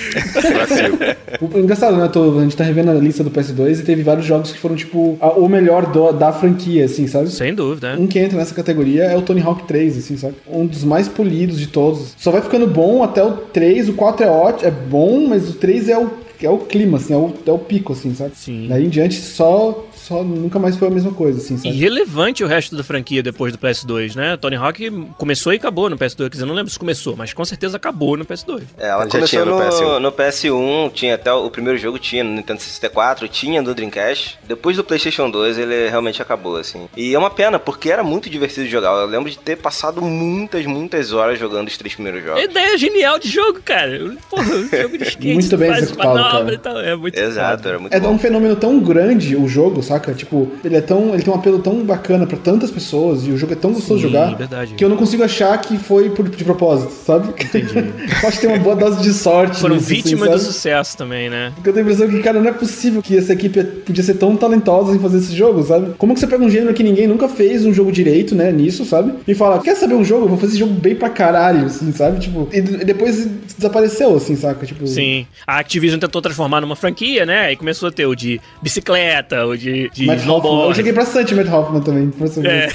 O- 1.41 1.59
Engraçado, 1.59 1.97
né? 1.97 2.09
Tô- 2.09 2.39
a 2.39 2.43
gente 2.43 2.57
tá 2.57 2.65
revendo 2.65 2.91
a 2.91 2.95
lista 2.95 3.23
do 3.25 3.31
PS2 3.31 3.81
e 3.81 3.85
teve 3.85 4.03
vários 4.03 4.27
jogos 4.27 4.53
que 4.53 4.59
foram, 4.59 4.77
tipo, 4.77 5.17
a- 5.21 5.33
o 5.33 5.49
melhor 5.49 5.87
do- 5.91 6.13
da 6.13 6.33
franquia, 6.33 6.85
assim, 6.85 7.07
sabe? 7.07 7.31
Sem 7.31 7.55
dúvida. 7.55 7.97
Um 7.99 8.07
que 8.07 8.19
entra 8.19 8.37
nessa 8.39 8.55
categoria 8.55 9.05
é 9.05 9.17
o 9.17 9.23
Tony 9.23 9.41
Hawk 9.41 9.65
3, 9.67 9.99
assim, 9.99 10.17
sabe? 10.17 10.35
Um 10.49 10.67
dos 10.67 10.85
mais 10.85 11.09
polidos 11.09 11.59
de 11.59 11.67
todos. 11.69 12.15
Só 12.19 12.31
vai 12.31 12.43
ficando 12.43 12.67
bom 12.67 13.03
até 13.03 13.23
o 13.23 13.33
3, 13.33 13.89
o 13.89 13.95
4 13.95 14.25
é 14.27 14.31
ótimo, 14.31 14.69
é 14.69 14.71
bom, 14.71 15.27
mas 15.29 15.49
o 15.49 15.55
3 15.55 15.89
é 15.89 15.99
o, 15.99 16.11
é 16.43 16.51
o 16.51 16.59
clima, 16.59 16.99
assim, 16.99 17.15
é 17.15 17.17
o, 17.17 17.33
é 17.47 17.53
o 17.53 17.59
pico, 17.59 17.93
assim, 17.93 18.15
sabe? 18.15 18.33
Sim. 18.35 18.67
Daí 18.69 18.85
em 18.87 18.89
diante 18.89 19.15
só, 19.21 19.87
só 20.03 20.23
nunca 20.23 20.59
mais 20.59 20.77
foi 20.77 20.89
a 20.89 20.91
mesma 20.91 21.13
coisa, 21.13 21.39
assim, 21.39 21.57
sabe? 21.57 21.69
Irrelevante 21.71 22.43
o 22.43 22.47
resto 22.47 22.77
da 22.77 22.83
franquia 22.83 23.23
depois 23.23 23.53
do 23.53 23.59
PS2, 23.59 24.15
né? 24.17 24.37
Tony 24.37 24.57
Hawk 24.57 24.91
começou 25.17 25.53
e 25.53 25.57
acabou 25.57 25.89
no 25.89 25.97
PS2. 25.97 26.17
Quer 26.25 26.29
dizer, 26.31 26.45
não 26.45 26.55
lembro 26.55 26.71
se 26.71 26.79
começou, 26.79 27.17
mas 27.17 27.33
com 27.33 27.45
certeza 27.45 27.77
acabou 27.77 28.17
no 28.17 28.25
PS2. 28.25 28.63
É, 28.79 28.89
ela 28.89 29.05
Já 29.05 29.11
começou 29.11 29.29
tinha 29.29 29.45
no 29.45 29.59
no, 29.59 29.65
PS1. 29.65 29.99
no 30.01 30.13
PS1, 30.13 30.93
tinha 30.93 31.15
até 31.15 31.33
o, 31.33 31.47
o 31.47 31.51
primeiro 31.51 31.79
jogo 31.79 31.99
tinha 31.99 32.25
no 32.25 32.33
Nintendo 32.33 32.61
64, 32.61 33.29
tinha 33.29 33.63
no 33.63 33.75
Dreamcast. 33.75 34.39
Depois 34.47 34.77
do 34.77 34.85
PlayStation 34.85 35.31
2 35.31 35.59
ele 35.59 35.89
realmente 35.89 36.21
acabou, 36.21 36.57
assim. 36.57 36.89
E 36.97 37.15
é 37.15 37.19
uma 37.19 37.31
pena, 37.31 37.59
porque 37.59 37.91
era 37.91 38.03
muito 38.03 38.29
divertido 38.29 38.65
de 38.67 38.71
jogar. 38.73 38.91
Eu 39.01 39.07
lembro 39.07 39.31
de 39.31 39.39
ter 39.39 39.57
passado 39.57 40.01
muitas, 40.03 40.67
muitas 40.67 41.13
horas 41.13 41.39
jogando 41.39 41.69
os 41.69 41.77
três 41.79 41.95
primeiros 41.95 42.23
A 42.23 42.27
jogos. 42.27 42.43
ideia 42.45 42.77
genial 42.79 43.19
de 43.19 43.29
jogo, 43.29 43.61
cara. 43.65 43.93
Porra, 44.29 44.43
um 44.55 44.69
jogo 44.69 44.99
de 44.99 45.05
skate, 45.09 45.35
Muito 45.35 45.57
bem 45.57 45.69
faz 45.71 45.83
executado, 45.85 46.15
manobra 46.15 46.39
cara. 46.41 46.55
e 46.55 46.59
tal. 46.59 46.81
É 46.81 46.97
muito 46.97 47.19
Exato, 47.19 47.69
era 47.69 47.79
muito 47.79 47.93
É 47.95 48.01
bom. 48.01 48.13
um 48.13 48.19
fenômeno 48.19 48.57
tão 48.57 48.81
grande 48.81 49.37
o 49.37 49.47
jogo, 49.49 49.83
saca? 49.93 50.15
Tipo, 50.15 50.51
ele 50.65 50.77
é 50.77 50.81
tão. 50.81 51.15
Ele 51.15 51.23
tem 51.23 51.33
um 51.33 51.37
apelo 51.37 51.59
tão 51.59 51.85
bacana 51.85 52.27
pra 52.27 52.37
tantas 52.37 52.71
pessoas 52.71 53.27
e 53.27 53.31
o 53.31 53.37
jogo 53.37 53.53
é 53.53 53.57
tão 53.57 53.73
gostoso 53.73 54.01
de 54.01 54.07
Sim, 54.07 54.13
jogar 54.13 54.37
verdade. 54.37 54.75
que 54.75 54.85
eu 54.85 54.89
não 54.89 54.97
consigo 54.97 55.23
achar 55.23 55.57
que 55.61 55.77
foi 55.79 56.11
por, 56.11 56.29
de 56.29 56.45
propósito, 56.45 56.93
sabe? 56.93 57.29
Entendi. 57.29 57.77
eu 58.23 58.29
acho 58.29 58.41
que 58.41 58.47
tem 58.47 58.51
uma 58.51 58.63
boa 58.63 58.77
dose 58.77 59.03
de 59.03 59.13
sorte. 59.13 59.59
Foram 59.59 59.77
nisso, 59.77 59.87
assim, 59.87 59.95
vítimas 59.97 60.29
do 60.31 60.39
sabe? 60.39 60.53
sucesso 60.53 60.97
também, 60.97 61.29
né? 61.29 61.53
Porque 61.55 61.69
eu 61.69 61.75
tenho 61.75 61.87
a 61.87 61.91
impressão 61.93 62.15
que, 62.15 62.23
cara, 62.23 62.41
não 62.41 62.49
é 62.49 62.53
possível 62.53 63.03
que 63.03 63.17
essa 63.17 63.33
equipe 63.33 63.63
podia 63.63 64.03
ser 64.03 64.15
tão 64.15 64.37
talentosa 64.37 64.95
em 64.95 64.99
fazer 64.99 65.19
esse 65.19 65.35
jogo, 65.35 65.63
sabe? 65.63 65.95
Como 65.99 66.15
que 66.15 66.21
você 66.21 66.27
pega 66.27 66.45
um 66.45 66.51
gênero 66.51 66.73
que 66.75 66.83
ninguém 66.83 67.07
nunca 67.07 67.29
fez 67.29 67.65
um 67.65 67.73
jogo 67.73 67.93
direito, 67.93 68.35
né, 68.35 68.51
nisso, 68.53 68.85
sabe? 68.85 69.13
E 69.27 69.35
fala, 69.35 69.61
quer 69.61 69.75
saber 69.77 69.95
um 69.95 70.05
jogo? 70.05 70.25
Eu 70.25 70.29
vou 70.31 70.39
fazer 70.39 70.53
esse 70.53 70.61
jogo 70.61 70.75
bem 70.75 70.95
pra 70.95 71.11
caralho, 71.11 71.67
assim, 71.67 71.93
sabe? 71.93 72.21
Tipo, 72.21 72.49
e, 72.53 72.59
e 72.59 72.85
depois 72.85 73.29
desapareceu, 73.57 74.17
assim, 74.17 74.37
saca? 74.37 74.65
Tipo, 74.67 74.87
Sim. 74.87 75.27
A 75.47 75.59
Activision 75.59 75.99
tentou 75.99 76.21
transformar 76.23 76.61
numa 76.61 76.77
franquia, 76.77 77.25
né? 77.27 77.53
E 77.53 77.57
começou 77.57 77.89
a 77.89 77.93
ter 77.93 78.07
o 78.07 78.15
de 78.15 78.41
bicicleta, 78.61 79.47
o 79.47 79.57
de, 79.57 79.82
de 79.91 80.07
Matt 80.07 80.19
Hoffman. 80.19 80.35
Eu 80.35 80.41
snowboard. 80.41 80.77
joguei 80.77 80.93
bastante 80.93 81.35
Matt 81.35 81.49
Hoffman 81.49 81.83
também, 81.83 82.11
por 82.11 82.29
você 82.29 82.41
ver. 82.41 82.73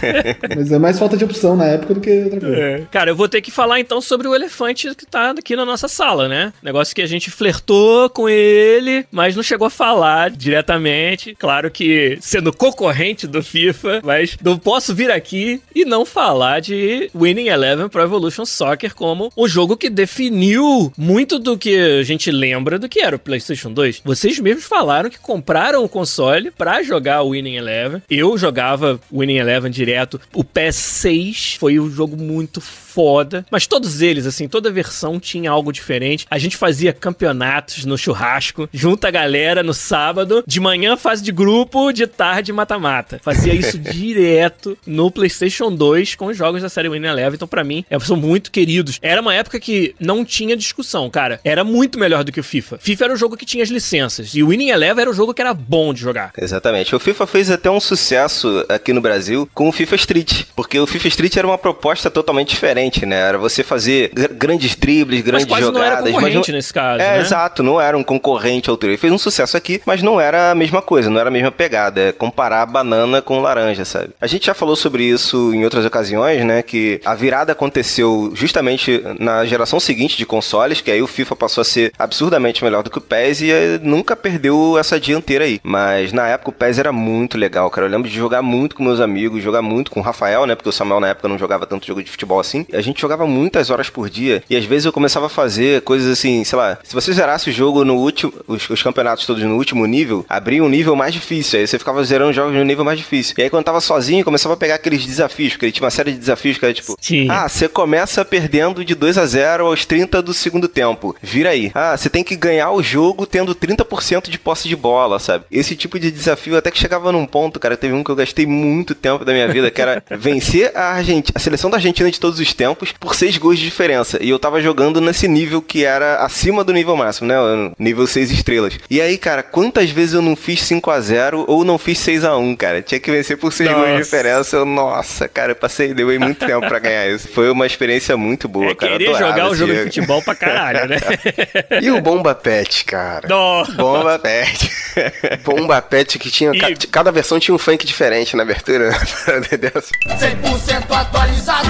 Mas 0.56 0.72
é 0.72 0.78
mais 0.78 0.98
falta 0.98 1.16
de 1.16 1.24
opção 1.24 1.56
na 1.56 1.64
época 1.64 1.94
do 1.94 2.00
que 2.00 2.22
outra 2.22 2.40
coisa. 2.40 2.56
É. 2.56 2.82
Cara, 2.90 3.10
eu 3.10 3.16
vou 3.16 3.28
ter 3.28 3.40
que 3.40 3.50
falar 3.50 3.80
então 3.80 4.00
sobre 4.00 4.28
o 4.28 4.34
elefante 4.34 4.94
que 4.94 5.06
tá 5.06 5.30
aqui 5.30 5.56
na 5.56 5.64
nossa 5.64 5.88
sala, 5.88 6.28
né? 6.28 6.52
Negócio 6.62 6.94
que 6.94 7.02
a 7.02 7.06
gente 7.06 7.30
flertou 7.30 8.10
com 8.10 8.28
ele, 8.28 9.06
mas 9.10 9.36
não 9.36 9.42
chegou 9.42 9.66
a 9.66 9.70
falar 9.70 10.30
diretamente. 10.30 11.34
Claro 11.38 11.70
que 11.70 12.18
sendo 12.20 12.52
concorrente 12.52 13.26
do 13.26 13.42
FIFA, 13.42 14.00
mas 14.04 14.36
não 14.42 14.58
posso 14.58 14.94
vir 14.94 15.10
aqui 15.10 15.60
e 15.74 15.84
não 15.84 16.04
falar 16.04 16.60
de 16.60 17.10
Winning 17.14 17.48
Eleven 17.48 17.88
Pro 17.88 18.02
Evolution 18.02 18.44
Soccer 18.44 18.94
como 18.94 19.30
o 19.36 19.48
jogo 19.48 19.76
que 19.76 19.90
definiu 19.90 20.92
muito 20.96 21.38
do 21.38 21.56
que 21.56 21.76
a 21.76 22.02
gente 22.02 22.30
lembra 22.30 22.78
do 22.78 22.88
que 22.88 23.00
era 23.00 23.16
o 23.16 23.18
PlayStation 23.18 23.72
2. 23.72 24.02
Vocês 24.04 24.38
mesmos 24.38 24.64
falaram 24.64 25.10
que 25.10 25.18
compraram 25.18 25.84
o 25.84 25.88
console 25.88 26.49
pra 26.56 26.82
jogar 26.82 27.22
o 27.22 27.30
Winning 27.30 27.56
Eleven. 27.56 28.02
Eu 28.08 28.36
jogava 28.36 29.00
Winning 29.12 29.38
Eleven 29.38 29.70
direto. 29.70 30.20
O 30.34 30.44
PS6 30.44 31.58
foi 31.58 31.78
um 31.78 31.90
jogo 31.90 32.16
muito 32.16 32.60
foda, 32.90 33.44
mas 33.50 33.66
todos 33.66 34.02
eles, 34.02 34.26
assim, 34.26 34.48
toda 34.48 34.70
versão 34.70 35.20
tinha 35.20 35.50
algo 35.50 35.72
diferente. 35.72 36.26
A 36.30 36.38
gente 36.38 36.56
fazia 36.56 36.92
campeonatos 36.92 37.84
no 37.84 37.96
churrasco, 37.96 38.68
junta 38.72 39.08
a 39.08 39.10
galera 39.10 39.62
no 39.62 39.72
sábado, 39.72 40.42
de 40.46 40.60
manhã 40.60 40.96
fase 40.96 41.22
de 41.22 41.32
grupo, 41.32 41.92
de 41.92 42.06
tarde 42.06 42.52
mata-mata. 42.52 43.20
Fazia 43.22 43.54
isso 43.54 43.78
direto 43.78 44.76
no 44.86 45.10
PlayStation 45.10 45.72
2 45.72 46.14
com 46.16 46.26
os 46.26 46.36
jogos 46.36 46.62
da 46.62 46.68
série 46.68 46.88
Winning 46.88 47.06
Eleven. 47.08 47.34
Então, 47.34 47.48
pra 47.48 47.62
mim, 47.64 47.84
é, 47.88 47.98
são 48.00 48.16
muito 48.16 48.50
queridos. 48.50 48.98
Era 49.00 49.20
uma 49.20 49.34
época 49.34 49.60
que 49.60 49.94
não 50.00 50.24
tinha 50.24 50.56
discussão, 50.56 51.08
cara. 51.08 51.40
Era 51.44 51.62
muito 51.62 51.98
melhor 51.98 52.24
do 52.24 52.32
que 52.32 52.40
o 52.40 52.44
FIFA. 52.44 52.78
FIFA 52.78 53.04
era 53.04 53.14
o 53.14 53.16
jogo 53.16 53.36
que 53.36 53.46
tinha 53.46 53.62
as 53.62 53.70
licenças 53.70 54.34
e 54.34 54.42
o 54.42 54.48
Winning 54.48 54.70
Eleven 54.70 55.02
era 55.02 55.10
o 55.10 55.14
jogo 55.14 55.32
que 55.32 55.40
era 55.40 55.54
bom 55.54 55.94
de 55.94 56.00
jogar. 56.00 56.32
Exatamente. 56.36 56.94
O 56.94 57.00
FIFA 57.00 57.26
fez 57.26 57.50
até 57.50 57.70
um 57.70 57.80
sucesso 57.80 58.64
aqui 58.68 58.92
no 58.92 59.00
Brasil 59.00 59.48
com 59.54 59.68
o 59.68 59.72
FIFA 59.72 59.94
Street, 59.96 60.44
porque 60.56 60.78
o 60.78 60.86
FIFA 60.86 61.08
Street 61.08 61.36
era 61.36 61.46
uma 61.46 61.58
proposta 61.58 62.10
totalmente 62.10 62.50
diferente, 62.50 62.79
né? 63.06 63.16
Era 63.20 63.38
você 63.38 63.62
fazer 63.62 64.10
gr- 64.14 64.32
grandes 64.32 64.74
dribles, 64.74 65.20
grandes 65.22 65.46
quase 65.46 65.64
não 65.66 65.72
jogadas. 65.72 65.92
era 66.04 66.12
concorrente 66.12 66.52
nesse 66.52 66.72
caso, 66.72 67.00
É, 67.00 67.16
né? 67.16 67.20
exato, 67.20 67.62
não 67.62 67.80
era 67.80 67.96
um 67.96 68.02
concorrente 68.02 68.68
ao 68.68 68.74
altura. 68.74 68.92
Ele 68.92 68.98
fez 68.98 69.12
um 69.12 69.18
sucesso 69.18 69.56
aqui, 69.56 69.80
mas 69.84 70.02
não 70.02 70.20
era 70.20 70.50
a 70.50 70.54
mesma 70.54 70.80
coisa, 70.80 71.10
não 71.10 71.20
era 71.20 71.28
a 71.28 71.32
mesma 71.32 71.50
pegada. 71.52 72.00
É 72.00 72.12
comparar 72.12 72.64
banana 72.66 73.20
com 73.20 73.40
laranja, 73.40 73.84
sabe? 73.84 74.10
A 74.20 74.26
gente 74.26 74.46
já 74.46 74.54
falou 74.54 74.74
sobre 74.76 75.04
isso 75.04 75.52
em 75.54 75.64
outras 75.64 75.84
ocasiões, 75.84 76.44
né? 76.44 76.62
Que 76.62 77.00
a 77.04 77.14
virada 77.14 77.52
aconteceu 77.52 78.30
justamente 78.34 79.02
na 79.18 79.44
geração 79.44 79.78
seguinte 79.78 80.16
de 80.16 80.24
consoles, 80.26 80.80
que 80.80 80.90
aí 80.90 81.02
o 81.02 81.06
FIFA 81.06 81.36
passou 81.36 81.62
a 81.62 81.64
ser 81.64 81.92
absurdamente 81.98 82.62
melhor 82.64 82.82
do 82.82 82.90
que 82.90 82.98
o 82.98 83.00
PES 83.00 83.40
e 83.42 83.50
eh, 83.50 83.80
nunca 83.82 84.16
perdeu 84.16 84.76
essa 84.78 84.98
dianteira 84.98 85.44
aí. 85.44 85.60
Mas 85.62 86.12
na 86.12 86.26
época 86.28 86.50
o 86.50 86.52
PES 86.52 86.78
era 86.78 86.92
muito 86.92 87.36
legal, 87.36 87.68
cara. 87.70 87.86
Eu 87.86 87.90
lembro 87.90 88.08
de 88.08 88.16
jogar 88.16 88.42
muito 88.42 88.74
com 88.76 88.82
meus 88.82 89.00
amigos, 89.00 89.42
jogar 89.42 89.62
muito 89.62 89.90
com 89.90 90.00
o 90.00 90.02
Rafael, 90.02 90.46
né? 90.46 90.54
Porque 90.54 90.68
o 90.68 90.72
Samuel 90.72 91.00
na 91.00 91.08
época 91.08 91.28
não 91.28 91.38
jogava 91.38 91.66
tanto 91.66 91.86
jogo 91.86 92.02
de 92.02 92.10
futebol 92.10 92.40
assim. 92.40 92.64
A 92.72 92.80
gente 92.80 93.00
jogava 93.00 93.26
muitas 93.26 93.70
horas 93.70 93.90
por 93.90 94.08
dia 94.08 94.42
e 94.48 94.56
às 94.56 94.64
vezes 94.64 94.84
eu 94.84 94.92
começava 94.92 95.26
a 95.26 95.28
fazer 95.28 95.82
coisas 95.82 96.10
assim, 96.10 96.44
sei 96.44 96.58
lá, 96.58 96.78
se 96.82 96.94
você 96.94 97.12
zerasse 97.12 97.50
o 97.50 97.52
jogo 97.52 97.84
no 97.84 97.96
último, 97.96 98.32
os, 98.46 98.68
os 98.68 98.82
campeonatos 98.82 99.26
todos 99.26 99.42
no 99.42 99.56
último 99.56 99.86
nível, 99.86 100.24
abria 100.28 100.62
um 100.62 100.68
nível 100.68 100.94
mais 100.96 101.12
difícil. 101.12 101.60
Aí 101.60 101.66
você 101.66 101.78
ficava 101.78 102.02
zerando 102.04 102.32
jogos 102.32 102.54
no 102.54 102.64
nível 102.64 102.84
mais 102.84 102.98
difícil. 102.98 103.34
E 103.38 103.42
aí 103.42 103.50
quando 103.50 103.64
tava 103.64 103.80
sozinho, 103.80 104.24
começava 104.24 104.54
a 104.54 104.56
pegar 104.56 104.76
aqueles 104.76 105.04
desafios, 105.04 105.52
porque 105.52 105.66
ele 105.66 105.72
tinha 105.72 105.84
uma 105.84 105.90
série 105.90 106.12
de 106.12 106.18
desafios 106.18 106.58
que 106.58 106.64
era 106.64 106.74
tipo, 106.74 106.96
Sim. 107.00 107.28
ah, 107.30 107.48
você 107.48 107.68
começa 107.68 108.24
perdendo 108.24 108.84
de 108.84 108.94
2 108.94 109.18
a 109.18 109.26
0 109.26 109.66
aos 109.66 109.84
30 109.84 110.22
do 110.22 110.32
segundo 110.32 110.68
tempo. 110.68 111.14
Vira 111.22 111.50
aí. 111.50 111.70
Ah, 111.74 111.96
você 111.96 112.08
tem 112.08 112.24
que 112.24 112.36
ganhar 112.36 112.70
o 112.70 112.82
jogo 112.82 113.26
tendo 113.26 113.54
30% 113.54 114.28
de 114.28 114.38
posse 114.38 114.68
de 114.68 114.76
bola, 114.76 115.18
sabe? 115.18 115.44
Esse 115.50 115.76
tipo 115.76 115.98
de 115.98 116.10
desafio 116.10 116.56
até 116.56 116.70
que 116.70 116.78
chegava 116.78 117.12
num 117.12 117.26
ponto, 117.26 117.60
cara, 117.60 117.76
teve 117.76 117.94
um 117.94 118.02
que 118.04 118.10
eu 118.10 118.16
gastei 118.16 118.46
muito 118.46 118.94
tempo 118.94 119.24
da 119.24 119.32
minha 119.32 119.48
vida, 119.48 119.70
que 119.70 119.80
era 119.80 120.02
vencer 120.10 120.72
a 120.74 120.92
Argentina, 120.92 121.32
a 121.34 121.38
seleção 121.38 121.70
da 121.70 121.76
Argentina 121.76 122.10
de 122.10 122.20
todos 122.20 122.40
os 122.40 122.52
tempos 122.60 122.92
por 122.92 123.14
seis 123.14 123.38
gols 123.38 123.58
de 123.58 123.64
diferença. 123.64 124.18
E 124.20 124.28
eu 124.28 124.38
tava 124.38 124.60
jogando 124.60 125.00
nesse 125.00 125.26
nível 125.26 125.62
que 125.62 125.82
era 125.82 126.16
acima 126.16 126.62
do 126.62 126.74
nível 126.74 126.94
máximo, 126.94 127.26
né? 127.26 127.36
Nível 127.78 128.06
6 128.06 128.30
estrelas. 128.30 128.78
E 128.90 129.00
aí, 129.00 129.16
cara, 129.16 129.42
quantas 129.42 129.88
vezes 129.88 130.12
eu 130.14 130.20
não 130.20 130.36
fiz 130.36 130.60
5 130.64 130.90
a 130.90 131.00
0 131.00 131.46
ou 131.48 131.64
não 131.64 131.78
fiz 131.78 131.98
6 132.00 132.22
a 132.22 132.36
1 132.36 132.54
cara? 132.56 132.82
Tinha 132.82 133.00
que 133.00 133.10
vencer 133.10 133.38
por 133.38 133.50
6 133.50 133.70
gols 133.72 133.88
de 133.88 133.96
diferença. 133.96 134.56
Eu, 134.56 134.66
nossa, 134.66 135.26
cara, 135.26 135.52
eu 135.52 135.56
passei, 135.56 135.94
deu 135.94 136.06
muito 136.20 136.44
tempo 136.44 136.68
pra 136.68 136.78
ganhar 136.78 137.08
isso. 137.08 137.28
Foi 137.28 137.50
uma 137.50 137.64
experiência 137.66 138.14
muito 138.16 138.46
boa, 138.46 138.72
É 138.72 138.74
cara. 138.74 138.96
Adorava 138.96 139.18
jogar 139.18 139.48
o 139.50 139.54
jogo 139.54 139.72
de 139.72 139.82
futebol 139.84 140.20
pra 140.20 140.34
caralho, 140.34 140.86
né? 140.86 140.96
E 141.80 141.90
o 141.90 142.00
Bomba 142.02 142.34
Pet, 142.34 142.84
cara? 142.84 143.26
Nó. 143.26 143.64
Bomba 143.64 144.18
Pet. 144.18 144.70
Bomba 145.44 145.80
Pet 145.80 146.18
que 146.18 146.30
tinha. 146.30 146.50
E- 146.52 146.58
ca- 146.60 146.86
Cada 146.90 147.10
versão 147.10 147.38
tinha 147.40 147.54
um 147.54 147.58
funk 147.58 147.86
diferente 147.86 148.36
na 148.36 148.42
abertura. 148.42 148.90
né? 148.90 148.96
100% 148.98 150.90
atualizado, 150.90 151.68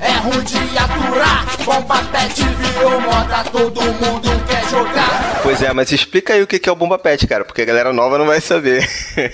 é 0.00 0.25
ruim 0.26 0.44
de 0.44 0.78
aturar. 0.78 1.46
Bomba 1.64 1.96
pet 2.12 2.42
virou 2.42 3.00
moda, 3.00 3.44
todo 3.50 3.80
mundo 3.82 4.46
quer 4.46 4.64
jogar. 4.68 5.40
Pois 5.42 5.62
é, 5.62 5.72
mas 5.72 5.92
explica 5.92 6.34
aí 6.34 6.42
o 6.42 6.46
que 6.46 6.68
é 6.68 6.72
o 6.72 6.74
Bomba 6.74 6.98
Pet, 6.98 7.24
cara, 7.26 7.44
porque 7.44 7.62
a 7.62 7.64
galera 7.64 7.92
nova 7.92 8.18
não 8.18 8.26
vai 8.26 8.40
saber. 8.40 8.86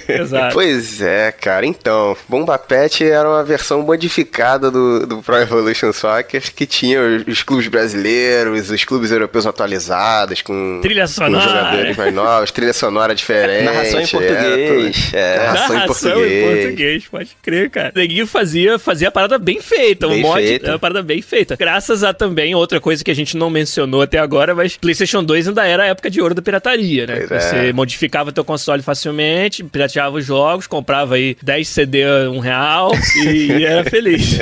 Exato. 0.08 0.52
Pois 0.62 1.00
é, 1.00 1.32
cara. 1.32 1.64
Então, 1.64 2.14
Bomba 2.28 2.58
Pet 2.58 3.02
era 3.04 3.26
uma 3.28 3.42
versão 3.42 3.80
modificada 3.82 4.70
do, 4.70 5.06
do 5.06 5.22
Pro 5.22 5.36
Evolution 5.36 5.90
Soccer 5.92 6.42
que 6.54 6.66
tinha 6.66 7.00
os, 7.00 7.26
os 7.26 7.42
clubes 7.42 7.66
brasileiros, 7.68 8.70
os 8.70 8.84
clubes 8.84 9.10
europeus 9.10 9.46
atualizados, 9.46 10.42
com, 10.42 10.80
Trilha 10.82 11.02
com 11.02 11.08
sonora. 11.08 11.48
jogadores 11.48 11.96
mais 11.96 12.14
novos, 12.14 12.50
trilha 12.50 12.72
sonora 12.74 13.14
diferente. 13.14 13.64
Narração 13.64 14.00
em 14.00 14.04
é, 14.04 14.06
português, 14.06 14.96
tudo- 15.06 15.16
é. 15.16 15.36
Narração, 15.38 15.64
em 15.74 15.78
Narração 15.78 15.86
português. 16.12 16.44
português, 16.62 17.04
pode 17.10 17.36
crer, 17.42 17.70
cara. 17.70 17.92
O 17.94 17.98
Neguinho 17.98 18.26
fazia, 18.26 18.78
fazia 18.78 19.08
a 19.08 19.10
parada 19.10 19.38
bem 19.38 19.60
feita, 19.62 20.06
Bem 20.08 20.18
um 20.18 20.28
mod, 20.28 20.42
feita. 20.42 20.78
Parada 20.82 21.02
bem 21.02 21.22
feita. 21.22 21.54
Graças 21.54 22.02
a 22.02 22.12
também 22.12 22.56
outra 22.56 22.80
coisa 22.80 23.04
que 23.04 23.10
a 23.10 23.14
gente 23.14 23.36
não 23.36 23.48
mencionou 23.48 24.02
até 24.02 24.18
agora, 24.18 24.52
mas 24.52 24.76
PlayStation 24.76 25.22
2 25.22 25.48
ainda 25.48 25.64
era 25.64 25.84
a 25.84 25.86
época 25.86 26.10
de 26.10 26.20
ouro 26.20 26.34
da 26.34 26.42
pirataria, 26.42 27.06
né? 27.06 27.20
Pois 27.20 27.30
é. 27.30 27.40
Você 27.40 27.72
modificava 27.72 28.32
teu 28.32 28.44
console 28.44 28.82
facilmente, 28.82 29.62
pirateava 29.62 30.16
os 30.16 30.26
jogos, 30.26 30.66
comprava 30.66 31.14
aí 31.14 31.36
10 31.40 31.68
CD 31.68 32.02
a 32.02 32.28
um 32.28 32.40
real 32.40 32.90
e, 33.24 33.52
e 33.52 33.64
era 33.64 33.88
feliz. 33.88 34.38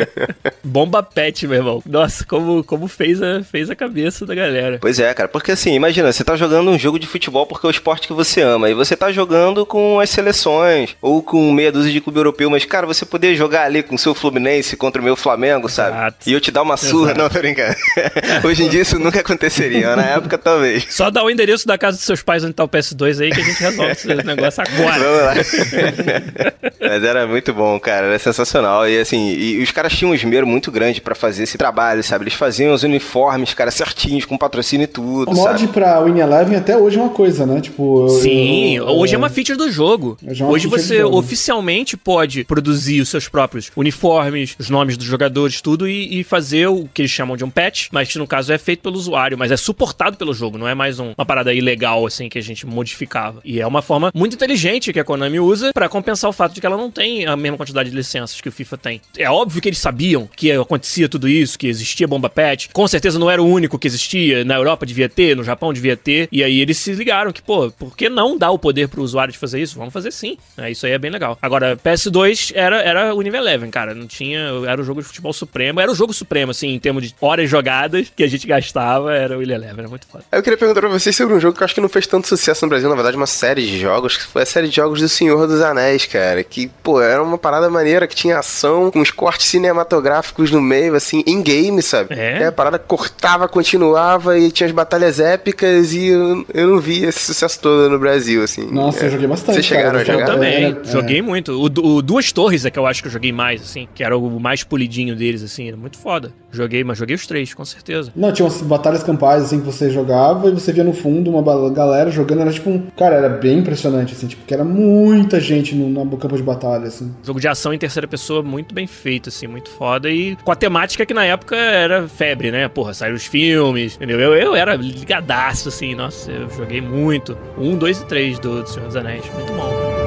Bomba 0.64 1.02
Pet, 1.02 1.46
meu 1.46 1.58
irmão. 1.58 1.82
Nossa, 1.84 2.24
como, 2.24 2.64
como 2.64 2.88
fez, 2.88 3.22
a, 3.22 3.42
fez 3.42 3.68
a 3.70 3.76
cabeça 3.76 4.24
da 4.24 4.34
galera. 4.34 4.78
Pois 4.80 4.98
é, 4.98 5.12
cara, 5.12 5.28
porque 5.28 5.52
assim, 5.52 5.74
imagina, 5.74 6.10
você 6.10 6.24
tá 6.24 6.36
jogando 6.36 6.70
um 6.70 6.78
jogo 6.78 6.98
de 6.98 7.06
futebol 7.06 7.46
porque 7.46 7.66
é 7.66 7.68
o 7.68 7.70
esporte 7.70 8.08
que 8.08 8.14
você 8.14 8.40
ama, 8.40 8.70
e 8.70 8.74
você 8.74 8.96
tá 8.96 9.12
jogando 9.12 9.66
com 9.66 10.00
as 10.00 10.10
seleções, 10.10 10.96
ou 11.02 11.22
com 11.22 11.52
meia 11.52 11.70
dúzia 11.70 11.92
de 11.92 12.00
clube 12.00 12.18
europeu, 12.18 12.48
mas, 12.50 12.64
cara, 12.64 12.86
você 12.86 13.04
poder 13.04 13.34
jogar 13.36 13.64
ali 13.64 13.82
com 13.82 13.94
o 13.94 13.98
seu 13.98 14.14
Fluminense 14.14 14.76
contra 14.76 15.00
o 15.00 15.04
meu 15.04 15.16
Flamengo, 15.16 15.65
sabe? 15.68 15.96
Exato. 15.96 16.16
E 16.28 16.32
eu 16.32 16.40
te 16.40 16.50
dar 16.50 16.62
uma 16.62 16.76
surra, 16.76 17.12
Exato. 17.12 17.20
não, 17.20 17.28
tô 17.28 17.38
brincando. 17.38 17.74
Hoje 18.44 18.64
em 18.64 18.68
dia 18.68 18.82
isso 18.82 18.98
nunca 18.98 19.20
aconteceria, 19.20 19.88
mas 19.88 19.96
na 19.96 20.04
época 20.12 20.36
talvez. 20.38 20.86
Só 20.90 21.10
dá 21.10 21.22
o 21.24 21.30
endereço 21.30 21.66
da 21.66 21.76
casa 21.78 21.96
dos 21.96 22.04
seus 22.06 22.22
pais 22.22 22.44
onde 22.44 22.52
tá 22.54 22.64
o 22.64 22.68
PS2 22.68 23.22
aí 23.22 23.30
que 23.30 23.40
a 23.40 23.44
gente 23.44 23.60
resolve 23.60 23.92
esse 23.92 24.06
negócio 24.24 24.62
agora. 24.62 24.98
Vamos 24.98 25.22
lá. 25.22 25.34
Mas 26.80 27.02
era 27.04 27.26
muito 27.26 27.52
bom, 27.52 27.78
cara. 27.80 28.06
Era 28.06 28.18
sensacional. 28.18 28.88
E 28.88 28.98
assim, 28.98 29.30
e 29.32 29.62
os 29.62 29.70
caras 29.70 29.92
tinham 29.92 30.10
um 30.10 30.14
esmero 30.14 30.46
muito 30.46 30.70
grande 30.70 31.00
pra 31.00 31.14
fazer 31.14 31.42
esse 31.44 31.56
trabalho, 31.58 32.02
sabe? 32.02 32.24
Eles 32.24 32.34
faziam 32.34 32.72
os 32.72 32.82
uniformes, 32.82 33.54
cara, 33.54 33.70
certinhos, 33.70 34.24
com 34.24 34.36
patrocínio 34.36 34.84
e 34.84 34.88
tudo, 34.88 35.30
O 35.30 35.34
mod 35.34 35.60
sabe? 35.60 35.72
pra 35.72 36.00
Win 36.02 36.18
Eleven 36.18 36.56
até 36.56 36.76
hoje 36.76 36.98
é 36.98 37.00
uma 37.02 37.10
coisa, 37.10 37.46
né? 37.46 37.60
Tipo. 37.60 38.04
eu- 38.04 38.08
Sim, 38.20 38.76
eu- 38.76 38.86
hoje 38.86 39.14
é 39.14 39.18
uma 39.18 39.28
feature 39.28 39.56
do 39.58 39.70
jogo. 39.70 40.16
É 40.26 40.44
Hoje 40.44 40.66
você 40.68 40.98
jogo. 40.98 41.18
oficialmente 41.18 41.96
pode 41.96 42.44
produzir 42.44 43.00
os 43.00 43.08
seus 43.08 43.28
próprios 43.28 43.70
uniformes, 43.76 44.54
os 44.58 44.70
nomes 44.70 44.96
dos 44.96 45.06
jogadores, 45.06 45.55
tudo, 45.62 45.88
e, 45.88 46.20
e 46.20 46.24
fazer 46.24 46.66
o 46.68 46.88
que 46.92 47.02
eles 47.02 47.10
chamam 47.10 47.36
de 47.36 47.44
um 47.44 47.50
patch, 47.50 47.88
mas 47.90 48.08
que 48.12 48.18
no 48.18 48.26
caso 48.26 48.52
é 48.52 48.58
feito 48.58 48.80
pelo 48.80 48.96
usuário, 48.96 49.36
mas 49.38 49.50
é 49.50 49.56
suportado 49.56 50.16
pelo 50.16 50.32
jogo, 50.34 50.58
não 50.58 50.68
é 50.68 50.74
mais 50.74 50.98
um- 51.00 51.12
uma 51.16 51.26
parada 51.26 51.52
ilegal 51.52 52.06
assim 52.06 52.28
que 52.28 52.38
a 52.38 52.42
gente 52.42 52.66
modificava. 52.66 53.40
E 53.44 53.60
é 53.60 53.66
uma 53.66 53.82
forma 53.82 54.10
muito 54.14 54.34
inteligente 54.34 54.92
que 54.92 55.00
a 55.00 55.04
Konami 55.04 55.40
usa 55.40 55.72
pra 55.72 55.88
compensar 55.88 56.28
o 56.30 56.32
fato 56.32 56.54
de 56.54 56.60
que 56.60 56.66
ela 56.66 56.76
não 56.76 56.90
tem 56.90 57.26
a 57.26 57.36
mesma 57.36 57.56
quantidade 57.56 57.90
de 57.90 57.96
licenças 57.96 58.40
que 58.40 58.48
o 58.48 58.52
FIFA 58.52 58.78
tem. 58.78 59.00
É 59.16 59.30
óbvio 59.30 59.60
que 59.60 59.68
eles 59.68 59.78
sabiam 59.78 60.28
que 60.34 60.50
acontecia 60.52 61.08
tudo 61.08 61.28
isso, 61.28 61.58
que 61.58 61.66
existia 61.66 62.06
bomba 62.06 62.28
patch. 62.28 62.68
Com 62.72 62.86
certeza 62.88 63.18
não 63.18 63.30
era 63.30 63.42
o 63.42 63.46
único 63.46 63.78
que 63.78 63.86
existia. 63.86 64.44
Na 64.44 64.54
Europa 64.56 64.84
devia 64.86 65.08
ter, 65.08 65.36
no 65.36 65.44
Japão 65.44 65.72
devia 65.72 65.96
ter. 65.96 66.28
E 66.30 66.42
aí 66.42 66.60
eles 66.60 66.78
se 66.78 66.92
ligaram 66.92 67.32
que, 67.32 67.42
pô, 67.42 67.70
por 67.70 67.96
que 67.96 68.08
não 68.08 68.36
dar 68.38 68.50
o 68.50 68.58
poder 68.58 68.88
pro 68.88 69.02
usuário 69.02 69.32
de 69.32 69.38
fazer 69.38 69.60
isso? 69.60 69.76
Vamos 69.78 69.92
fazer 69.92 70.10
sim. 70.12 70.36
É, 70.56 70.70
isso 70.70 70.86
aí 70.86 70.92
é 70.92 70.98
bem 70.98 71.10
legal. 71.10 71.38
Agora, 71.40 71.76
PS2 71.76 72.52
era, 72.54 72.80
era 72.82 73.14
o 73.14 73.20
nível 73.22 73.40
Eleven, 73.40 73.70
cara. 73.70 73.94
Não 73.94 74.06
tinha. 74.06 74.50
Era 74.66 74.80
o 74.80 74.84
jogo 74.84 75.00
de 75.00 75.06
futebol 75.08 75.32
supremo. 75.46 75.80
Era 75.80 75.90
o 75.90 75.94
jogo 75.94 76.12
supremo, 76.12 76.50
assim, 76.50 76.68
em 76.74 76.78
termos 76.78 77.02
de 77.04 77.14
horas 77.20 77.48
jogadas 77.48 78.12
que 78.14 78.22
a 78.22 78.28
gente 78.28 78.46
gastava. 78.46 79.14
Era 79.14 79.36
o 79.36 79.38
William 79.38 79.56
Eleven. 79.56 79.78
Era 79.78 79.88
muito 79.88 80.06
foda. 80.06 80.24
Eu 80.30 80.42
queria 80.42 80.56
perguntar 80.58 80.80
pra 80.80 80.88
vocês 80.90 81.14
sobre 81.16 81.34
um 81.34 81.40
jogo 81.40 81.56
que 81.56 81.62
eu 81.62 81.64
acho 81.64 81.74
que 81.74 81.80
não 81.80 81.88
fez 81.88 82.06
tanto 82.06 82.26
sucesso 82.28 82.64
no 82.64 82.68
Brasil, 82.68 82.88
na 82.88 82.94
verdade, 82.94 83.16
uma 83.16 83.26
série 83.26 83.64
de 83.66 83.78
jogos, 83.78 84.16
que 84.16 84.24
foi 84.24 84.42
a 84.42 84.46
série 84.46 84.68
de 84.68 84.76
jogos 84.76 85.00
do 85.00 85.08
Senhor 85.08 85.46
dos 85.46 85.60
Anéis, 85.60 86.04
cara. 86.06 86.42
Que, 86.44 86.68
pô, 86.82 87.00
era 87.00 87.22
uma 87.22 87.38
parada 87.38 87.68
maneira, 87.70 88.06
que 88.06 88.14
tinha 88.14 88.38
ação, 88.38 88.90
com 88.90 89.00
os 89.00 89.10
cortes 89.10 89.46
cinematográficos 89.46 90.50
no 90.50 90.60
meio, 90.60 90.94
assim, 90.94 91.22
em 91.26 91.42
game, 91.42 91.80
sabe? 91.82 92.14
É. 92.14 92.46
a 92.46 92.52
parada 92.52 92.78
cortava, 92.78 93.48
continuava 93.48 94.38
e 94.38 94.50
tinha 94.50 94.66
as 94.66 94.72
batalhas 94.72 95.20
épicas 95.20 95.92
e 95.92 96.06
eu, 96.08 96.44
eu 96.52 96.66
não 96.68 96.80
vi 96.80 97.04
esse 97.04 97.20
sucesso 97.20 97.60
todo 97.60 97.88
no 97.90 97.98
Brasil, 97.98 98.42
assim. 98.42 98.66
Nossa, 98.70 99.04
É. 99.04 99.06
eu 99.06 99.10
joguei 99.12 99.26
bastante. 99.26 99.54
Vocês 99.54 99.66
chegaram 99.66 99.98
cara. 99.98 99.98
a 99.98 100.02
Eu 100.02 100.06
jogar? 100.06 100.22
Era- 100.24 100.32
também. 100.34 100.64
era- 100.64 100.84
joguei 100.84 101.22
muito. 101.22 101.52
O, 101.52 101.64
o 101.96 102.02
Duas 102.02 102.32
Torres 102.32 102.64
é 102.64 102.70
que 102.70 102.78
eu 102.78 102.86
acho 102.86 103.02
que 103.02 103.08
eu 103.08 103.12
joguei 103.12 103.32
mais, 103.32 103.60
assim. 103.62 103.88
Que 103.94 104.02
era 104.02 104.16
o 104.16 104.40
mais 104.40 104.62
polidinho 104.64 105.14
deles, 105.26 105.42
assim. 105.42 105.68
Era 105.68 105.76
muito 105.76 105.98
foda. 105.98 106.32
Joguei, 106.50 106.84
mas 106.84 106.98
joguei 106.98 107.14
os 107.14 107.26
três, 107.26 107.52
com 107.52 107.64
certeza. 107.64 108.12
Não, 108.14 108.32
tinha 108.32 108.46
umas 108.46 108.60
batalhas 108.62 109.02
campais, 109.02 109.44
assim, 109.44 109.60
que 109.60 109.66
você 109.66 109.90
jogava 109.90 110.48
e 110.48 110.52
você 110.52 110.72
via 110.72 110.84
no 110.84 110.92
fundo 110.92 111.30
uma 111.30 111.70
galera 111.70 112.10
jogando, 112.10 112.42
era 112.42 112.52
tipo 112.52 112.70
um... 112.70 112.86
Cara, 112.96 113.16
era 113.16 113.28
bem 113.28 113.58
impressionante, 113.58 114.14
assim, 114.14 114.26
tipo, 114.26 114.44
que 114.46 114.54
era 114.54 114.64
muita 114.64 115.40
gente 115.40 115.74
no, 115.74 116.04
no 116.04 116.16
campo 116.16 116.36
de 116.36 116.42
batalha, 116.42 116.86
assim. 116.86 117.14
Jogo 117.22 117.40
de 117.40 117.48
ação 117.48 117.72
em 117.74 117.78
terceira 117.78 118.06
pessoa 118.06 118.42
muito 118.42 118.74
bem 118.74 118.86
feito, 118.86 119.28
assim, 119.28 119.46
muito 119.46 119.70
foda. 119.70 120.08
E 120.10 120.36
com 120.36 120.52
a 120.52 120.56
temática 120.56 121.04
que 121.04 121.14
na 121.14 121.24
época 121.24 121.56
era 121.56 122.08
febre, 122.08 122.50
né? 122.50 122.68
Porra, 122.68 122.94
saíram 122.94 123.16
os 123.16 123.26
filmes, 123.26 123.96
entendeu? 123.96 124.18
Eu, 124.18 124.34
eu 124.34 124.54
era 124.54 124.74
ligadaço, 124.76 125.68
assim, 125.68 125.94
nossa, 125.94 126.30
eu 126.30 126.48
joguei 126.50 126.80
muito. 126.80 127.36
Um, 127.58 127.76
dois 127.76 128.00
e 128.00 128.06
três 128.06 128.38
do, 128.38 128.62
do 128.62 128.68
Senhor 128.68 128.86
dos 128.86 128.96
Anéis. 128.96 129.24
Muito 129.34 129.52
bom. 129.52 130.05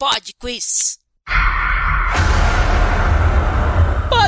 Pod 0.00 0.32
Quiz. 0.38 0.96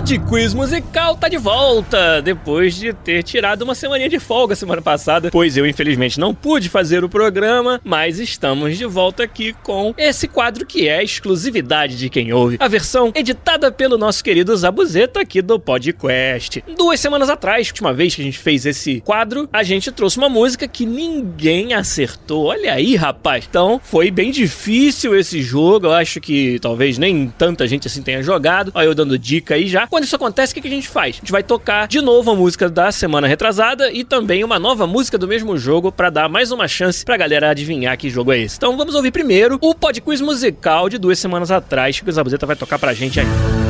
Pod 0.02 0.18
Quiz 0.18 0.52
Musical 0.52 1.16
tá 1.16 1.28
de 1.28 1.36
volta, 1.36 2.20
depois 2.20 2.74
de 2.74 2.92
ter 2.92 3.22
tirado 3.22 3.62
uma 3.62 3.72
semaninha 3.72 4.08
de 4.08 4.18
folga 4.18 4.56
semana 4.56 4.82
passada, 4.82 5.30
pois 5.30 5.56
eu 5.56 5.64
infelizmente 5.64 6.18
não 6.18 6.34
pude 6.34 6.68
fazer 6.68 7.04
o 7.04 7.08
programa, 7.08 7.80
mas 7.84 8.18
estamos 8.18 8.76
de 8.76 8.84
volta 8.84 9.22
aqui 9.22 9.54
com 9.62 9.94
esse 9.96 10.26
quadro 10.26 10.66
que 10.66 10.88
é 10.88 10.98
a 10.98 11.02
exclusividade 11.04 11.96
de 11.96 12.10
quem 12.10 12.32
ouve, 12.32 12.56
a 12.58 12.66
versão 12.66 13.12
editada 13.14 13.70
pelo 13.70 13.96
nosso 13.96 14.24
querido 14.24 14.56
Zabuzeta 14.56 15.20
aqui 15.20 15.40
do 15.40 15.60
PodQuest. 15.60 16.62
Duas 16.76 16.98
semanas 16.98 17.30
atrás, 17.30 17.68
última 17.68 17.94
vez 17.94 18.12
que 18.16 18.22
a 18.22 18.24
gente 18.24 18.40
fez 18.40 18.66
esse 18.66 19.00
quadro, 19.02 19.48
a 19.52 19.62
gente 19.62 19.92
trouxe 19.92 20.18
uma 20.18 20.28
música 20.28 20.66
que 20.66 20.84
ninguém 20.84 21.74
acertou. 21.74 22.46
Olha 22.46 22.74
aí, 22.74 22.96
rapaz. 22.96 23.46
Então, 23.48 23.80
foi 23.84 24.10
bem 24.10 24.32
difícil 24.32 25.16
esse 25.16 25.40
jogo, 25.42 25.86
eu 25.86 25.92
acho 25.92 26.20
que 26.20 26.58
talvez 26.58 26.98
nem 26.98 27.32
tanta 27.38 27.68
gente 27.68 27.86
assim 27.86 28.02
tenha 28.02 28.20
jogado. 28.20 28.72
Olha 28.74 28.86
eu 28.86 28.94
dando 28.96 29.16
dica 29.16 29.54
aí 29.54 29.68
já. 29.68 29.86
Quando 29.92 30.04
isso 30.04 30.16
acontece, 30.16 30.52
o 30.52 30.62
que 30.62 30.66
a 30.66 30.70
gente 30.70 30.88
faz? 30.88 31.16
A 31.16 31.18
gente 31.18 31.30
vai 31.30 31.42
tocar 31.42 31.86
de 31.86 32.00
novo 32.00 32.30
a 32.30 32.34
música 32.34 32.66
da 32.70 32.90
semana 32.90 33.26
retrasada 33.26 33.92
e 33.92 34.02
também 34.02 34.42
uma 34.42 34.58
nova 34.58 34.86
música 34.86 35.18
do 35.18 35.28
mesmo 35.28 35.58
jogo 35.58 35.92
pra 35.92 36.08
dar 36.08 36.30
mais 36.30 36.50
uma 36.50 36.66
chance 36.66 37.04
pra 37.04 37.14
galera 37.14 37.50
adivinhar 37.50 37.98
que 37.98 38.08
jogo 38.08 38.32
é 38.32 38.38
esse. 38.38 38.56
Então 38.56 38.74
vamos 38.74 38.94
ouvir 38.94 39.10
primeiro 39.10 39.58
o 39.60 39.74
podquiz 39.74 40.22
musical 40.22 40.88
de 40.88 40.96
duas 40.96 41.18
semanas 41.18 41.50
atrás 41.50 42.00
que 42.00 42.08
o 42.08 42.12
Zabuzeta 42.12 42.46
vai 42.46 42.56
tocar 42.56 42.78
pra 42.78 42.94
gente 42.94 43.20
aí. 43.20 43.61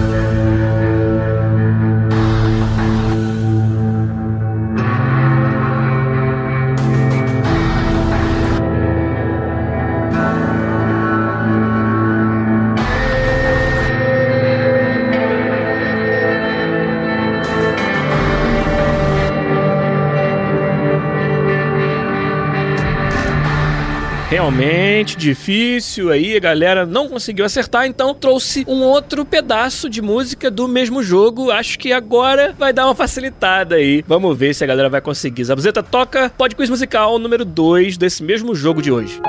Realmente 24.32 25.14
difícil 25.14 26.08
aí, 26.08 26.34
a 26.34 26.40
galera 26.40 26.86
não 26.86 27.06
conseguiu 27.06 27.44
acertar, 27.44 27.84
então 27.84 28.14
trouxe 28.14 28.64
um 28.66 28.80
outro 28.80 29.26
pedaço 29.26 29.90
de 29.90 30.00
música 30.00 30.50
do 30.50 30.66
mesmo 30.66 31.02
jogo. 31.02 31.50
Acho 31.50 31.78
que 31.78 31.92
agora 31.92 32.54
vai 32.58 32.72
dar 32.72 32.86
uma 32.86 32.94
facilitada 32.94 33.74
aí. 33.74 34.02
Vamos 34.08 34.34
ver 34.38 34.54
se 34.54 34.64
a 34.64 34.66
galera 34.66 34.88
vai 34.88 35.02
conseguir. 35.02 35.44
Zabuzeta 35.44 35.82
toca 35.82 36.30
Pod 36.30 36.56
Quiz 36.56 36.70
Musical 36.70 37.18
número 37.18 37.44
2 37.44 37.98
desse 37.98 38.22
mesmo 38.22 38.54
jogo 38.54 38.80
de 38.80 38.90
hoje. 38.90 39.20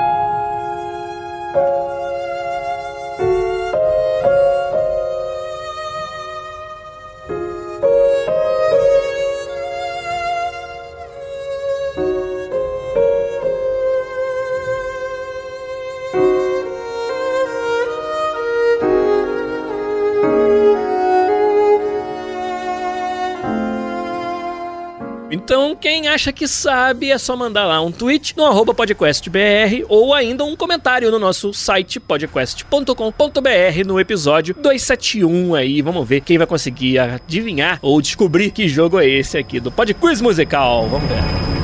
Quem 25.94 26.08
acha 26.08 26.32
que 26.32 26.48
sabe 26.48 27.12
é 27.12 27.16
só 27.16 27.36
mandar 27.36 27.66
lá 27.66 27.80
um 27.80 27.92
tweet 27.92 28.36
no 28.36 28.44
arroba 28.44 28.74
podcastbr 28.74 29.84
ou 29.88 30.12
ainda 30.12 30.42
um 30.42 30.56
comentário 30.56 31.08
no 31.08 31.20
nosso 31.20 31.54
site 31.54 32.00
podcast.com.br 32.00 33.86
no 33.86 34.00
episódio 34.00 34.56
271 34.56 35.54
aí. 35.54 35.80
Vamos 35.80 36.08
ver 36.08 36.22
quem 36.22 36.36
vai 36.36 36.48
conseguir 36.48 36.98
adivinhar 36.98 37.78
ou 37.80 38.02
descobrir 38.02 38.50
que 38.50 38.66
jogo 38.66 38.98
é 38.98 39.06
esse 39.06 39.38
aqui 39.38 39.60
do 39.60 39.70
Pod 39.70 39.94
Quiz 39.94 40.20
Musical. 40.20 40.88
Vamos 40.88 41.08
ver. 41.08 41.63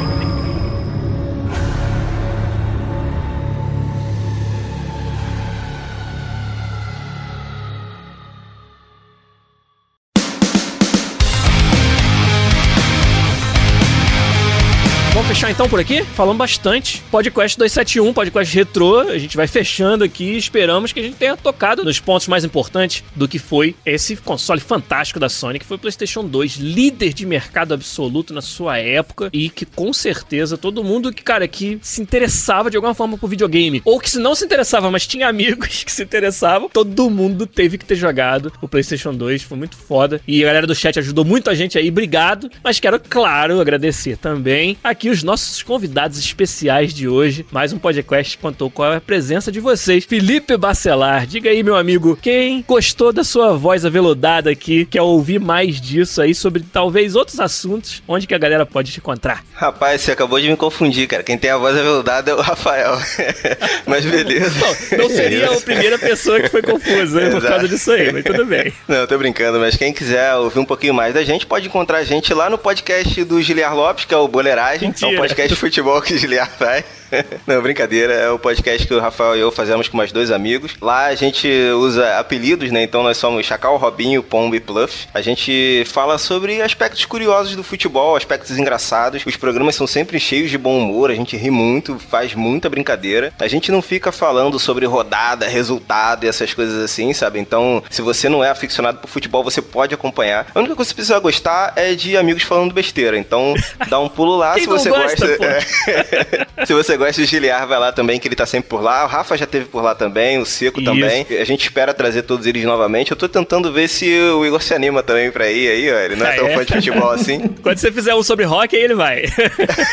Então 15.51 15.69
por 15.69 15.81
aqui? 15.81 16.05
Falamos 16.05 16.39
bastante. 16.39 17.03
Podcast 17.11 17.59
271, 17.59 18.15
podcast 18.15 18.55
retrô. 18.55 19.01
A 19.01 19.19
gente 19.19 19.37
vai 19.37 19.49
fechando 19.49 20.05
aqui. 20.05 20.37
Esperamos 20.37 20.93
que 20.93 21.01
a 21.01 21.03
gente 21.03 21.17
tenha 21.17 21.37
tocado 21.37 21.83
nos 21.83 21.99
pontos 21.99 22.29
mais 22.29 22.45
importantes 22.45 23.03
do 23.17 23.27
que 23.27 23.37
foi 23.41 23.75
esse 23.85 24.15
console 24.15 24.61
fantástico 24.61 25.19
da 25.19 25.29
Sony, 25.29 25.59
que 25.59 25.65
foi 25.67 25.77
o 25.77 25.81
PlayStation 25.81 26.25
2, 26.25 26.55
líder 26.55 27.13
de 27.13 27.27
mercado 27.27 27.75
absoluto 27.75 28.33
na 28.33 28.41
sua 28.41 28.79
época 28.79 29.29
e 29.33 29.51
que 29.51 29.67
com 29.67 29.93
certeza 29.93 30.57
todo 30.57 30.85
mundo 30.85 31.13
que, 31.13 31.23
cara, 31.23 31.49
que 31.49 31.81
se 31.83 32.01
interessava 32.01 32.71
de 32.71 32.77
alguma 32.77 32.95
forma 32.95 33.19
por 33.19 33.29
videogame, 33.29 33.83
ou 33.85 33.99
que 33.99 34.09
se 34.09 34.21
não 34.21 34.37
se 34.37 34.45
interessava, 34.45 34.89
mas 34.89 35.05
tinha 35.05 35.29
amigos 35.29 35.83
que 35.83 35.91
se 35.91 36.05
interessavam, 36.05 36.69
todo 36.69 37.11
mundo 37.11 37.45
teve 37.45 37.77
que 37.77 37.85
ter 37.85 37.97
jogado 37.97 38.53
o 38.63 38.69
PlayStation 38.69 39.13
2. 39.13 39.43
Foi 39.43 39.59
muito 39.59 39.77
foda. 39.77 40.21
E 40.29 40.45
a 40.45 40.47
galera 40.47 40.67
do 40.67 40.77
chat 40.77 40.97
ajudou 41.01 41.25
muito 41.25 41.51
a 41.51 41.55
gente 41.57 41.77
aí. 41.77 41.89
Obrigado. 41.89 42.49
Mas 42.63 42.79
quero, 42.79 43.01
claro, 43.01 43.61
agradecer 43.61 44.17
também 44.17 44.79
aqui 44.85 45.11
os 45.11 45.25
nossos 45.25 45.40
convidados 45.63 46.19
especiais 46.19 46.93
de 46.93 47.09
hoje. 47.09 47.47
Mais 47.51 47.73
um 47.73 47.79
podcast 47.79 48.37
contou 48.39 48.71
com 48.71 48.83
a 48.83 49.01
presença 49.01 49.51
de 49.51 49.61
vocês. 49.61 50.05
Felipe 50.05 50.57
Bacelar, 50.57 51.27
diga 51.27 51.51
aí, 51.51 51.63
meu 51.63 51.77
amigo, 51.77 52.19
quem 52.21 52.65
gostou 52.67 53.13
da 53.13 53.25
sua 53.25 53.57
voz 53.57 53.85
aveludada 53.85 54.51
aqui, 54.51 54.85
quer 54.85 55.03
ouvir 55.03 55.39
mais 55.39 55.81
disso 55.81 56.23
aí 56.23 56.35
sobre 56.35 56.63
talvez 56.63 57.15
outros 57.15 57.41
assuntos, 57.41 58.03
onde 58.07 58.27
que 58.27 58.35
a 58.35 58.39
galera 58.39 58.65
pode 58.67 58.93
te 58.93 58.99
encontrar? 58.99 59.45
Rapaz, 59.53 60.01
você 60.01 60.13
acabou 60.13 60.41
de 60.41 60.49
me 60.49 60.57
confundir, 60.57 61.07
cara. 61.07 61.23
Quem 61.23 61.37
tem 61.37 61.51
a 61.51 61.57
voz 61.57 61.77
aveludada 61.77 62.31
é 62.31 62.35
o 62.35 62.41
Rafael. 62.41 62.99
mas 63.87 64.05
beleza. 64.05 64.55
Não, 64.93 64.99
não 64.99 65.11
seria 65.11 65.51
a 65.51 65.61
primeira 65.61 65.99
pessoa 65.99 66.41
que 66.41 66.49
foi 66.49 66.63
confusa 66.63 67.21
né, 67.21 67.31
por 67.31 67.43
causa 67.43 67.69
disso 67.69 67.91
aí, 67.93 68.13
mas 68.13 68.25
tudo 68.25 68.45
bem. 68.47 68.73
Não, 68.89 69.07
tô 69.07 69.17
brincando, 69.19 69.59
mas 69.59 69.77
quem 69.77 69.93
quiser 69.93 70.35
ouvir 70.35 70.59
um 70.59 70.65
pouquinho 70.65 70.95
mais 70.95 71.15
da 71.15 71.23
gente, 71.23 71.47
pode 71.47 71.67
encontrar 71.67 71.99
a 71.99 72.05
gente 72.05 72.33
lá 72.35 72.51
no 72.51 72.59
podcast 72.59 73.25
do 73.25 73.41
Giliar 73.41 73.75
Lopes, 73.75 74.05
que 74.05 74.15
é 74.15 74.17
o 74.17 74.27
Boleiragem. 74.27 74.89
É 74.89 75.07
um 75.07 75.11
Mentira. 75.11 75.30
Podcast 75.31 75.49
de 75.49 75.57
futebol 75.57 76.03
que 76.03 76.15
o 76.15 76.19
Giliar 76.19 76.51
faz. 76.51 77.00
Não, 77.47 77.61
brincadeira. 77.63 78.13
É 78.13 78.31
o 78.31 78.39
podcast 78.39 78.87
que 78.87 78.95
o 78.95 79.01
Rafael 79.01 79.37
e 79.37 79.41
eu 79.41 79.51
fazemos 79.51 79.89
com 79.89 79.97
mais 79.97 80.13
dois 80.13 80.31
amigos. 80.31 80.73
Lá 80.81 81.07
a 81.07 81.15
gente 81.15 81.49
usa 81.77 82.19
apelidos, 82.19 82.71
né? 82.71 82.83
Então 82.83 83.03
nós 83.03 83.17
somos 83.17 83.47
Chacal, 83.47 83.77
Robinho, 83.77 84.23
Pombo 84.23 84.55
e 84.55 84.61
Pluff. 84.61 85.09
A 85.13 85.21
gente 85.21 85.85
fala 85.87 86.19
sobre 86.19 86.63
aspectos 86.63 87.05
curiosos 87.05 87.57
do 87.57 87.63
futebol, 87.63 88.17
aspectos 88.17 88.59
engraçados. 88.59 89.23
Os 89.27 89.37
programas 89.37 89.75
são 89.75 89.87
sempre 89.87 90.19
cheios 90.19 90.51
de 90.51 90.59
bom 90.59 90.79
humor, 90.79 91.11
a 91.11 91.15
gente 91.15 91.37
ri 91.37 91.51
muito, 91.51 91.99
faz 91.99 92.35
muita 92.35 92.69
brincadeira. 92.69 93.33
A 93.39 93.49
gente 93.49 93.73
não 93.73 93.83
fica 93.83 94.13
falando 94.13 94.59
sobre 94.59 94.87
rodada, 94.87 95.49
resultado 95.49 96.25
e 96.25 96.29
essas 96.29 96.55
coisas 96.55 96.83
assim, 96.83 97.13
sabe? 97.13 97.39
Então, 97.39 97.83
se 97.91 98.03
você 98.03 98.29
não 98.29 98.45
é 98.45 98.51
aficionado 98.51 98.99
por 98.99 99.09
futebol, 99.09 99.43
você 99.43 99.63
pode 99.63 99.95
acompanhar. 99.95 100.47
A 100.55 100.59
única 100.59 100.75
coisa 100.75 100.89
que 100.89 100.95
você 100.95 101.03
precisa 101.03 101.19
gostar 101.19 101.73
é 101.77 101.95
de 101.95 102.17
amigos 102.17 102.43
falando 102.43 102.73
besteira. 102.73 103.19
Então, 103.19 103.55
dá 103.89 103.99
um 103.99 104.09
pulo 104.09 104.37
lá 104.37 104.55
se 104.59 104.67
você 104.67 104.89
gosta, 104.89 105.27
gosta. 105.27 105.45
É. 105.45 106.65
se 106.67 106.73
você 106.73 106.97
gosta 107.01 107.21
de 107.21 107.27
Giliar, 107.27 107.67
vai 107.67 107.79
lá 107.79 107.91
também, 107.93 108.19
que 108.21 108.29
ele 108.29 108.37
tá 108.37 108.47
sempre 108.47 108.69
por 108.69 108.81
lá. 108.83 109.05
O 109.05 109.09
Rafa 109.09 109.37
já 109.37 109.47
teve 109.47 109.65
por 109.67 109.83
lá 109.83 109.95
também, 109.95 110.39
o 110.39 110.47
Seco 110.47 110.81
Isso. 110.81 110.91
também. 110.91 111.27
A 111.41 111.45
gente 111.45 111.63
espera 111.63 111.93
trazer 111.93 112.23
todos 112.23 112.47
eles 112.47 112.65
novamente. 112.65 113.11
Eu 113.11 113.17
tô 113.17 113.29
tentando 113.29 113.73
ver 113.73 113.89
se 113.89 114.09
o 114.31 114.47
Igor 114.47 114.63
se 114.63 114.73
anima 114.75 115.03
também 115.03 115.31
pra 115.31 115.51
ir 115.51 115.69
aí, 115.69 115.93
ó. 115.93 115.99
Ele 115.99 116.17
não 116.17 116.27
é 116.27 116.33
Ah, 116.33 116.37
tão 116.37 116.47
é? 116.49 116.55
fã 116.55 116.65
de 116.65 116.73
futebol 116.75 117.11
assim. 117.11 117.41
Quando 117.63 117.79
você 117.79 117.91
fizer 117.91 118.15
um 118.15 118.23
sobre 118.23 118.45
rock, 118.45 118.77
aí 118.77 118.83
ele 118.83 118.95
vai. 118.95 119.25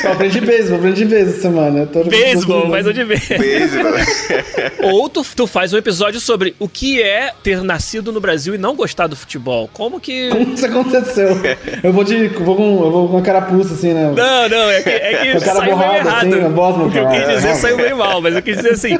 Eu 0.03 0.11
aprendi 0.11 0.39
beisebol, 0.41 0.77
aprendi 0.79 1.05
beisebol 1.05 1.33
essa 1.33 1.41
semana. 1.41 1.79
Eu 1.79 1.87
tô- 1.87 2.03
Beisebol, 2.03 2.67
mas 2.67 2.85
onde 2.85 3.03
vê. 3.03 3.15
Beisebol. 3.37 3.91
Ou 4.83 5.09
tu, 5.09 5.25
tu 5.35 5.47
faz 5.47 5.73
um 5.73 5.77
episódio 5.77 6.19
sobre 6.19 6.55
o 6.59 6.67
que 6.69 7.01
é 7.01 7.31
ter 7.43 7.63
nascido 7.63 8.11
no 8.11 8.19
Brasil 8.19 8.53
e 8.55 8.57
não 8.57 8.75
gostar 8.75 9.07
do 9.07 9.15
futebol. 9.15 9.69
Como 9.73 9.99
que. 9.99 10.29
Como 10.29 10.53
isso 10.53 10.65
aconteceu? 10.65 11.29
Eu 11.83 11.91
vou 11.93 12.03
de. 12.03 12.27
Vou 12.27 12.55
com, 12.55 12.83
eu 12.83 12.91
vou 12.91 13.07
com 13.07 13.15
uma 13.15 13.21
carapuça 13.21 13.73
assim, 13.73 13.93
né? 13.93 14.11
Não, 14.15 14.49
não, 14.49 14.69
é 14.69 14.81
que, 14.81 14.89
é 14.89 15.17
que 15.21 15.29
a 15.37 15.39
cara 15.41 15.67
errado. 15.69 16.07
assim, 16.27 16.43
a 16.45 16.49
voz 16.49 16.77
no 16.77 16.87
o 16.87 16.91
que 16.97 17.17
eu 17.17 17.25
quis 17.25 17.35
dizer 17.35 17.55
saiu 17.55 17.77
meio 17.77 17.97
mal, 17.97 18.21
mas 18.21 18.35
eu 18.35 18.41
quis 18.41 18.57
dizer 18.57 18.71
assim. 18.71 18.97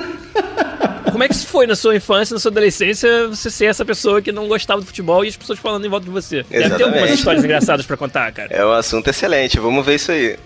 Como 1.17 1.23
é 1.23 1.27
que 1.27 1.33
isso 1.33 1.47
foi 1.47 1.65
na 1.65 1.75
sua 1.75 1.95
infância, 1.95 2.35
na 2.35 2.39
sua 2.39 2.51
adolescência, 2.51 3.27
você 3.27 3.49
ser 3.49 3.65
essa 3.65 3.83
pessoa 3.83 4.21
que 4.21 4.31
não 4.31 4.47
gostava 4.47 4.81
do 4.81 4.85
futebol 4.85 5.25
e 5.25 5.29
as 5.29 5.35
pessoas 5.35 5.57
falando 5.57 5.83
em 5.83 5.89
volta 5.89 6.05
de 6.05 6.11
você? 6.11 6.43
Deve 6.43 6.47
ter 6.49 6.57
Exatamente. 6.57 6.83
algumas 6.83 7.09
histórias 7.09 7.43
engraçadas 7.43 7.85
pra 7.87 7.97
contar, 7.97 8.31
cara. 8.31 8.49
É 8.53 8.63
um 8.63 8.71
assunto 8.71 9.07
excelente, 9.09 9.59
vamos 9.59 9.83
ver 9.83 9.95
isso 9.95 10.11
aí. 10.11 10.37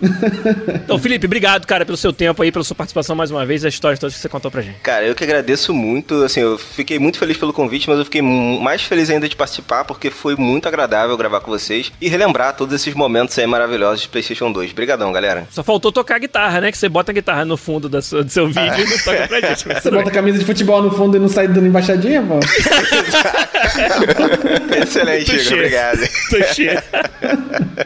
Então, 0.82 0.98
Felipe, 0.98 1.26
obrigado, 1.26 1.66
cara, 1.66 1.84
pelo 1.84 1.98
seu 1.98 2.10
tempo 2.10 2.42
aí, 2.42 2.50
pela 2.50 2.64
sua 2.64 2.74
participação 2.74 3.14
mais 3.14 3.30
uma 3.30 3.44
vez 3.44 3.64
e 3.64 3.66
as 3.66 3.74
histórias 3.74 3.98
todas 3.98 4.14
que 4.14 4.20
você 4.22 4.30
contou 4.30 4.50
pra 4.50 4.62
gente. 4.62 4.78
Cara, 4.82 5.04
eu 5.04 5.14
que 5.14 5.22
agradeço 5.22 5.74
muito, 5.74 6.22
assim, 6.24 6.40
eu 6.40 6.56
fiquei 6.56 6.98
muito 6.98 7.18
feliz 7.18 7.36
pelo 7.36 7.52
convite, 7.52 7.86
mas 7.86 7.98
eu 7.98 8.04
fiquei 8.06 8.22
mais 8.22 8.80
feliz 8.82 9.10
ainda 9.10 9.28
de 9.28 9.36
participar, 9.36 9.84
porque 9.84 10.10
foi 10.10 10.36
muito 10.36 10.66
agradável 10.68 11.14
gravar 11.18 11.40
com 11.40 11.50
vocês 11.50 11.92
e 12.00 12.08
relembrar 12.08 12.56
todos 12.56 12.74
esses 12.74 12.94
momentos 12.94 13.38
aí 13.38 13.46
maravilhosos 13.46 14.00
de 14.00 14.08
Playstation 14.08 14.50
2. 14.50 14.70
Obrigadão, 14.72 15.12
galera. 15.12 15.46
Só 15.50 15.62
faltou 15.62 15.92
tocar 15.92 16.14
a 16.16 16.18
guitarra, 16.18 16.62
né? 16.62 16.72
Que 16.72 16.78
você 16.78 16.88
bota 16.88 17.12
a 17.12 17.14
guitarra 17.14 17.44
no 17.44 17.58
fundo 17.58 17.90
da 17.90 18.00
sua- 18.00 18.24
do 18.24 18.30
seu 18.30 18.46
vídeo 18.46 18.80
e 18.80 18.84
não 18.88 18.98
toca 18.98 19.28
pra 19.28 19.40
gente. 19.42 19.64
Você 19.68 19.90
bota 19.90 20.08
a 20.08 20.12
camisa 20.12 20.38
de 20.38 20.44
futebol 20.46 20.61
no 20.64 20.90
fundo 20.90 21.16
e 21.16 21.20
não 21.20 21.28
sai 21.28 21.48
dando 21.48 21.66
embaixadinha, 21.66 22.22
pô? 22.22 22.38
Excelente, 24.82 25.34
Igor, 25.36 25.52
obrigado. 25.54 26.00
Touché. 26.30 26.82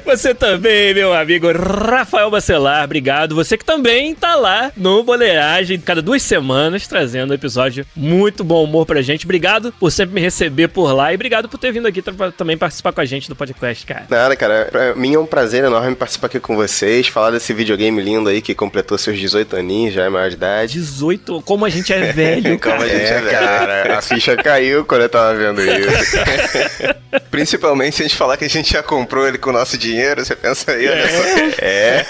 Você 0.05 0.35
também, 0.35 0.95
meu 0.95 1.13
amigo 1.13 1.49
Rafael 1.53 2.31
Bacelar, 2.31 2.85
obrigado. 2.85 3.35
Você 3.35 3.57
que 3.57 3.65
também 3.65 4.15
tá 4.15 4.35
lá 4.35 4.73
no 4.77 5.03
Boleiragem, 5.03 5.79
cada 5.81 6.03
duas 6.03 6.23
semanas, 6.23 6.87
trazendo 6.87 7.31
um 7.31 7.35
episódio 7.35 7.87
muito 7.95 8.45
bom 8.45 8.65
humor 8.65 8.87
pra 8.87 9.03
gente. 9.03 9.25
Obrigado 9.25 9.73
por 9.79 9.91
sempre 9.91 10.15
me 10.15 10.21
receber 10.21 10.69
por 10.69 10.93
lá 10.93 11.13
e 11.13 11.15
obrigado 11.15 11.49
por 11.49 11.59
ter 11.59 11.73
vindo 11.73 11.87
aqui 11.87 12.03
tra- 12.03 12.33
também 12.33 12.57
participar 12.57 12.93
com 12.93 13.01
a 13.01 13.05
gente 13.05 13.29
do 13.29 13.37
podcast, 13.37 13.85
cara. 13.87 14.07
Nada, 14.09 14.37
cara. 14.37 14.69
Pra 14.71 14.95
mim 14.95 15.15
é 15.15 15.19
um 15.19 15.27
prazer 15.27 15.65
enorme 15.65 15.95
participar 15.95 16.27
aqui 16.29 16.41
com 16.41 16.57
vocês, 16.57 17.09
falar 17.09 17.31
desse 17.31 17.53
videogame 17.53 18.01
lindo 18.03 18.29
aí 18.29 18.41
que 18.41 18.55
completou 18.55 18.97
seus 18.99 19.19
18 19.19 19.57
aninhos, 19.57 19.95
já 19.95 20.05
é 20.05 20.09
maior 20.09 20.29
de 20.29 20.37
idade. 20.37 20.75
18, 20.75 21.43
como 21.43 21.65
a 21.65 21.69
gente 21.69 21.93
é 21.93 22.13
velho, 22.13 22.59
Como 22.67 22.83
a 22.83 22.87
cara. 22.87 22.99
gente 22.99 23.13
é 23.13 23.17
É, 23.17 23.31
cara, 23.31 23.99
a 23.99 24.03
ficha 24.03 24.37
caiu 24.37 24.85
quando 24.85 25.03
eu 25.03 25.09
tava 25.09 25.35
vendo 25.35 25.61
isso. 25.63 26.17
Principalmente 27.31 27.97
se 27.97 28.03
a 28.03 28.07
gente 28.07 28.17
falar 28.17 28.37
que 28.37 28.45
a 28.45 28.49
gente 28.49 28.73
já 28.73 28.83
comprou 28.83 29.27
ele 29.27 29.39
com 29.39 29.51
o 29.51 29.53
nosso 29.53 29.79
dinheiro, 29.79 30.25
você 30.25 30.35
pensa 30.37 30.73
aí, 30.73 30.89
olha 30.89 31.09
só. 31.09 31.25
É, 31.59 32.07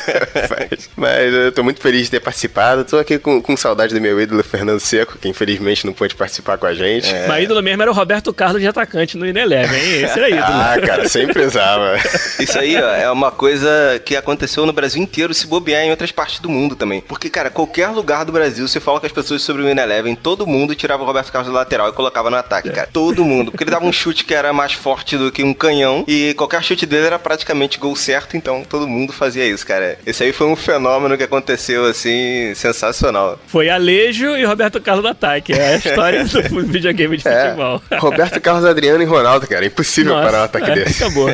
mas, 0.50 0.90
mas 0.96 1.34
eu 1.34 1.52
tô 1.52 1.62
muito 1.62 1.80
feliz 1.80 2.04
de 2.04 2.10
ter 2.10 2.20
participado. 2.20 2.84
Tô 2.84 2.98
aqui 2.98 3.18
com, 3.18 3.40
com 3.40 3.56
saudade 3.56 3.94
do 3.94 4.00
meu 4.00 4.20
ídolo 4.20 4.42
Fernando 4.42 4.80
Seco, 4.80 5.18
que 5.18 5.28
infelizmente 5.28 5.86
não 5.86 5.92
pôde 5.92 6.14
participar 6.14 6.58
com 6.58 6.66
a 6.66 6.74
gente. 6.74 7.12
Mas 7.28 7.44
ídolo 7.44 7.62
mesmo 7.62 7.82
era 7.82 7.90
o 7.90 7.94
Roberto 7.94 8.32
Carlos 8.32 8.60
de 8.60 8.68
atacante 8.68 9.16
no 9.16 9.26
Ineleven, 9.26 9.78
hein? 9.78 10.04
Esse 10.04 10.18
era 10.18 10.28
ídolo. 10.28 10.44
Ah, 10.46 10.76
cara, 10.84 11.08
sempre 11.08 11.44
usava. 11.44 11.96
Isso 12.40 12.58
aí, 12.58 12.76
ó, 12.76 12.94
é 12.94 13.10
uma 13.10 13.30
coisa 13.30 14.00
que 14.04 14.16
aconteceu 14.16 14.66
no 14.66 14.72
Brasil 14.72 15.02
inteiro, 15.02 15.34
se 15.34 15.46
bobear 15.46 15.82
em 15.82 15.90
outras 15.90 16.10
partes 16.12 16.40
do 16.40 16.48
mundo 16.48 16.76
também. 16.76 17.00
Porque, 17.00 17.28
cara, 17.30 17.50
qualquer 17.50 17.88
lugar 17.88 18.24
do 18.24 18.32
Brasil, 18.32 18.66
você 18.66 18.80
fala 18.80 19.00
com 19.00 19.06
as 19.06 19.12
pessoas 19.12 19.42
sobre 19.42 19.62
o 19.62 19.68
Eleven, 19.68 20.14
todo 20.14 20.45
mundo 20.46 20.74
tirava 20.74 21.02
o 21.02 21.06
Roberto 21.06 21.30
Carlos 21.32 21.50
do 21.50 21.56
lateral 21.56 21.88
e 21.88 21.92
colocava 21.92 22.30
no 22.30 22.36
ataque, 22.36 22.70
cara. 22.70 22.88
Todo 22.92 23.24
mundo. 23.24 23.50
Porque 23.50 23.64
ele 23.64 23.70
dava 23.70 23.84
um 23.84 23.92
chute 23.92 24.24
que 24.24 24.34
era 24.34 24.52
mais 24.52 24.72
forte 24.72 25.16
do 25.16 25.30
que 25.32 25.42
um 25.42 25.52
canhão 25.54 26.04
e 26.06 26.34
qualquer 26.34 26.62
chute 26.62 26.86
dele 26.86 27.06
era 27.06 27.18
praticamente 27.18 27.78
gol 27.78 27.94
certo, 27.96 28.36
então 28.36 28.64
todo 28.68 28.86
mundo 28.86 29.12
fazia 29.12 29.44
isso, 29.46 29.66
cara. 29.66 29.98
Esse 30.06 30.24
aí 30.24 30.32
foi 30.32 30.46
um 30.46 30.56
fenômeno 30.56 31.16
que 31.16 31.22
aconteceu, 31.24 31.84
assim, 31.86 32.52
sensacional. 32.54 33.38
Foi 33.46 33.68
Alejo 33.68 34.36
e 34.36 34.44
Roberto 34.44 34.80
Carlos 34.80 35.04
no 35.04 35.10
ataque. 35.10 35.52
É 35.52 35.74
a 35.74 35.76
história 35.76 36.24
do 36.24 36.40
videogame 36.66 37.16
de 37.16 37.26
É, 37.28 37.44
futebol. 37.46 37.82
Roberto 37.98 38.40
Carlos, 38.40 38.64
Adriano 38.64 39.02
e 39.02 39.06
Ronaldo, 39.06 39.46
cara. 39.46 39.64
Impossível 39.66 40.14
Nossa, 40.14 40.26
parar 40.26 40.40
um 40.42 40.44
ataque 40.44 40.70
é, 40.70 40.74
desse. 40.84 41.04
Acabou. 41.04 41.28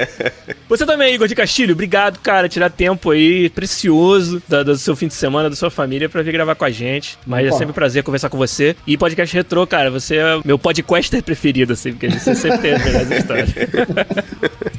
Você 0.69 0.87
também, 0.87 1.15
Igor 1.15 1.29
de 1.29 1.35
Castilho, 1.35 1.73
obrigado, 1.75 2.19
cara, 2.21 2.49
tirar 2.49 2.71
tempo 2.71 3.11
aí 3.11 3.49
precioso 3.51 4.43
da- 4.49 4.63
do 4.63 4.77
seu 4.77 4.95
fim 4.97 5.07
de 5.09 5.15
semana, 5.15 5.49
da 5.51 5.57
sua 5.57 5.71
família, 5.71 6.09
pra 6.09 6.23
vir 6.23 6.33
gravar 6.33 6.55
com 6.55 6.65
a 6.65 6.71
gente. 6.71 7.19
Mas 7.27 7.47
é 7.47 7.51
sempre 7.53 7.69
um 7.71 7.73
prazer 7.73 8.03
conversar 8.03 8.29
com 8.29 8.37
você. 8.39 8.77
E 8.87 8.97
podcast 9.03 9.35
retrô, 9.35 9.67
cara, 9.67 9.91
você 9.91 10.15
é 10.15 10.37
o 10.37 10.43
meu 10.45 10.57
podcaster 10.57 11.21
preferido, 11.25 11.73
assim, 11.73 11.91
porque 11.91 12.09
você 12.09 12.37
sempre 12.37 12.59
tem 12.59 12.75
as 12.75 12.85
melhores 12.85 13.11
histórias. 13.11 13.51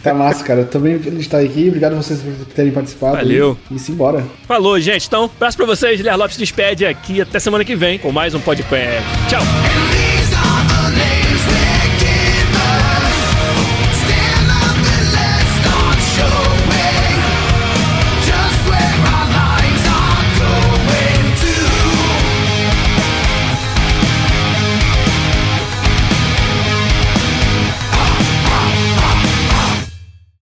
Tá 0.02 0.14
massa, 0.14 0.44
cara. 0.44 0.62
Eu 0.62 0.68
tô 0.68 0.80
bem 0.80 0.98
feliz 1.00 1.20
de 1.20 1.26
estar 1.26 1.40
aqui. 1.40 1.68
Obrigado 1.68 1.94
a 1.94 1.96
vocês 1.96 2.22
por 2.22 2.46
terem 2.54 2.72
participado. 2.72 3.16
Valeu. 3.16 3.58
E, 3.72 3.76
e 3.76 3.80
simbora. 3.80 4.24
Falou, 4.46 4.80
gente. 4.80 5.08
Então, 5.08 5.32
abraço 5.34 5.58
pra 5.58 5.66
vocês. 5.66 5.98
Guilherme 5.98 6.20
Lopes 6.20 6.36
se 6.36 6.42
despede 6.42 6.86
aqui. 6.86 7.22
Até 7.22 7.40
semana 7.40 7.64
que 7.66 7.76
vem 7.76 7.98
com 7.98 8.12
mais 8.12 8.34
um 8.34 8.40
podcast. 8.40 9.02
Tchau. 9.30 10.13